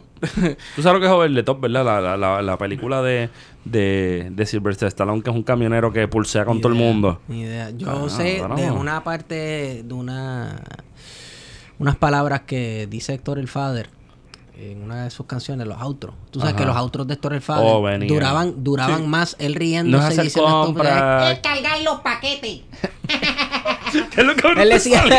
Tú 0.74 0.82
sabes 0.82 0.94
lo 0.94 1.00
que 1.00 1.06
es 1.06 1.12
Over 1.12 1.34
the 1.34 1.42
Top, 1.42 1.60
¿verdad? 1.60 1.84
La, 1.84 2.00
la, 2.00 2.16
la, 2.16 2.42
la 2.42 2.58
película 2.58 3.02
de, 3.02 3.28
de, 3.64 4.28
de 4.32 4.46
Sylvester 4.46 4.88
Stallone, 4.88 5.22
que 5.22 5.30
es 5.30 5.36
un 5.36 5.42
camionero 5.42 5.92
que 5.92 6.08
pulsea 6.08 6.44
con 6.44 6.60
todo 6.60 6.72
el 6.72 6.78
mundo. 6.78 7.20
ni 7.28 7.42
idea. 7.42 7.70
Yo 7.70 7.88
Ah, 7.90 8.08
sé 8.08 8.42
de 8.56 8.70
una 8.70 9.04
parte, 9.04 9.82
de 9.84 9.94
una 9.94 10.60
unas 11.78 11.96
palabras 11.96 12.42
que 12.46 12.86
dice 12.90 13.14
Héctor 13.14 13.38
el 13.38 13.48
Father 13.48 13.88
en 14.56 14.82
una 14.82 15.04
de 15.04 15.10
sus 15.10 15.26
canciones, 15.26 15.66
los 15.66 15.80
outros. 15.80 16.14
Tú 16.30 16.38
sabes 16.38 16.54
Ajá. 16.54 16.62
que 16.62 16.66
los 16.68 16.76
outros 16.76 17.06
de 17.08 17.14
Héctor 17.14 17.32
el 17.34 17.40
Father 17.40 17.64
Oh, 17.66 17.82
duraban, 18.06 18.62
duraban 18.62 19.00
Sí. 19.02 19.06
más 19.08 19.36
él 19.40 19.54
riéndose 19.56 20.04
y 20.04 20.06
hacer 20.12 20.24
diciendo 20.24 20.62
compras. 20.66 21.28
Descargar 21.30 21.80
los 21.82 22.00
paquetes. 22.00 22.60
¿Qué 24.10 24.20
es 24.20 24.26
lo 24.26 24.34
que 24.36 24.62
Él 24.62 24.68
decía, 24.68 25.04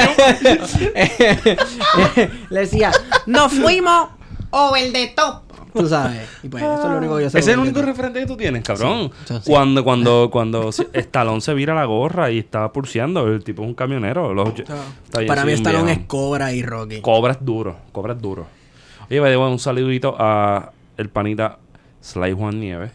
le 2.49 2.59
decía, 2.59 2.91
nos 3.25 3.51
fuimos 3.53 4.09
Over 4.51 4.91
the 4.93 5.07
top. 5.15 5.41
Tú 5.75 5.87
sabes. 5.87 6.21
Y 6.43 6.47
pues 6.49 6.63
eso 6.63 6.83
es 6.83 6.89
lo 6.89 6.97
único 6.97 7.17
que 7.17 7.23
yo 7.23 7.29
sé. 7.29 7.39
Ese 7.39 7.51
es 7.51 7.53
el 7.57 7.59
único 7.61 7.81
referente 7.81 8.19
que 8.21 8.25
tú 8.25 8.37
tienes, 8.37 8.63
cabrón. 8.63 9.11
Sí, 9.13 9.23
eso 9.25 9.41
sí. 9.41 9.51
Cuando, 9.51 9.83
cuando, 9.83 10.29
cuando 10.31 10.69
Stallone 10.69 11.41
se 11.41 11.53
vira 11.53 11.73
la 11.75 11.85
gorra 11.85 12.31
y 12.31 12.39
está 12.39 12.71
pulseando, 12.71 13.27
el 13.27 13.43
tipo 13.43 13.61
es 13.63 13.67
un 13.67 13.75
camionero. 13.75 14.33
Los- 14.33 14.57
está 14.57 14.75
bien, 15.19 15.27
Para 15.27 15.43
mí 15.45 15.51
Stallone 15.53 15.91
es 15.91 15.99
Cobra 16.07 16.53
y 16.53 16.61
Rocky. 16.63 17.01
Cobra 17.01 17.33
es 17.33 17.43
duro, 17.43 17.75
cobra 17.91 18.13
es 18.13 18.21
duro. 18.21 18.47
Oye, 19.09 19.21
me 19.21 19.29
debo 19.29 19.49
un 19.49 19.59
saludito 19.59 20.15
a 20.17 20.71
el 20.97 21.09
panita 21.09 21.57
Sly 22.01 22.31
Juan 22.33 22.59
Nieves, 22.59 22.91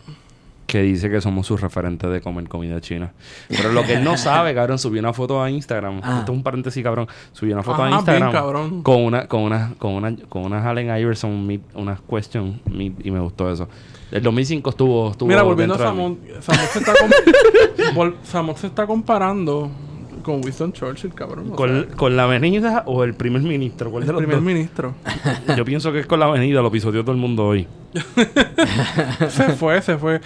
que 0.70 0.82
dice 0.82 1.10
que 1.10 1.20
somos 1.20 1.46
sus 1.46 1.60
referentes 1.60 2.10
de 2.10 2.20
comer 2.20 2.48
comida 2.48 2.80
china. 2.80 3.12
Pero 3.48 3.72
lo 3.72 3.82
que 3.84 3.94
él 3.94 4.04
no 4.04 4.16
sabe, 4.16 4.54
cabrón, 4.54 4.78
subió 4.78 5.00
una 5.00 5.12
foto 5.12 5.42
a 5.42 5.50
Instagram. 5.50 6.00
Ah. 6.02 6.18
Esto 6.20 6.32
es 6.32 6.36
un 6.38 6.42
paréntesis, 6.42 6.82
cabrón. 6.82 7.08
Subió 7.32 7.54
una 7.54 7.62
foto 7.62 7.82
a 7.82 7.90
Instagram 7.90 8.30
bien, 8.30 8.40
cabrón. 8.42 8.82
con 8.82 9.02
una 9.04 9.26
con 9.26 9.42
una 9.42 9.72
con 9.78 9.92
una 9.94 10.16
con 10.28 10.44
una 10.44 10.68
Allen 10.68 10.96
Iverson 10.96 11.46
meet- 11.46 11.62
unas 11.74 12.00
question 12.08 12.60
meet, 12.66 12.94
y 13.04 13.10
me 13.10 13.20
gustó 13.20 13.50
eso. 13.50 13.68
El 14.12 14.22
2005 14.22 14.70
estuvo 14.70 15.10
estuvo 15.10 15.28
Mira, 15.28 15.42
volviendo 15.42 15.74
a. 15.74 15.78
Samon, 15.78 16.18
Samon 16.40 16.66
se 16.72 16.78
está 16.80 16.92
com- 16.94 17.10
vol- 17.94 18.14
Samon 18.24 18.56
se 18.56 18.66
está 18.68 18.86
comparando 18.86 19.70
con 20.22 20.44
Winston 20.44 20.72
Churchill, 20.72 21.14
cabrón. 21.14 21.50
¿Con, 21.50 21.68
sea, 21.86 21.96
con 21.96 22.16
la 22.16 22.24
avenida 22.24 22.82
o 22.86 23.04
el 23.04 23.14
primer 23.14 23.40
ministro? 23.42 23.90
¿Cuál 23.90 24.02
de 24.04 24.10
el 24.10 24.12
los 24.14 24.20
primer 24.20 24.36
dos? 24.36 24.44
ministro. 24.44 24.94
Yo 25.56 25.64
pienso 25.64 25.92
que 25.92 26.00
es 26.00 26.06
con 26.06 26.20
la 26.20 26.26
avenida, 26.26 26.60
lo 26.60 26.70
pisoteó 26.70 27.02
todo 27.02 27.12
el 27.12 27.18
mundo 27.18 27.46
hoy. 27.46 27.66
se 29.28 29.50
fue, 29.54 29.80
se 29.82 29.96
fue. 29.98 30.20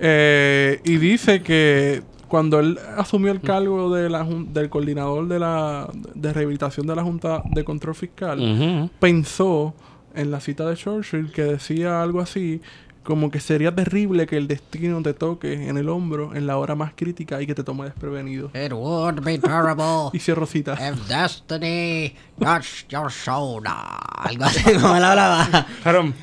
Eh, 0.00 0.80
y 0.84 0.96
dice 0.96 1.42
que 1.42 2.02
cuando 2.26 2.60
él 2.60 2.78
asumió 2.96 3.32
el 3.32 3.40
cargo 3.40 3.94
de 3.94 4.08
la 4.08 4.24
del 4.24 4.70
coordinador 4.70 5.28
de 5.28 5.38
la 5.38 5.88
de 6.14 6.32
rehabilitación 6.32 6.86
de 6.86 6.96
la 6.96 7.02
Junta 7.02 7.42
de 7.50 7.64
Control 7.64 7.94
Fiscal, 7.94 8.90
pensó 8.98 9.74
en 10.14 10.30
la 10.30 10.40
cita 10.40 10.68
de 10.68 10.76
Churchill 10.76 11.32
que 11.32 11.42
decía 11.42 12.02
algo 12.02 12.20
así 12.20 12.60
como 13.02 13.30
que 13.30 13.40
sería 13.40 13.74
terrible 13.74 14.26
que 14.26 14.36
el 14.36 14.46
destino 14.46 15.02
te 15.02 15.14
toque 15.14 15.68
en 15.68 15.76
el 15.78 15.88
hombro 15.88 16.34
en 16.34 16.46
la 16.46 16.58
hora 16.58 16.74
más 16.74 16.92
crítica 16.94 17.40
y 17.40 17.46
que 17.46 17.54
te 17.54 17.64
tome 17.64 17.84
desprevenido. 17.84 18.50
It 18.54 18.72
would 18.72 19.24
be 19.24 19.38
terrible 19.38 20.10
Y 20.12 20.18
cierro 20.18 20.46
cita. 20.46 20.74
if 20.74 21.08
destiny 21.08 22.14
touched 22.38 22.88
your 22.88 23.10
shoulder. 23.10 23.72
Algo 23.72 24.44
así 24.44 24.62
como 24.74 24.96
él 24.96 25.04
hablaba. 25.04 25.66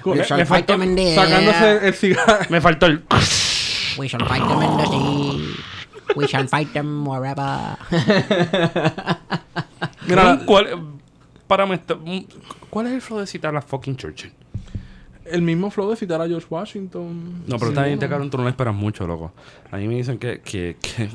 We 0.05 0.15
me, 0.15 0.45
faltó, 0.45 0.78
Sacándose 0.78 1.88
el 1.88 1.93
cigarro. 1.93 2.45
me 2.49 2.61
faltó 2.61 2.86
el... 2.86 3.03
We 3.97 4.07
shall 4.07 4.25
fight 4.27 4.47
them 4.47 4.61
in 4.61 4.77
the 4.77 4.85
sea. 4.85 5.55
We 6.15 6.27
shall 6.27 6.47
fight 6.47 6.73
them 6.73 7.05
wherever. 7.07 7.77
Mira, 10.07 10.39
¿Cuál, 10.45 10.99
párame. 11.47 11.81
¿Cuál 12.69 12.87
es 12.87 12.93
el 12.93 13.01
flow 13.01 13.19
de 13.19 13.27
citar 13.27 13.55
a 13.55 13.61
fucking 13.61 13.97
Churchill? 13.97 14.31
el 15.31 15.41
mismo 15.41 15.69
flow 15.69 15.89
de 15.89 15.95
citar 15.95 16.21
a 16.21 16.27
George 16.27 16.47
Washington. 16.49 17.43
No, 17.47 17.57
pero 17.57 17.67
Sí, 17.67 17.69
esta 17.69 17.85
gente, 17.85 18.07
cabrón, 18.07 18.29
tú 18.29 18.37
no 18.37 18.47
esperas 18.47 18.73
mucho, 18.73 19.05
loco. 19.05 19.33
A 19.71 19.77
mí 19.77 19.87
me 19.87 19.95
dicen 19.95 20.17
que... 20.17 20.39
que, 20.41 20.77
que 20.81 21.09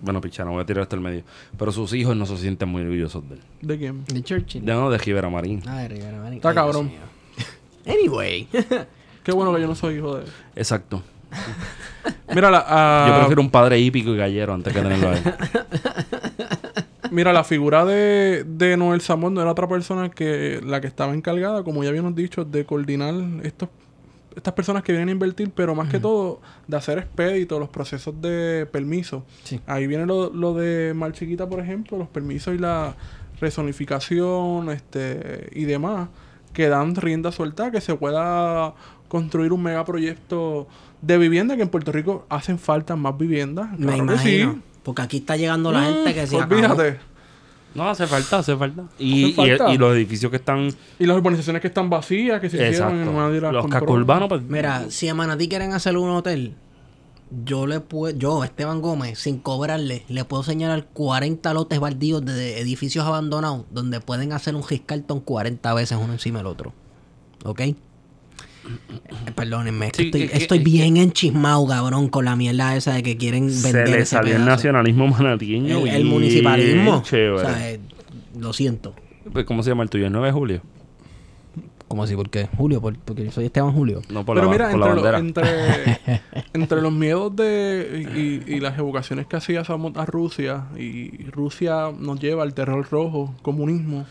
bueno, 0.00 0.20
picha, 0.20 0.44
no 0.44 0.52
voy 0.52 0.62
a 0.62 0.66
tirar 0.66 0.82
esto 0.82 0.94
al 0.96 1.02
medio. 1.02 1.24
Pero 1.58 1.72
sus 1.72 1.92
hijos 1.92 2.16
no 2.16 2.24
se 2.24 2.36
sienten 2.36 2.68
muy 2.68 2.82
orgullosos 2.82 3.28
de 3.28 3.34
él. 3.34 3.40
¿De 3.62 3.78
quién? 3.78 4.04
De 4.04 4.22
Churchill. 4.22 4.64
De 4.64 4.72
no, 4.72 4.90
de 4.90 4.98
Rivera 4.98 5.28
Marín. 5.28 5.62
Ay, 5.66 5.88
Rivera 5.88 6.18
Marín. 6.18 6.36
Está 6.36 6.54
cabrón. 6.54 6.90
Anyway. 7.86 8.46
Qué 9.24 9.32
bueno 9.32 9.54
que 9.54 9.60
yo 9.60 9.66
no 9.66 9.74
soy 9.74 9.96
hijo 9.96 10.16
de 10.16 10.24
él. 10.24 10.30
Exacto. 10.56 11.02
Mira, 12.34 12.50
la, 12.50 12.64
ah, 12.66 13.06
Yo 13.08 13.18
prefiero 13.18 13.42
un 13.42 13.50
padre 13.50 13.78
hípico 13.78 14.10
y 14.10 14.16
gallero 14.16 14.54
antes 14.54 14.72
que 14.72 14.80
tenerlo 14.80 15.08
a 15.08 15.16
él. 15.16 15.22
mira, 17.10 17.32
la 17.32 17.44
figura 17.44 17.84
de, 17.84 18.44
de 18.46 18.76
Noel 18.76 19.00
Samón 19.00 19.34
no 19.34 19.40
era 19.40 19.50
otra 19.50 19.66
persona 19.66 20.10
que 20.10 20.60
la 20.62 20.80
que 20.80 20.86
estaba 20.86 21.14
encargada, 21.14 21.62
como 21.62 21.82
ya 21.82 21.90
habíamos 21.90 22.14
dicho, 22.14 22.44
de 22.44 22.64
coordinar 22.66 23.14
estos, 23.42 23.70
estas 24.36 24.54
personas 24.54 24.82
que 24.82 24.92
vienen 24.92 25.08
a 25.08 25.12
invertir, 25.12 25.50
pero 25.54 25.74
más 25.74 25.88
que 25.88 25.98
todo 25.98 26.40
de 26.66 26.76
hacer 26.76 26.98
expedito, 26.98 27.58
los 27.58 27.70
procesos 27.70 28.20
de 28.20 28.66
permiso. 28.70 29.24
Sí. 29.44 29.60
Ahí 29.66 29.86
viene 29.86 30.06
lo, 30.06 30.30
lo 30.30 30.54
de 30.54 30.92
Mar 30.94 31.12
Chiquita, 31.12 31.48
por 31.48 31.60
ejemplo, 31.60 31.98
los 31.98 32.08
permisos 32.08 32.54
y 32.54 32.58
la 32.58 32.94
resonificación 33.40 34.70
este, 34.70 35.48
y 35.52 35.64
demás, 35.64 36.08
que 36.52 36.68
dan 36.68 36.94
rienda 36.94 37.32
suelta 37.32 37.70
que 37.70 37.80
se 37.80 37.94
pueda 37.94 38.74
construir 39.08 39.52
un 39.52 39.62
megaproyecto 39.62 40.68
de 41.02 41.18
vivienda, 41.18 41.56
que 41.56 41.62
en 41.62 41.68
Puerto 41.68 41.92
Rico 41.92 42.26
hacen 42.28 42.58
falta 42.58 42.96
más 42.96 43.16
viviendas. 43.18 43.70
Me 43.78 43.86
Claro 43.86 44.18
sí. 44.18 44.36
imagino. 44.40 44.62
Porque 44.82 45.02
aquí 45.02 45.16
está 45.18 45.36
llegando 45.36 45.70
la 45.72 45.84
gente 45.84 46.14
que 46.14 46.26
se 46.26 46.36
acabó. 46.36 46.54
Olvídate. 46.54 46.98
No, 47.74 47.88
hace 47.88 48.06
falta, 48.06 48.38
hace 48.38 48.56
falta. 48.56 48.84
Y, 48.98 49.24
Hace 49.32 49.56
falta. 49.56 49.70
y- 49.70 49.74
y 49.74 49.78
los 49.78 49.94
edificios 49.94 50.30
que 50.30 50.36
están... 50.36 50.70
Y 50.98 51.04
las 51.06 51.16
urbanizaciones 51.16 51.60
que 51.60 51.68
están 51.68 51.90
vacías, 51.90 52.40
que 52.40 52.48
se 52.48 52.56
hicieron 52.70 53.04
Los 53.52 53.66
cascos 53.68 53.90
urbanos, 53.90 54.28
pues... 54.28 54.42
Mira, 54.42 54.86
si 54.90 55.06
a 55.08 55.14
Manatí 55.14 55.48
quieren 55.48 55.74
hacer 55.74 55.96
un 55.98 56.08
hotel, 56.10 56.54
yo 57.44 57.66
le 57.66 57.80
puedo, 57.80 58.16
yo, 58.16 58.42
Esteban 58.42 58.80
Gómez, 58.80 59.18
sin 59.18 59.38
cobrarle, 59.38 60.02
le 60.08 60.24
puedo 60.24 60.42
señalar 60.42 60.86
40 60.94 61.52
lotes 61.52 61.78
baldíos 61.78 62.24
de 62.24 62.58
edificios 62.58 63.04
abandonados 63.06 63.66
donde 63.70 64.00
pueden 64.00 64.32
hacer 64.32 64.54
un 64.56 64.64
Giscarton 64.64 65.20
40 65.20 65.74
veces 65.74 65.98
uno 66.02 66.14
encima 66.14 66.38
del 66.38 66.46
otro. 66.46 66.72
¿Ok? 67.44 67.60
Eh, 69.26 69.30
Perdónenme, 69.34 69.90
que 69.90 69.96
Sí, 70.02 70.06
estoy, 70.06 70.20
que- 70.22 70.28
que- 70.28 70.36
estoy 70.38 70.58
que- 70.58 70.64
bien 70.64 70.96
enchismado, 70.96 71.66
cabrón, 71.66 72.08
con 72.08 72.24
la 72.24 72.36
mierda 72.36 72.76
esa 72.76 72.94
de 72.94 73.02
que 73.02 73.16
quieren 73.16 73.50
Se 73.50 73.64
vender 73.72 73.88
le 73.88 73.96
ese 74.02 74.06
salió 74.16 74.36
el 74.36 74.44
nacionalismo 74.44 75.06
manatieño. 75.08 75.80
El, 75.86 75.88
el 75.88 76.04
municipalismo. 76.04 77.02
Chévere. 77.04 77.32
O 77.32 77.38
sea, 77.40 77.70
eh, 77.70 77.80
lo 78.38 78.52
siento. 78.52 78.94
Pues, 79.32 79.44
¿Cómo 79.44 79.62
se 79.62 79.70
llama 79.70 79.82
el 79.82 79.90
tuyo? 79.90 80.06
¿El 80.06 80.12
9 80.12 80.26
de 80.28 80.32
julio? 80.32 80.62
¿Cómo 81.88 82.02
así? 82.04 82.14
¿Por 82.14 82.28
qué? 82.28 82.48
Julio, 82.56 82.80
por- 82.82 82.98
porque 82.98 83.24
yo 83.24 83.30
soy 83.32 83.46
Esteban 83.46 83.72
Julio. 83.72 84.02
No, 84.10 84.24
por, 84.24 84.36
Pero 84.36 84.46
la, 84.46 84.52
mira, 84.52 84.70
por 84.70 84.78
la 84.80 84.86
entre, 84.88 84.96
lo- 84.96 85.12
bandera. 85.12 85.18
entre, 85.18 86.22
entre 86.52 86.82
los 86.82 86.92
miedos 86.92 87.34
de 87.34 88.06
y, 88.46 88.52
y 88.54 88.60
las 88.60 88.78
evocaciones 88.78 89.26
que 89.26 89.36
hacía 89.36 89.64
Samot 89.64 89.96
a 89.96 90.04
Rusia, 90.04 90.64
y 90.78 91.24
Rusia 91.30 91.86
nos 91.98 92.20
lleva 92.20 92.42
al 92.42 92.52
terror 92.54 92.86
rojo, 92.90 93.34
comunismo. 93.42 94.04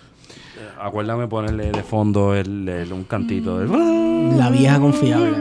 Acuérdame 0.82 1.28
ponerle 1.28 1.72
de 1.72 1.84
fondo 1.84 2.34
el, 2.36 2.68
el- 2.68 2.92
un 2.94 3.04
cantito. 3.04 3.60
del- 3.60 4.38
La 4.38 4.50
vieja 4.50 4.80
confiable. 4.80 5.38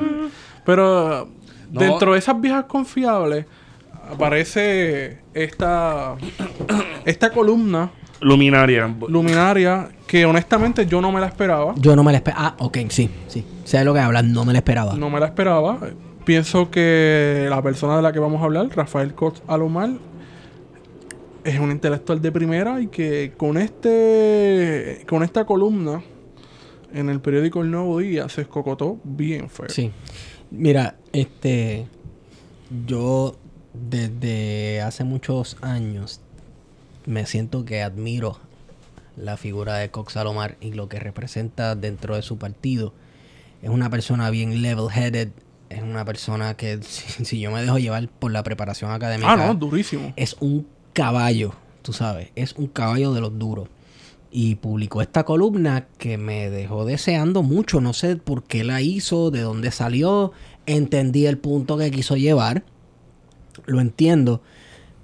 Pero 0.64 1.28
No. 1.72 1.80
dentro 1.80 2.12
de 2.12 2.18
esas 2.18 2.39
viejas 2.41 2.66
confiables 2.66 3.47
aparece 4.12 5.20
esta, 5.34 6.16
esta 7.05 7.30
columna 7.30 7.91
Luminaria. 8.20 8.95
luminaria 9.09 9.89
que 10.07 10.25
honestamente 10.25 10.87
yo 10.87 11.01
no 11.01 11.11
me 11.13 11.21
la 11.21 11.27
esperaba. 11.27 11.75
Yo 11.77 11.97
no 11.97 12.05
me 12.05 12.13
la 12.13 12.19
esperaba. 12.19 12.49
Ah, 12.49 12.65
ok, 12.65 12.79
sí, 12.89 13.11
sí. 13.27 13.45
Sé 13.65 13.79
de 13.79 13.85
lo 13.85 13.93
que 13.93 14.01
hablan, 14.01 14.33
no 14.33 14.45
me 14.45 14.53
la 14.53 14.61
esperaba. 14.61 14.95
No 14.95 15.11
me 15.11 15.21
la 15.21 15.27
esperaba. 15.27 15.79
Pienso 16.25 16.71
que 16.71 17.47
la 17.49 17.63
persona 17.63 17.97
de 17.97 18.03
la 18.03 18.13
que 18.13 18.19
vamos 18.19 18.41
a 18.41 18.45
hablar, 18.45 18.69
Rafael 18.75 19.15
Cox 19.15 19.43
Alomar, 19.47 19.91
es 21.45 21.59
un 21.59 21.71
intelectual 21.71 22.21
de 22.21 22.33
primera 22.33 22.81
y 22.81 22.89
que 22.89 23.33
con 23.37 23.57
este 23.57 25.05
con 25.09 25.23
esta 25.23 25.45
columna 25.45 26.03
en 26.93 27.09
el 27.09 27.21
periódico 27.21 27.63
El 27.63 27.71
Nuevo 27.71 27.99
Día 27.99 28.29
se 28.29 28.43
escocotó 28.43 28.99
bien 29.05 29.49
feo. 29.49 29.69
Sí. 29.69 29.93
Mira, 30.51 30.97
este. 31.13 31.87
Yo 32.87 33.37
desde 33.73 34.81
hace 34.81 35.05
muchos 35.05 35.57
años 35.61 36.21
me 37.05 37.27
siento 37.27 37.65
que 37.65 37.83
admiro 37.83 38.41
la 39.17 39.37
figura 39.37 39.77
de 39.77 39.91
Cox 39.91 40.14
Salomar 40.14 40.57
y 40.61 40.73
lo 40.73 40.89
que 40.89 40.99
representa 40.99 41.75
dentro 41.75 42.17
de 42.17 42.23
su 42.23 42.39
partido. 42.39 42.93
Es 43.62 43.71
una 43.71 43.91
persona 43.91 44.31
bien 44.31 44.62
level-headed. 44.62 45.31
Es 45.71 45.83
una 45.83 46.05
persona 46.05 46.55
que, 46.57 46.79
si, 46.83 47.25
si 47.25 47.41
yo 47.41 47.51
me 47.51 47.62
dejo 47.62 47.79
llevar 47.79 48.09
por 48.09 48.31
la 48.31 48.43
preparación 48.43 48.91
académica, 48.93 49.33
Ah, 49.33 49.37
no, 49.37 49.55
durísimo. 49.55 50.12
es 50.17 50.37
un 50.41 50.67
caballo, 50.93 51.55
tú 51.83 51.93
sabes, 51.93 52.29
es 52.37 52.55
un 52.55 52.67
caballo 52.69 53.12
de 53.12 53.21
los 53.21 53.39
duros. 53.39 53.69
Y 54.31 54.57
publicó 54.57 55.01
esta 55.03 55.25
columna 55.25 55.87
que 55.99 56.19
me 56.19 56.51
dejó 56.51 56.85
deseando 56.85 57.43
mucho, 57.43 57.81
no 57.81 57.93
sé 57.95 58.17
por 58.17 58.43
qué 58.45 58.64
la 58.64 58.83
hizo, 58.83 59.31
de 59.31 59.41
dónde 59.41 59.71
salió, 59.71 60.33
entendí 60.67 61.27
el 61.27 61.39
punto 61.39 61.79
que 61.79 61.91
quiso 61.91 62.17
llevar, 62.17 62.64
lo 63.67 63.81
entiendo, 63.81 64.43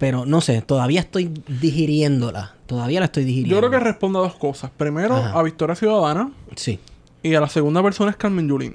pero 0.03 0.27
no 0.27 0.41
sé, 0.41 0.63
todavía 0.63 0.99
estoy 0.99 1.31
digiriéndola, 1.61 2.55
todavía 2.67 2.99
la 2.99 3.07
estoy 3.07 3.23
digiriendo. 3.23 3.55
Yo 3.55 3.61
creo 3.61 3.71
que 3.71 3.79
responde 3.79 4.19
a 4.19 4.23
dos 4.23 4.35
cosas. 4.35 4.73
Primero, 4.77 5.15
Ajá. 5.15 5.39
a 5.39 5.43
Victoria 5.45 5.77
Ciudadana 5.77 6.33
Sí, 6.57 6.81
y 7.23 7.35
a 7.35 7.41
la 7.41 7.49
segunda 7.49 7.83
persona 7.85 8.11
es 8.11 8.17
Carmen 8.17 8.49
Yulín. 8.49 8.75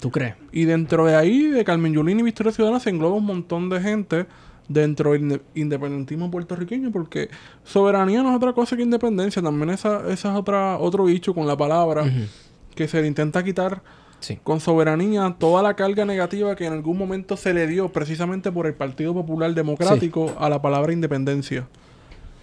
¿tú 0.00 0.10
crees? 0.10 0.34
Y 0.52 0.64
dentro 0.64 1.04
de 1.04 1.14
ahí, 1.14 1.42
de 1.48 1.62
Carmen 1.62 1.92
Yulín 1.92 2.20
y 2.20 2.22
Victoria 2.22 2.52
Ciudadana, 2.52 2.80
se 2.80 2.88
engloba 2.88 3.16
un 3.16 3.26
montón 3.26 3.68
de 3.68 3.80
gente 3.82 4.26
dentro 4.68 5.12
del 5.12 5.22
inde- 5.22 5.40
independentismo 5.54 6.30
puertorriqueño, 6.30 6.90
porque 6.90 7.28
soberanía 7.64 8.22
no 8.22 8.30
es 8.30 8.36
otra 8.36 8.52
cosa 8.54 8.76
que 8.76 8.82
independencia, 8.82 9.42
también 9.42 9.68
esa, 9.70 10.10
esa 10.10 10.32
es 10.32 10.38
otra, 10.38 10.78
otro 10.78 11.04
bicho 11.04 11.34
con 11.34 11.46
la 11.46 11.56
palabra, 11.56 12.04
que 12.74 12.88
se 12.88 13.00
le 13.02 13.08
intenta 13.08 13.44
quitar 13.44 13.82
Sí. 14.20 14.38
con 14.42 14.60
soberanía 14.60 15.36
toda 15.38 15.62
la 15.62 15.74
carga 15.74 16.04
negativa 16.04 16.56
que 16.56 16.66
en 16.66 16.72
algún 16.72 16.98
momento 16.98 17.36
se 17.36 17.52
le 17.54 17.66
dio 17.66 17.90
precisamente 17.90 18.50
por 18.50 18.66
el 18.66 18.74
Partido 18.74 19.14
Popular 19.14 19.54
Democrático 19.54 20.34
a 20.38 20.48
la 20.48 20.60
palabra 20.62 20.92
independencia. 20.92 21.68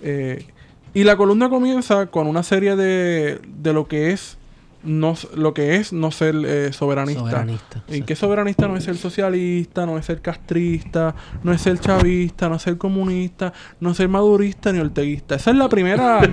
Eh, 0.02 0.46
y 0.94 1.04
la 1.04 1.18
columna 1.18 1.50
comienza 1.50 2.08
con 2.08 2.28
una 2.28 2.44
serie 2.44 2.76
de, 2.76 3.40
de 3.48 3.74
lo 3.74 3.88
que 3.88 4.12
es 4.12 4.38
no, 4.84 5.16
lo 5.36 5.54
que 5.54 5.76
es 5.76 5.94
no 5.94 6.12
ser 6.12 6.36
eh, 6.46 6.74
soberanista. 6.74 7.22
Soberanista, 7.22 7.84
¿En 7.88 8.04
qué 8.06 8.16
soberanista 8.16 8.68
no 8.68 8.76
es 8.78 8.84
ser 8.84 8.98
socialista, 8.98 9.86
no 9.86 9.98
es 9.98 10.06
ser 10.06 10.22
castrista, 10.22 11.16
no 11.44 11.52
es 11.52 11.62
ser 11.62 11.80
chavista, 11.80 12.50
no 12.50 12.56
es 12.56 12.62
ser 12.62 12.78
comunista, 12.78 13.54
no 13.80 13.92
es 13.92 13.98
ser 13.98 14.10
madurista 14.10 14.72
ni 14.72 14.80
orteguista? 14.80 15.36
Esa 15.36 15.52
es 15.52 15.58
la 15.58 15.70
primera. 15.70 16.22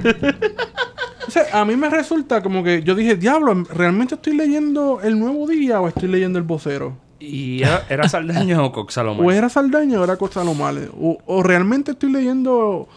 O 1.28 1.32
sea, 1.32 1.60
a 1.60 1.64
mí 1.64 1.77
me 1.77 1.89
resulta 1.89 2.43
como 2.43 2.64
que 2.64 2.82
yo 2.82 2.97
dije, 2.97 3.14
diablo, 3.14 3.55
¿realmente 3.72 4.16
estoy 4.16 4.35
leyendo 4.35 5.01
el 5.01 5.16
nuevo 5.16 5.47
día 5.47 5.81
o 5.81 5.86
estoy 5.86 6.09
leyendo 6.09 6.40
el 6.40 6.44
vocero? 6.44 6.97
¿Y 7.20 7.62
era, 7.62 7.85
era 7.89 8.09
Saldaña 8.09 8.60
o 8.64 8.72
Coxalomar? 8.72 9.24
O 9.24 9.31
era 9.31 9.48
Saldaña 9.48 10.01
o 10.01 10.05
era 10.05 10.16
Costa 10.16 10.43
Lomales. 10.43 10.89
O, 10.98 11.18
o 11.27 11.43
realmente 11.44 11.93
estoy 11.93 12.10
leyendo 12.10 12.89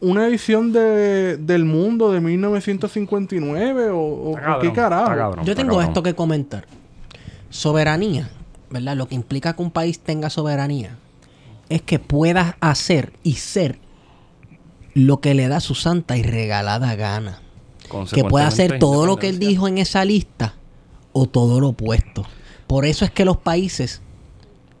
una 0.00 0.26
edición 0.26 0.72
de, 0.72 1.36
del 1.38 1.64
mundo 1.64 2.12
de 2.12 2.20
1959 2.20 3.90
o, 3.90 3.98
o- 3.98 4.34
cabrón, 4.34 4.58
qué 4.60 4.72
carajo. 4.72 5.06
cabrón, 5.14 5.44
Yo 5.44 5.54
tengo 5.54 5.70
cabrón. 5.74 5.88
esto 5.88 6.02
que 6.02 6.14
comentar. 6.14 6.66
Soberanía, 7.50 8.28
¿verdad? 8.70 8.96
Lo 8.96 9.08
que 9.08 9.14
implica 9.14 9.54
que 9.54 9.62
un 9.62 9.70
país 9.70 10.00
tenga 10.00 10.30
soberanía 10.30 10.96
es 11.68 11.82
que 11.82 11.98
puedas 11.98 12.54
hacer 12.60 13.12
y 13.22 13.34
ser 13.34 13.78
lo 14.94 15.20
que 15.20 15.34
le 15.34 15.48
da 15.48 15.60
su 15.60 15.74
santa 15.74 16.16
y 16.16 16.22
regalada 16.22 16.94
gana. 16.94 17.40
Que 18.12 18.24
pueda 18.24 18.48
hacer 18.48 18.78
todo 18.78 19.06
lo 19.06 19.16
que 19.16 19.28
él 19.28 19.38
dijo 19.38 19.68
en 19.68 19.78
esa 19.78 20.04
lista 20.04 20.54
o 21.12 21.26
todo 21.26 21.60
lo 21.60 21.68
opuesto. 21.68 22.24
Por 22.66 22.84
eso 22.84 23.04
es 23.04 23.10
que 23.12 23.24
los 23.24 23.36
países 23.36 24.02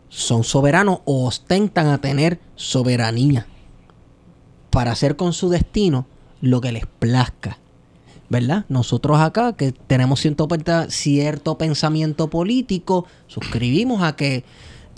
son 0.08 0.42
soberanos 0.42 1.00
o 1.04 1.24
ostentan 1.26 1.86
a 1.88 1.98
tener 1.98 2.40
soberanía 2.56 3.46
para 4.70 4.92
hacer 4.92 5.16
con 5.16 5.32
su 5.32 5.48
destino 5.48 6.06
lo 6.40 6.60
que 6.60 6.72
les 6.72 6.86
plazca. 6.86 7.58
¿Verdad? 8.28 8.64
Nosotros 8.68 9.20
acá 9.20 9.52
que 9.52 9.70
tenemos 9.70 10.20
cierto, 10.20 10.48
pe- 10.48 10.90
cierto 10.90 11.58
pensamiento 11.58 12.28
político, 12.28 13.06
suscribimos 13.28 14.02
a 14.02 14.16
que 14.16 14.42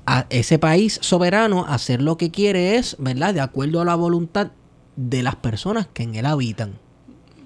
a 0.06 0.24
ese 0.30 0.58
país 0.58 0.98
soberano 1.02 1.66
hacer 1.68 2.00
lo 2.00 2.16
que 2.16 2.30
quiere 2.30 2.76
es, 2.76 2.96
¿verdad? 2.98 3.34
De 3.34 3.42
acuerdo 3.42 3.82
a 3.82 3.84
la 3.84 3.94
voluntad 3.96 4.52
de 4.96 5.22
las 5.22 5.36
personas 5.36 5.86
que 5.92 6.04
en 6.04 6.14
él 6.14 6.24
habitan. 6.24 6.72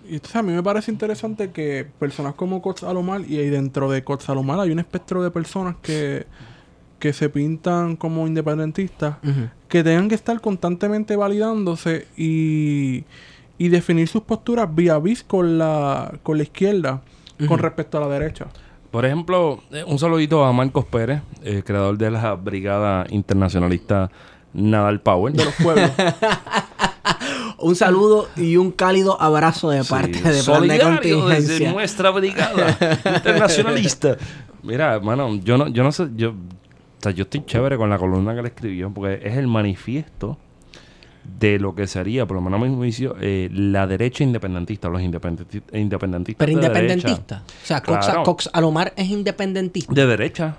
Y 0.09 0.15
entonces 0.15 0.37
a 0.37 0.43
mí 0.43 0.53
me 0.53 0.63
parece 0.63 0.93
interesante 0.93 1.51
que 1.51 1.85
personas 1.99 2.35
como 2.35 2.63
Coach 2.63 2.85
Alomar 2.85 3.23
y 3.29 3.39
ahí 3.39 3.51
dentro 3.51 3.91
de 3.91 4.05
Coach 4.05 4.29
Alomar 4.29 4.61
hay 4.61 4.71
un 4.71 4.79
espectro 4.79 5.23
de 5.25 5.33
personas 5.33 5.75
que, 5.83 6.27
que 7.03 7.13
se 7.13 7.29
pintan 7.29 7.97
como 7.97 8.29
independentistas 8.29 9.17
que 9.67 9.83
tengan 9.83 10.09
que 10.09 10.15
estar 10.15 10.41
constantemente 10.41 11.17
validándose 11.17 12.07
y, 12.17 13.03
y 13.59 13.69
definir 13.71 14.07
sus 14.07 14.23
posturas 14.23 14.73
vía 14.73 15.01
vis 15.01 15.25
con 15.25 15.59
la, 15.59 16.15
con 16.23 16.37
la 16.37 16.45
izquierda 16.45 17.01
con 17.49 17.59
respecto 17.59 17.99
a 17.99 18.03
la 18.03 18.07
derecha. 18.07 18.47
Por 18.93 19.05
ejemplo, 19.05 19.61
eh, 19.73 19.83
un 19.85 19.99
saludito 19.99 20.45
a 20.45 20.53
Marcos 20.53 20.85
Pérez, 20.85 21.23
eh, 21.43 21.65
creador 21.67 21.99
de 21.99 22.13
la 22.13 22.35
Brigada 22.37 23.05
Internacionalista 23.11 24.09
Nadal 24.53 25.01
Power. 25.01 25.33
De 25.33 25.45
los 25.45 25.55
pueblos. 25.55 25.91
Un 27.59 27.75
saludo 27.75 28.29
y 28.37 28.57
un 28.57 28.71
cálido 28.71 29.21
abrazo 29.21 29.71
de 29.71 29.83
parte 29.85 30.15
Sí, 30.19 30.19
de 30.19 30.23
Plan 30.23 30.35
de 30.35 30.43
solidario 30.43 30.89
desde 30.99 31.11
Contingencia. 31.19 31.73
nuestra 31.73 32.11
brigada 32.11 32.77
internacionalista. 33.17 34.17
Mira, 34.63 34.95
hermano, 34.95 35.35
yo 35.43 35.59
no, 35.59 35.67
yo 35.69 35.83
no 35.83 35.91
sé, 35.93 36.09
yo, 36.17 36.35
sea, 37.03 37.13
yo 37.13 37.23
estoy 37.25 37.45
chévere 37.45 37.77
con 37.77 37.91
la 37.91 37.99
columna 37.99 38.35
que 38.35 38.43
le 38.43 38.49
escribió, 38.49 38.91
porque 38.93 39.21
es 39.27 39.37
el 39.37 39.47
manifiesto 39.47 40.39
de 41.39 41.59
lo 41.61 41.75
que 41.75 41.87
sería, 41.87 42.27
por 42.27 42.37
lo 42.37 42.41
menos 42.41 42.61
a 42.61 42.65
mi 42.65 42.75
juicio, 42.75 43.15
eh, 43.21 43.49
la 43.53 43.87
derecha 43.87 44.25
independentista, 44.25 44.89
los 44.89 45.01
independenti- 45.03 45.63
independentistas. 45.73 46.45
Pero 46.47 46.59
de 46.61 46.67
independentista. 46.67 47.37
derecha. 47.37 47.43
O 47.63 47.67
sea, 47.67 47.81
Cox, 47.83 48.07
Claro. 48.07 48.23
Cox 48.25 48.51
Alomar 48.53 48.93
es 48.97 49.09
independentista. 49.09 49.93
De 49.95 50.07
derecha. 50.07 50.57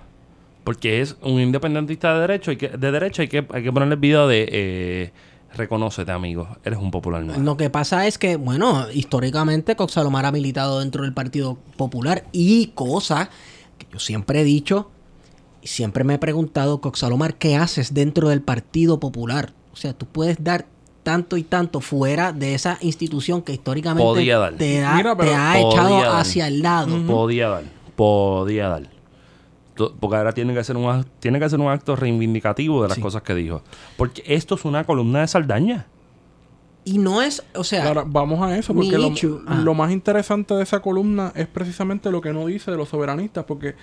Porque 0.63 1.01
es 1.01 1.17
un 1.21 1.41
independentista 1.41 2.13
de 2.13 2.21
derecho, 2.21 2.51
hay 2.51 2.57
que, 2.57 2.69
de 2.69 2.91
derecha 2.91 3.21
hay 3.23 3.27
que, 3.27 3.45
hay 3.51 3.63
que 3.63 3.71
ponerle 3.73 3.95
el 3.95 3.99
video 3.99 4.29
de 4.29 4.47
eh, 4.49 5.11
reconócete, 5.55 6.09
amigo, 6.13 6.47
eres 6.63 6.79
un 6.79 6.89
popular 6.89 7.21
nuevo. 7.23 7.41
Lo 7.43 7.57
que 7.57 7.69
pasa 7.69 8.07
es 8.07 8.17
que, 8.17 8.37
bueno, 8.37 8.89
históricamente 8.93 9.75
Cox 9.75 9.97
Alomar 9.97 10.25
ha 10.25 10.31
militado 10.31 10.79
dentro 10.79 11.03
del 11.03 11.13
Partido 11.13 11.57
Popular 11.75 12.23
y 12.31 12.67
cosa 12.67 13.29
que 13.77 13.87
yo 13.91 13.99
siempre 13.99 14.39
he 14.39 14.43
dicho 14.45 14.89
y 15.63 15.67
siempre 15.67 16.03
me 16.03 16.15
he 16.15 16.17
preguntado, 16.19 16.81
Cox 16.81 17.03
Alomar, 17.03 17.35
¿qué 17.35 17.55
haces 17.55 17.93
dentro 17.93 18.29
del 18.29 18.41
Partido 18.41 18.99
Popular? 18.99 19.53
O 19.71 19.75
sea, 19.75 19.93
tú 19.93 20.05
puedes 20.05 20.43
dar 20.43 20.65
tanto 21.03 21.37
y 21.37 21.43
tanto 21.43 21.81
fuera 21.81 22.31
de 22.33 22.53
esa 22.53 22.77
institución 22.81 23.41
que 23.41 23.53
históricamente 23.53 24.03
Podía 24.05 24.37
dar. 24.39 24.53
te 24.55 24.83
Mira, 24.95 25.15
pero 25.17 25.29
te 25.31 25.35
ha 25.35 25.53
podía 25.53 25.69
echado 25.69 26.01
dar. 26.01 26.21
hacia 26.21 26.47
el 26.47 26.61
lado. 26.61 27.05
Podía 27.07 27.49
dar, 27.49 27.63
podía 27.95 28.67
dar. 28.69 28.89
Porque 29.99 30.15
ahora 30.15 30.33
tiene 30.33 30.53
que 30.53 30.59
hacer 30.59 30.77
un, 30.77 31.05
tiene 31.19 31.39
que 31.39 31.45
hacer 31.45 31.59
un 31.59 31.67
acto 31.69 31.95
reivindicativo 31.95 32.83
de 32.83 32.89
las 32.89 32.95
Sí. 32.95 33.01
cosas 33.01 33.23
que 33.23 33.33
dijo. 33.33 33.63
Porque 33.97 34.23
esto 34.27 34.55
es 34.55 34.65
una 34.65 34.83
columna 34.83 35.21
de 35.21 35.27
Saldaña. 35.27 35.87
Y 36.85 36.97
no 36.97 37.21
es, 37.21 37.41
o 37.55 37.63
sea, 37.63 37.87
Ahora, 37.87 38.03
vamos 38.05 38.41
a 38.41 38.57
eso, 38.57 38.73
porque 38.73 38.97
lo, 38.97 39.09
Michu, 39.09 39.41
ah. 39.47 39.55
lo 39.55 39.73
más 39.73 39.91
interesante 39.91 40.53
de 40.53 40.63
esa 40.63 40.81
columna 40.81 41.31
es 41.33 41.47
precisamente 41.47 42.11
lo 42.11 42.19
que 42.19 42.33
no 42.33 42.45
dice 42.45 42.71
de 42.71 42.77
los 42.77 42.89
soberanistas, 42.89 43.45
porque 43.45 43.75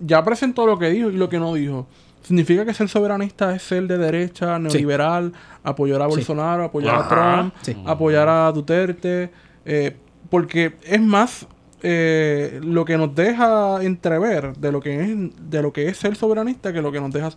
ya 0.00 0.22
presentó 0.24 0.66
lo 0.66 0.78
que 0.78 0.90
dijo 0.90 1.10
y 1.10 1.16
lo 1.16 1.28
que 1.28 1.38
no 1.38 1.54
dijo. 1.54 1.86
Significa 2.22 2.64
que 2.64 2.72
ser 2.72 2.88
soberanista 2.88 3.54
es 3.54 3.62
ser 3.62 3.86
de 3.86 3.98
derecha, 3.98 4.58
neoliberal, 4.58 5.32
apoyar 5.62 6.00
a 6.02 6.06
Sí. 6.06 6.10
Bolsonaro, 6.16 6.64
apoyar 6.64 6.94
Ajá. 6.94 7.04
a 7.04 7.08
Trump, 7.40 7.54
Sí. 7.62 7.76
apoyar 7.86 8.28
a 8.28 8.50
Duterte, 8.52 9.30
eh, 9.64 9.96
porque 10.30 10.76
es 10.84 11.00
más 11.00 11.46
eh, 11.86 12.60
lo 12.62 12.86
que 12.86 12.96
nos 12.96 13.14
deja 13.14 13.82
entrever 13.84 14.56
de 14.56 14.72
lo 14.72 14.80
que 14.80 15.02
es 15.02 15.50
de 15.50 15.60
lo 15.60 15.70
que 15.70 15.86
es 15.88 15.98
ser 15.98 16.16
soberanista 16.16 16.72
que 16.72 16.80
lo 16.80 16.90
que 16.90 16.98
nos 16.98 17.12
deja 17.12 17.28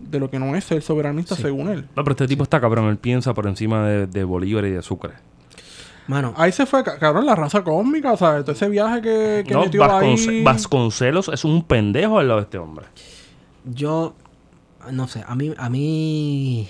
de 0.00 0.18
lo 0.18 0.28
que 0.28 0.40
no 0.40 0.56
es 0.56 0.64
ser 0.64 0.82
soberanista 0.82 1.36
según 1.36 1.68
él. 1.68 1.84
No, 1.94 2.02
pero 2.02 2.10
este 2.10 2.26
tipo 2.26 2.42
está 2.42 2.60
cabrón. 2.60 2.86
Él 2.88 2.96
piensa 2.96 3.32
por 3.34 3.46
encima 3.46 3.86
de, 3.86 4.08
de 4.08 4.24
Bolívar 4.24 4.64
y 4.64 4.70
de 4.72 4.82
Sucre. 4.82 5.12
Mano, 6.06 6.34
Ahí 6.36 6.52
se 6.52 6.66
fue, 6.66 6.82
ca- 6.84 6.98
cabrón, 6.98 7.26
la 7.26 7.34
raza 7.34 7.62
cósmica, 7.64 8.16
¿sabes? 8.16 8.44
Todo 8.44 8.52
ese 8.52 8.68
viaje 8.68 9.00
que, 9.00 9.44
que 9.46 9.54
No, 9.54 9.60
metió 9.62 9.80
Vasconce- 9.82 10.28
ahí. 10.30 10.42
Vasconcelos 10.42 11.28
es 11.28 11.44
un 11.44 11.62
pendejo 11.64 12.18
al 12.18 12.28
lado 12.28 12.40
de 12.40 12.44
este 12.44 12.58
hombre. 12.58 12.86
yo 13.64 14.14
no 14.90 15.08
sé, 15.08 15.24
a 15.26 15.34
mí 15.34 15.52
a 15.56 15.70
mí 15.70 16.68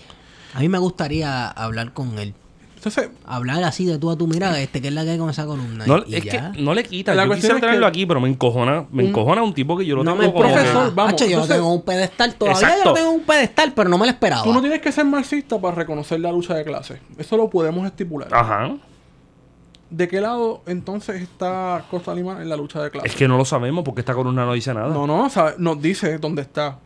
a 0.54 0.60
mí 0.60 0.68
me 0.68 0.78
gustaría 0.78 1.48
hablar 1.48 1.92
con 1.92 2.16
él. 2.18 2.34
Entonces, 2.76 3.08
Hablar 3.24 3.64
así 3.64 3.86
de 3.86 3.96
tú 3.98 4.10
a 4.10 4.16
tu 4.18 4.26
mira, 4.26 4.60
este 4.60 4.82
que 4.82 4.88
es 4.88 4.94
la 4.94 5.04
que 5.04 5.12
hay 5.12 5.18
con 5.18 5.30
esa 5.30 5.46
columna. 5.46 5.86
No, 5.86 6.04
y 6.06 6.16
es 6.16 6.24
ya. 6.24 6.52
que 6.52 6.60
no 6.62 6.74
le 6.74 6.82
quita. 6.84 7.14
La 7.14 7.22
yo 7.22 7.28
cuestión 7.28 7.56
quisiera 7.56 7.80
que- 7.80 7.86
aquí, 7.86 8.04
pero 8.04 8.20
me 8.20 8.28
encojona, 8.28 8.84
me 8.92 9.04
Un- 9.04 9.08
encojona 9.08 9.42
un 9.42 9.54
tipo 9.54 9.74
que 9.78 9.86
yo 9.86 9.96
lo 9.96 10.04
no 10.04 10.12
tengo 10.12 10.22
me 10.22 10.30
como 10.32 10.44
que- 10.46 10.52
profesor, 10.52 10.94
vamos, 10.94 11.14
Hacho, 11.14 11.24
yo 11.24 11.30
lo 11.30 11.34
entonces- 11.44 11.56
tengo 11.56 11.68
en 11.70 11.74
un 11.78 11.82
pedestal. 11.82 12.34
Todavía 12.34 12.60
yo 12.60 12.66
Exacto. 12.68 12.88
lo 12.90 12.94
tengo 12.94 13.08
en 13.08 13.14
un 13.20 13.24
pedestal, 13.26 13.72
pero 13.74 13.88
no 13.88 13.96
me 13.96 14.04
lo 14.04 14.12
esperaba. 14.12 14.42
tú 14.44 14.52
no 14.52 14.60
tienes 14.60 14.82
que 14.82 14.92
ser 14.92 15.06
marxista 15.06 15.58
para 15.58 15.74
reconocer 15.74 16.20
la 16.20 16.30
lucha 16.30 16.54
de 16.54 16.62
clases. 16.64 17.00
Eso 17.16 17.36
lo 17.38 17.48
podemos 17.48 17.86
estipular. 17.86 18.28
Ajá. 18.30 18.76
¿De 19.90 20.08
qué 20.08 20.20
lado 20.20 20.62
entonces 20.66 21.22
está 21.22 21.84
Costa 21.90 22.14
Lima 22.14 22.40
en 22.42 22.48
la 22.48 22.56
lucha 22.56 22.82
de 22.82 22.90
clases? 22.90 23.12
Es 23.12 23.16
que 23.16 23.28
no 23.28 23.36
lo 23.36 23.44
sabemos 23.44 23.84
porque 23.84 24.00
esta 24.00 24.14
columna 24.14 24.44
no 24.44 24.52
dice 24.54 24.72
nada. 24.74 24.88
No, 24.88 25.06
no, 25.06 25.28
sabe- 25.30 25.54
nos 25.58 25.80
dice 25.80 26.18
dónde 26.18 26.42
está. 26.42 26.78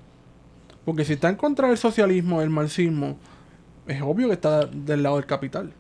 Porque 0.85 1.05
si 1.05 1.15
está 1.15 1.29
en 1.29 1.37
contra 1.37 1.69
del 1.69 1.79
socialismo, 1.79 2.41
del 2.41 2.51
marxismo, 2.51 3.17
es 3.87 4.03
obvio 4.03 4.27
que 4.29 4.35
está 4.35 4.67
del 4.67 5.03
lado 5.03 5.17
del 5.17 5.27
capital. 5.27 5.73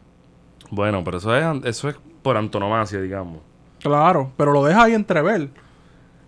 Bueno, 0.70 1.02
pero 1.04 1.18
eso 1.18 1.34
es, 1.34 1.64
eso 1.64 1.88
es 1.88 1.96
por 2.22 2.36
antonomasia, 2.36 3.00
digamos. 3.00 3.38
Claro, 3.80 4.32
pero 4.36 4.52
lo 4.52 4.64
deja 4.64 4.84
ahí 4.84 4.94
entrever. 4.94 5.50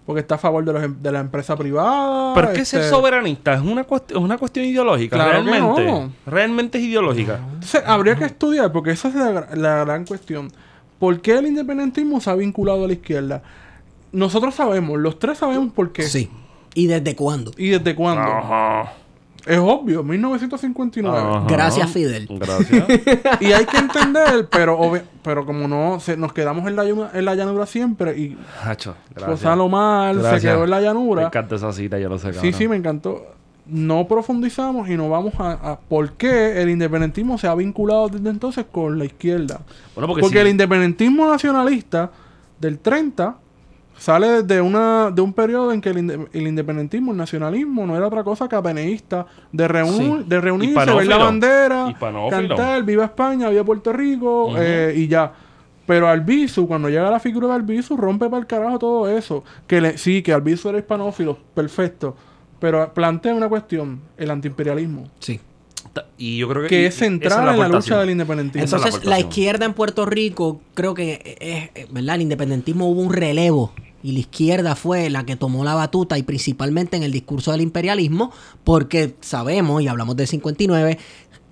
Porque 0.06 0.20
está 0.22 0.36
a 0.36 0.38
favor 0.38 0.64
de, 0.64 0.72
los 0.72 0.82
em- 0.82 0.96
de 1.00 1.12
la 1.12 1.20
empresa 1.20 1.56
privada. 1.56 2.34
Pero 2.34 2.48
es 2.50 2.58
que 2.58 2.64
ser 2.64 2.80
este- 2.80 2.90
soberanista 2.90 3.54
es 3.54 3.60
una, 3.60 3.82
es 3.82 4.16
una 4.16 4.38
cuestión 4.38 4.64
ideológica, 4.66 5.16
Claro 5.16 5.30
realmente. 5.44 5.84
no. 5.86 6.12
Realmente 6.26 6.78
es 6.78 6.84
ideológica. 6.84 7.38
Entonces, 7.54 7.82
habría 7.86 8.16
que 8.16 8.24
estudiar, 8.24 8.72
porque 8.72 8.90
esa 8.92 9.08
es 9.08 9.14
la, 9.14 9.46
la 9.54 9.84
gran 9.84 10.04
cuestión. 10.04 10.50
¿Por 11.01 11.20
qué 11.20 11.32
el 11.39 11.47
independentismo 11.48 12.20
se 12.20 12.31
ha 12.31 12.35
vinculado 12.36 12.85
a 12.85 12.86
la 12.86 12.93
izquierda? 12.93 13.43
Nosotros 14.12 14.55
sabemos, 14.55 14.98
los 15.01 15.18
tres 15.18 15.39
sabemos 15.39 15.72
por 15.72 15.90
qué. 15.93 16.02
Sí. 16.05 16.31
¿Y 16.74 16.86
desde 16.86 17.16
cuándo? 17.16 17.51
¿Y 17.56 17.70
desde 17.70 17.97
cuándo? 17.97 18.22
Ajá. 18.22 18.93
Es 19.47 19.59
obvio, 19.59 20.02
1959. 20.05 21.18
Ajá. 21.18 21.44
Gracias, 21.48 21.90
Fidel. 21.90 22.28
Gracias. 22.31 22.85
Y 23.40 23.52
hay 23.52 23.64
que 23.64 23.78
entender, 23.78 24.48
pero 24.51 24.78
pero 25.22 25.47
como 25.47 25.66
no 25.66 25.98
se, 26.01 26.16
nos 26.18 26.32
quedamos 26.35 26.68
en 26.68 26.77
la, 26.77 26.85
en 26.85 27.24
la 27.24 27.35
llanura 27.35 27.64
siempre 27.66 28.16
y 28.18 28.36
Hacho, 28.62 28.94
gracias. 29.10 29.28
Gonzalo 29.28 29.68
Mal 29.70 30.22
se 30.22 30.40
quedó 30.47 30.64
en 30.64 30.70
la 30.70 30.77
Me 30.77 30.82
llanura. 30.82 31.27
encanta 31.27 31.55
esa 31.56 31.72
cita, 31.72 31.98
ya 31.98 32.09
lo 32.09 32.18
sé, 32.18 32.35
Sí, 32.35 32.52
sí, 32.52 32.68
me 32.68 32.77
encantó. 32.77 33.24
No 33.66 34.07
profundizamos 34.09 34.89
y 34.89 34.97
no 34.97 35.09
vamos 35.09 35.35
a, 35.39 35.53
a 35.53 35.78
por 35.81 36.12
qué 36.12 36.61
el 36.62 36.70
independentismo 36.70 37.39
se 37.39 37.47
ha 37.47 37.55
vinculado 37.55 38.09
desde 38.09 38.28
entonces 38.31 38.65
con 38.70 38.99
la 38.99 39.05
izquierda. 39.05 39.61
Bueno, 39.95 40.09
porque, 40.09 40.23
Porque 40.23 40.37
sí. 40.39 40.41
el 40.43 40.49
independentismo 40.49 41.27
nacionalista 41.28 42.11
del 42.59 42.78
30 42.78 43.37
sale 43.97 44.43
de 44.43 44.61
una 44.61 45.11
de 45.11 45.20
un 45.20 45.32
periodo 45.35 45.73
en 45.73 45.81
que 45.81 45.91
el, 45.91 45.99
inde- 45.99 46.28
el 46.32 46.47
independentismo, 46.47 47.12
el 47.12 47.19
nacionalismo, 47.19 47.87
no 47.87 47.97
era 47.97 48.07
otra 48.07 48.24
cosa 48.24 48.49
que 48.49 48.57
apeneísta, 48.57 49.27
de, 49.53 49.69
reun- 49.69 50.20
Sí. 50.23 50.24
de 50.27 50.41
reunirse, 50.41 50.87
ver 50.95 51.07
la 51.07 51.19
bandera, 51.19 51.95
cantar, 52.31 52.82
viva 52.82 53.05
España, 53.05 53.51
viva 53.51 53.62
Puerto 53.65 53.93
Rico, 53.93 54.55
eh, 54.57 54.95
y 54.97 55.07
ya. 55.07 55.32
Pero 55.87 56.09
Albizu, 56.09 56.66
cuando 56.69 56.89
llega 56.89 57.11
la 57.11 57.19
figura 57.20 57.49
de 57.49 57.55
Albizu, 57.55 57.97
rompe 57.97 58.27
para 58.31 58.41
el 58.41 58.47
carajo 58.47 58.78
todo 58.78 59.09
eso. 59.09 59.43
Que 59.66 59.81
le, 59.81 59.99
sí, 59.99 60.23
que 60.23 60.32
Albizu 60.32 60.69
era 60.70 60.78
hispanófilo, 60.78 61.37
perfecto. 61.53 62.16
Pero 62.61 62.93
plantea 62.93 63.35
una 63.35 63.49
cuestión, 63.49 64.01
el 64.16 64.31
antiimperialismo, 64.31 65.09
Sí. 65.19 65.41
Y 66.19 66.39
yo 66.39 66.49
creo 66.49 66.62
que... 66.62 66.69
que 66.69 66.87
es 66.87 66.95
central 66.95 67.55
en 67.55 67.59
la 67.59 67.69
lucha 67.69 67.99
del 67.99 68.11
independentismo. 68.11 68.62
Entonces, 68.62 69.05
la 69.05 69.11
la 69.11 69.20
izquierda 69.20 69.65
en 69.65 69.74
Puerto 69.74 70.07
Rico, 70.07 70.61
creo 70.74 70.95
que 70.95 71.15
es, 71.41 71.82
eh, 71.82 71.89
¿verdad? 71.91 72.16
El 72.16 72.23
independentismo 72.23 72.89
hubo 72.89 73.01
un 73.01 73.12
relevo 73.12 73.73
y 74.03 74.12
la 74.12 74.20
izquierda 74.20 74.77
fue 74.77 75.11
la 75.11 75.24
que 75.24 75.37
tomó 75.37 75.65
la 75.65 75.74
batuta 75.74 76.16
y 76.16 76.23
principalmente 76.23 76.97
en 76.97 77.03
el 77.03 77.12
discurso 77.12 77.53
del 77.53 77.61
imperialismo, 77.61 78.32
porque 78.65 79.15
sabemos, 79.20 79.82
y 79.82 79.89
hablamos 79.89 80.16
del 80.16 80.27
59, 80.27 80.99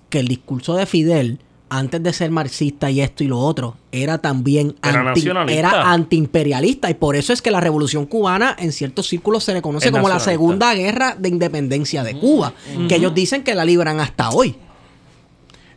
que 0.09 0.19
el 0.19 0.27
discurso 0.27 0.75
de 0.75 0.85
Fidel, 0.85 1.39
antes 1.69 2.01
de 2.01 2.11
ser 2.13 2.31
marxista 2.31 2.89
y 2.89 3.01
esto 3.01 3.23
y 3.23 3.27
lo 3.27 3.39
otro, 3.39 3.75
era 3.91 4.17
también 4.17 4.75
Era 4.83 4.99
anti- 5.01 5.05
nacionalista. 5.21 5.59
era 5.59 5.91
antiimperialista 5.91 6.89
y 6.89 6.95
por 6.95 7.15
eso 7.15 7.31
es 7.33 7.41
que 7.41 7.51
la 7.51 7.59
revolución 7.61 8.05
cubana 8.05 8.55
en 8.57 8.71
ciertos 8.71 9.07
círculos 9.07 9.43
se 9.43 9.53
le 9.53 9.61
conoce 9.61 9.91
como 9.91 10.09
la 10.09 10.19
segunda 10.19 10.73
guerra 10.73 11.15
de 11.17 11.29
independencia 11.29 12.03
de 12.03 12.17
Cuba, 12.19 12.53
que 12.87 12.95
ellos 12.95 13.13
dicen 13.13 13.43
que 13.43 13.53
la 13.55 13.65
libran 13.65 13.99
hasta 13.99 14.29
hoy. 14.31 14.55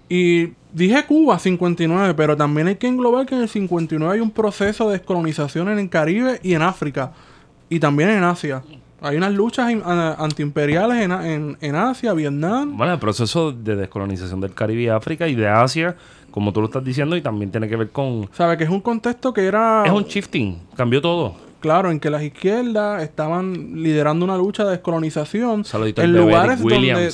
Y 0.09 0.52
dije 0.73 1.05
Cuba 1.06 1.39
59, 1.39 2.14
pero 2.14 2.36
también 2.36 2.66
hay 2.69 2.77
que 2.77 2.86
englobar 2.86 3.27
que 3.27 3.35
en 3.35 3.43
el 3.43 3.48
59 3.48 4.14
hay 4.14 4.20
un 4.20 4.31
proceso 4.31 4.89
de 4.90 4.98
descolonización 4.98 5.69
en 5.70 5.78
el 5.78 5.89
Caribe 5.89 6.40
y 6.43 6.55
en 6.55 6.62
África. 6.62 7.12
Y 7.70 7.81
también 7.81 8.10
en 8.10 8.23
Asia. 8.24 8.62
Hay 9.03 9.16
unas 9.16 9.33
luchas 9.33 9.70
in- 9.70 9.83
a- 9.85 10.15
antiimperiales 10.15 11.03
en, 11.03 11.12
en, 11.12 11.57
en 11.61 11.74
Asia, 11.74 12.12
Vietnam. 12.15 12.77
Bueno, 12.77 12.93
el 12.93 12.99
proceso 12.99 13.53
de 13.53 13.77
descolonización 13.77 14.41
del 14.41 14.55
Caribe 14.55 14.83
y 14.83 14.89
África 14.89 15.27
y 15.29 15.35
de 15.35 15.49
Asia, 15.49 15.97
como 16.31 16.53
tú 16.53 16.61
lo 16.61 16.66
estás 16.66 16.85
diciendo, 16.85 17.16
y 17.16 17.20
también 17.23 17.51
tiene 17.51 17.69
que 17.69 17.77
ver 17.77 17.91
con... 17.91 18.29
¿Sabe? 18.33 18.57
Que 18.57 18.65
es 18.65 18.70
un 18.70 18.81
contexto 18.81 19.33
que 19.35 19.45
era... 19.47 19.83
Es 19.85 19.93
un 19.93 20.05
shifting, 20.05 20.59
cambió 20.77 21.01
todo. 21.03 21.35
Claro, 21.61 21.91
en 21.91 22.01
que 22.01 22.11
las 22.11 22.23
izquierdas 22.23 23.03
estaban 23.03 23.83
liderando 23.83 24.24
una 24.24 24.37
lucha 24.37 24.65
de 24.65 24.70
descolonización 24.73 25.65
Saludito 25.65 26.03
en 26.03 26.12
lugares 26.16 26.61
donde 26.61 27.11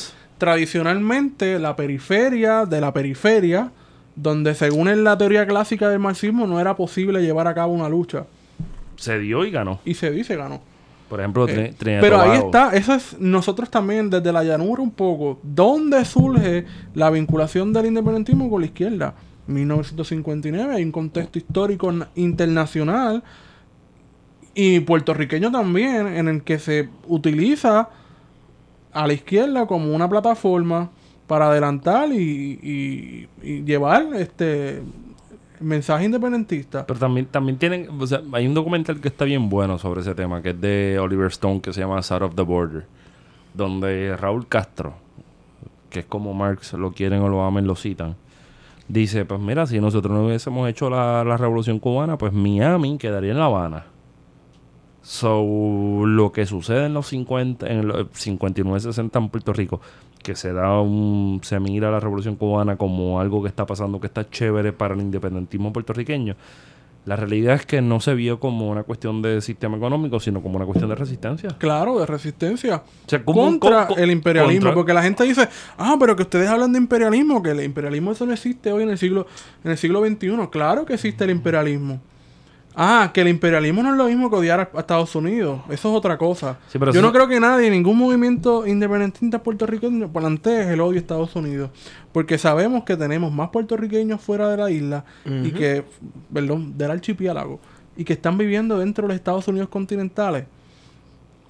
tradicionalmente 0.63 1.59
la 1.59 1.77
periferia 1.77 2.65
de 2.65 2.81
la 2.81 2.93
periferia, 2.93 3.71
donde 4.17 4.55
según 4.55 4.89
en 4.89 5.05
la 5.05 5.19
teoría 5.19 5.47
clásica 5.47 5.89
del 5.89 5.99
marxismo 5.99 6.47
no 6.47 6.61
era 6.61 6.77
posible 6.77 7.21
llevar 7.23 7.47
a 7.47 7.55
cabo 7.55 7.73
una 7.73 7.89
lucha. 7.89 8.25
Se 8.97 9.19
dio 9.19 9.45
y 9.45 9.51
ganó. 9.51 9.81
Y 9.85 9.95
se 9.95 10.11
dice 10.11 10.37
ganó. 10.37 10.61
Por 11.09 11.21
ejemplo, 11.21 11.47
Eh, 11.49 11.55
pero 12.01 12.21
ahí 12.21 12.39
está, 12.47 12.71
eso 12.77 12.93
es 12.95 13.17
nosotros 13.19 13.71
también 13.71 14.11
desde 14.11 14.31
la 14.33 14.45
llanura 14.45 14.83
un 14.83 14.91
poco. 14.91 15.39
¿Dónde 15.43 16.05
surge 16.05 16.67
la 16.95 17.09
vinculación 17.11 17.73
del 17.73 17.87
independentismo 17.87 18.51
con 18.51 18.61
la 18.61 18.67
izquierda? 18.67 19.15
1959, 19.47 20.75
hay 20.75 20.85
un 20.85 20.93
contexto 20.93 21.39
histórico 21.39 21.91
na- 21.91 22.09
internacional 22.17 23.23
y 24.55 24.81
puertorriqueño 24.81 25.51
también, 25.51 26.07
en 26.09 26.29
el 26.29 26.43
que 26.43 26.59
se 26.59 26.89
utiliza 27.07 27.89
a 28.93 29.07
la 29.07 29.13
izquierda 29.13 29.67
como 29.67 29.95
una 29.95 30.09
plataforma 30.09 30.91
para 31.27 31.49
adelantar 31.49 32.11
y, 32.13 32.59
y- 32.63 33.29
y 33.43 33.63
llevar 33.65 34.09
este 34.17 34.83
mensaje 35.61 36.05
independentista. 36.05 36.87
Pero 36.87 36.99
también, 36.99 37.27
también 37.27 37.59
tienen, 37.59 37.89
o 38.01 38.07
sea, 38.07 38.23
hay 38.33 38.47
un 38.47 38.55
documental 38.55 39.01
que 39.01 39.09
está 39.09 39.25
bien 39.25 39.49
bueno 39.49 39.79
sobre 39.79 40.01
ese 40.01 40.15
tema, 40.15 40.43
que 40.43 40.51
es 40.51 40.61
de 40.61 40.99
Oliver 40.99 41.29
Stone, 41.29 41.61
que 41.61 41.73
se 41.73 41.81
llama 41.81 42.03
South 42.03 42.23
of 42.23 42.35
the 42.35 42.43
Border, 42.43 42.85
donde 43.55 44.17
Raúl 44.17 44.47
Castro, 44.49 44.95
que 45.91 46.01
es 46.01 46.07
como 46.07 46.35
Marx 46.35 46.73
lo 46.75 46.93
quieren 46.93 47.21
o 47.23 47.29
lo 47.29 47.43
amen, 47.43 47.67
lo 47.67 47.77
citan, 47.77 48.17
dice, 48.89 49.25
pues 49.25 49.41
mira, 49.41 49.67
si 49.67 49.81
nosotros 49.81 50.13
no 50.13 50.27
hubiésemos 50.27 50.69
hecho 50.69 50.91
la, 50.91 51.25
la 51.25 51.37
revolución 51.37 51.79
cubana, 51.79 52.17
pues 52.17 52.33
Miami 52.33 52.99
quedaría 52.99 53.33
en 53.33 53.39
La 53.39 53.47
Habana. 53.47 53.87
So, 55.11 56.03
lo 56.05 56.33
que 56.33 56.45
sucede 56.45 56.85
en 56.85 56.93
los 56.93 57.07
50, 57.07 57.67
en 57.67 57.89
los 57.89 58.09
59, 58.13 58.79
60 58.79 59.19
en 59.19 59.29
Puerto 59.31 59.55
Rico, 59.55 59.81
que 60.23 60.37
se 60.37 60.53
da 60.53 60.79
un, 60.83 61.41
se 61.43 61.59
mira 61.61 61.91
la 61.91 61.99
revolución 61.99 62.37
cubana 62.37 62.77
como 62.77 63.19
algo 63.19 63.41
que 63.43 63.49
está 63.49 63.65
pasando, 63.65 64.01
que 64.01 64.07
está 64.07 64.29
chévere 64.29 64.75
para 64.75 64.93
el 64.93 65.01
independentismo 65.01 65.73
puertorriqueño. 65.73 66.37
La 67.07 67.17
realidad 67.17 67.55
es 67.55 67.65
que 67.65 67.81
no 67.81 68.01
se 68.01 68.13
vio 68.13 68.39
como 68.39 68.69
una 68.69 68.83
cuestión 68.83 69.23
de 69.23 69.41
sistema 69.41 69.79
económico, 69.79 70.21
sino 70.21 70.43
como 70.43 70.57
una 70.57 70.67
cuestión 70.67 70.91
de 70.91 70.95
resistencia. 70.97 71.49
Claro, 71.57 71.99
de 71.99 72.05
resistencia. 72.05 72.77
O 72.77 73.09
sea, 73.09 73.25
contra 73.25 73.87
co- 73.87 73.95
co- 73.95 74.01
el 74.01 74.11
imperialismo. 74.11 74.61
contra- 74.67 74.75
Porque 74.75 74.93
la 74.93 75.03
gente 75.03 75.25
dice, 75.25 75.49
ah, 75.79 75.97
pero 75.99 76.17
que 76.17 76.23
ustedes 76.25 76.51
hablan 76.51 76.71
de 76.73 76.81
imperialismo, 76.81 77.43
que 77.43 77.53
el 77.53 77.63
imperialismo 77.65 78.13
eso 78.13 78.27
no 78.27 78.35
existe 78.35 78.71
hoy 78.73 78.83
en 78.83 78.91
el 78.91 78.99
siglo, 78.99 79.27
en 79.65 79.71
el 79.71 79.79
siglo 79.79 80.05
XXI. 80.07 80.49
Claro 80.53 80.85
que 80.85 80.93
existe 80.93 81.25
el 81.25 81.31
imperialismo. 81.31 81.99
Ah, 82.81 83.11
que 83.13 83.23
el 83.23 83.29
imperialismo 83.29 83.83
no 83.83 83.91
es 83.91 83.97
lo 83.97 84.05
mismo 84.05 84.31
que 84.31 84.37
odiar 84.37 84.61
a, 84.61 84.79
Estados 84.79 85.13
Unidos. 85.17 85.63
Eso 85.69 85.91
es 85.91 85.97
otra 85.97 86.17
cosa. 86.17 86.59
Sí, 86.69 86.79
pero 86.79 86.93
Yo 86.93 87.03
no 87.03 87.13
creo 87.13 87.27
que 87.27 87.41
nadie, 87.41 87.69
ningún 87.71 87.99
movimiento 87.99 88.69
independentista 88.69 89.43
puertorriqueño 89.43 90.13
plantee 90.13 90.73
el 90.73 90.81
odio 90.81 90.99
a 90.99 91.01
Estados 91.01 91.35
Unidos. 91.35 91.71
Porque 92.13 92.39
sabemos 92.39 92.85
que 92.85 92.97
tenemos 92.97 93.33
más 93.33 93.49
puertorriqueños 93.49 94.21
fuera 94.21 94.49
de 94.49 94.57
la 94.57 94.71
isla 94.71 95.05
y 95.25 95.51
que, 95.51 95.83
perdón, 96.33 96.79
del 96.79 96.93
archipiélago. 96.93 97.59
Y 97.97 98.05
que 98.05 98.13
están 98.13 98.39
viviendo 98.39 98.79
dentro 98.79 99.03
de 99.03 99.09
los 99.09 99.17
Estados 99.17 99.49
Unidos 99.49 99.69
continentales. 99.69 100.45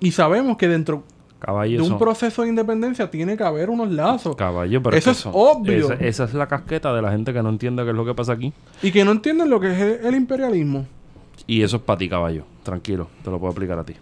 Y 0.00 0.12
sabemos 0.12 0.56
que 0.56 0.66
dentro 0.66 1.04
Caballo, 1.40 1.76
de 1.76 1.82
un 1.82 1.88
eso- 1.88 1.98
proceso 1.98 2.42
de 2.42 2.48
independencia 2.48 3.10
tiene 3.10 3.36
que 3.36 3.44
haber 3.44 3.68
unos 3.68 3.90
lazos. 3.90 4.34
caballo, 4.34 4.82
pero 4.82 4.96
Eso 4.96 5.10
es 5.10 5.26
obvio. 5.30 5.92
Esa, 5.92 5.94
esa 5.94 6.24
es 6.24 6.32
la 6.32 6.48
casqueta 6.48 6.94
de 6.94 7.02
la 7.02 7.10
gente 7.12 7.34
que 7.34 7.42
no 7.42 7.50
entiende 7.50 7.84
qué 7.84 7.90
es 7.90 7.96
lo 7.96 8.06
que 8.06 8.14
pasa 8.14 8.32
aquí. 8.32 8.54
Y 8.82 8.90
que 8.92 9.04
no 9.04 9.12
entienden 9.12 9.50
lo 9.50 9.60
que 9.60 9.72
es 9.72 10.04
el 10.06 10.14
imperialismo. 10.14 10.86
Y 11.48 11.62
eso 11.62 11.78
es 11.78 11.82
para 11.82 11.98
ti, 11.98 12.08
caballo. 12.08 12.44
Tranquilo, 12.62 13.08
te 13.24 13.30
lo 13.30 13.40
puedo 13.40 13.50
explicar 13.50 13.78
a 13.80 13.84
ti. 13.84 13.94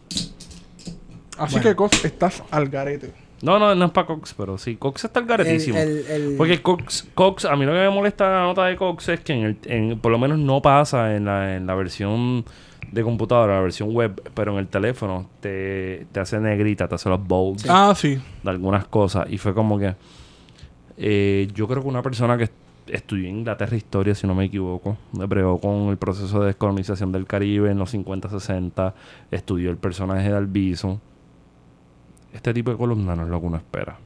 Así 1.38 1.60
que, 1.60 1.74
Cox, 1.74 2.04
estás 2.04 2.42
al 2.50 2.68
garete. 2.68 3.12
No, 3.42 3.58
no, 3.58 3.74
no 3.74 3.84
es 3.86 3.90
para 3.92 4.06
Cox, 4.06 4.34
pero 4.36 4.56
sí, 4.56 4.76
Cox 4.76 5.04
está 5.04 5.20
el 5.20 5.26
garetísimo. 5.26 5.78
El- 5.78 5.98
el- 6.06 6.22
el- 6.30 6.36
Porque 6.36 6.60
Cox, 6.62 7.06
Cox, 7.14 7.44
a 7.44 7.54
mí 7.54 7.66
lo 7.66 7.72
que 7.72 7.78
me 7.78 7.90
molesta 7.90 8.28
la 8.30 8.42
nota 8.44 8.64
de 8.64 8.76
Cox 8.76 9.10
es 9.10 9.20
que 9.20 9.34
en 9.34 9.42
el, 9.44 9.58
en- 9.64 9.98
por 10.00 10.10
lo 10.10 10.18
menos 10.18 10.38
no 10.38 10.62
pasa 10.62 11.14
en 11.14 11.26
la, 11.26 11.56
en 11.56 11.66
la 11.66 11.74
versión 11.74 12.44
de 12.90 13.02
computadora, 13.02 13.56
la 13.56 13.60
versión 13.60 13.92
web, 13.92 14.22
pero 14.34 14.52
en 14.52 14.58
el 14.58 14.68
teléfono 14.68 15.28
te, 15.40 16.06
te 16.12 16.20
hace 16.20 16.40
negrita, 16.40 16.88
te 16.88 16.94
hace 16.94 17.08
los 17.10 17.22
bolds 17.22 17.66
Ah, 17.68 17.92
sí. 17.94 18.18
de 18.42 18.50
algunas 18.50 18.86
cosas. 18.86 19.26
Y 19.30 19.36
fue 19.36 19.52
como 19.52 19.78
que 19.78 19.94
eh, 20.96 21.46
yo 21.54 21.68
creo 21.68 21.82
que 21.82 21.88
una 21.88 22.02
persona 22.02 22.38
que 22.38 22.48
estudió 22.88 23.28
en 23.28 23.38
Inglaterra 23.38 23.76
historia, 23.76 24.14
si 24.14 24.26
no 24.26 24.34
me 24.34 24.44
equivoco, 24.44 24.96
bregó 25.12 25.60
con 25.60 25.88
el 25.88 25.96
proceso 25.96 26.40
de 26.40 26.46
descolonización 26.46 27.12
del 27.12 27.26
Caribe 27.26 27.70
en 27.70 27.78
los 27.78 27.94
50-60, 27.94 28.92
estudió 29.30 29.70
el 29.70 29.76
personaje 29.76 30.28
de 30.28 30.36
Albizu. 30.36 30.98
Este 32.32 32.52
tipo 32.52 32.70
de 32.70 32.76
columna 32.76 33.16
no 33.16 33.24
es 33.24 33.28
lo 33.28 33.40
que 33.40 33.46
uno 33.46 33.56
espera. 33.56 33.98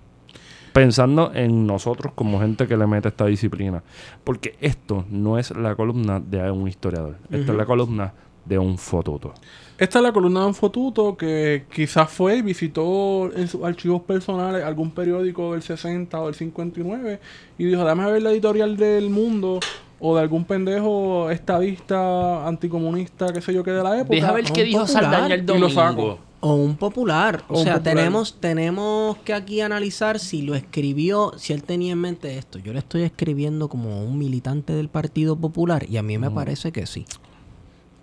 Pensando 0.72 1.32
en 1.34 1.66
nosotros 1.66 2.12
como 2.14 2.40
gente 2.40 2.68
que 2.68 2.76
le 2.76 2.86
mete 2.86 3.08
esta 3.08 3.26
disciplina. 3.26 3.82
Porque 4.22 4.56
esto 4.60 5.04
no 5.10 5.36
es 5.36 5.50
la 5.50 5.74
columna 5.74 6.20
de 6.20 6.48
un 6.50 6.68
historiador. 6.68 7.16
Esto 7.30 7.52
es 7.52 7.58
la 7.58 7.66
columna 7.66 8.12
de 8.44 8.58
un 8.58 8.78
fotuto. 8.78 9.34
Esta 9.78 9.98
es 9.98 10.02
la 10.02 10.12
columna 10.12 10.40
de 10.40 10.46
un 10.46 10.54
fotuto 10.54 11.16
que 11.16 11.64
quizás 11.72 12.10
fue 12.10 12.36
y 12.38 12.42
visitó 12.42 13.32
en 13.34 13.48
sus 13.48 13.62
archivos 13.64 14.02
personales 14.02 14.62
algún 14.64 14.90
periódico 14.90 15.52
del 15.52 15.62
60 15.62 16.20
o 16.20 16.26
del 16.26 16.34
59 16.34 17.20
y 17.58 17.64
dijo, 17.64 17.82
dame 17.84 18.10
ver 18.10 18.22
la 18.22 18.30
editorial 18.30 18.76
del 18.76 19.08
mundo 19.10 19.58
o 19.98 20.14
de 20.16 20.22
algún 20.22 20.44
pendejo 20.44 21.30
estadista, 21.30 22.46
anticomunista, 22.46 23.32
qué 23.32 23.40
sé 23.40 23.52
yo 23.54 23.62
qué 23.62 23.70
de 23.70 23.82
la 23.82 23.98
época. 24.00 24.14
Deja 24.14 24.32
ver 24.32 24.44
qué 24.44 24.64
dijo 24.64 24.80
popular, 24.80 25.02
Saldaña 25.04 25.34
el 25.34 25.42
y 25.42 25.46
lo 25.46 25.52
domingo. 25.52 25.70
saco. 25.70 26.18
O 26.42 26.54
un 26.54 26.76
popular. 26.76 27.44
O, 27.48 27.54
O 27.54 27.58
un 27.58 27.64
sea, 27.64 27.74
popular. 27.76 27.96
tenemos 27.96 28.40
tenemos 28.40 29.16
que 29.18 29.34
aquí 29.34 29.60
analizar 29.60 30.18
si 30.18 30.40
lo 30.42 30.54
escribió, 30.54 31.32
si 31.36 31.52
él 31.52 31.62
tenía 31.64 31.92
en 31.92 31.98
mente 32.00 32.38
esto. 32.38 32.58
Yo 32.58 32.72
le 32.72 32.78
estoy 32.78 33.02
escribiendo 33.02 33.68
como 33.68 34.02
un 34.02 34.18
militante 34.18 34.72
del 34.72 34.88
Partido 34.88 35.36
Popular 35.36 35.84
y 35.88 35.98
a 35.98 36.02
mí 36.02 36.16
me 36.16 36.30
parece 36.30 36.72
que 36.72 36.86
sí. 36.86 37.04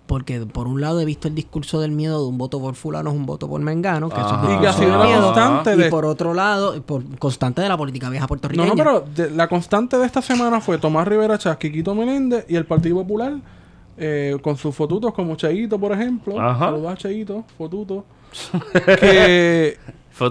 Porque 0.08 0.40
por 0.40 0.66
un 0.66 0.80
lado 0.80 1.00
he 1.00 1.04
visto 1.04 1.28
el 1.28 1.34
discurso 1.36 1.80
del 1.80 1.92
miedo 1.92 2.22
de 2.22 2.28
un 2.28 2.38
voto 2.38 2.58
por 2.60 2.74
fulano 2.74 3.10
es 3.10 3.16
un 3.16 3.26
voto 3.26 3.46
por 3.48 3.60
mengano, 3.60 4.08
que 4.08 4.18
eso 4.18 4.40
es. 4.42 4.56
Y 4.56 4.60
que 4.60 4.66
ha 4.66 4.72
sido 4.72 4.98
la 4.98 5.04
miedo. 5.04 5.22
constante 5.22 5.74
Y 5.74 5.76
de... 5.76 5.90
por 5.90 6.04
otro 6.06 6.32
lado, 6.34 6.80
por 6.82 7.04
constante 7.18 7.60
de 7.62 7.68
la 7.68 7.76
política 7.76 8.08
vieja 8.08 8.24
No, 8.24 8.28
puertorriqueña. 8.28 8.68
no, 8.68 8.74
pero 8.74 9.04
de- 9.14 9.30
la 9.30 9.46
constante 9.48 9.96
de 9.98 10.06
esta 10.06 10.22
semana 10.22 10.60
fue 10.62 10.78
Tomás 10.78 11.06
Rivera 11.06 11.36
Chas, 11.38 11.58
Quiquito 11.58 11.94
Meléndez 11.94 12.46
y 12.48 12.56
el 12.56 12.64
Partido 12.64 12.96
Popular 12.96 13.34
eh, 13.98 14.36
con 14.42 14.56
sus 14.56 14.74
fotutos 14.74 15.12
como 15.12 15.36
Cheito, 15.36 15.78
por 15.78 15.92
ejemplo. 15.92 16.40
Ajá. 16.40 16.66
Saludos 16.66 16.92
a 16.92 16.96
Cheito, 16.96 17.44
fotuto. 17.58 18.04
que 19.00 19.76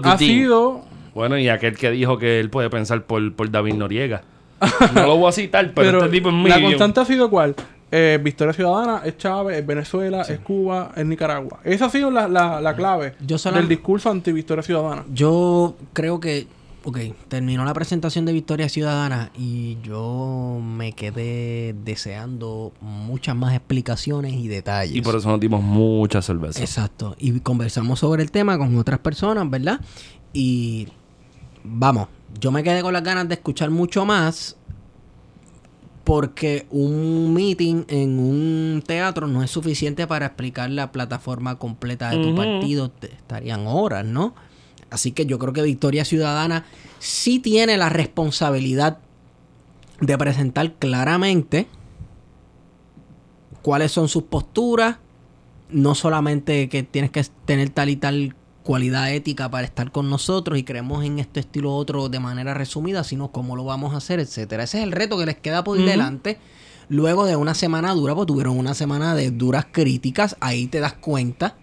ha 0.04 0.18
sido... 0.18 0.80
Bueno, 1.14 1.38
y 1.38 1.48
aquel 1.48 1.76
que 1.76 1.90
dijo 1.90 2.18
que 2.18 2.38
él 2.40 2.50
puede 2.50 2.70
pensar 2.70 3.02
por, 3.04 3.32
por 3.34 3.50
David 3.50 3.74
Noriega. 3.74 4.22
No 4.94 5.06
lo 5.06 5.16
voy 5.18 5.28
a 5.28 5.32
citar, 5.32 5.72
pero, 5.74 5.86
Pero 5.92 5.98
este 6.04 6.10
tipo 6.10 6.28
es 6.30 6.34
la 6.34 6.40
medium. 6.42 6.62
constante 6.72 7.00
ha 7.00 7.04
sido 7.04 7.30
cuál? 7.30 7.54
Eh, 7.90 8.18
Victoria 8.22 8.52
Ciudadana, 8.52 9.00
es 9.04 9.16
Chávez, 9.16 9.58
es 9.58 9.66
Venezuela, 9.66 10.22
es 10.22 10.38
Cuba, 10.40 10.92
es 10.94 11.06
Nicaragua. 11.06 11.60
Esa 11.64 11.86
ha 11.86 11.90
sido 11.90 12.10
la, 12.10 12.28
la, 12.28 12.60
la 12.60 12.76
clave 12.76 13.14
Yo 13.26 13.38
sola- 13.38 13.56
del 13.58 13.68
discurso 13.68 14.10
anti-Victoria 14.10 14.62
Ciudadana. 14.62 15.04
Yo 15.10 15.74
creo 15.94 16.20
que, 16.20 16.46
ok, 16.84 16.98
terminó 17.28 17.64
la 17.64 17.72
presentación 17.72 18.26
de 18.26 18.34
Victoria 18.34 18.68
Ciudadana 18.68 19.30
y 19.38 19.78
yo 19.82 20.60
me 20.62 20.92
quedé 20.92 21.74
deseando 21.82 22.72
muchas 22.82 23.34
más 23.34 23.54
explicaciones 23.54 24.34
y 24.34 24.48
detalles. 24.48 24.94
Y 24.94 25.00
por 25.00 25.16
eso 25.16 25.30
nos 25.30 25.40
dimos 25.40 25.62
mucha 25.62 26.20
cerveza. 26.20 26.60
Exacto. 26.60 27.16
Y 27.18 27.40
conversamos 27.40 28.00
sobre 28.00 28.22
el 28.22 28.30
tema 28.30 28.58
con 28.58 28.76
otras 28.76 28.98
personas, 28.98 29.48
¿verdad? 29.48 29.80
Y 30.34 30.88
vamos, 31.64 32.08
yo 32.38 32.52
me 32.52 32.62
quedé 32.62 32.82
con 32.82 32.92
las 32.92 33.02
ganas 33.02 33.26
de 33.28 33.34
escuchar 33.36 33.70
mucho 33.70 34.04
más 34.04 34.56
Porque 36.08 36.66
un 36.70 37.34
meeting 37.34 37.84
en 37.88 38.18
un 38.18 38.82
teatro 38.86 39.26
no 39.26 39.42
es 39.42 39.50
suficiente 39.50 40.06
para 40.06 40.24
explicar 40.24 40.70
la 40.70 40.90
plataforma 40.90 41.58
completa 41.58 42.08
de 42.10 42.16
tu 42.22 42.34
partido. 42.34 42.90
Te- 42.90 43.12
estarían 43.12 43.66
horas, 43.66 44.06
¿no? 44.06 44.34
Así 44.88 45.12
que 45.12 45.26
yo 45.26 45.38
creo 45.38 45.52
que 45.52 45.60
Victoria 45.60 46.06
Ciudadana 46.06 46.64
sí 46.98 47.40
tiene 47.40 47.76
la 47.76 47.90
responsabilidad 47.90 49.00
de 50.00 50.16
presentar 50.16 50.72
claramente 50.76 51.66
cuáles 53.60 53.92
son 53.92 54.08
sus 54.08 54.22
posturas. 54.22 54.96
No 55.70 55.94
solamente 55.94 56.70
que 56.70 56.82
tienes 56.84 57.10
que 57.10 57.22
tener 57.44 57.68
tal 57.68 57.90
y 57.90 57.96
tal 57.96 58.34
cualidad 58.68 59.10
ética 59.14 59.50
para 59.50 59.66
estar 59.66 59.90
con 59.92 60.10
nosotros 60.10 60.58
y 60.58 60.62
creemos 60.62 61.02
en 61.02 61.18
este 61.18 61.40
estilo 61.40 61.74
otro 61.74 62.10
de 62.10 62.20
manera 62.20 62.52
resumida, 62.52 63.02
sino 63.02 63.32
cómo 63.32 63.56
lo 63.56 63.64
vamos 63.64 63.94
a 63.94 63.96
hacer, 63.96 64.20
etcétera. 64.20 64.64
Ese 64.64 64.76
es 64.76 64.84
el 64.84 64.92
reto 64.92 65.16
que 65.16 65.24
les 65.24 65.38
queda 65.38 65.64
por 65.64 65.78
delante. 65.78 66.38
Luego 66.90 67.24
de 67.24 67.34
una 67.34 67.54
semana 67.54 67.94
dura, 67.94 68.14
pues 68.14 68.26
tuvieron 68.26 68.58
una 68.58 68.74
semana 68.74 69.14
de 69.14 69.30
duras 69.30 69.68
críticas, 69.72 70.36
ahí 70.40 70.66
te 70.66 70.80
das 70.80 70.92
cuenta 70.92 71.56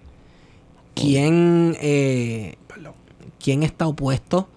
quién, 0.96 1.78
eh, 1.80 2.58
quién 3.40 3.62
está 3.62 3.86
opuesto 3.86 4.50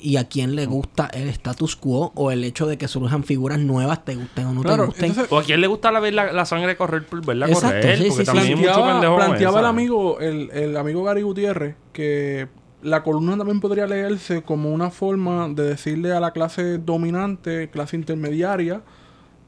y 0.00 0.16
a 0.16 0.28
quién 0.28 0.54
le 0.56 0.66
gusta 0.66 1.06
el 1.06 1.28
status 1.28 1.76
quo 1.76 2.12
o 2.14 2.30
el 2.30 2.44
hecho 2.44 2.66
de 2.66 2.78
que 2.78 2.88
surjan 2.88 3.24
figuras 3.24 3.58
nuevas, 3.58 4.04
te 4.04 4.14
gusten 4.14 4.46
o 4.46 4.52
no 4.54 4.62
Claro, 4.62 4.84
te 4.84 4.86
gusten. 4.88 5.04
entonces- 5.10 5.32
O 5.32 5.38
a 5.38 5.42
quién 5.42 5.60
le 5.60 5.66
gusta 5.66 5.90
la, 5.92 6.00
ver 6.00 6.14
la, 6.14 6.32
la 6.32 6.44
sangre 6.44 6.76
correr 6.76 7.04
por 7.06 7.24
verla 7.24 7.46
Exacto, 7.46 7.68
correr. 7.68 7.98
sí, 7.98 8.04
porque 8.08 8.20
sí, 8.24 8.26
también 8.26 8.46
hay 8.46 8.54
mucho 8.56 8.82
planteaba, 8.82 9.16
planteaba 9.16 9.60
el 9.60 9.66
amigo, 9.66 10.20
el, 10.20 10.50
el 10.52 10.76
amigo 10.76 11.02
Gary 11.04 11.22
Gutiérrez, 11.22 11.74
que 11.92 12.48
la 12.82 13.02
columna 13.02 13.36
también 13.36 13.60
podría 13.60 13.86
leerse 13.86 14.42
como 14.42 14.70
una 14.72 14.90
forma 14.90 15.48
de 15.48 15.64
decirle 15.64 16.12
a 16.12 16.20
la 16.20 16.30
clase 16.32 16.78
dominante, 16.78 17.68
clase 17.70 17.96
intermediaria, 17.96 18.82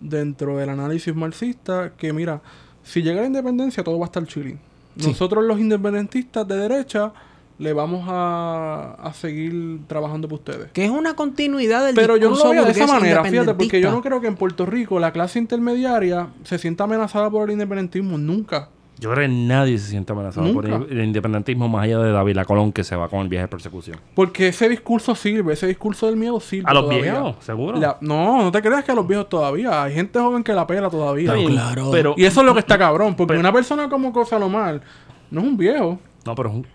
dentro 0.00 0.56
del 0.56 0.70
análisis 0.70 1.14
marxista, 1.14 1.92
que 1.96 2.12
mira, 2.12 2.40
si 2.82 3.02
llega 3.02 3.20
la 3.20 3.26
independencia 3.26 3.84
todo 3.84 3.98
va 3.98 4.06
a 4.06 4.08
estar 4.08 4.26
chilling. 4.26 4.58
Nosotros 4.96 5.44
los 5.44 5.60
independentistas 5.60 6.46
de 6.48 6.56
derecha 6.56 7.12
le 7.60 7.72
vamos 7.74 8.04
a, 8.08 8.94
a 9.02 9.12
seguir 9.12 9.80
trabajando 9.86 10.26
por 10.28 10.38
ustedes. 10.38 10.72
Que 10.72 10.84
es 10.86 10.90
una 10.90 11.14
continuidad 11.14 11.84
del 11.84 11.94
Pero 11.94 12.16
yo 12.16 12.30
no 12.30 12.36
lo 12.36 12.50
veo 12.50 12.64
de 12.64 12.70
esa 12.72 12.86
manera, 12.86 13.22
fíjate, 13.22 13.54
porque 13.54 13.80
yo 13.80 13.90
no 13.90 14.00
creo 14.02 14.20
que 14.20 14.26
en 14.28 14.34
Puerto 14.34 14.64
Rico 14.66 14.98
la 14.98 15.12
clase 15.12 15.38
intermediaria 15.38 16.28
se 16.42 16.58
sienta 16.58 16.84
amenazada 16.84 17.30
por 17.30 17.48
el 17.48 17.52
independentismo, 17.52 18.16
nunca. 18.18 18.70
Yo 18.98 19.10
creo 19.12 19.26
que 19.26 19.32
nadie 19.34 19.78
se 19.78 19.88
siente 19.88 20.12
amenazado 20.12 20.52
por 20.52 20.68
Nunca. 20.68 20.84
el, 20.90 20.98
el 20.98 21.04
independentismo 21.06 21.70
más 21.70 21.84
allá 21.84 21.98
de 22.00 22.12
David 22.12 22.36
Colón 22.46 22.70
que 22.70 22.84
se 22.84 22.94
va 22.96 23.08
con 23.08 23.20
el 23.20 23.28
viaje 23.28 23.44
de 23.44 23.48
persecución. 23.48 23.96
Porque 24.14 24.48
ese 24.48 24.68
discurso 24.68 25.14
sirve, 25.14 25.54
ese 25.54 25.66
discurso 25.66 26.04
del 26.06 26.16
miedo 26.16 26.38
sirve. 26.38 26.64
¿A 26.68 26.74
los 26.74 26.84
todavía. 26.84 27.12
viejos? 27.12 27.36
¿Seguro? 27.40 27.78
La- 27.78 27.96
no, 28.02 28.42
no 28.42 28.52
te 28.52 28.60
creas 28.60 28.84
que 28.84 28.92
a 28.92 28.94
los 28.94 29.06
viejos 29.08 29.30
todavía. 29.30 29.84
Hay 29.84 29.94
gente 29.94 30.18
joven 30.18 30.42
que 30.42 30.52
la 30.52 30.66
pela 30.66 30.90
todavía. 30.90 31.32
Bien, 31.32 31.48
claro. 31.48 31.90
Pero, 31.90 32.14
Y 32.18 32.24
eso 32.26 32.40
es 32.40 32.46
lo 32.46 32.52
que 32.52 32.60
está 32.60 32.76
cabrón, 32.76 33.14
porque 33.16 33.28
Pero- 33.30 33.40
una 33.40 33.52
persona 33.54 33.88
como 33.88 34.12
Cosalomar 34.12 34.82
no 35.30 35.40
es 35.40 35.46
un 35.46 35.56
viejo. 35.56 35.98
No, 36.26 36.34
pero 36.34 36.50
es 36.50 36.54
un... 36.56 36.66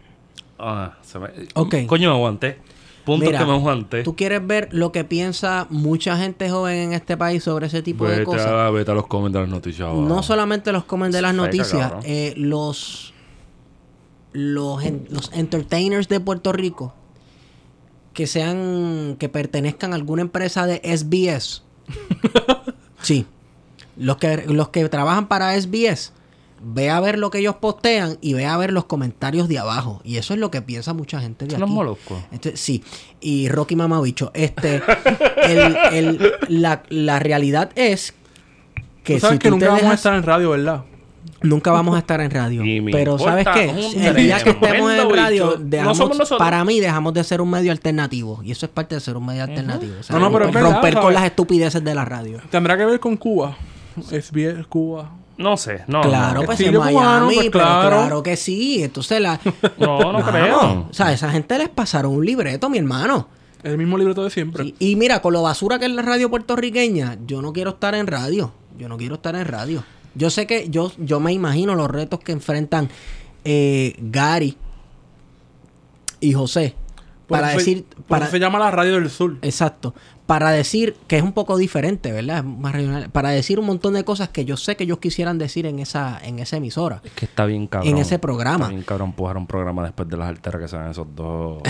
Ah, 0.60 0.94
se 1.02 1.20
me... 1.20 1.28
Ok. 1.54 1.76
Coño, 1.88 2.10
me 2.10 2.16
aguanté. 2.16 2.60
Punto 3.06 3.26
Mira, 3.28 3.38
que 3.40 3.46
me 3.46 3.52
aguanté. 3.52 4.04
Tú 4.04 4.16
quieres 4.16 4.46
ver 4.46 4.70
lo 4.72 4.92
que 4.92 5.04
piensa 5.04 5.68
mucha 5.70 6.18
gente 6.18 6.50
joven 6.50 6.78
en 6.78 6.94
este 6.94 7.16
país 7.18 7.44
sobre 7.44 7.68
ese 7.68 7.82
tipo 7.84 8.08
de 8.08 8.24
cosas. 8.24 8.48
a, 8.48 8.70
vete 8.72 8.90
a 8.92 8.94
los 8.96 9.06
comentarios 9.06 9.48
de 9.48 9.52
las 9.52 9.58
noticias. 9.62 9.88
abajo. 9.88 10.02
No 10.02 10.24
solamente 10.24 10.72
los 10.72 10.86
comen 10.86 11.12
de 11.12 11.22
las 11.22 11.32
Feca, 11.34 11.44
noticias, 11.46 11.94
eh, 12.04 12.34
los, 12.36 13.14
los, 14.34 14.84
en- 14.84 15.06
los 15.12 15.32
entertainers 15.34 16.08
de 16.08 16.20
Puerto 16.20 16.52
Rico 16.52 16.94
que 18.14 18.26
sean, 18.28 19.18
que 19.20 19.30
pertenezcan 19.30 19.92
a 19.92 19.96
alguna 19.98 20.22
empresa 20.24 20.66
de 20.66 20.82
SBS. 20.84 21.62
sí. 23.02 23.26
Los 23.98 24.18
que, 24.18 24.46
los 24.48 24.70
que 24.70 24.88
trabajan 24.90 25.28
para 25.28 25.54
SBS, 25.60 26.12
ve 26.68 26.90
a 26.90 27.00
ver 27.00 27.20
lo 27.20 27.30
que 27.30 27.38
ellos 27.40 27.56
postean 27.58 28.18
y 28.22 28.34
ve 28.34 28.46
a 28.46 28.58
ver 28.58 28.74
los 28.74 28.86
comentarios 28.86 29.48
de 29.48 29.60
abajo. 29.60 30.02
Y 30.04 30.18
eso 30.18 30.34
es 30.34 30.40
lo 30.40 30.50
que 30.50 30.62
piensa 30.64 30.94
mucha 30.94 31.20
gente 31.22 31.46
de 31.46 31.52
Son 31.52 31.60
los 31.62 31.70
aquí. 31.70 31.76
moluscos. 31.76 32.18
Este, 32.32 32.58
sí, 32.58 32.84
y 33.22 33.50
Rocky 33.50 33.76
Mamabicho. 33.76 34.32
Este, 34.34 34.82
el- 35.44 35.78
el- 35.94 36.32
la, 36.50 36.82
la 36.90 37.20
realidad 37.20 37.70
es 37.76 38.14
que 39.04 39.16
Tú 39.16 39.20
sabes 39.20 39.36
si 39.36 39.40
que 39.40 39.50
tú 39.50 39.56
nunca 39.56 39.66
te 39.68 39.72
vamos 39.74 39.92
a 39.92 39.94
estar 39.94 40.14
en 40.16 40.24
radio, 40.24 40.50
¿verdad? 40.50 40.84
Nunca 41.42 41.72
vamos 41.72 41.96
a 41.96 42.00
estar 42.00 42.20
en 42.22 42.32
radio. 42.32 42.64
Pero 42.92 43.20
¿sabes 43.20 43.46
qué? 43.54 43.70
El 44.08 44.16
día 44.16 44.44
que 44.44 44.50
estemos 44.52 44.92
en 44.92 45.10
radio. 45.16 45.58
No 45.60 45.64
dejamos, 45.64 45.98
nosotros. 46.18 46.40
para 46.40 46.64
mí 46.66 46.80
dejamos 46.80 47.14
de 47.14 47.24
ser 47.24 47.42
un 47.42 47.52
medio 47.52 47.72
alternativo. 47.72 48.42
Y 48.44 48.52
eso 48.52 48.66
es 48.66 48.72
parte 48.72 48.96
de 48.96 49.02
ser 49.02 49.16
un 49.18 49.26
medio 49.28 49.44
alternativo. 49.44 49.94
O 50.00 50.04
sea, 50.04 50.16
No, 50.18 50.22
no, 50.26 50.32
pero 50.32 50.46
es 50.46 50.54
romper, 50.54 50.64
verdad, 50.64 50.76
romper 50.78 50.94
con 50.96 51.04
¿sabes? 51.04 51.16
las 51.16 51.26
estupideces 51.26 51.84
de 51.84 51.94
la 51.94 52.06
radio. 52.06 52.40
Tendrá 52.50 52.76
que 52.78 52.86
ver 52.86 53.00
con 53.00 53.16
Cuba. 53.18 53.56
Es 54.12 54.32
bien 54.32 54.66
Cuba. 54.68 55.12
No 55.38 55.58
sé, 55.58 55.84
no. 55.88 56.02
claro, 56.02 56.42
no. 56.42 56.46
pues 56.46 56.60
en 56.62 56.74
cubano, 56.76 56.92
Miami, 56.94 57.36
pues, 57.36 57.50
pero 57.52 57.64
claro. 57.66 57.90
claro 57.98 58.24
que 58.24 58.38
sí. 58.38 58.82
Entonces 58.84 59.20
la... 59.20 59.40
No, 59.78 60.12
no 60.14 60.24
creo. 60.24 60.88
O 60.90 60.94
sea, 60.94 61.12
esa 61.12 61.30
gente 61.30 61.58
les 61.58 61.70
pasaron 61.70 62.14
un 62.14 62.26
libreto, 62.26 62.70
mi 62.70 62.78
hermano. 62.78 63.28
Es 63.62 63.72
el 63.72 63.78
mismo 63.78 63.98
libreto 63.98 64.24
de 64.24 64.30
siempre. 64.30 64.64
Sí, 64.64 64.76
Y 64.80 64.96
mira, 64.96 65.22
con 65.22 65.34
lo 65.34 65.42
basura 65.42 65.78
que 65.80 65.86
es 65.86 65.92
la 65.92 66.04
radio 66.04 66.30
puertorriqueña, 66.30 67.18
yo 67.26 67.42
no 67.42 67.52
quiero 67.52 67.72
estar 67.72 67.96
en 67.96 68.08
radio. 68.08 68.52
Yo 68.78 68.88
no 68.88 68.98
quiero 68.98 69.16
estar 69.16 69.36
en 69.36 69.46
radio. 69.46 69.84
Yo 70.14 70.30
sé 70.30 70.46
que 70.48 70.70
yo, 70.70 70.92
yo 70.98 71.20
me 71.20 71.34
imagino 71.34 71.76
los 71.76 71.90
retos 71.90 72.20
que 72.20 72.32
enfrentan 72.32 72.90
eh, 73.44 73.96
Gary 74.00 74.56
y 76.20 76.34
José. 76.34 76.76
Por 77.28 77.40
Para 77.40 77.52
eso 77.54 77.60
se- 77.60 77.66
decir. 77.72 77.86
por 77.86 78.04
Para, 78.06 78.26
eso 78.26 78.32
se 78.34 78.40
llama 78.40 78.60
la 78.60 78.72
radio 78.72 78.94
del 78.94 79.10
sur. 79.10 79.38
exacto. 79.42 79.94
Para 80.26 80.50
decir 80.50 80.96
que 81.08 81.18
es 81.18 81.24
un 81.24 81.34
poco 81.34 81.56
diferente, 81.58 82.12
¿verdad? 82.12 82.40
Es 82.40 82.44
más 82.44 82.74
regional. 82.74 83.10
Para 83.12 83.30
decir 83.30 83.60
un 83.60 83.68
montón 83.68 83.94
de 83.94 84.04
cosas 84.04 84.30
que 84.30 84.44
yo 84.44 84.58
sé 84.58 84.76
que 84.76 84.86
ellos 84.86 84.98
quisieran 84.98 85.38
decir 85.38 85.66
en 85.68 85.78
esa, 85.80 86.20
en 86.24 86.40
esa 86.40 86.58
emisora. 86.58 87.02
Es 87.04 87.12
que 87.12 87.26
está 87.26 87.46
bien 87.46 87.68
cabrón. 87.68 87.90
En 87.92 87.98
ese 88.00 88.18
programa. 88.18 88.66
Está 88.66 88.70
bien 88.70 88.84
cabrón 88.84 89.10
empujar 89.10 89.38
un 89.38 89.46
programa 89.46 89.84
después 89.84 90.10
de 90.10 90.18
las 90.18 90.30
alteras 90.30 90.62
que 90.62 90.68
se 90.68 90.78
dan 90.78 90.90
esos 90.90 91.08
dos. 91.16 91.62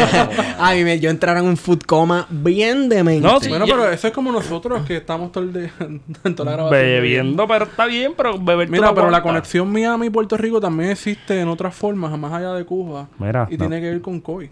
Ay, 0.58 0.84
me- 0.84 0.98
yo 0.98 1.10
entrara 1.10 1.40
en 1.40 1.46
un 1.46 1.56
food 1.56 1.80
coma 1.86 2.26
bien 2.28 2.88
demente. 2.88 3.26
No, 3.26 3.38
sí. 3.40 3.48
Bueno, 3.48 3.66
pero 3.66 3.88
eso 3.88 4.08
es 4.08 4.12
como 4.12 4.32
nosotros 4.32 4.84
que 4.86 4.96
estamos 4.96 5.30
todo 5.32 5.44
el 5.44 5.52
día 5.52 5.72
en 6.24 6.34
toda 6.34 6.50
la 6.50 6.56
grabación. 6.56 6.80
Bebiendo, 6.82 7.46
pero 7.46 7.64
está 7.66 7.86
bien, 7.86 8.14
pero 8.16 8.38
beber 8.38 8.68
Mira, 8.68 8.94
pero 8.94 9.10
la 9.10 9.22
conexión 9.22 9.70
Miami-Puerto 9.70 10.36
Rico 10.36 10.60
también 10.60 10.90
existe 10.90 11.40
en 11.40 11.48
otras 11.48 11.74
formas, 11.74 12.16
más 12.18 12.32
allá 12.32 12.52
de 12.54 12.64
Cuba. 12.64 13.08
Mira, 13.18 13.46
y 13.50 13.56
no. 13.56 13.58
tiene 13.68 13.80
que 13.80 13.90
ver 13.90 14.00
con 14.00 14.20
COI. 14.20 14.50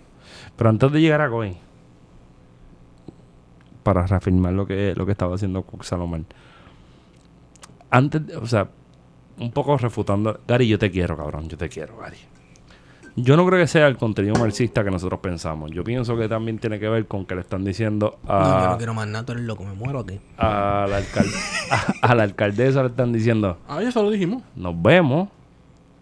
Pero 0.57 0.71
antes 0.71 0.93
de 0.93 1.01
llegar 1.01 1.21
a 1.21 1.29
Coy, 1.31 1.57
para 3.83 4.07
reafirmar 4.07 4.53
lo 4.53 4.67
que, 4.67 4.95
lo 4.97 5.07
que 5.07 5.13
estaba 5.13 5.35
haciendo 5.35 5.63
Cook 5.63 5.85
Salomón. 5.85 6.27
Antes, 7.91 8.23
o 8.37 8.47
sea, 8.47 8.69
un 9.39 9.51
poco 9.51 9.77
refutando. 9.79 10.41
Gary, 10.47 10.69
yo 10.69 10.79
te 10.79 10.91
quiero, 10.91 11.17
cabrón. 11.17 11.49
Yo 11.49 11.57
te 11.57 11.69
quiero, 11.69 11.97
Gary. 11.99 12.17
Yo 13.17 13.37
no 13.37 13.45
creo 13.45 13.59
que 13.59 13.67
sea 13.67 13.89
el 13.89 13.97
contenido 13.97 14.35
marxista 14.37 14.85
que 14.85 14.91
nosotros 14.91 15.19
pensamos. 15.21 15.73
Yo 15.73 15.83
pienso 15.83 16.17
que 16.17 16.29
también 16.29 16.59
tiene 16.59 16.79
que 16.79 16.89
ver 16.89 17.07
con 17.07 17.27
que 17.27 17.35
le 17.35 17.41
están 17.41 17.65
diciendo 17.65 18.19
No, 18.23 18.29
yo 18.29 18.35
a, 18.35 18.69
no 18.71 18.77
quiero 18.79 18.95
más 18.95 19.09
nada, 19.09 19.27
tú 19.27 19.33
eres 19.33 19.45
loco, 19.45 19.65
me 19.65 19.73
muero 19.75 19.99
aquí. 20.01 20.21
a 20.39 20.87
la, 20.89 20.99
alcal- 21.01 21.27
a- 21.71 22.07
a 22.09 22.15
la 22.15 22.23
alcaldesa, 22.23 22.83
le 22.83 22.89
están 22.91 23.13
diciendo, 23.13 23.59
Ah, 23.69 23.83
ya 23.83 23.89
eso 23.89 24.03
lo 24.05 24.11
dijimos. 24.11 24.45
nos 24.55 24.81
vemos, 24.81 25.29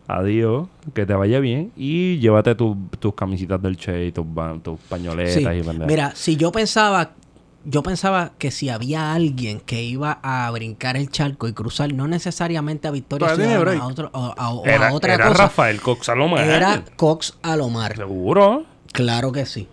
adiós, 0.07 0.69
que 0.95 1.07
te 1.07 1.15
vaya 1.15 1.41
bien 1.41 1.73
y 1.77 2.19
llévate 2.19 2.55
tu- 2.55 2.77
tus 3.01 3.15
camisitas 3.15 3.61
del 3.63 3.79
Che 3.79 4.07
y 4.07 4.13
tus, 4.13 4.27
tus 4.63 4.79
pañoletas 4.81 5.33
Sí. 5.35 5.41
y 5.41 5.45
pendejadas. 5.63 5.87
Mira, 5.87 6.13
si 6.15 6.37
yo 6.37 6.53
pensaba, 6.53 7.13
yo 7.65 7.83
pensaba 7.83 8.33
que 8.39 8.51
si 8.51 8.69
había 8.71 9.13
alguien 9.13 9.61
que 9.61 9.83
iba 9.83 10.21
a 10.23 10.51
brincar 10.51 10.97
el 10.97 11.11
charco 11.11 11.49
y 11.49 11.53
cruzar, 11.53 11.93
no 11.93 12.07
necesariamente 12.09 12.89
a 12.89 12.91
Victoria 12.91 13.35
Ciudadana, 13.35 13.83
a, 13.83 13.87
otro- 13.87 14.11
a- 14.15 14.35
a- 14.37 14.51
o 14.53 14.65
Era, 14.65 14.89
a 14.89 14.93
otra 14.95 15.15
era 15.15 15.29
cosa, 15.29 15.43
Rafael 15.43 15.81
Cox 15.81 16.07
Salomón. 16.07 16.41
era 16.41 16.85
Cox 16.97 17.35
Alomar. 17.43 17.97
Seguro. 17.97 18.65
Claro 18.93 19.33
que 19.33 19.45
sí. 19.47 19.69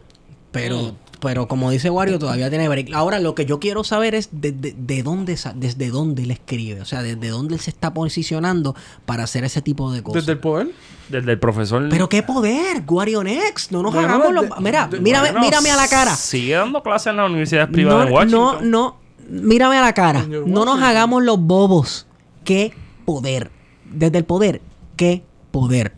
Pero, 0.52 0.78
Mm. 0.80 0.96
Pero 1.26 1.48
como 1.48 1.72
dice 1.72 1.90
Wario, 1.90 2.20
todavía 2.20 2.50
tiene 2.52 2.70
break. 2.70 2.94
Ahora, 2.94 3.20
lo 3.20 3.34
que 3.34 3.48
yo 3.48 3.60
quiero 3.60 3.84
saber 3.84 4.14
es 4.14 4.30
de, 4.32 4.52
de- 4.52 4.76
de 4.78 5.02
dónde, 5.02 5.36
sa- 5.38 5.54
desde 5.56 5.90
dónde 5.90 6.22
él 6.22 6.30
escribe. 6.32 6.82
O 6.82 6.86
sea, 6.86 7.02
desde 7.02 7.30
dónde 7.30 7.56
él 7.56 7.60
se 7.60 7.72
está 7.72 7.94
posicionando 7.96 8.76
para 9.08 9.24
hacer 9.24 9.44
ese 9.44 9.64
tipo 9.64 9.92
de 9.92 10.04
cosas. 10.04 10.22
Desde 10.22 10.34
el 10.34 10.38
poder. 10.40 10.70
Desde 11.10 11.32
el 11.32 11.40
profesor. 11.40 11.88
Pero 11.90 12.08
qué 12.10 12.22
poder, 12.22 12.84
Wario 12.88 13.24
Next. 13.24 13.72
No 13.72 13.82
nos 13.82 13.92
Bueno, 13.94 14.08
hagamos 14.08 14.28
de- 14.28 14.34
los... 14.50 14.60
Mira, 14.62 14.88
de- 14.88 15.00
mírame, 15.00 15.32
Bueno, 15.32 15.46
mírame 15.46 15.72
a 15.72 15.76
la 15.76 15.88
cara. 15.88 16.16
Sigue 16.16 16.54
dando 16.54 16.84
clases 16.84 17.08
en 17.08 17.18
las 17.18 17.30
universidades 17.30 17.70
privadas 17.72 18.10
No, 18.10 18.22
en 18.22 18.30
no, 18.32 18.46
Washington. 18.46 18.70
no. 18.72 18.98
Mírame 19.28 19.78
a 19.78 19.82
la 19.82 19.94
cara. 19.94 20.24
No 20.46 20.66
nos 20.66 20.80
hagamos 20.82 21.24
los 21.24 21.40
bobos. 21.40 22.06
Qué 22.44 22.72
poder. 23.06 23.50
Desde 23.92 24.20
el 24.20 24.26
poder, 24.26 24.62
qué 24.96 25.24
poder. 25.52 25.94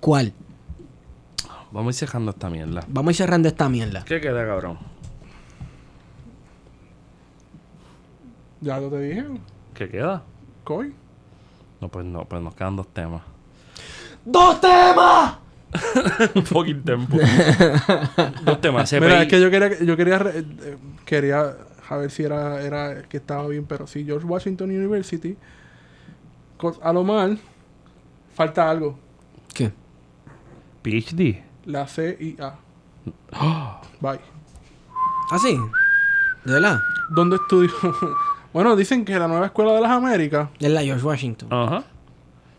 ¿Cuál? 0.00 0.34
Vamos 1.76 1.94
a 1.94 2.04
ir 2.04 2.08
cerrando 2.08 2.30
esta 2.30 2.48
mierda. 2.48 2.84
Vamos 2.88 3.08
a 3.08 3.12
ir 3.12 3.16
cerrando 3.16 3.48
esta 3.48 3.68
mierda. 3.68 4.02
¿Qué 4.06 4.18
queda, 4.18 4.46
cabrón? 4.46 4.78
Ya 8.62 8.80
lo 8.80 8.88
te 8.88 8.98
dije. 8.98 9.26
¿Qué 9.74 9.86
queda? 9.90 10.22
COI. 10.64 10.94
No, 11.82 11.90
pues 11.90 12.06
no, 12.06 12.24
pues 12.24 12.40
nos 12.40 12.54
quedan 12.54 12.76
dos 12.76 12.88
temas. 12.94 13.20
¡Dos 14.24 14.58
temas! 14.58 15.36
Un 16.34 16.46
fucking 16.46 16.82
tempo. 16.82 17.18
dos 18.46 18.60
temas. 18.62 18.88
CPI. 18.88 19.00
Mira, 19.00 19.22
es 19.22 19.28
que 19.28 19.38
yo 19.38 19.50
quería, 19.50 19.78
yo 19.78 19.96
quería, 19.98 20.16
eh, 20.32 20.78
quería 21.04 21.56
a 21.90 21.96
ver 21.98 22.10
si 22.10 22.22
era, 22.22 22.62
era 22.62 23.02
que 23.02 23.18
estaba 23.18 23.46
bien, 23.48 23.66
pero 23.66 23.86
sí, 23.86 24.02
George 24.02 24.26
Washington 24.26 24.70
University. 24.70 25.36
A 26.80 26.92
lo 26.94 27.04
mal, 27.04 27.38
falta 28.34 28.70
algo. 28.70 28.98
¿Qué? 29.52 29.70
PhD. 30.82 31.44
La 31.66 31.86
CIA. 31.86 32.54
Bye. 34.00 34.20
¿Ah, 35.30 35.38
sí? 35.38 35.56
¿De 36.44 36.52
verdad? 36.52 36.78
¿Dónde 37.10 37.36
estudió? 37.36 37.70
bueno, 38.52 38.76
dicen 38.76 39.04
que 39.04 39.18
la 39.18 39.26
nueva 39.28 39.46
escuela 39.46 39.72
de 39.72 39.80
las 39.80 39.90
Américas. 39.90 40.48
Es 40.58 40.70
la 40.70 40.82
George 40.82 41.04
Washington. 41.04 41.48
Ajá. 41.52 41.84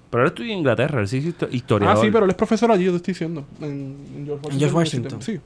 Pero 0.09 0.23
él 0.23 0.27
estudia 0.29 0.53
en 0.53 0.59
Inglaterra, 0.59 1.01
él 1.01 1.07
sí 1.07 1.17
es 1.17 1.25
histo- 1.25 1.49
historiador. 1.51 1.97
Ah, 1.97 2.01
sí, 2.01 2.09
pero 2.11 2.23
él 2.25 2.31
es 2.31 2.37
profesor 2.37 2.71
allí, 2.71 2.85
yo 2.85 2.91
te 2.91 2.97
estoy 2.97 3.13
diciendo. 3.13 3.45
En, 3.59 3.67
en 4.15 4.25
George 4.25 4.45
Washington. 4.47 4.51
En 4.53 4.59
George 4.59 4.75
Washington. 4.75 5.21
Sí. 5.21 5.39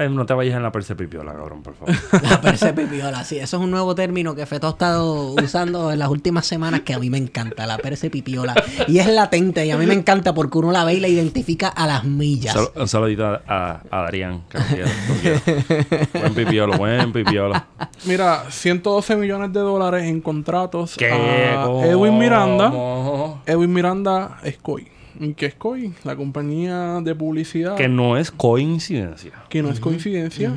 Ay, 0.00 0.08
no 0.08 0.24
te 0.24 0.32
vayas 0.34 0.56
en 0.56 0.62
la 0.62 0.72
percepipiola, 0.72 1.32
cabrón, 1.34 1.62
por 1.62 1.74
favor. 1.74 1.94
La 2.22 2.40
percepipiola, 2.40 3.22
sí. 3.24 3.38
Eso 3.38 3.58
es 3.58 3.62
un 3.62 3.70
nuevo 3.70 3.94
término 3.94 4.34
que 4.34 4.46
Feto 4.46 4.66
ha 4.66 4.70
estado 4.70 5.32
usando 5.34 5.92
en 5.92 5.98
las 5.98 6.08
últimas 6.08 6.46
semanas 6.46 6.80
que 6.80 6.94
a 6.94 6.98
mí 6.98 7.10
me 7.10 7.18
encanta, 7.18 7.66
la 7.66 7.76
percepipiola. 7.78 8.54
Y 8.88 8.98
es 8.98 9.06
latente 9.08 9.66
y 9.66 9.70
a 9.70 9.76
mí 9.76 9.84
me 9.86 9.94
encanta 9.94 10.32
porque 10.32 10.56
uno 10.58 10.72
la 10.72 10.84
ve 10.84 10.94
y 10.94 11.00
la 11.00 11.08
identifica 11.08 11.68
a 11.68 11.86
las 11.86 12.04
millas. 12.04 12.54
Sal- 12.54 12.70
un 12.76 12.88
saludito 12.88 13.26
a, 13.26 13.42
a, 13.46 13.82
a 13.90 14.02
Darían, 14.04 14.42
que 14.48 14.58
lo 14.58 14.64
quiero, 14.64 14.88
lo 15.08 15.14
quiero. 15.20 16.06
Buen 16.20 16.34
pipiolo, 16.34 16.78
buen 16.78 17.12
pipiolo. 17.12 17.62
Mira, 18.06 18.44
112 18.48 19.16
millones 19.16 19.52
de 19.52 19.60
dólares 19.60 20.04
en 20.04 20.20
contratos 20.22 20.94
¿Qué? 20.96 21.10
a 21.12 21.64
Edwin 21.84 22.16
Miranda. 22.18 22.70
¿Cómo? 22.70 23.42
Edwin 23.44 23.72
Miranda 23.72 24.38
Scoy. 24.50 24.88
¿Y 25.20 25.34
¿Qué 25.34 25.46
es 25.46 25.52
Scoy? 25.54 25.92
La 26.04 26.16
compañía 26.16 27.00
de 27.02 27.14
publicidad 27.14 27.76
Que 27.76 27.88
no 27.88 28.16
es 28.16 28.30
coincidencia. 28.30 29.32
que 29.50 29.62
no 29.62 29.68
es 29.70 29.78
coincidencia, 29.78 30.52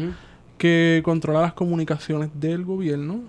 que 0.57 1.01
controla 1.03 1.41
las 1.41 1.51
comunicaciones 1.53 2.29
del 2.35 2.63
gobierno, 2.63 3.19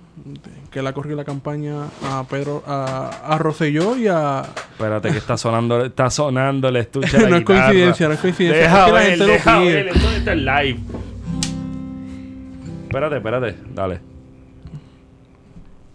que 0.70 0.80
la 0.80 0.92
corrió 0.92 1.16
la 1.16 1.24
campaña 1.24 1.86
a 2.04 2.24
Pedro, 2.30 2.62
a, 2.66 3.08
a 3.26 3.38
Rosselló 3.38 3.96
y 3.96 4.06
a... 4.06 4.42
Espérate 4.72 5.10
que 5.10 5.18
está 5.18 5.36
sonando, 5.36 5.84
está 5.84 6.08
sonando 6.10 6.68
el 6.68 6.76
estuche 6.76 7.16
de 7.18 7.22
la 7.24 7.28
No 7.30 7.36
es 7.38 7.44
coincidencia, 7.44 8.06
no 8.06 8.14
es 8.14 8.20
coincidencia, 8.20 8.62
Deja 8.62 8.78
es 8.78 8.84
que 8.84 8.92
la 8.92 8.98
ver, 8.98 9.08
gente 9.10 9.26
lo 9.26 9.32
deja 9.32 9.58
pide. 9.60 9.72
ver, 9.74 9.88
esto 9.88 10.10
está 10.10 10.32
en 10.32 10.44
live. 10.44 10.78
Espérate, 12.84 13.16
espérate, 13.16 13.56
dale. 13.74 14.00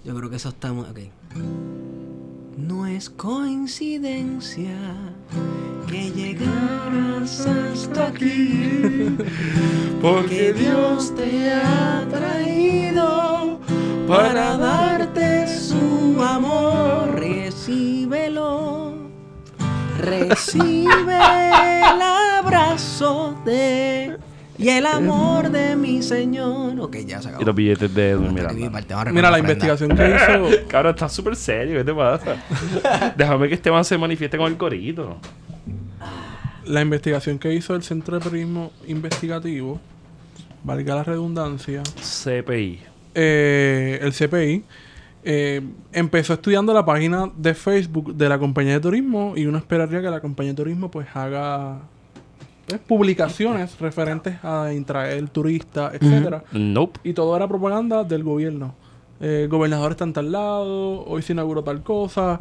Yo 0.04 0.16
creo 0.16 0.30
que 0.30 0.36
eso 0.36 0.50
está 0.50 0.74
muy... 0.74 0.84
Ok. 0.90 1.00
No 2.68 2.86
es 2.86 3.10
coincidencia 3.10 4.76
que 5.88 6.12
llegaras 6.12 7.48
hasta 7.48 8.08
aquí, 8.08 9.16
porque 10.02 10.54
Dios 10.54 11.16
te 11.16 11.54
ha 11.54 12.06
traído 12.10 13.60
para 14.08 14.58
darte 14.58 15.48
su 15.48 16.22
amor. 16.22 17.18
Recíbelo, 17.18 18.94
recibe 20.00 21.16
el 21.16 22.02
abrazo 22.02 23.36
de 23.46 24.18
y 24.60 24.70
el 24.70 24.86
amor 24.86 25.50
de 25.50 25.76
mi 25.78 26.02
Señor. 26.04 26.78
Ok, 26.82 26.98
ya 27.06 27.22
se 27.22 27.30
acabó. 27.30 27.42
Y 27.42 27.46
los 27.46 27.56
billetes 27.56 27.94
de 27.94 28.10
Edwin 28.12 28.34
Miranda. 28.34 29.12
Mira, 29.12 29.32
la 29.32 29.40
investigación 29.40 29.96
que 29.96 30.10
hizo... 30.10 30.50
Cabrón, 30.68 30.94
está 30.96 31.08
súper 31.08 31.36
serio, 31.36 31.78
¿qué 31.78 31.84
te 31.86 31.94
pasa? 31.94 32.36
Déjame 33.18 33.48
que 33.48 33.56
Esteban 33.56 33.86
se 33.86 33.98
manifieste 33.98 34.38
con 34.38 34.52
el 34.52 34.58
corito. 34.58 35.18
La 36.66 36.82
investigación 36.82 37.40
que 37.40 37.54
hizo 37.54 37.74
el 37.74 37.84
Centro 37.84 38.20
de 38.20 38.24
Periodismo 38.24 38.72
Investigativo, 38.88 39.80
valga 40.64 40.96
la 40.96 41.04
redundancia, 41.04 41.82
CPI. 41.84 42.82
eh, 43.16 44.00
el 44.02 44.12
CPI, 44.14 44.64
eh, 45.24 45.62
empezó 45.94 46.34
estudiando 46.34 46.74
la 46.74 46.86
página 46.86 47.32
de 47.36 47.54
Facebook 47.54 48.14
de 48.14 48.30
la 48.30 48.38
compañía 48.38 48.74
de 48.74 48.80
turismo 48.82 49.34
y 49.36 49.46
uno 49.46 49.58
esperaría 49.58 50.02
que 50.02 50.10
la 50.10 50.22
compañía 50.22 50.54
de 50.54 50.58
turismo 50.58 50.92
pues 50.92 51.08
haga 51.14 51.80
pues, 52.70 52.82
publicaciones 52.88 53.80
referentes 53.80 54.36
a 54.44 54.72
intraer 54.74 55.28
turistas, 55.30 55.94
etcétera. 55.94 56.44
Nope. 56.52 57.00
Y 57.04 57.14
todo 57.14 57.36
era 57.36 57.48
propaganda 57.48 58.04
del 58.04 58.24
gobierno. 58.24 58.76
Eh, 59.22 59.48
gobernador 59.50 59.92
está 59.92 60.06
en 60.06 60.14
tal 60.14 60.32
lado, 60.32 61.04
hoy 61.06 61.22
se 61.22 61.34
inauguró 61.34 61.64
tal 61.64 61.82
cosa. 61.84 62.40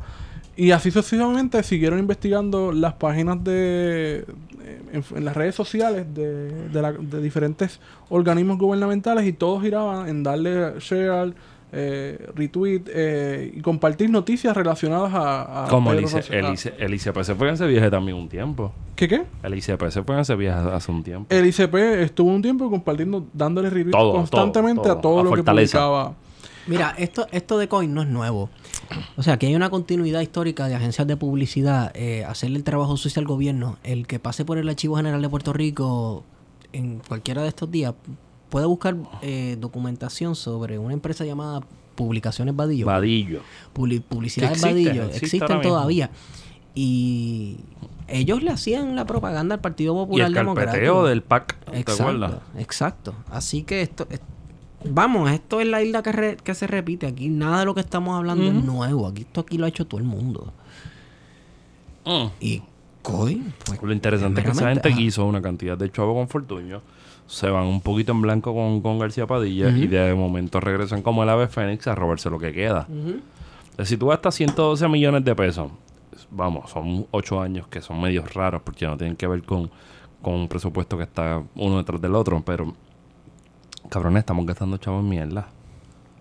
Y 0.57 0.73
así 0.73 0.91
sucesivamente 0.91 1.63
siguieron 1.63 1.99
investigando 2.01 2.73
las 2.73 2.95
páginas 2.95 3.43
de 3.45 4.25
eh, 4.65 4.83
en, 4.93 5.05
en 5.17 5.25
las 5.25 5.37
redes 5.37 5.55
sociales 5.55 6.07
de, 6.15 6.69
de 6.69 6.83
la- 6.83 6.93
de 6.93 7.21
diferentes 7.23 7.79
organismos 8.09 8.59
gubernamentales 8.59 9.25
y 9.27 9.33
todos 9.33 9.63
giraban 9.63 10.09
en 10.09 10.23
darle 10.25 10.75
share, 10.81 11.33
eh, 11.73 12.31
retweet 12.35 12.83
eh, 12.89 13.53
y 13.55 13.61
compartir 13.61 14.11
noticias 14.11 14.57
relacionadas 14.57 15.13
a, 15.15 15.65
a 15.65 15.69
Como 15.69 15.93
el, 15.93 16.05
IC, 16.05 16.31
el, 16.31 16.55
IC 16.55 16.75
el 16.79 16.95
ICP 16.95 17.23
se 17.23 17.35
fue 17.35 17.49
en 17.49 17.55
ese 17.55 17.67
viaje 17.67 17.91
también 17.91 18.17
un 18.17 18.29
tiempo. 18.29 18.73
¿Qué 18.97 19.07
qué? 19.07 19.25
El 19.43 19.55
ICP 19.55 19.89
se 19.91 20.03
fue 20.03 20.15
en 20.15 20.23
ese 20.23 20.35
viaje 20.35 20.71
hace 20.71 20.91
un 20.91 21.03
tiempo. 21.03 21.27
El 21.35 21.47
ICP 21.47 21.75
estuvo 22.03 22.31
un 22.31 22.43
tiempo 22.43 22.71
compartiendo, 22.71 23.27
dándole 23.33 23.71
retweet 23.71 23.93
Todo, 23.93 24.13
constantemente 24.13 24.83
todo, 24.83 24.93
a 24.93 25.01
todo 25.01 25.21
a 25.21 25.23
lo 25.25 25.29
fortaleza. 25.31 25.79
que 25.79 25.85
publicaba. 25.85 26.15
Mira, 26.67 26.95
esto, 26.99 27.27
esto 27.33 27.57
de 27.57 27.67
Coin 27.67 27.95
no 27.95 28.03
es 28.03 28.09
nuevo. 28.09 28.51
O 29.17 29.23
sea, 29.23 29.39
que 29.39 29.47
hay 29.47 29.55
una 29.55 29.71
continuidad 29.71 30.21
histórica 30.21 30.69
de 30.69 30.75
agencias 30.75 31.07
de 31.07 31.17
publicidad, 31.17 31.93
eh, 31.95 32.25
hacerle 32.25 32.59
el 32.59 32.65
trabajo 32.65 32.97
sucio 32.99 33.21
al 33.21 33.27
gobierno. 33.27 33.79
El 33.85 34.07
que 34.07 34.19
pase 34.19 34.45
por 34.45 34.59
el 34.59 34.69
Archivo 34.69 34.97
General 34.97 35.21
de 35.23 35.29
Puerto 35.31 35.55
Rico 35.55 36.25
en 36.73 36.99
cualquiera 37.07 37.43
de 37.43 37.49
estos 37.49 37.71
días 37.71 37.95
puede 38.49 38.67
buscar 38.67 38.97
eh, 39.23 39.57
documentación 39.61 40.35
sobre 40.35 40.79
una 40.79 40.95
empresa 40.95 41.25
llamada 41.25 41.61
Publicaciones 41.95 42.55
Vadillo. 42.55 42.87
Vadillo. 42.87 43.41
Publi- 43.75 44.03
existe, 44.25 44.47
Vadillo. 44.69 45.05
existe 45.05 45.37
Existen 45.39 45.61
todavía. 45.63 46.11
Y 46.75 47.57
ellos 48.07 48.43
le 48.43 48.51
hacían 48.51 48.95
la 48.95 49.05
propaganda 49.05 49.57
al 49.57 49.61
Partido 49.61 49.95
Y 49.95 49.97
Popular 49.97 50.29
el 50.29 50.35
Democrático. 50.35 51.05
del 51.07 51.23
PAC. 51.23 51.59
¿Te 51.71 51.79
Exacto, 51.81 52.03
acuerdas? 52.05 52.33
exacto. 52.59 53.15
Así 53.31 53.65
que 53.65 53.83
esto, 53.83 54.07
es- 54.11 54.21
vamos, 54.89 55.29
esto 55.33 55.61
es 55.61 55.67
la 55.67 55.83
isla 55.83 56.03
que, 56.05 56.13
re- 56.13 56.37
que 56.37 56.55
se 56.55 56.67
repite. 56.69 57.07
Aquí 57.09 57.29
nada 57.29 57.61
de 57.61 57.65
lo 57.67 57.75
que 57.75 57.81
estamos 57.81 58.17
hablando 58.17 58.45
es 58.45 58.55
nuevo. 58.55 59.09
Aquí 59.09 59.23
esto 59.23 59.41
aquí 59.41 59.59
lo 59.59 59.65
ha 59.67 59.69
hecho 59.69 59.87
todo 59.87 59.99
el 59.99 60.07
mundo. 60.07 60.53
Mm. 62.05 62.27
Y 62.41 62.63
coy, 63.03 63.43
pues, 63.65 63.83
Lo 63.83 63.93
interesante 63.93 64.41
es 64.41 64.47
que 64.47 64.53
esa 64.53 64.69
gente 64.71 64.89
ajá. 64.89 65.01
hizo 65.01 65.27
una 65.27 65.43
cantidad 65.43 65.77
de 65.77 65.91
chavos 65.91 66.15
con 66.15 66.29
Fortuño. 66.29 66.81
Se 67.29 67.49
van 67.49 67.67
un 67.67 67.81
poquito 67.81 68.11
en 68.13 68.23
blanco 68.23 68.53
con, 68.55 68.81
con 68.81 68.99
García 68.99 69.27
Padilla 69.27 69.69
y 69.69 69.87
de 69.87 70.15
momento 70.15 70.59
regresan 70.61 71.03
como 71.03 71.23
el 71.23 71.29
ave 71.29 71.47
Fénix 71.47 71.87
a 71.87 71.95
robarse 71.95 72.31
lo 72.31 72.39
que 72.39 72.53
queda. 72.53 72.87
Entonces, 72.89 73.89
si 73.89 73.97
tú 73.97 74.09
gastas 74.09 74.35
112 74.35 74.89
millones 74.89 75.25
de 75.25 75.37
pesos, 75.37 75.71
vamos, 76.31 76.71
son 76.71 77.07
8 77.11 77.41
años 77.41 77.69
que 77.69 77.81
son 77.81 78.01
medios 78.01 78.35
raros 78.35 78.63
porque 78.63 78.87
no 78.87 78.97
tienen 78.97 79.15
que 79.15 79.27
ver 79.27 79.43
con, 79.43 79.71
con 80.23 80.35
un 80.35 80.49
presupuesto 80.49 80.97
que 80.97 81.05
está 81.05 81.43
uno 81.55 81.77
detrás 81.77 82.01
del 82.01 82.15
otro, 82.15 82.43
pero 82.45 82.75
cabrones, 83.89 84.21
estamos 84.21 84.47
gastando 84.47 84.79
chavos 84.79 85.03
en 85.03 85.09
mierda. 85.09 85.49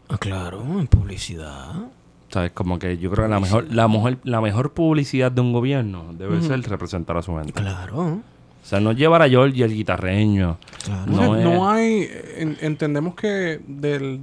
Ah, 0.10 0.18
claro, 0.18 0.62
en 0.62 0.88
publicidad. 0.88 1.88
¿Sabes? 2.30 2.52
Como 2.52 2.78
que 2.78 2.98
yo 2.98 3.10
creo 3.10 3.26
que 3.26 3.32
la 3.32 3.40
mejor, 3.40 3.74
la 3.74 3.88
mejor, 3.88 4.18
la 4.24 4.42
mejor 4.42 4.74
publicidad 4.74 5.32
de 5.32 5.42
un 5.42 5.54
gobierno 5.54 6.14
debe 6.14 6.42
ser 6.42 6.62
representar 6.62 7.16
a 7.18 7.22
su 7.22 7.34
gente. 7.38 7.54
Claro, 7.54 8.20
O 8.68 8.70
sea, 8.70 8.82
no 8.82 8.92
llevar 8.92 9.22
a 9.22 9.30
George 9.30 9.64
el 9.64 9.74
guitarreño. 9.74 10.58
claro. 10.84 11.06
No 11.10 11.22
Entonces, 11.22 11.46
es- 11.46 11.54
no 11.54 11.70
hay, 11.70 12.10
en- 12.36 12.58
entendemos 12.60 13.16
que 13.16 13.62
del, 13.66 14.20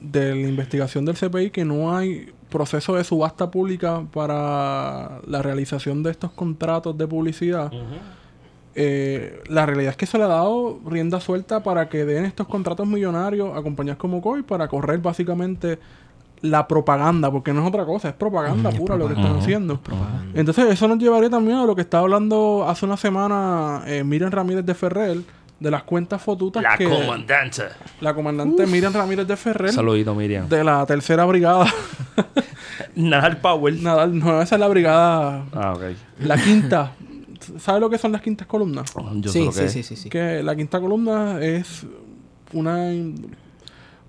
de 0.00 0.34
la 0.34 0.48
investigación 0.48 1.04
del 1.04 1.14
CPI 1.16 1.50
que 1.50 1.64
no 1.64 1.96
hay 1.96 2.28
proceso 2.50 2.96
de 2.96 3.04
subasta 3.04 3.52
pública 3.52 4.02
para 4.12 5.20
la 5.28 5.42
realización 5.42 6.02
de 6.02 6.10
estos 6.10 6.32
contratos 6.32 6.98
de 6.98 7.06
publicidad. 7.06 7.70
Eh, 8.74 9.42
la 9.48 9.64
realidad 9.66 9.90
es 9.92 9.96
que 9.96 10.06
se 10.06 10.18
le 10.18 10.24
ha 10.24 10.28
dado 10.28 10.80
rienda 10.84 11.20
suelta 11.20 11.62
para 11.62 11.88
que 11.88 12.04
den 12.04 12.24
estos 12.24 12.48
contratos 12.48 12.86
millonarios 12.86 13.56
a 13.56 13.62
compañías 13.62 13.96
como 13.96 14.20
COI 14.20 14.42
para 14.42 14.66
correr 14.68 14.98
básicamente 14.98 15.78
la 16.40 16.68
propaganda, 16.68 17.30
porque 17.30 17.52
no 17.52 17.62
es 17.62 17.68
otra 17.68 17.84
cosa, 17.84 18.08
es 18.10 18.14
propaganda 18.14 18.70
pura 18.70 18.96
lo 18.96 19.08
que 19.08 19.14
están 19.14 19.36
haciendo. 19.38 19.80
Entonces, 20.34 20.66
eso 20.70 20.86
nos 20.88 20.98
llevaría 20.98 21.28
también 21.30 21.58
a 21.58 21.64
lo 21.66 21.74
que 21.74 21.82
estaba 21.82 22.02
hablando 22.04 22.64
hace 22.68 22.84
una 22.86 22.96
semana 22.96 23.82
eh, 23.86 24.04
Miriam 24.04 24.30
Ramírez 24.30 24.64
de 24.64 24.74
Ferrer, 24.74 25.18
de 25.58 25.70
las 25.72 25.82
cuentas 25.82 26.22
fotutas 26.22 26.62
La 26.62 26.76
que 26.78 26.84
comandante. 26.88 27.62
la 28.00 28.14
comandante 28.14 28.64
Miriam 28.66 28.92
Ramírez 28.92 29.26
de 29.26 29.36
Ferrer, 29.36 29.72
Saludito, 29.72 30.14
Miriam. 30.14 30.48
de 30.48 30.62
la 30.62 30.86
tercera 30.86 31.24
brigada. 31.24 31.66
Nadal 32.94 33.38
Power. 33.38 33.74
Nada, 33.82 34.06
no, 34.06 34.40
esa 34.40 34.54
es 34.56 34.60
la 34.60 34.68
brigada, 34.68 35.44
Ah, 35.52 35.72
ok. 35.74 35.82
la 36.20 36.36
quinta. 36.40 36.92
¿Sabes 37.58 37.80
lo 37.80 37.88
que 37.88 37.98
son 37.98 38.12
las 38.12 38.20
quintas 38.20 38.46
columnas? 38.46 38.92
Yo 39.14 39.32
sé 39.32 39.38
sí, 39.38 39.44
lo 39.44 39.50
que 39.52 39.56
sí, 39.56 39.64
es. 39.64 39.72
sí, 39.72 39.82
sí, 39.82 39.96
sí. 39.96 40.10
Que 40.10 40.42
la 40.42 40.54
quinta 40.54 40.80
columna 40.80 41.40
es 41.40 41.86
una 42.52 42.92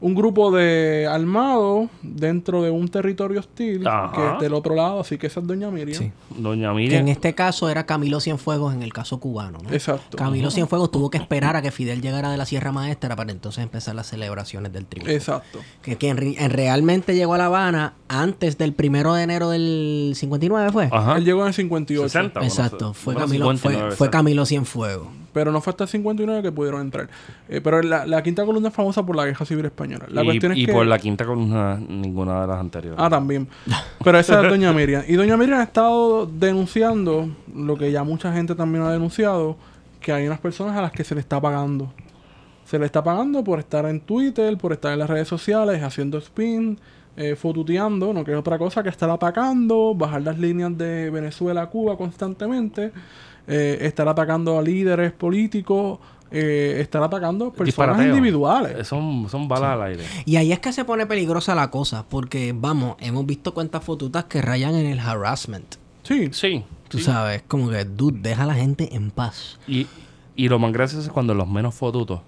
un 0.01 0.15
grupo 0.15 0.49
de 0.51 1.07
armados 1.11 1.89
dentro 2.01 2.63
de 2.63 2.71
un 2.71 2.87
territorio 2.87 3.41
hostil 3.41 3.85
Ajá. 3.85 4.11
que 4.15 4.33
es 4.35 4.39
del 4.39 4.53
otro 4.53 4.73
lado, 4.73 5.01
así 5.01 5.17
que 5.17 5.27
esa 5.27 5.41
es 5.41 5.47
Doña 5.47 5.69
Miriam. 5.69 5.97
Sí. 6.01 6.11
Doña 6.37 6.69
Que 6.69 6.75
Miriam. 6.75 7.01
en 7.01 7.07
este 7.09 7.35
caso 7.35 7.69
era 7.69 7.85
Camilo 7.85 8.21
Cienfuegos 8.21 8.73
en 8.73 8.81
el 8.81 8.93
caso 8.93 9.19
cubano, 9.19 9.57
¿no? 9.61 9.69
Exacto. 9.73 10.15
Camilo 10.17 10.51
Cienfuegos 10.51 10.89
tuvo 10.89 11.09
que 11.09 11.17
esperar 11.17 11.55
a 11.57 11.61
que 11.61 11.71
Fidel 11.71 12.01
llegara 12.01 12.31
de 12.31 12.37
la 12.37 12.45
Sierra 12.45 12.71
Maestra 12.71 13.15
para 13.17 13.31
entonces 13.31 13.61
empezar 13.61 13.93
las 13.93 14.07
celebraciones 14.07 14.71
del 14.71 14.85
triunfo. 14.85 15.11
Exacto. 15.11 15.59
Que, 15.81 15.97
que 15.97 16.07
en, 16.09 16.17
re- 16.17 16.35
en 16.37 16.49
realmente 16.51 17.13
llegó 17.13 17.33
a 17.33 17.37
La 17.37 17.47
Habana 17.47 17.93
antes 18.07 18.57
del 18.57 18.73
primero 18.73 19.13
de 19.13 19.23
enero 19.23 19.49
del 19.49 20.13
59, 20.15 20.71
¿fue? 20.71 20.87
Ajá. 20.91 21.17
Él 21.17 21.25
llegó 21.25 21.41
en 21.41 21.47
el 21.49 21.53
58. 21.53 22.07
60. 22.09 22.39
bueno, 22.39 22.47
Exacto, 22.47 22.93
fue, 22.93 23.13
bueno, 23.15 23.27
Camilo, 23.27 23.45
59, 23.51 23.87
fue, 23.89 23.97
fue. 23.97 24.09
Camilo 24.09 24.45
Cienfuegos. 24.45 25.07
Pero 25.39 25.53
no 25.53 25.61
fue 25.61 25.71
hasta 25.71 25.85
el 25.85 25.89
59 25.89 26.41
que 26.43 26.51
pudieron 26.51 26.81
entrar. 26.81 27.07
Eh, 27.47 27.61
pero 27.63 27.81
la, 27.81 28.05
la 28.05 28.21
quinta 28.21 28.45
columna 28.45 28.67
es 28.67 28.73
famosa 28.73 29.05
por 29.05 29.15
la 29.15 29.25
guerra 29.25 29.45
civil 29.45 29.63
española. 29.63 30.05
La 30.09 30.21
y 30.21 30.25
cuestión 30.25 30.51
es 30.51 30.57
y 30.57 30.65
que... 30.65 30.73
por 30.73 30.85
la 30.85 30.99
quinta 30.99 31.25
columna, 31.25 31.77
ninguna 31.77 32.41
de 32.41 32.47
las 32.47 32.59
anteriores. 32.59 32.99
Ah, 33.01 33.09
también. 33.09 33.47
Pero 34.03 34.19
esa 34.19 34.41
es 34.43 34.49
Doña 34.49 34.73
Miriam. 34.73 35.03
Y 35.07 35.13
Doña 35.13 35.37
Miriam 35.37 35.61
ha 35.61 35.63
estado 35.63 36.25
denunciando 36.25 37.29
lo 37.55 37.77
que 37.77 37.89
ya 37.89 38.03
mucha 38.03 38.33
gente 38.33 38.53
también 38.53 38.83
ha 38.83 38.91
denunciado, 38.91 39.55
que 40.01 40.11
hay 40.11 40.27
unas 40.27 40.39
personas 40.39 40.75
a 40.75 40.81
las 40.81 40.91
que 40.91 41.05
se 41.05 41.15
le 41.15 41.21
está 41.21 41.39
pagando. 41.39 41.93
Se 42.65 42.77
le 42.77 42.85
está 42.85 43.01
pagando 43.01 43.41
por 43.41 43.59
estar 43.59 43.85
en 43.85 44.01
Twitter, 44.01 44.57
por 44.57 44.73
estar 44.73 44.91
en 44.91 44.99
las 44.99 45.09
redes 45.09 45.29
sociales, 45.29 45.81
haciendo 45.81 46.17
spin, 46.17 46.77
eh, 47.15 47.35
fotuteando, 47.35 48.13
no 48.13 48.23
que 48.23 48.31
es 48.31 48.37
otra 48.37 48.57
cosa 48.57 48.81
que 48.81 48.89
estar 48.89 49.09
atacando, 49.09 49.93
bajar 49.95 50.21
las 50.21 50.37
líneas 50.37 50.77
de 50.77 51.09
Venezuela 51.09 51.63
a 51.63 51.65
Cuba 51.67 51.97
constantemente, 51.97 52.91
eh, 53.47 53.77
estar 53.81 54.07
atacando 54.07 54.57
a 54.57 54.61
líderes 54.61 55.11
políticos, 55.11 55.99
eh, 56.31 56.77
estar 56.79 57.01
atacando 57.01 57.45
personas 57.51 57.65
Disparateo. 57.65 58.07
individuales. 58.15 58.75
Eh, 58.77 58.83
Son, 58.85 59.27
son 59.29 59.47
balas 59.47 59.71
al 59.71 59.81
aire. 59.83 60.03
Y 60.25 60.35
ahí 60.35 60.51
es 60.51 60.59
que 60.59 60.71
se 60.71 60.85
pone 60.85 61.05
peligrosa 61.07 61.55
la 61.55 61.71
cosa, 61.71 62.05
porque 62.07 62.53
vamos, 62.55 62.95
hemos 62.99 63.25
visto 63.25 63.53
cuentas 63.53 63.83
fotutas 63.83 64.25
que 64.25 64.41
rayan 64.41 64.75
en 64.75 64.85
el 64.85 64.99
harassment. 64.99 65.75
Sí, 66.03 66.29
Sí. 66.31 66.63
Tú 66.87 66.97
sí. 66.97 67.03
sabes, 67.03 67.43
como 67.47 67.69
que, 67.69 67.85
dude, 67.85 68.19
deja 68.21 68.43
a 68.43 68.45
la 68.47 68.55
gente 68.55 68.95
en 68.95 69.11
paz. 69.11 69.59
Y, 69.67 69.85
y 70.35 70.49
lo 70.49 70.57
más 70.57 70.71
gracioso 70.73 71.05
es 71.05 71.11
cuando 71.11 71.35
los 71.35 71.47
menos 71.47 71.75
fotutos 71.75 72.21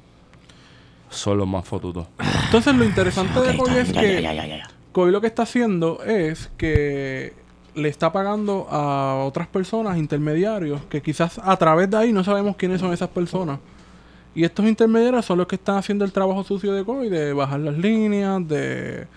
son 1.09 1.37
los 1.39 1.47
más 1.47 1.65
fotutos. 1.67 2.07
Entonces 2.45 2.75
lo 2.75 2.85
interesante 2.85 3.39
de 3.41 3.57
Coy 3.57 3.71
es 3.77 3.91
Ya, 3.91 4.01
que 4.01 4.21
ya, 4.21 4.33
ya, 4.33 4.45
ya, 4.47 4.57
ya. 4.57 4.69
Coy 4.91 5.11
lo 5.11 5.19
que 5.19 5.27
está 5.27 5.43
haciendo 5.43 6.03
es 6.03 6.49
que 6.57 7.33
le 7.75 7.89
está 7.89 8.11
pagando 8.11 8.67
a 8.69 9.23
otras 9.25 9.47
personas, 9.47 9.97
intermediarios, 9.97 10.81
que 10.89 11.01
quizás 11.01 11.39
a 11.43 11.55
través 11.57 11.89
de 11.89 11.97
ahí 11.97 12.11
no 12.13 12.23
sabemos 12.23 12.55
quiénes 12.55 12.79
son 12.81 12.93
esas 12.93 13.09
personas. 13.09 13.59
Y 14.33 14.43
estos 14.43 14.65
intermediarios 14.65 15.25
son 15.25 15.37
los 15.37 15.47
que 15.47 15.55
están 15.55 15.77
haciendo 15.77 16.05
el 16.05 16.11
trabajo 16.11 16.43
sucio 16.43 16.73
de 16.73 16.83
Coy, 16.85 17.09
de 17.09 17.33
bajar 17.33 17.59
las 17.59 17.77
líneas, 17.77 18.47
de 18.47 19.07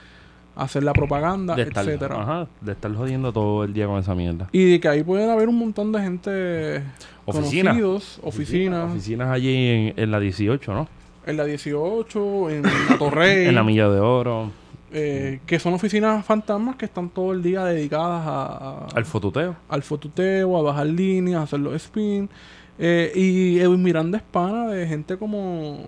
hacer 0.56 0.82
la 0.84 0.92
propaganda, 0.92 1.54
De 1.54 1.62
estar, 1.62 1.84
etcétera. 1.84 2.20
ajá, 2.20 2.46
de 2.60 2.72
estar 2.72 2.94
jodiendo 2.94 3.32
todo 3.32 3.64
el 3.64 3.72
día 3.72 3.86
con 3.86 3.98
esa 3.98 4.14
mierda. 4.14 4.48
Y 4.52 4.70
de 4.72 4.80
que 4.80 4.88
ahí 4.88 5.02
pueden 5.02 5.30
haber 5.30 5.48
un 5.48 5.56
montón 5.58 5.92
de 5.92 6.00
gente 6.00 6.82
Oficinas. 7.26 7.74
conocidos, 7.74 8.20
oficinas, 8.22 8.90
Oficinas 8.90 9.28
allí 9.30 9.54
en, 9.56 9.94
en 9.96 10.10
la 10.10 10.20
18, 10.20 10.74
¿no? 10.74 10.88
en 11.26 11.36
la 11.38 11.44
18, 11.44 12.50
en 12.50 12.62
la 12.62 12.98
Torrey. 12.98 13.46
En 13.48 13.54
la 13.54 13.62
Milla 13.64 13.88
de 13.88 13.98
Oro. 13.98 14.50
Eh, 14.96 15.40
que 15.44 15.58
son 15.58 15.74
oficinas 15.74 16.24
fantasmas 16.24 16.76
que 16.76 16.84
están 16.84 17.10
todo 17.10 17.32
el 17.32 17.42
día 17.42 17.64
dedicadas 17.64 18.26
a, 18.26 18.44
a- 18.46 18.86
Al 18.94 19.04
fotuteo. 19.04 19.56
al 19.68 19.82
fotuteo, 19.82 20.56
a 20.56 20.62
bajar 20.62 20.86
líneas, 20.86 21.40
a 21.40 21.42
hacer 21.42 21.60
los 21.60 21.74
spin. 21.74 22.30
Eh, 22.78 23.12
y 23.14 23.58
Edwin 23.60 23.82
Miranda 23.82 24.18
es 24.18 24.24
pana 24.24 24.68
de 24.68 24.86
gente 24.86 25.16
como... 25.16 25.84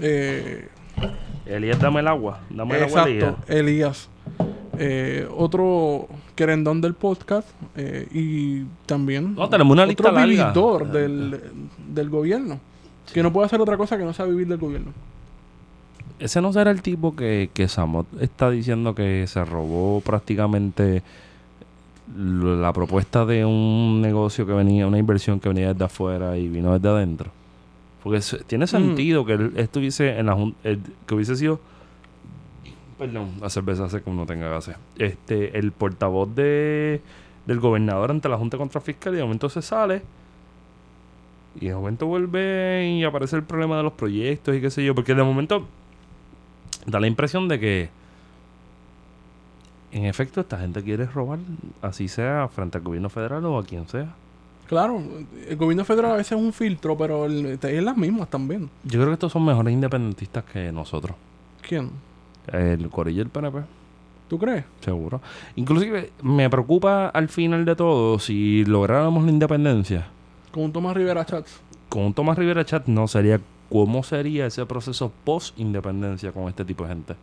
eh, 0.00 0.68
Elías, 1.46 1.78
dame 1.80 2.00
el 2.00 2.08
agua. 2.08 2.40
Dame 2.50 2.76
el 2.76 2.84
agua, 2.84 3.04
Elías. 3.04 3.24
exacto, 3.30 3.52
Elías. 3.52 4.08
Eh, 4.78 5.28
otro 5.36 6.08
querendón 6.34 6.80
del 6.80 6.94
podcast 6.94 7.48
eh, 7.76 8.08
y 8.12 8.62
también 8.86 9.34
No, 9.34 9.48
tenemos 9.48 9.72
una 9.72 9.84
lista 9.84 10.02
otro 10.04 10.12
larga. 10.14 10.26
vividor 10.50 10.90
del, 10.90 11.40
del 11.88 12.10
gobierno. 12.10 12.58
Que 13.12 13.22
no 13.22 13.32
puede 13.32 13.46
hacer 13.46 13.60
otra 13.60 13.76
cosa 13.76 13.98
que 13.98 14.04
no 14.04 14.12
sea 14.14 14.24
vivir 14.24 14.46
del 14.48 14.58
gobierno. 14.58 14.92
Ese 16.18 16.40
no 16.40 16.52
será 16.52 16.70
el 16.70 16.82
tipo 16.82 17.16
que, 17.16 17.50
que 17.52 17.68
Samot 17.68 18.06
está 18.20 18.50
diciendo 18.50 18.94
que 18.94 19.26
se 19.26 19.44
robó 19.44 20.00
prácticamente 20.00 21.02
la 22.16 22.72
propuesta 22.72 23.24
de 23.24 23.44
un 23.44 24.00
negocio 24.02 24.46
que 24.46 24.52
venía, 24.52 24.86
una 24.86 24.98
inversión 24.98 25.40
que 25.40 25.48
venía 25.48 25.72
desde 25.72 25.84
afuera 25.84 26.36
y 26.36 26.48
vino 26.48 26.72
desde 26.78 26.88
adentro. 26.88 27.30
Porque 28.02 28.18
es- 28.18 28.34
Mm. 28.34 28.44
tiene 28.46 28.66
sentido 28.66 29.24
que 29.24 29.32
él 29.34 29.52
estuviese 29.56 30.18
en 30.18 30.26
la 30.26 30.36
el- 30.64 30.80
que 31.06 31.14
hubiese 31.14 31.36
sido 31.36 31.60
perdón, 32.98 33.30
la 33.40 33.50
cerveza 33.50 33.86
hace 33.86 34.00
que 34.00 34.10
uno 34.10 34.26
tenga 34.26 34.48
gases. 34.48 34.76
Este, 34.96 35.58
el 35.58 35.72
portavoz 35.72 36.32
de 36.36 37.00
del 37.46 37.58
gobernador 37.58 38.12
ante 38.12 38.28
la 38.28 38.38
Junta 38.38 38.56
Contra 38.56 38.80
Fiscal 38.80 39.14
y 39.14 39.16
de 39.16 39.22
momento 39.24 39.48
se 39.48 39.60
sale 39.62 40.02
y 41.60 41.66
de 41.66 41.74
momento 41.74 42.06
vuelve 42.06 42.88
y 42.96 43.02
aparece 43.02 43.34
el 43.34 43.42
problema 43.42 43.76
de 43.76 43.82
los 43.82 43.92
proyectos 43.94 44.54
y 44.54 44.60
qué 44.60 44.70
sé 44.70 44.84
yo, 44.84 44.94
porque 44.94 45.14
de 45.16 45.22
momento 45.24 45.66
da 46.86 47.00
la 47.00 47.06
impresión 47.06 47.48
de 47.48 47.60
que 47.60 47.90
en 49.92 50.06
efecto 50.06 50.40
esta 50.40 50.58
gente 50.58 50.82
quiere 50.82 51.06
robar, 51.06 51.38
así 51.82 52.08
sea 52.08 52.48
frente 52.48 52.78
al 52.78 52.84
gobierno 52.84 53.10
federal 53.10 53.44
o 53.44 53.58
a 53.58 53.64
quien 53.64 53.86
sea. 53.88 54.14
Claro, 54.66 55.02
el 55.48 55.56
gobierno 55.56 55.84
federal 55.84 56.12
a 56.12 56.16
veces 56.16 56.32
es 56.32 56.38
un 56.38 56.52
filtro, 56.52 56.96
pero 56.96 57.26
el, 57.26 57.58
es 57.62 57.82
las 57.82 57.96
mismas 57.96 58.30
también. 58.30 58.70
Yo 58.84 58.92
creo 58.92 59.08
que 59.08 59.12
estos 59.14 59.32
son 59.32 59.44
mejores 59.44 59.74
independentistas 59.74 60.44
que 60.44 60.72
nosotros. 60.72 61.14
¿Quién? 61.60 61.90
El 62.50 62.88
Corillo 62.88 63.18
y 63.18 63.22
el 63.22 63.28
PNP, 63.28 63.60
¿Tú 64.28 64.38
crees? 64.38 64.64
seguro. 64.80 65.20
Inclusive 65.56 66.10
me 66.22 66.48
preocupa 66.48 67.08
al 67.08 67.28
final 67.28 67.66
de 67.66 67.76
todo 67.76 68.18
si 68.18 68.64
lográramos 68.64 69.24
la 69.24 69.30
independencia. 69.30 70.06
Con 70.50 70.64
un 70.64 70.72
Tomás 70.72 70.96
Rivera 70.96 71.26
Chats. 71.26 71.60
Con 71.90 72.04
un 72.04 72.14
Tomás 72.14 72.38
Rivera 72.38 72.64
Chat 72.64 72.86
no 72.86 73.06
sería 73.08 73.40
cómo 73.72 74.02
sería 74.02 74.44
ese 74.44 74.66
proceso 74.66 75.10
post 75.24 75.58
independencia 75.58 76.30
con 76.30 76.46
este 76.46 76.62
tipo 76.62 76.84
de 76.84 76.90
gente. 76.90 77.14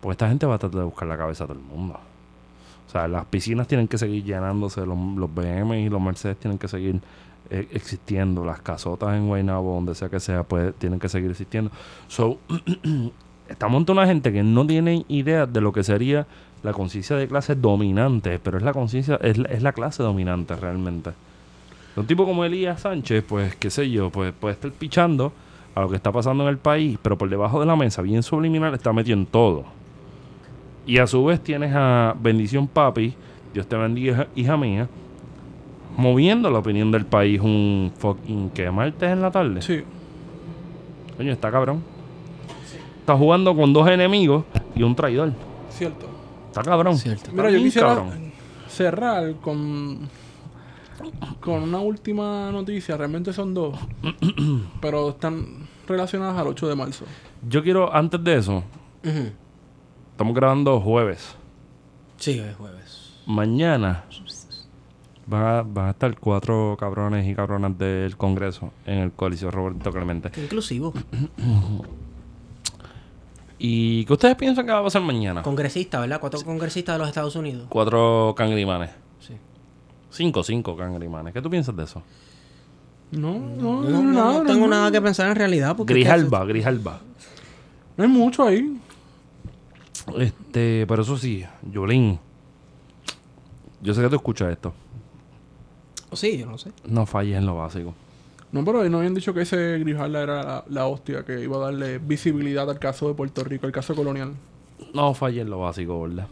Porque 0.00 0.12
esta 0.12 0.28
gente 0.28 0.46
va 0.46 0.54
a 0.54 0.58
tratar 0.58 0.80
de 0.80 0.86
buscar 0.86 1.06
la 1.06 1.18
cabeza 1.18 1.44
a 1.44 1.46
todo 1.46 1.58
el 1.58 1.64
mundo. 1.64 2.00
O 2.88 2.90
sea, 2.90 3.06
las 3.06 3.26
piscinas 3.26 3.68
tienen 3.68 3.86
que 3.86 3.98
seguir 3.98 4.24
llenándose, 4.24 4.86
los, 4.86 4.98
los 4.98 5.32
BM 5.32 5.78
y 5.78 5.90
los 5.90 6.00
Mercedes 6.00 6.38
tienen 6.38 6.58
que 6.58 6.68
seguir 6.68 7.02
eh, 7.50 7.68
existiendo, 7.70 8.46
las 8.46 8.62
casotas 8.62 9.14
en 9.14 9.28
Guaynabo, 9.28 9.74
donde 9.74 9.94
sea 9.94 10.08
que 10.08 10.20
sea, 10.20 10.42
pues 10.42 10.74
tienen 10.76 10.98
que 10.98 11.10
seguir 11.10 11.30
existiendo. 11.30 11.70
So, 12.08 12.38
estamos 13.48 13.78
ante 13.78 13.92
una 13.92 14.06
gente 14.06 14.32
que 14.32 14.42
no 14.42 14.66
tiene 14.66 15.04
idea 15.08 15.46
de 15.46 15.60
lo 15.60 15.70
que 15.72 15.84
sería 15.84 16.26
la 16.62 16.72
conciencia 16.72 17.16
de 17.16 17.28
clase 17.28 17.56
dominante, 17.56 18.38
pero 18.38 18.56
es 18.56 18.64
la 18.64 18.72
conciencia, 18.72 19.16
es 19.22 19.62
la 19.62 19.72
clase 19.72 20.02
dominante 20.02 20.56
realmente. 20.56 21.10
Un 21.96 22.06
tipo 22.06 22.24
como 22.24 22.44
Elías 22.44 22.80
Sánchez, 22.80 23.24
pues, 23.28 23.54
qué 23.56 23.70
sé 23.70 23.90
yo, 23.90 24.10
pues 24.10 24.32
puede 24.32 24.54
estar 24.54 24.70
pichando 24.72 25.32
a 25.74 25.80
lo 25.82 25.88
que 25.88 25.96
está 25.96 26.10
pasando 26.12 26.44
en 26.44 26.50
el 26.50 26.58
país, 26.58 26.98
pero 27.02 27.18
por 27.18 27.28
debajo 27.28 27.60
de 27.60 27.66
la 27.66 27.76
mesa, 27.76 28.02
bien 28.02 28.22
subliminal, 28.22 28.74
está 28.74 28.92
metido 28.92 29.18
en 29.18 29.26
todo. 29.26 29.64
Y 30.86 30.98
a 30.98 31.06
su 31.06 31.24
vez 31.24 31.40
tienes 31.42 31.72
a 31.74 32.14
Bendición 32.18 32.66
Papi, 32.66 33.14
Dios 33.52 33.66
te 33.66 33.76
bendiga, 33.76 34.26
hija 34.34 34.56
mía, 34.56 34.88
moviendo 35.96 36.50
la 36.50 36.58
opinión 36.58 36.90
del 36.90 37.04
país 37.04 37.40
un 37.40 37.92
fucking 37.98 38.50
que 38.50 38.70
martes 38.70 39.10
en 39.10 39.20
la 39.20 39.30
tarde. 39.30 39.62
Sí. 39.62 39.82
Coño, 41.16 41.32
está 41.32 41.50
cabrón. 41.50 41.82
Está 43.00 43.16
jugando 43.16 43.54
con 43.54 43.72
dos 43.72 43.88
enemigos 43.88 44.44
y 44.74 44.82
un 44.82 44.94
traidor. 44.94 45.32
Cierto. 45.70 46.06
Está 46.48 46.62
cabrón. 46.62 46.96
Cierto. 46.96 47.30
Está 47.30 47.32
Mira, 47.32 47.50
yo 47.50 47.58
quisiera 47.58 47.88
cabrón. 47.88 48.32
cerrar 48.68 49.34
con 49.36 50.08
con 51.40 51.62
una 51.62 51.78
última 51.78 52.50
noticia. 52.50 52.96
Realmente 52.96 53.32
son 53.32 53.54
dos. 53.54 53.78
pero 54.80 55.10
están 55.10 55.68
relacionadas 55.86 56.38
al 56.38 56.48
8 56.48 56.68
de 56.68 56.74
marzo. 56.74 57.04
Yo 57.48 57.62
quiero, 57.62 57.94
antes 57.94 58.22
de 58.22 58.36
eso, 58.36 58.62
estamos 60.12 60.34
grabando 60.34 60.80
jueves. 60.80 61.34
Sí, 62.16 62.38
es 62.38 62.56
jueves. 62.56 63.20
Mañana 63.26 64.04
van 65.26 65.42
a, 65.42 65.62
van 65.62 65.86
a 65.86 65.90
estar 65.90 66.18
cuatro 66.18 66.76
cabrones 66.78 67.26
y 67.26 67.34
cabronas 67.34 67.76
del 67.78 68.16
Congreso 68.16 68.72
en 68.86 68.98
el 68.98 69.12
Coliseo 69.12 69.50
Roberto 69.50 69.90
Clemente. 69.92 70.30
Qué 70.30 70.44
inclusivo. 70.44 70.92
¿Y 73.64 74.04
qué 74.06 74.12
ustedes 74.12 74.34
piensan 74.34 74.66
que 74.66 74.72
va 74.72 74.80
a 74.80 74.82
pasar 74.82 75.02
mañana? 75.02 75.42
Congresista, 75.42 76.00
¿verdad? 76.00 76.18
Cuatro 76.20 76.40
congresistas 76.42 76.96
de 76.96 76.98
los 76.98 77.06
Estados 77.06 77.36
Unidos. 77.36 77.66
Cuatro 77.68 78.34
cangrimanes. 78.36 78.90
Sí. 80.12 80.18
Cinco, 80.18 80.42
cinco 80.44 80.76
cangrimanes. 80.76 81.32
¿Qué 81.32 81.40
tú 81.42 81.50
piensas 81.50 81.74
de 81.74 81.84
eso? 81.84 82.02
No, 83.12 83.38
no, 83.38 83.82
No, 83.82 83.90
no, 83.90 84.02
nada, 84.02 84.32
no 84.38 84.44
tengo 84.44 84.66
no, 84.66 84.68
nada 84.68 84.90
que 84.90 85.00
pensar 85.00 85.28
en 85.30 85.36
realidad. 85.36 85.76
Porque 85.76 85.94
Grijalba, 85.94 86.44
Grijalba. 86.44 87.00
No 87.96 88.04
hay 88.04 88.10
mucho 88.10 88.46
ahí. 88.46 88.78
Este, 90.18 90.86
pero 90.86 91.02
eso 91.02 91.16
sí, 91.16 91.44
Yolín. 91.70 92.18
Yo 93.80 93.94
sé 93.94 94.02
que 94.02 94.08
tú 94.08 94.16
escuchas 94.16 94.52
esto. 94.52 94.72
Sí, 96.12 96.38
yo 96.38 96.46
no 96.46 96.58
sé. 96.58 96.72
No 96.86 97.06
falles 97.06 97.36
en 97.36 97.46
lo 97.46 97.56
básico. 97.56 97.94
No, 98.52 98.64
pero 98.64 98.86
no 98.88 98.98
habían 98.98 99.14
dicho 99.14 99.32
que 99.32 99.42
ese 99.42 99.78
Grijalda 99.78 100.22
era 100.22 100.42
la, 100.42 100.64
la 100.68 100.86
hostia 100.86 101.24
que 101.24 101.42
iba 101.42 101.56
a 101.56 101.60
darle 101.60 101.98
visibilidad 101.98 102.68
al 102.68 102.78
caso 102.78 103.08
de 103.08 103.14
Puerto 103.14 103.42
Rico, 103.44 103.66
el 103.66 103.72
caso 103.72 103.94
colonial. 103.94 104.34
No 104.92 105.14
falla 105.14 105.40
en 105.40 105.48
lo 105.50 105.60
básico, 105.60 106.02
¿verdad? 106.02 106.26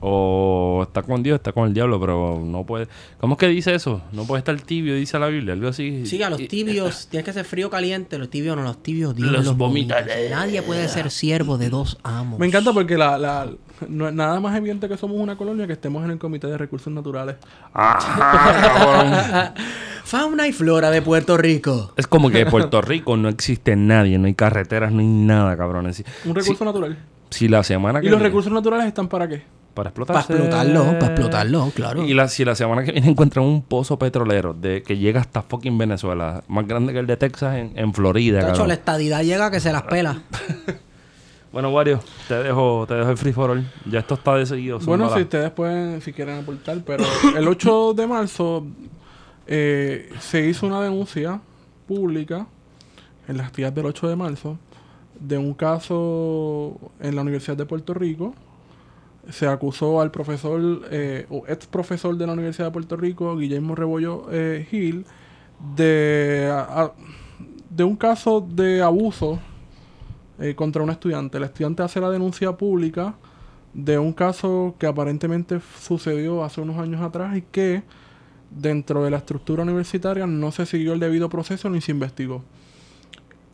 O 0.00 0.84
está 0.86 1.02
con 1.02 1.22
Dios, 1.22 1.36
está 1.36 1.52
con 1.52 1.66
el 1.68 1.74
diablo, 1.74 1.98
pero 2.00 2.40
no 2.44 2.64
puede. 2.64 2.86
¿Cómo 3.20 3.34
es 3.34 3.38
que 3.40 3.48
dice 3.48 3.74
eso? 3.74 4.00
No 4.12 4.24
puede 4.24 4.38
estar 4.38 4.58
tibio, 4.60 4.94
dice 4.94 5.18
la 5.18 5.26
Biblia, 5.26 5.54
algo 5.54 5.68
así. 5.68 6.06
Sí, 6.06 6.22
a 6.22 6.30
los 6.30 6.40
Y- 6.40 6.46
tibios 6.48 7.06
tienes 7.10 7.24
que 7.24 7.32
ser 7.32 7.44
frío 7.44 7.66
o 7.66 7.70
caliente. 7.70 8.16
Los 8.18 8.30
tibios 8.30 8.56
no, 8.56 8.62
los 8.62 8.82
tibios 8.82 9.14
Dios 9.16 9.30
Los 9.32 9.44
los, 9.44 9.56
vomita. 9.56 9.96
Nadie 10.30 10.62
puede 10.62 10.86
ser 10.88 11.10
siervo 11.10 11.58
de 11.58 11.68
dos 11.70 11.98
amos. 12.04 12.38
Me 12.38 12.46
encanta 12.46 12.72
porque 12.72 12.96
la, 12.96 13.18
la, 13.18 13.48
no 13.88 14.08
es 14.08 14.14
nada 14.14 14.38
más 14.40 14.56
evidente 14.56 14.88
que 14.88 14.96
somos 14.96 15.18
una 15.20 15.36
colonia 15.36 15.66
que 15.66 15.72
estemos 15.72 16.04
en 16.04 16.12
el 16.12 16.18
Comité 16.18 16.46
de 16.46 16.58
Recursos 16.58 16.92
Naturales. 16.92 17.36
Ajá, 17.72 18.62
cabrón. 18.74 19.54
Fauna 20.04 20.46
y 20.48 20.52
flora 20.52 20.90
de 20.90 21.02
Puerto 21.02 21.36
Rico. 21.36 21.92
Es 21.96 22.06
como 22.06 22.30
que 22.30 22.40
en 22.40 22.48
Puerto 22.50 22.80
Rico 22.80 23.16
no 23.16 23.28
existe 23.28 23.76
nadie, 23.76 24.16
no 24.18 24.26
hay 24.26 24.34
carreteras, 24.34 24.90
no 24.92 25.00
hay 25.00 25.06
nada, 25.06 25.56
cabrón. 25.56 25.92
Si, 25.92 26.02
Un 26.24 26.34
recurso 26.34 26.64
natural. 26.64 26.96
si 27.30 27.46
la 27.48 27.62
semana 27.62 28.00
que 28.00 28.06
¿Y 28.06 28.10
los 28.10 28.18
viene- 28.18 28.28
recursos 28.30 28.50
naturales 28.52 28.86
están 28.86 29.08
para 29.08 29.28
qué? 29.28 29.42
Para 29.78 29.90
explotar 29.90 30.14
Para 30.14 30.26
explotarlo, 30.26 30.84
para 30.98 31.06
explotarlo, 31.06 31.70
claro. 31.72 32.04
Y 32.04 32.12
la, 32.12 32.26
si 32.26 32.44
la 32.44 32.56
semana 32.56 32.82
que 32.82 32.90
viene 32.90 33.08
encuentran 33.10 33.44
un 33.44 33.62
pozo 33.62 33.96
petrolero 33.96 34.52
de 34.52 34.82
que 34.82 34.98
llega 34.98 35.20
hasta 35.20 35.40
fucking 35.40 35.78
Venezuela, 35.78 36.42
más 36.48 36.66
grande 36.66 36.92
que 36.92 36.98
el 36.98 37.06
de 37.06 37.16
Texas 37.16 37.54
en, 37.54 37.78
en 37.78 37.94
Florida, 37.94 38.40
Tacho, 38.40 38.50
cabrón. 38.50 38.68
la 38.68 38.74
estadidad 38.74 39.22
llega 39.22 39.52
que 39.52 39.60
se 39.60 39.72
las 39.72 39.82
pela. 39.82 40.22
Bueno, 41.50 41.70
Wario, 41.70 41.98
te 42.28 42.34
dejo, 42.34 42.84
te 42.86 42.92
dejo 42.92 43.10
el 43.10 43.16
free 43.16 43.32
for 43.32 43.50
all. 43.50 43.66
Ya 43.90 44.00
esto 44.00 44.14
está 44.16 44.34
decidido. 44.34 44.78
Bueno, 44.80 45.12
si 45.14 45.22
ustedes 45.22 45.50
pueden, 45.50 46.02
si 46.02 46.12
quieren 46.12 46.40
aportar, 46.40 46.78
pero 46.84 47.04
el 47.34 47.48
8 47.48 47.94
de 47.94 48.06
marzo 48.06 48.66
eh, 49.46 50.10
se 50.20 50.46
hizo 50.46 50.66
una 50.66 50.82
denuncia 50.82 51.40
pública 51.86 52.46
en 53.26 53.38
las 53.38 53.50
días 53.54 53.74
del 53.74 53.86
8 53.86 54.08
de 54.08 54.16
marzo 54.16 54.58
de 55.18 55.38
un 55.38 55.54
caso 55.54 56.76
en 57.00 57.16
la 57.16 57.22
Universidad 57.22 57.56
de 57.56 57.64
Puerto 57.64 57.94
Rico. 57.94 58.34
Se 59.28 59.46
acusó 59.46 60.00
al 60.00 60.10
profesor 60.10 60.82
eh, 60.90 61.26
o 61.30 61.44
ex 61.46 61.66
profesor 61.66 62.16
de 62.16 62.26
la 62.26 62.32
Universidad 62.32 62.68
de 62.68 62.72
Puerto 62.72 62.96
Rico, 62.96 63.36
Guillermo 63.36 63.74
Rebollo 63.74 64.26
eh, 64.30 64.66
Gil, 64.70 65.04
de, 65.76 66.50
de 67.68 67.84
un 67.84 67.96
caso 67.96 68.40
de 68.40 68.80
abuso 68.82 69.38
eh, 70.38 70.54
contra 70.54 70.82
un 70.82 70.90
estudiante. 70.90 71.38
El 71.38 71.44
estudiante 71.44 71.82
hace 71.82 72.00
la 72.00 72.10
denuncia 72.10 72.52
pública 72.52 73.14
de 73.74 73.98
un 73.98 74.12
caso 74.12 74.74
que 74.78 74.86
aparentemente 74.86 75.60
sucedió 75.80 76.44
hace 76.44 76.60
unos 76.60 76.78
años 76.78 77.02
atrás 77.02 77.36
y 77.36 77.42
que 77.42 77.82
dentro 78.50 79.04
de 79.04 79.10
la 79.10 79.18
estructura 79.18 79.62
universitaria 79.62 80.26
no 80.26 80.52
se 80.52 80.64
siguió 80.64 80.94
el 80.94 81.00
debido 81.00 81.28
proceso 81.28 81.68
ni 81.68 81.80
se 81.80 81.92
investigó. 81.92 82.42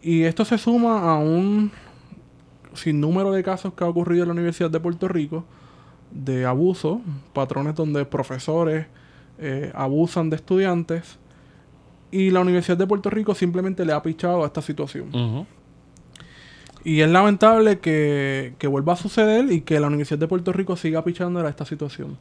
Y 0.03 0.23
esto 0.25 0.45
se 0.45 0.59
suma 0.59 1.11
a 1.11 1.19
un 1.19 1.73
sinnúmero 2.75 3.33
de 3.33 3.43
casos 3.43 3.73
que 3.75 3.85
ha 3.85 3.89
ocurrido 3.89 4.25
en 4.25 4.29
la 4.29 4.35
Universidad 4.35 4.71
de 4.71 4.81
Puerto 4.81 5.09
Rico 5.09 5.45
de 6.15 6.47
abuso, 6.47 7.03
patrones 7.33 7.75
donde 7.75 8.05
profesores 8.07 8.87
eh, 9.39 9.73
abusan 9.75 10.31
de 10.31 10.37
estudiantes 10.37 11.19
y 12.11 12.31
la 12.31 12.41
Universidad 12.41 12.79
de 12.79 12.87
Puerto 12.87 13.11
Rico 13.11 13.35
simplemente 13.35 13.85
le 13.85 13.93
ha 13.93 14.03
pichado 14.03 14.45
a 14.45 14.47
esta 14.47 14.63
situación. 14.63 15.47
Y 16.85 17.01
es 17.01 17.09
lamentable 17.09 17.81
que, 17.81 18.55
que 18.59 18.67
vuelva 18.69 18.93
a 18.93 18.97
suceder 18.97 19.51
y 19.51 19.63
que 19.63 19.81
la 19.81 19.89
Universidad 19.89 20.19
de 20.21 20.29
Puerto 20.29 20.53
Rico 20.53 20.77
siga 20.77 21.03
pichando 21.03 21.41
a 21.41 21.49
esta 21.49 21.65
situación. 21.65 22.17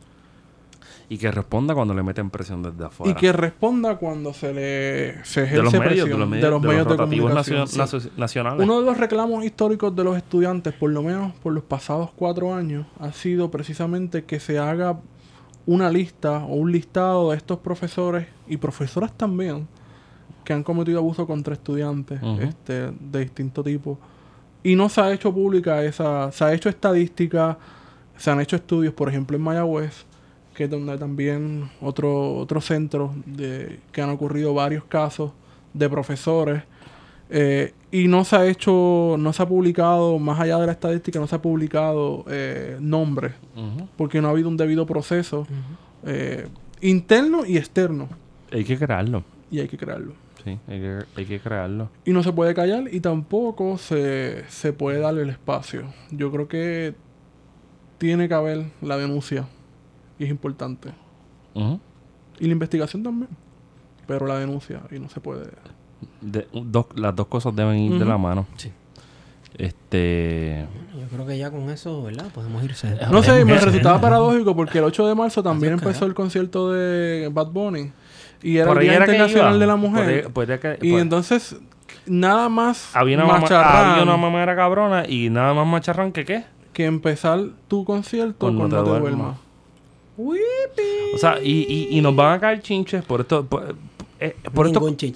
Y 1.09 1.17
que 1.17 1.31
responda 1.31 1.73
cuando 1.73 1.93
le 1.93 2.03
meten 2.03 2.29
presión 2.29 2.63
desde 2.63 2.85
afuera. 2.85 3.11
Y 3.11 3.15
que 3.15 3.31
responda 3.31 3.97
cuando 3.97 4.33
se 4.33 4.53
le 4.53 5.25
se 5.25 5.41
de 5.41 5.47
ejerce 5.47 5.63
los 5.63 5.73
medios, 5.73 5.85
presión 5.85 6.09
de 6.09 6.17
los 6.17 6.27
medios, 6.29 6.45
de 6.45 6.51
los 6.51 6.61
medios 6.61 6.87
de 6.87 6.97
comunicación. 6.97 7.67
sí. 7.67 8.09
nacionales. 8.17 8.63
Uno 8.63 8.79
de 8.79 8.85
los 8.85 8.97
reclamos 8.97 9.43
históricos 9.43 9.95
de 9.95 10.03
los 10.03 10.17
estudiantes, 10.17 10.73
por 10.73 10.91
lo 10.91 11.03
menos 11.03 11.33
por 11.35 11.53
los 11.53 11.63
pasados 11.63 12.11
cuatro 12.15 12.53
años, 12.53 12.85
ha 12.99 13.11
sido 13.11 13.51
precisamente 13.51 14.23
que 14.23 14.39
se 14.39 14.59
haga 14.59 14.99
una 15.65 15.89
lista 15.89 16.39
o 16.39 16.55
un 16.55 16.71
listado 16.71 17.31
de 17.31 17.37
estos 17.37 17.59
profesores 17.59 18.27
y 18.47 18.57
profesoras 18.57 19.13
también 19.13 19.67
que 20.43 20.53
han 20.53 20.63
cometido 20.63 20.99
abuso 20.99 21.25
contra 21.25 21.53
estudiantes 21.53 22.19
este, 22.41 22.91
de 22.91 23.19
distinto 23.19 23.63
tipo. 23.63 23.97
Y 24.61 24.75
no 24.75 24.89
se 24.89 25.01
ha 25.01 25.11
hecho 25.11 25.33
pública 25.33 25.83
esa, 25.83 26.31
se 26.31 26.43
ha 26.43 26.53
hecho 26.53 26.69
estadística, 26.69 27.57
se 28.17 28.31
han 28.31 28.41
hecho 28.41 28.55
estudios, 28.55 28.93
por 28.93 29.09
ejemplo 29.09 29.37
en 29.37 29.43
Mayagüez, 29.43 30.05
que 30.53 30.65
es 30.65 30.69
donde 30.69 30.97
también 30.97 31.69
otro, 31.81 32.35
otro 32.35 32.61
centro 32.61 33.13
de, 33.25 33.79
que 33.91 34.01
han 34.01 34.09
ocurrido 34.09 34.53
varios 34.53 34.83
casos 34.85 35.31
de 35.73 35.89
profesores. 35.89 36.63
eh, 37.29 37.73
y 37.91 38.07
no 38.07 38.23
se 38.25 38.35
ha 38.35 38.47
hecho, 38.47 39.15
no 39.19 39.33
se 39.33 39.43
ha 39.43 39.47
publicado, 39.47 40.17
más 40.19 40.39
allá 40.39 40.57
de 40.59 40.65
la 40.65 40.71
estadística, 40.71 41.19
no 41.19 41.27
se 41.27 41.35
ha 41.35 41.41
publicado 41.41 42.25
eh, 42.27 42.77
nombres, 42.79 43.33
porque 43.97 44.19
no 44.21 44.27
ha 44.27 44.31
habido 44.31 44.49
un 44.49 44.57
debido 44.57 44.85
proceso 44.87 45.45
eh, 46.05 46.47
interno 46.81 47.45
y 47.45 47.57
externo, 47.57 48.09
Hay 48.51 48.63
que 48.63 48.77
crearlo. 48.77 49.23
y 49.51 49.59
hay 49.59 49.67
que 49.67 49.77
crearlo. 49.77 50.13
Sí, 50.43 50.57
hay 50.67 50.79
que, 50.81 50.99
hay 51.15 51.25
que 51.25 51.39
crearlo. 51.39 51.89
Y 52.03 52.11
no 52.11 52.21
se 52.23 52.33
puede 52.33 52.53
callar 52.53 52.83
y 52.91 52.99
tampoco 52.99 53.77
se, 53.77 54.43
se 54.49 54.73
puede 54.73 54.99
darle 54.99 55.21
el 55.21 55.29
espacio. 55.29 55.83
Yo 56.11 56.31
creo 56.31 56.47
que 56.47 56.95
tiene 57.99 58.27
que 58.27 58.33
haber 58.33 58.65
la 58.81 58.97
denuncia, 58.97 59.47
y 60.19 60.23
es 60.25 60.29
importante. 60.29 60.89
Y 62.39 62.45
la 62.47 62.51
investigación 62.51 63.03
también, 63.03 63.29
pero 64.07 64.25
la 64.27 64.39
denuncia, 64.39 64.81
y 64.91 64.99
no 64.99 65.09
se 65.09 65.19
puede... 65.19 65.49
De- 66.21 66.47
dos- 66.51 66.87
las 66.95 67.15
dos 67.15 67.27
cosas 67.27 67.55
deben 67.55 67.77
ir 67.77 67.99
de 67.99 68.05
la 68.05 68.17
mano. 68.17 68.45
Sí. 68.57 68.71
Este. 69.57 70.65
Yo 70.99 71.07
creo 71.07 71.25
que 71.27 71.37
ya 71.37 71.51
con 71.51 71.69
eso, 71.69 72.01
¿verdad? 72.03 72.25
Podemos 72.33 72.63
irse. 72.63 72.97
No 73.11 73.21
sé, 73.23 73.45
me 73.45 73.55
es- 73.55 73.63
resultaba 73.63 74.01
paradójico 74.01 74.55
porque 74.55 74.79
el 74.79 74.85
8 74.85 75.07
de 75.07 75.15
marzo 75.15 75.43
también 75.43 75.73
empezó 75.73 76.05
el 76.05 76.13
concierto 76.13 76.71
de 76.71 77.29
Bad 77.31 77.47
Bunny. 77.51 77.91
Y 78.41 78.57
era 78.57 78.67
por 78.67 78.77
el 78.77 78.81
ahí 78.81 78.87
Día 78.89 78.95
era 78.97 79.05
Internacional 79.05 79.59
de 79.59 79.67
la 79.67 79.75
Mujer. 79.75 80.31
por 80.33 80.45
y 80.81 80.91
por- 80.91 80.99
entonces, 80.99 81.55
nada 82.05 82.49
más 82.49 82.93
había 82.95 83.15
una, 83.17 83.25
mamá, 83.25 83.39
macharrán 83.41 83.89
había 83.91 84.03
una 84.03 84.17
mamera 84.17 84.55
cabrona 84.55 85.07
y 85.07 85.29
nada 85.29 85.53
más 85.53 85.65
macharrán 85.67 86.11
que 86.11 86.25
qué. 86.25 86.45
que 86.73 86.85
empezar 86.85 87.39
tu 87.67 87.85
concierto 87.85 88.39
Con 88.39 88.57
con, 88.57 88.69
No 88.69 88.75
No 88.77 88.83
te 88.83 88.83
te 88.83 88.89
duermas. 88.89 89.01
duermas. 89.17 89.37
O 90.17 91.17
sea, 91.17 91.37
y, 91.41 91.65
y, 91.91 91.97
y 91.97 92.01
nos 92.01 92.15
van 92.15 92.33
a 92.33 92.39
caer 92.39 92.61
chinches 92.61 93.03
por 93.03 93.21
esto. 93.21 93.45
Por, 93.45 93.75
eh, 94.19 94.35
por 94.53 94.67
esto. 94.67 94.79
Bueno, 94.79 94.95
si 94.99 95.11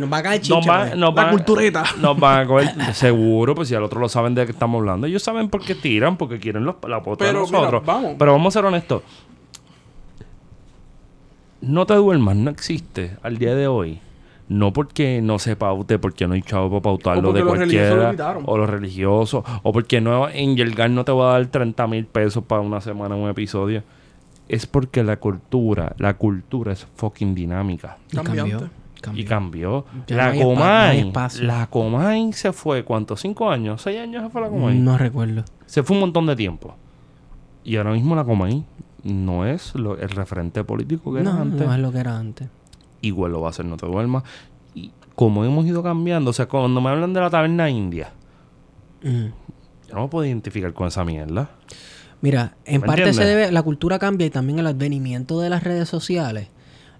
nos 0.00 0.12
va 0.12 0.18
a 0.18 0.22
caer 0.22 0.40
nos 0.40 0.48
chinche, 0.48 0.68
va- 0.68 0.78
pues. 0.86 0.96
nos 0.96 1.14
La 1.14 1.22
van- 1.22 1.30
cultureta. 1.32 1.84
Nos 2.00 2.18
van 2.18 2.40
a 2.40 2.46
coger, 2.46 2.94
seguro, 2.94 3.54
pues 3.54 3.68
si 3.68 3.74
al 3.74 3.82
otro 3.84 4.00
lo 4.00 4.08
saben 4.08 4.34
de 4.34 4.44
qué 4.46 4.52
estamos 4.52 4.80
hablando. 4.80 5.06
Ellos 5.06 5.22
saben 5.22 5.48
por 5.50 5.62
qué 5.64 5.74
tiran, 5.74 6.16
porque 6.16 6.38
quieren 6.38 6.64
los, 6.64 6.76
la 6.88 7.02
pota 7.02 7.24
de 7.24 7.30
Pero, 7.32 7.44
mira, 7.46 7.58
nosotros. 7.58 7.82
vamos. 7.84 8.14
Pero 8.18 8.32
vamos 8.32 8.54
a 8.56 8.58
ser 8.58 8.64
honestos. 8.66 9.02
No 11.60 11.84
te 11.86 11.94
duermas, 11.94 12.36
no 12.36 12.50
existe 12.50 13.16
al 13.22 13.36
día 13.38 13.54
de 13.54 13.66
hoy. 13.66 14.00
No 14.48 14.72
porque 14.72 15.20
no 15.22 15.38
se 15.38 15.54
paute, 15.54 15.98
porque 16.00 16.26
no 16.26 16.34
hay 16.34 16.42
chavo 16.42 16.70
para 16.70 16.82
pautarlo 16.82 17.32
de 17.32 17.40
los 17.44 17.56
religiosos 17.56 17.96
lo 17.96 18.02
cualquiera. 18.02 18.38
O 18.46 18.56
los 18.58 18.68
religiosos. 18.68 19.44
O 19.62 19.72
porque 19.72 20.00
no, 20.00 20.28
en 20.28 20.56
Yelgar 20.56 20.90
no 20.90 21.04
te 21.04 21.12
va 21.12 21.30
a 21.30 21.38
dar 21.38 21.46
30 21.46 21.86
mil 21.86 22.04
pesos 22.06 22.42
para 22.42 22.60
una 22.60 22.80
semana 22.80 23.14
un 23.14 23.28
episodio. 23.28 23.84
Es 24.52 24.66
porque 24.66 25.04
la 25.04 25.18
cultura, 25.18 25.94
la 25.98 26.14
cultura 26.14 26.72
es 26.72 26.86
fucking 26.96 27.34
dinámica. 27.34 27.98
Y 28.10 28.16
cambió. 28.16 28.42
cambió. 28.44 28.70
Y 29.14 29.24
cambió. 29.24 29.84
Ya 30.08 30.16
la 30.16 30.32
no 30.34 30.40
Comay. 30.42 31.12
la 31.42 31.66
Comay 31.68 32.32
se 32.32 32.52
fue, 32.52 32.84
¿cuántos? 32.84 33.20
¿Cinco 33.20 33.48
años? 33.48 33.80
¿Seis 33.82 33.98
años 34.00 34.24
se 34.24 34.30
fue 34.30 34.40
la 34.40 34.48
Comay? 34.48 34.76
No 34.78 34.98
recuerdo. 34.98 35.44
Se 35.66 35.82
fue 35.82 35.94
un 35.96 36.00
montón 36.00 36.26
de 36.26 36.34
tiempo. 36.36 36.74
Y 37.64 37.76
ahora 37.76 37.92
mismo 37.92 38.16
la 38.16 38.24
Comay 38.24 38.64
no 39.04 39.46
es 39.46 39.74
lo- 39.76 39.96
el 39.98 40.08
referente 40.10 40.64
político 40.64 41.12
que 41.14 41.20
era 41.20 41.30
antes. 41.40 41.66
no 41.66 41.72
es 41.72 41.80
lo 41.80 41.92
que 41.92 41.98
era 41.98 42.18
antes. 42.18 42.48
Igual 43.02 43.32
lo 43.32 43.40
va 43.40 43.46
a 43.46 43.50
hacer, 43.50 43.64
no 43.64 43.76
te 43.76 43.86
duermas. 43.86 44.24
Y 44.74 44.90
como 45.14 45.44
hemos 45.44 45.64
ido 45.64 45.82
cambiando, 45.82 46.30
o 46.30 46.34
sea, 46.34 46.46
cuando 46.46 46.80
me 46.80 46.90
hablan 46.90 47.12
de 47.14 47.20
la 47.20 47.30
taberna 47.30 47.70
india, 47.70 48.12
Mm. 49.02 49.26
yo 49.88 49.94
no 49.94 50.02
me 50.02 50.08
puedo 50.08 50.26
identificar 50.26 50.72
con 50.74 50.88
esa 50.88 51.04
mierda. 51.04 51.50
Mira, 52.22 52.54
en 52.66 52.80
¿Me 52.82 52.86
parte 52.86 53.12
se 53.14 53.24
debe, 53.24 53.50
la 53.52 53.62
cultura 53.62 53.98
cambia 53.98 54.26
y 54.26 54.30
también 54.30 54.58
el 54.58 54.66
advenimiento 54.66 55.40
de 55.40 55.48
las 55.50 55.64
redes 55.64 55.88
sociales 55.88 56.48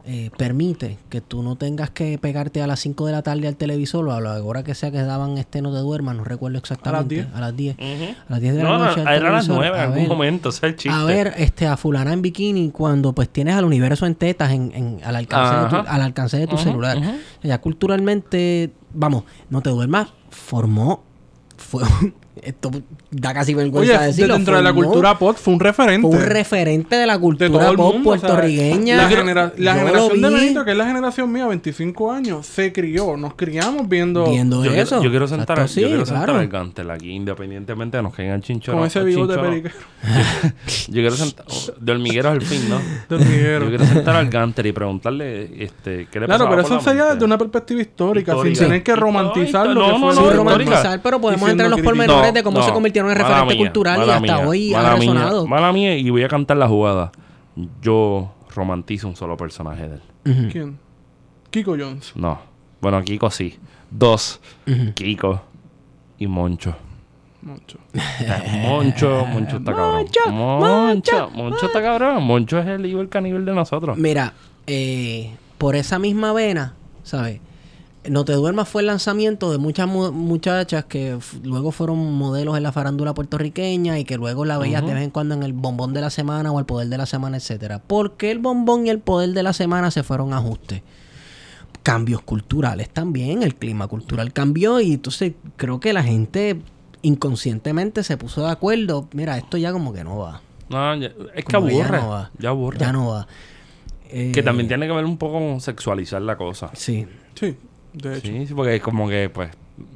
eh, 0.06 0.30
permite 0.38 0.96
que 1.10 1.20
tú 1.20 1.42
no 1.42 1.56
tengas 1.56 1.90
que 1.90 2.16
pegarte 2.16 2.62
a 2.62 2.66
las 2.66 2.80
5 2.80 3.04
de 3.04 3.12
la 3.12 3.20
tarde 3.20 3.46
al 3.46 3.56
televisor 3.56 4.08
o 4.08 4.12
a 4.12 4.20
la 4.22 4.42
hora 4.42 4.62
que 4.62 4.74
sea 4.74 4.90
que 4.90 5.02
daban 5.02 5.36
este 5.36 5.60
no 5.60 5.70
te 5.72 5.78
duermas, 5.80 6.16
no 6.16 6.24
recuerdo 6.24 6.56
exactamente. 6.56 7.16
10. 7.16 7.26
A 7.34 7.40
las 7.40 7.54
10. 7.54 7.76
A 7.78 7.84
las 8.30 8.40
10 8.40 8.54
de 8.54 8.62
la 8.62 8.68
No, 8.70 8.78
no, 8.78 8.84
noche. 8.86 9.00
al 9.02 9.06
era 9.08 9.28
a 9.28 9.32
las 9.32 9.46
televisor, 9.46 9.56
nueve 9.56 9.76
en 9.76 9.82
a 9.82 9.84
algún 9.92 10.08
momento, 10.08 10.48
ese 10.48 10.56
es 10.58 10.62
el 10.72 10.76
chiste. 10.76 10.98
A 10.98 11.04
ver, 11.04 11.34
este, 11.36 11.66
a 11.66 11.76
fulana 11.76 12.14
en 12.14 12.22
bikini 12.22 12.70
cuando 12.70 13.12
pues 13.12 13.28
tienes 13.28 13.56
al 13.56 13.66
universo 13.66 14.06
en 14.06 14.14
tetas 14.14 14.52
en, 14.52 14.72
en- 14.74 15.00
al, 15.04 15.16
alcance 15.16 15.54
de 15.54 15.68
tu, 15.68 15.76
al 15.90 16.00
alcance 16.02 16.38
de 16.38 16.46
tu 16.46 16.56
celular. 16.56 16.98
Ya 17.42 17.60
culturalmente, 17.60 18.72
vamos, 18.94 19.24
no 19.50 19.60
te 19.60 19.68
duermas, 19.68 20.08
formó, 20.30 21.02
fue, 21.58 21.82
Esto 22.42 22.70
da 23.10 23.34
casi 23.34 23.52
Oye, 23.54 23.62
vergüenza 23.64 24.00
de- 24.00 24.06
decirlo. 24.08 24.34
dentro 24.34 24.56
de 24.56 24.62
la 24.62 24.72
cultura 24.72 25.18
pop 25.18 25.36
fue 25.36 25.54
un 25.54 25.60
referente. 25.60 26.06
Fue 26.08 26.16
un 26.18 26.24
referente 26.26 26.96
de 26.96 27.06
la 27.06 27.14
de 27.14 27.20
cultura 27.20 27.68
el 27.70 27.76
pop 27.76 27.94
mundo. 27.94 28.04
puertorriqueña. 28.04 28.96
la 28.96 29.08
genera- 29.08 29.52
la 29.56 29.74
generación 29.74 30.20
de 30.22 30.28
vi 30.28 30.34
Benito, 30.34 30.64
que 30.64 30.70
es 30.72 30.76
la 30.76 30.86
generación 30.86 31.32
mía, 31.32 31.46
25 31.46 32.12
años, 32.12 32.46
se 32.46 32.72
crió. 32.72 33.16
Nos 33.16 33.34
criamos 33.34 33.88
viendo, 33.88 34.24
viendo 34.30 34.64
Yo 34.64 34.70
eso. 34.72 34.96
quiero, 34.96 35.02
yo 35.02 35.10
quiero 35.10 35.28
sentar, 35.28 35.58
Exacto, 35.58 35.72
sí, 35.74 35.80
yo 35.82 35.88
quiero 35.88 36.06
sentar 36.06 36.30
al 36.30 36.48
Gantel 36.48 36.90
aquí, 36.90 37.10
independientemente 37.10 37.96
de 37.96 38.02
nos 38.02 38.14
caigan 38.14 38.40
chinchones. 38.42 38.78
con 38.78 38.86
ese 38.86 39.02
bigote 39.04 39.36
periquero. 39.38 39.74
Yo 40.88 40.94
quiero 40.94 41.14
sentar, 41.16 41.46
de 41.78 41.92
hormigueros 41.92 42.32
al 42.32 42.42
fin, 42.42 42.68
¿no? 42.68 42.78
de 43.08 43.14
hormiguero. 43.22 43.64
Yo 43.64 43.68
quiero 43.68 43.84
sentar 43.86 44.16
al 44.16 44.28
Gantel 44.30 44.66
y 44.66 44.72
preguntarle 44.72 45.62
este, 45.64 46.08
qué 46.10 46.20
le 46.20 46.26
Claro, 46.26 46.48
pero 46.48 46.62
eso 46.62 46.80
sería 46.80 47.00
mente. 47.02 47.14
desde 47.14 47.24
una 47.26 47.38
perspectiva 47.38 47.80
histórica, 47.80 48.32
Histórica. 48.32 48.56
sin 48.56 48.66
tener 48.66 48.82
que 48.82 48.96
romantizar 48.96 49.66
No, 49.68 49.74
lo 49.74 49.98
no, 49.98 50.08
que 50.10 50.14
no, 50.16 50.30
romantizar, 50.30 51.00
pero 51.02 51.20
podemos 51.20 51.48
entrar 51.50 51.66
en 51.66 51.70
los 51.72 51.80
pormenores 51.80 52.29
De 52.32 52.42
cómo 52.42 52.62
se 52.62 52.72
convirtieron 52.72 53.10
en 53.10 53.16
referente 53.16 53.54
mía, 53.54 53.64
cultural 53.64 53.98
y 53.98 54.10
hasta 54.10 54.20
mía, 54.20 54.48
hoy 54.48 54.74
ha 54.74 54.82
mía, 54.82 54.94
resonado. 54.96 55.46
Mala 55.46 55.72
mía, 55.72 55.96
y 55.96 56.08
voy 56.10 56.22
a 56.22 56.28
cantar 56.28 56.56
la 56.56 56.68
jugada. 56.68 57.12
Yo 57.82 58.32
romantizo 58.54 59.08
un 59.08 59.16
solo 59.16 59.36
personaje 59.36 59.88
de 59.88 59.94
él. 59.94 60.48
¿Quién? 60.50 60.78
Kiko 61.50 61.76
Jones. 61.78 62.12
No. 62.14 62.38
Bueno, 62.80 63.02
Kiko 63.02 63.30
sí. 63.30 63.58
Dos. 63.90 64.40
Kiko 64.94 65.42
y 66.18 66.26
Moncho. 66.26 66.76
Eh, 67.94 68.62
Moncho, 68.66 69.24
Moncho 69.26 69.56
está 69.56 69.74
cabrón. 69.74 70.06
Moncho, 70.30 71.30
Moncho 71.30 71.66
está 71.66 71.82
cabrón. 71.82 72.22
Moncho 72.22 72.58
es 72.58 72.66
el 72.66 72.84
Evil 72.84 73.08
caníbal 73.08 73.44
de 73.44 73.54
nosotros. 73.54 73.96
Mira, 73.96 74.34
eh, 74.66 75.30
por 75.58 75.74
esa 75.74 75.98
misma 75.98 76.32
vena, 76.32 76.74
¿sabes? 77.02 77.40
No 78.08 78.24
te 78.24 78.32
duermas 78.32 78.66
fue 78.66 78.80
el 78.80 78.86
lanzamiento 78.86 79.52
de 79.52 79.58
muchas 79.58 79.86
mu- 79.86 80.10
muchachas 80.10 80.86
que 80.86 81.18
luego 81.44 81.70
fueron 81.70 82.12
modelos 82.14 82.56
en 82.56 82.62
la 82.62 82.72
farándula 82.72 83.12
puertorriqueña 83.12 83.98
y 83.98 84.04
que 84.04 84.16
luego 84.16 84.46
la 84.46 84.56
veías 84.56 84.86
de 84.86 84.94
vez 84.94 85.02
en 85.04 85.10
cuando 85.10 85.34
en 85.34 85.42
el 85.42 85.52
bombón 85.52 85.92
de 85.92 86.00
la 86.00 86.08
semana 86.08 86.50
o 86.50 86.58
el 86.58 86.64
poder 86.64 86.88
de 86.88 86.96
la 86.96 87.04
semana, 87.04 87.36
etcétera. 87.36 87.82
Porque 87.86 88.30
el 88.30 88.38
bombón 88.38 88.86
y 88.86 88.90
el 88.90 89.00
poder 89.00 89.30
de 89.34 89.42
la 89.42 89.52
semana 89.52 89.90
se 89.90 90.02
fueron 90.02 90.32
a 90.32 90.38
ajuste. 90.38 90.82
Cambios 91.82 92.22
culturales 92.22 92.88
también, 92.88 93.42
el 93.42 93.54
clima 93.54 93.86
cultural 93.86 94.32
cambió 94.32 94.80
y 94.80 94.94
entonces 94.94 95.32
creo 95.56 95.78
que 95.78 95.92
la 95.92 96.02
gente 96.02 96.60
inconscientemente 97.02 98.02
se 98.02 98.16
puso 98.16 98.42
de 98.44 98.50
acuerdo. 98.50 99.08
Mira, 99.12 99.36
esto 99.36 99.56
ya 99.58 99.72
como 99.72 99.92
que 99.92 100.04
no 100.04 100.16
va. 100.18 100.40
No, 100.70 100.94
ya- 100.96 101.08
es 101.34 101.44
que 101.44 101.52
Como 101.52 101.66
que 101.66 101.76
ya 101.76 101.84
aburre. 101.84 102.00
no 102.00 102.08
va. 102.08 102.30
Ya 102.38 102.48
aburre. 102.48 102.78
Ya 102.78 102.92
no 102.92 103.08
va. 103.08 103.26
Eh, 104.08 104.32
Que 104.34 104.42
también 104.42 104.68
tiene 104.68 104.86
que 104.86 104.92
ver 104.92 105.04
un 105.04 105.18
poco 105.18 105.34
con 105.38 105.60
sexualizar 105.60 106.22
la 106.22 106.36
cosa. 106.36 106.70
Sí. 106.74 107.06
Sí, 107.34 107.56
de 107.92 108.18
hecho. 108.18 108.26
Sí, 108.28 108.46
sí, 108.46 108.54
porque 108.54 108.76
es 108.76 108.82
como 108.82 109.08
que, 109.08 109.30
pues, 109.30 109.50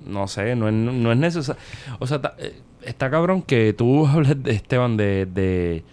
no 0.06 0.26
sé, 0.28 0.56
no 0.56 0.68
es, 0.68 0.74
no 0.74 1.12
es 1.12 1.18
necesario. 1.18 1.60
O 1.98 2.06
sea, 2.06 2.20
ta- 2.20 2.34
eh, 2.38 2.60
está 2.84 3.10
cabrón 3.10 3.42
que 3.42 3.72
tú 3.72 4.06
hables 4.06 4.42
de 4.42 4.52
Esteban 4.52 4.96
de. 4.96 5.26
de 5.26 5.84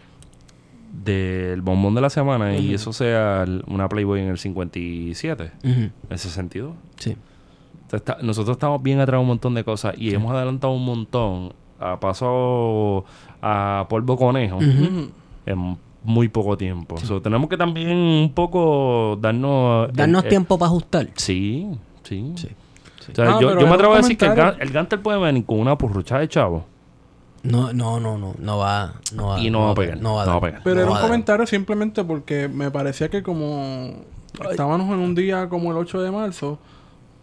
del 0.94 1.62
bombón 1.62 1.96
de 1.96 2.02
la 2.02 2.10
semana 2.10 2.56
y 2.58 2.74
eso 2.74 2.92
sea 2.92 3.46
una 3.68 3.88
Playboy 3.88 4.20
en 4.20 4.28
el 4.28 4.38
57, 4.38 5.52
Ujú. 5.64 5.70
en 5.70 5.94
ese 6.10 6.30
sentido. 6.30 6.74
Sí. 6.98 7.16
Está- 7.92 8.18
nosotros 8.22 8.56
estamos 8.56 8.84
bien 8.84 9.00
atrás 9.00 9.18
de 9.18 9.22
un 9.22 9.28
montón 9.28 9.54
de 9.56 9.64
cosas 9.64 9.96
y 9.98 10.14
hemos 10.14 10.32
adelantado 10.34 10.74
un 10.74 10.84
montón 10.84 11.54
a 11.80 11.98
paso 12.00 13.06
a 13.42 13.86
polvo 13.90 14.18
conejo 14.18 14.60
en 14.62 15.78
muy 16.04 16.28
poco 16.28 16.58
tiempo. 16.58 16.98
So, 16.98 17.22
tenemos 17.22 17.50
que 17.50 17.58
también 17.58 17.96
un 17.96 18.32
poco 18.36 19.18
darnos... 19.22 19.90
el- 19.90 19.96
Darnos 19.96 20.24
el- 20.26 20.30
tiempo 20.30 20.58
para 20.60 20.68
ajustar. 20.68 21.08
Sí, 21.16 21.68
sí. 22.36 22.50
Sí, 23.00 23.12
O 23.12 23.16
sea, 23.16 23.36
Ah, 23.36 23.38
yo, 23.42 23.60
yo 23.60 23.66
me 23.68 23.74
atrevo 23.74 23.94
a 23.94 23.98
decir 23.98 24.18
que 24.18 24.26
el, 24.26 24.40
el 24.60 24.70
Gantel 24.72 25.00
puede 25.00 25.18
venir 25.20 25.46
con 25.46 25.60
una 25.60 25.78
purrucha 25.78 26.20
de 26.20 26.28
chavo. 26.28 26.66
No, 27.44 27.74
no, 27.74 28.00
no, 28.00 28.18
no. 28.20 28.36
No 28.38 28.58
va, 28.60 28.94
no 29.16 29.28
va. 29.30 29.40
Y 29.40 29.50
no 29.50 29.62
va 29.66 29.72
a 29.72 29.74
pegar, 29.76 30.00
No 30.00 30.16
va 30.16 30.24
a, 30.24 30.26
no 30.28 30.32
va 30.34 30.34
dar, 30.34 30.38
a 30.38 30.42
pegar. 30.42 30.62
Pero 30.64 30.76
no 30.76 30.82
era 30.84 30.92
un 30.92 31.00
comentario 31.02 31.48
simplemente 31.48 32.04
porque 32.04 32.48
me 32.48 32.70
parecía 32.70 33.10
que 33.10 33.24
como 33.24 33.96
estábamos 34.52 34.88
en 34.94 35.00
un 35.00 35.16
día 35.16 35.50
como 35.50 35.72
el 35.72 35.78
8 35.78 36.02
de 36.02 36.12
marzo, 36.12 36.60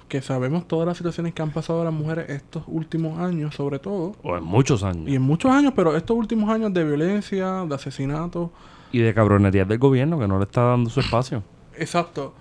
que 0.08 0.20
sabemos 0.20 0.66
todas 0.66 0.88
las 0.88 0.96
situaciones 0.96 1.34
que 1.34 1.42
han 1.42 1.50
pasado 1.52 1.82
a 1.82 1.84
las 1.84 1.92
mujeres 1.94 2.28
estos 2.30 2.64
últimos 2.66 3.20
años, 3.20 3.54
sobre 3.54 3.78
todo, 3.78 4.14
O 4.24 4.36
en 4.36 4.42
muchos 4.42 4.82
años. 4.82 5.08
y 5.08 5.14
en 5.14 5.22
muchos 5.22 5.52
años, 5.52 5.72
pero 5.76 5.96
estos 5.96 6.16
últimos 6.16 6.50
años 6.50 6.72
de 6.74 6.82
violencia, 6.82 7.64
de 7.68 7.74
asesinatos, 7.74 8.50
Y 8.90 8.98
de 8.98 9.14
cabronerías 9.14 9.68
del 9.68 9.78
gobierno 9.78 10.18
que 10.18 10.26
no 10.26 10.38
le 10.38 10.44
está 10.46 10.62
dando 10.62 10.90
su 10.90 10.98
espacio. 11.00 11.42
exacto. 11.76 12.34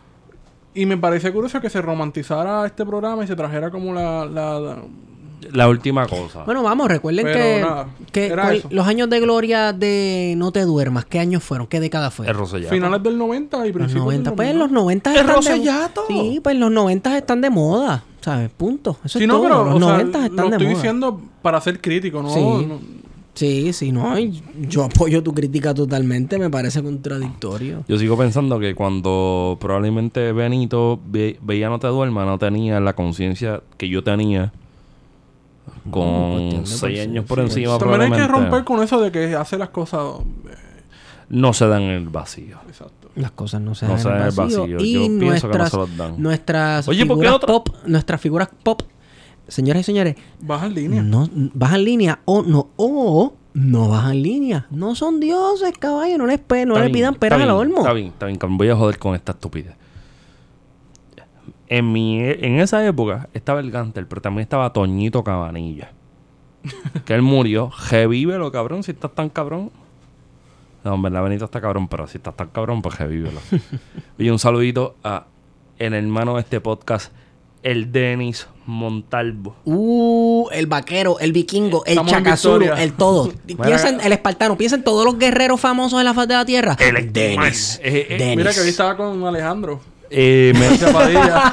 Y 0.78 0.86
me 0.86 0.98
parece 0.98 1.32
curioso 1.34 1.60
que 1.60 1.70
se 1.70 1.82
romantizara 1.82 2.66
este 2.66 2.86
programa 2.86 3.24
y 3.24 3.28
se 3.28 3.36
trajera 3.36 3.70
como 3.72 3.94
la... 3.94 4.26
la- 4.26 4.60
la- 4.60 4.78
La 5.52 5.70
última 5.70 6.06
cosa. 6.08 6.44
Bueno, 6.44 6.64
vamos, 6.64 6.88
recuerden 6.90 7.26
Pero 7.26 7.40
que, 7.40 7.62
nada, 7.62 7.88
que 8.12 8.26
era 8.28 8.44
cuál- 8.44 8.56
eso. 8.58 8.68
los 8.72 8.88
años 8.88 9.10
de 9.10 9.20
gloria 9.20 9.72
de 9.72 10.34
No 10.36 10.52
te 10.52 10.62
duermas, 10.62 11.06
¿qué 11.06 11.20
años 11.20 11.44
fueron? 11.44 11.68
¿Qué 11.68 11.80
década 11.80 12.10
fue? 12.12 12.28
el 12.28 12.34
Rosellato. 12.36 12.74
finales 12.74 13.04
del 13.04 13.18
90 13.18 13.58
y 13.58 13.60
Los 13.70 13.74
principios 13.74 14.04
90. 14.06 14.30
del 14.32 14.36
Pues 14.36 14.48
2000. 14.50 14.60
los 14.60 14.72
90 14.72 15.10
¡El 15.12 15.16
están 15.18 15.28
de 15.30 15.36
Rosellato! 15.36 16.02
Sí, 16.08 16.40
pues 16.44 16.56
los 16.58 16.72
90 16.72 17.18
están 17.18 17.42
de 17.42 17.50
moda, 17.52 18.04
¿sabes? 18.22 18.50
Punto. 18.58 18.98
Eso 19.06 19.20
Sí, 19.20 19.26
es 19.26 19.28
no, 19.28 19.36
todo. 19.36 19.44
pero 19.44 19.64
los 19.66 19.76
o 19.76 19.80
sea, 19.80 19.88
90 19.90 20.18
lo 20.20 20.26
están 20.26 20.36
de 20.50 20.56
estoy 20.56 20.68
moda. 20.68 20.76
diciendo 20.76 21.22
para 21.44 21.62
ser 21.62 21.82
crítico, 21.82 22.22
¿no? 22.24 22.30
Sí. 22.34 22.42
no- 22.42 22.80
Sí, 23.38 23.72
sí, 23.72 23.92
no. 23.92 24.16
Yo 24.68 24.84
apoyo 24.84 25.22
tu 25.22 25.32
crítica 25.34 25.74
totalmente, 25.74 26.40
me 26.40 26.50
parece 26.50 26.82
contradictorio. 26.82 27.84
Yo 27.88 27.98
sigo 28.00 28.18
pensando 28.18 28.60
que 28.60 28.74
cuando 28.74 29.58
probablemente 29.62 30.32
Benito 30.32 31.00
ve- 31.06 31.38
veía 31.42 31.70
No 31.70 31.78
te 31.80 31.86
duermas, 31.88 32.26
no 32.26 32.40
tenía 32.40 32.80
la 32.80 32.94
conciencia 32.94 33.62
que 33.78 33.90
yo 33.90 34.04
tenía 34.04 34.52
con 35.92 36.50
de 36.50 36.66
seis 36.66 37.00
años 37.02 37.26
por 37.26 37.40
encima. 37.40 37.78
También 37.78 38.02
hay 38.02 38.12
que 38.12 38.28
romper 38.28 38.64
con 38.64 38.82
eso 38.84 39.00
de 39.00 39.12
que 39.12 39.36
hace 39.36 39.58
las 39.58 39.70
cosas... 39.70 40.02
eh, 40.50 40.56
No 41.30 41.54
se 41.54 41.68
dan 41.68 41.84
en 41.84 41.92
el 41.92 42.10
vacío. 42.10 42.58
exacto. 42.68 43.10
Las 43.16 43.32
cosas 43.32 43.62
no 43.62 43.74
se 43.76 43.86
No 43.88 43.96
dan 43.98 44.00
en 44.02 44.08
el 44.08 44.14
dan 44.14 44.22
en 44.22 44.28
el 44.28 44.36
vacío. 44.36 44.62
vacío. 44.62 44.78
Y 44.80 44.94
Yo 44.94 45.20
pienso 45.20 45.48
que 45.50 45.58
no 45.58 45.60
nuestras, 45.60 45.70
se 45.72 45.78
los 45.78 45.98
dan. 45.98 46.22
nuestras 46.22 46.88
Oye, 46.88 47.06
¿por 47.06 47.18
qué 47.18 47.24
figuras 47.26 47.36
otra- 47.36 47.48
pop, 47.54 47.70
nuestras 47.86 48.22
figuras 48.22 48.50
pop, 48.64 48.82
señoras 49.48 49.82
y 49.82 49.84
señores, 49.84 50.16
Baja 50.42 50.66
en 50.68 50.74
línea. 50.76 51.02
no 51.04 51.30
bajan 51.54 51.84
línea 51.84 52.20
o 52.26 52.42
no 52.44 52.70
o 52.76 53.34
no 53.54 53.90
bajan 53.90 54.22
línea. 54.22 54.68
No 54.70 54.94
son 54.96 55.20
dioses, 55.20 55.74
caballo, 55.78 56.18
no 56.18 56.28
les 56.28 56.40
pe- 56.40 56.66
no 56.66 56.74
Está 56.74 56.86
le 56.86 56.92
bien, 56.92 56.94
pidan 56.94 57.16
peras 57.16 57.42
al 57.42 57.50
olmo. 57.52 57.78
Está 57.80 57.94
bien, 57.94 58.08
está 58.08 58.26
bien, 58.28 58.38
que 58.38 58.48
me 58.48 58.58
voy 58.58 58.70
a 58.70 58.76
joder 58.76 59.00
con 59.00 59.16
esta 59.16 59.32
estupidez. 59.32 59.76
En, 61.70 61.92
mi, 61.92 62.20
en 62.22 62.60
esa 62.60 62.86
época 62.86 63.28
estaba 63.34 63.60
el 63.60 63.72
Gantel, 63.72 64.08
pero 64.08 64.22
también 64.22 64.44
estaba 64.44 64.72
Toñito 64.72 65.24
Cabanilla. 65.24 65.92
que 67.06 67.14
él 67.14 67.22
murió. 67.22 67.72
Revívelo, 67.90 68.52
cabrón, 68.52 68.84
si 68.84 68.92
estás 68.92 69.14
tan 69.14 69.30
cabrón. 69.30 69.72
No, 70.84 70.96
en 70.96 71.02
verdad 71.02 71.24
Benito 71.24 71.46
está 71.46 71.60
cabrón, 71.60 71.88
pero 71.90 72.08
si 72.08 72.18
estás 72.18 72.36
tan 72.38 72.48
cabrón, 72.50 72.82
pues 72.82 72.98
revívelo. 72.98 73.40
y 74.18 74.30
un 74.30 74.40
saludito 74.40 74.96
a 75.04 75.26
el 75.80 75.94
hermano 75.94 76.36
de 76.36 76.42
este 76.42 76.62
podcast, 76.62 77.12
el 77.72 77.92
Denis 77.92 78.48
Montalvo. 78.66 79.56
Uh, 79.66 80.48
el 80.52 80.68
vaquero, 80.68 81.20
el 81.20 81.32
vikingo, 81.32 81.84
el 81.86 81.98
en 81.98 82.06
victoria. 82.24 82.74
el 82.82 82.94
todo. 82.94 83.32
Piensen, 83.64 84.00
el 84.02 84.12
espartano, 84.14 84.58
piensen 84.58 84.84
todos 84.84 85.06
los 85.06 85.18
guerreros 85.18 85.60
famosos 85.60 85.98
de 86.00 86.04
la 86.06 86.14
faz 86.14 86.28
de 86.28 86.34
la 86.36 86.46
tierra. 86.46 86.78
El 86.80 87.12
Denis. 87.12 87.80
Eh, 87.84 88.08
eh, 88.10 88.18
Denis. 88.18 88.38
Mira 88.38 88.54
que 88.54 88.60
hoy 88.62 88.70
estaba 88.70 88.96
con 88.96 89.24
Alejandro. 89.26 89.80
eh, 90.10 90.54
me- 90.58 90.78
Chapadilla. 90.78 91.52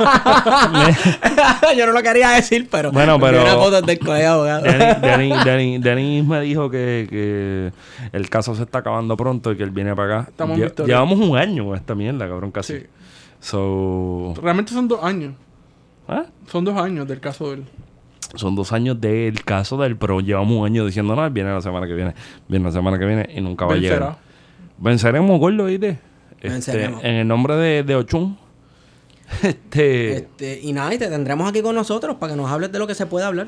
Yo 1.76 1.86
no 1.86 1.92
lo 1.92 2.02
quería 2.02 2.30
decir, 2.30 2.68
pero. 2.70 2.92
Bueno, 2.92 3.18
pero- 3.18 3.42
Una 3.42 3.54
foto 3.54 3.82
del 3.82 3.98
colegio 3.98 4.42
de 4.44 4.50
abogado. 4.50 4.64
Denis, 5.80 6.24
me 6.24 6.40
dijo 6.42 6.70
que, 6.70 7.06
que 7.10 7.72
el 8.12 8.30
caso 8.30 8.54
se 8.54 8.62
está 8.62 8.78
acabando 8.78 9.16
pronto 9.16 9.50
y 9.52 9.56
que 9.56 9.62
él 9.64 9.70
viene 9.70 9.94
para 9.96 10.20
acá. 10.20 10.30
Estamos 10.30 10.58
en 10.58 10.64
Lle- 10.68 10.86
llevamos 10.86 11.18
un 11.18 11.36
año 11.36 11.64
con 11.66 11.76
esta 11.76 11.94
mierda, 11.96 12.28
cabrón, 12.28 12.50
casi. 12.52 12.78
Sí. 12.78 12.86
So, 13.40 14.34
Realmente 14.40 14.72
son 14.72 14.88
dos 14.88 15.02
años. 15.02 15.34
¿Ah? 16.08 16.24
Son 16.50 16.64
dos 16.64 16.76
años 16.76 17.06
del 17.08 17.20
caso 17.20 17.48
de 17.50 17.54
él. 17.56 17.64
Son 18.34 18.56
dos 18.56 18.72
años 18.72 19.00
del 19.00 19.44
caso 19.44 19.76
del 19.76 19.96
pero 19.96 20.20
llevamos 20.20 20.56
un 20.58 20.66
año 20.66 20.84
diciendo, 20.86 21.14
no, 21.14 21.30
viene 21.30 21.52
la 21.52 21.60
semana 21.60 21.86
que 21.86 21.94
viene, 21.94 22.14
viene 22.48 22.64
la 22.64 22.72
semana 22.72 22.98
que 22.98 23.04
viene 23.06 23.28
y 23.34 23.40
nunca 23.40 23.64
va 23.66 23.72
a 23.72 23.74
Vencerá. 23.74 23.94
llegar. 23.96 24.16
Venceremos, 24.78 25.38
gordo, 25.38 25.66
¿viste? 25.66 25.98
Este, 26.40 26.48
Venceremos. 26.48 27.04
en 27.04 27.14
el 27.14 27.28
nombre 27.28 27.54
de, 27.56 27.82
de 27.84 27.94
Ochun. 27.96 28.36
Este, 29.42 30.16
Este, 30.16 30.60
y 30.62 30.72
nada, 30.72 30.92
y 30.94 30.98
te 30.98 31.08
tendremos 31.08 31.48
aquí 31.48 31.62
con 31.62 31.74
nosotros 31.74 32.16
para 32.16 32.32
que 32.32 32.36
nos 32.36 32.50
hables 32.50 32.70
de 32.72 32.78
lo 32.78 32.86
que 32.86 32.94
se 32.94 33.06
puede 33.06 33.24
hablar. 33.24 33.46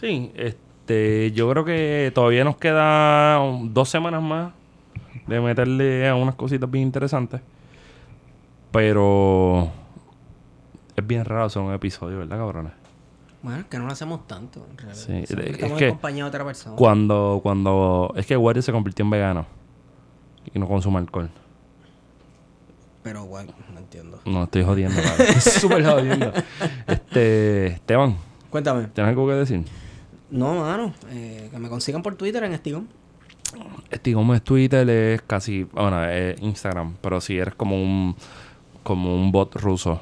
Sí, 0.00 0.32
este, 0.34 1.30
yo 1.32 1.48
creo 1.50 1.64
que 1.64 2.10
todavía 2.14 2.42
nos 2.42 2.56
queda 2.56 3.38
dos 3.64 3.88
semanas 3.88 4.22
más 4.22 4.52
de 5.26 5.40
meterle 5.40 6.08
a 6.08 6.14
unas 6.16 6.34
cositas 6.34 6.68
bien 6.70 6.84
interesantes. 6.84 7.40
Pero 8.72 9.70
es 11.00 11.06
bien 11.06 11.24
raro 11.24 11.44
hacer 11.44 11.62
un 11.62 11.72
episodio, 11.72 12.18
¿verdad, 12.18 12.38
cabrones? 12.38 12.72
Bueno, 13.42 13.64
que 13.70 13.78
no 13.78 13.86
lo 13.86 13.92
hacemos 13.92 14.26
tanto. 14.26 14.66
En 14.70 14.76
realidad. 14.76 15.02
Sí, 15.06 15.12
es 15.12 15.30
estamos 15.30 15.78
que 15.78 16.12
de 16.12 16.22
otra 16.22 16.44
persona. 16.44 16.76
Cuando, 16.76 17.40
cuando, 17.42 18.12
es 18.16 18.26
que 18.26 18.36
Wario 18.36 18.62
se 18.62 18.70
convirtió 18.70 19.04
en 19.04 19.10
vegano 19.10 19.46
y 20.52 20.58
no 20.58 20.68
consume 20.68 20.98
alcohol. 20.98 21.30
Pero 23.02 23.24
bueno, 23.24 23.52
no 23.72 23.78
entiendo. 23.78 24.20
No, 24.26 24.44
estoy 24.44 24.62
jodiendo. 24.62 25.00
Estoy 25.18 25.40
súper 25.40 25.84
jodiendo. 25.84 26.32
Este, 26.86 27.66
Esteban, 27.68 28.16
Cuéntame. 28.50 28.88
¿tienes 28.88 29.08
algo 29.08 29.26
que 29.26 29.34
decir? 29.34 29.64
No, 30.30 30.60
mano. 30.60 30.92
eh, 31.08 31.48
que 31.50 31.58
me 31.58 31.70
consigan 31.70 32.02
por 32.02 32.14
Twitter 32.16 32.44
en 32.44 32.52
Estigón. 32.52 32.88
Estigón 33.90 34.32
es 34.34 34.42
Twitter, 34.42 34.88
es 34.88 35.22
casi, 35.22 35.64
bueno, 35.64 36.04
es 36.04 36.40
Instagram, 36.40 36.96
pero 37.00 37.20
si 37.20 37.38
eres 37.38 37.54
como 37.54 37.82
un, 37.82 38.14
como 38.82 39.14
un 39.14 39.32
bot 39.32 39.56
ruso. 39.56 40.00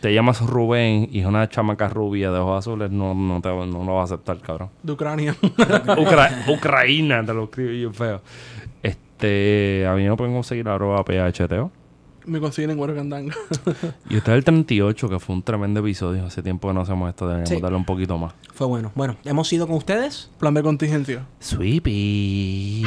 Te 0.00 0.12
llamas 0.14 0.40
Rubén 0.40 1.08
y 1.10 1.20
es 1.20 1.26
una 1.26 1.48
chamaca 1.48 1.88
rubia 1.88 2.30
de 2.30 2.38
ojos 2.38 2.58
azules, 2.60 2.90
no, 2.90 3.14
no, 3.14 3.40
te, 3.40 3.48
no 3.48 3.84
lo 3.84 3.94
vas 3.96 4.10
a 4.10 4.14
aceptar, 4.14 4.38
cabrón. 4.40 4.68
De 4.82 4.92
Ucrania. 4.92 5.34
Ucra- 5.42 6.44
Ucraína, 6.48 7.24
te 7.24 7.32
lo 7.34 7.44
escribo 7.44 7.70
yo 7.72 7.92
feo. 7.92 8.20
Este, 8.82 9.86
a 9.88 9.94
mí 9.94 10.08
me 10.08 10.14
pueden 10.16 10.34
conseguir 10.34 10.68
arroba 10.68 11.02
PHTO. 11.04 11.70
Me 12.26 12.40
consiguen 12.40 12.70
en 12.72 12.76
Guaracandanga. 12.76 13.34
Y 14.10 14.16
este 14.16 14.32
es 14.32 14.36
el 14.36 14.44
38, 14.44 15.08
que 15.08 15.18
fue 15.20 15.34
un 15.36 15.42
tremendo 15.42 15.80
episodio. 15.80 16.26
Hace 16.26 16.42
tiempo 16.42 16.68
que 16.68 16.74
no 16.74 16.80
hacemos 16.82 17.08
esto, 17.08 17.26
deberíamos 17.26 17.48
Sí. 17.56 17.60
darle 17.60 17.76
un 17.78 17.84
poquito 17.84 18.18
más. 18.18 18.34
Fue 18.52 18.66
bueno. 18.66 18.90
Bueno, 18.94 19.16
hemos 19.24 19.52
ido 19.52 19.66
con 19.66 19.76
ustedes. 19.76 20.30
Plan 20.38 20.52
de 20.54 20.62
contingencia. 20.62 21.24
Sweepy. 21.38 22.84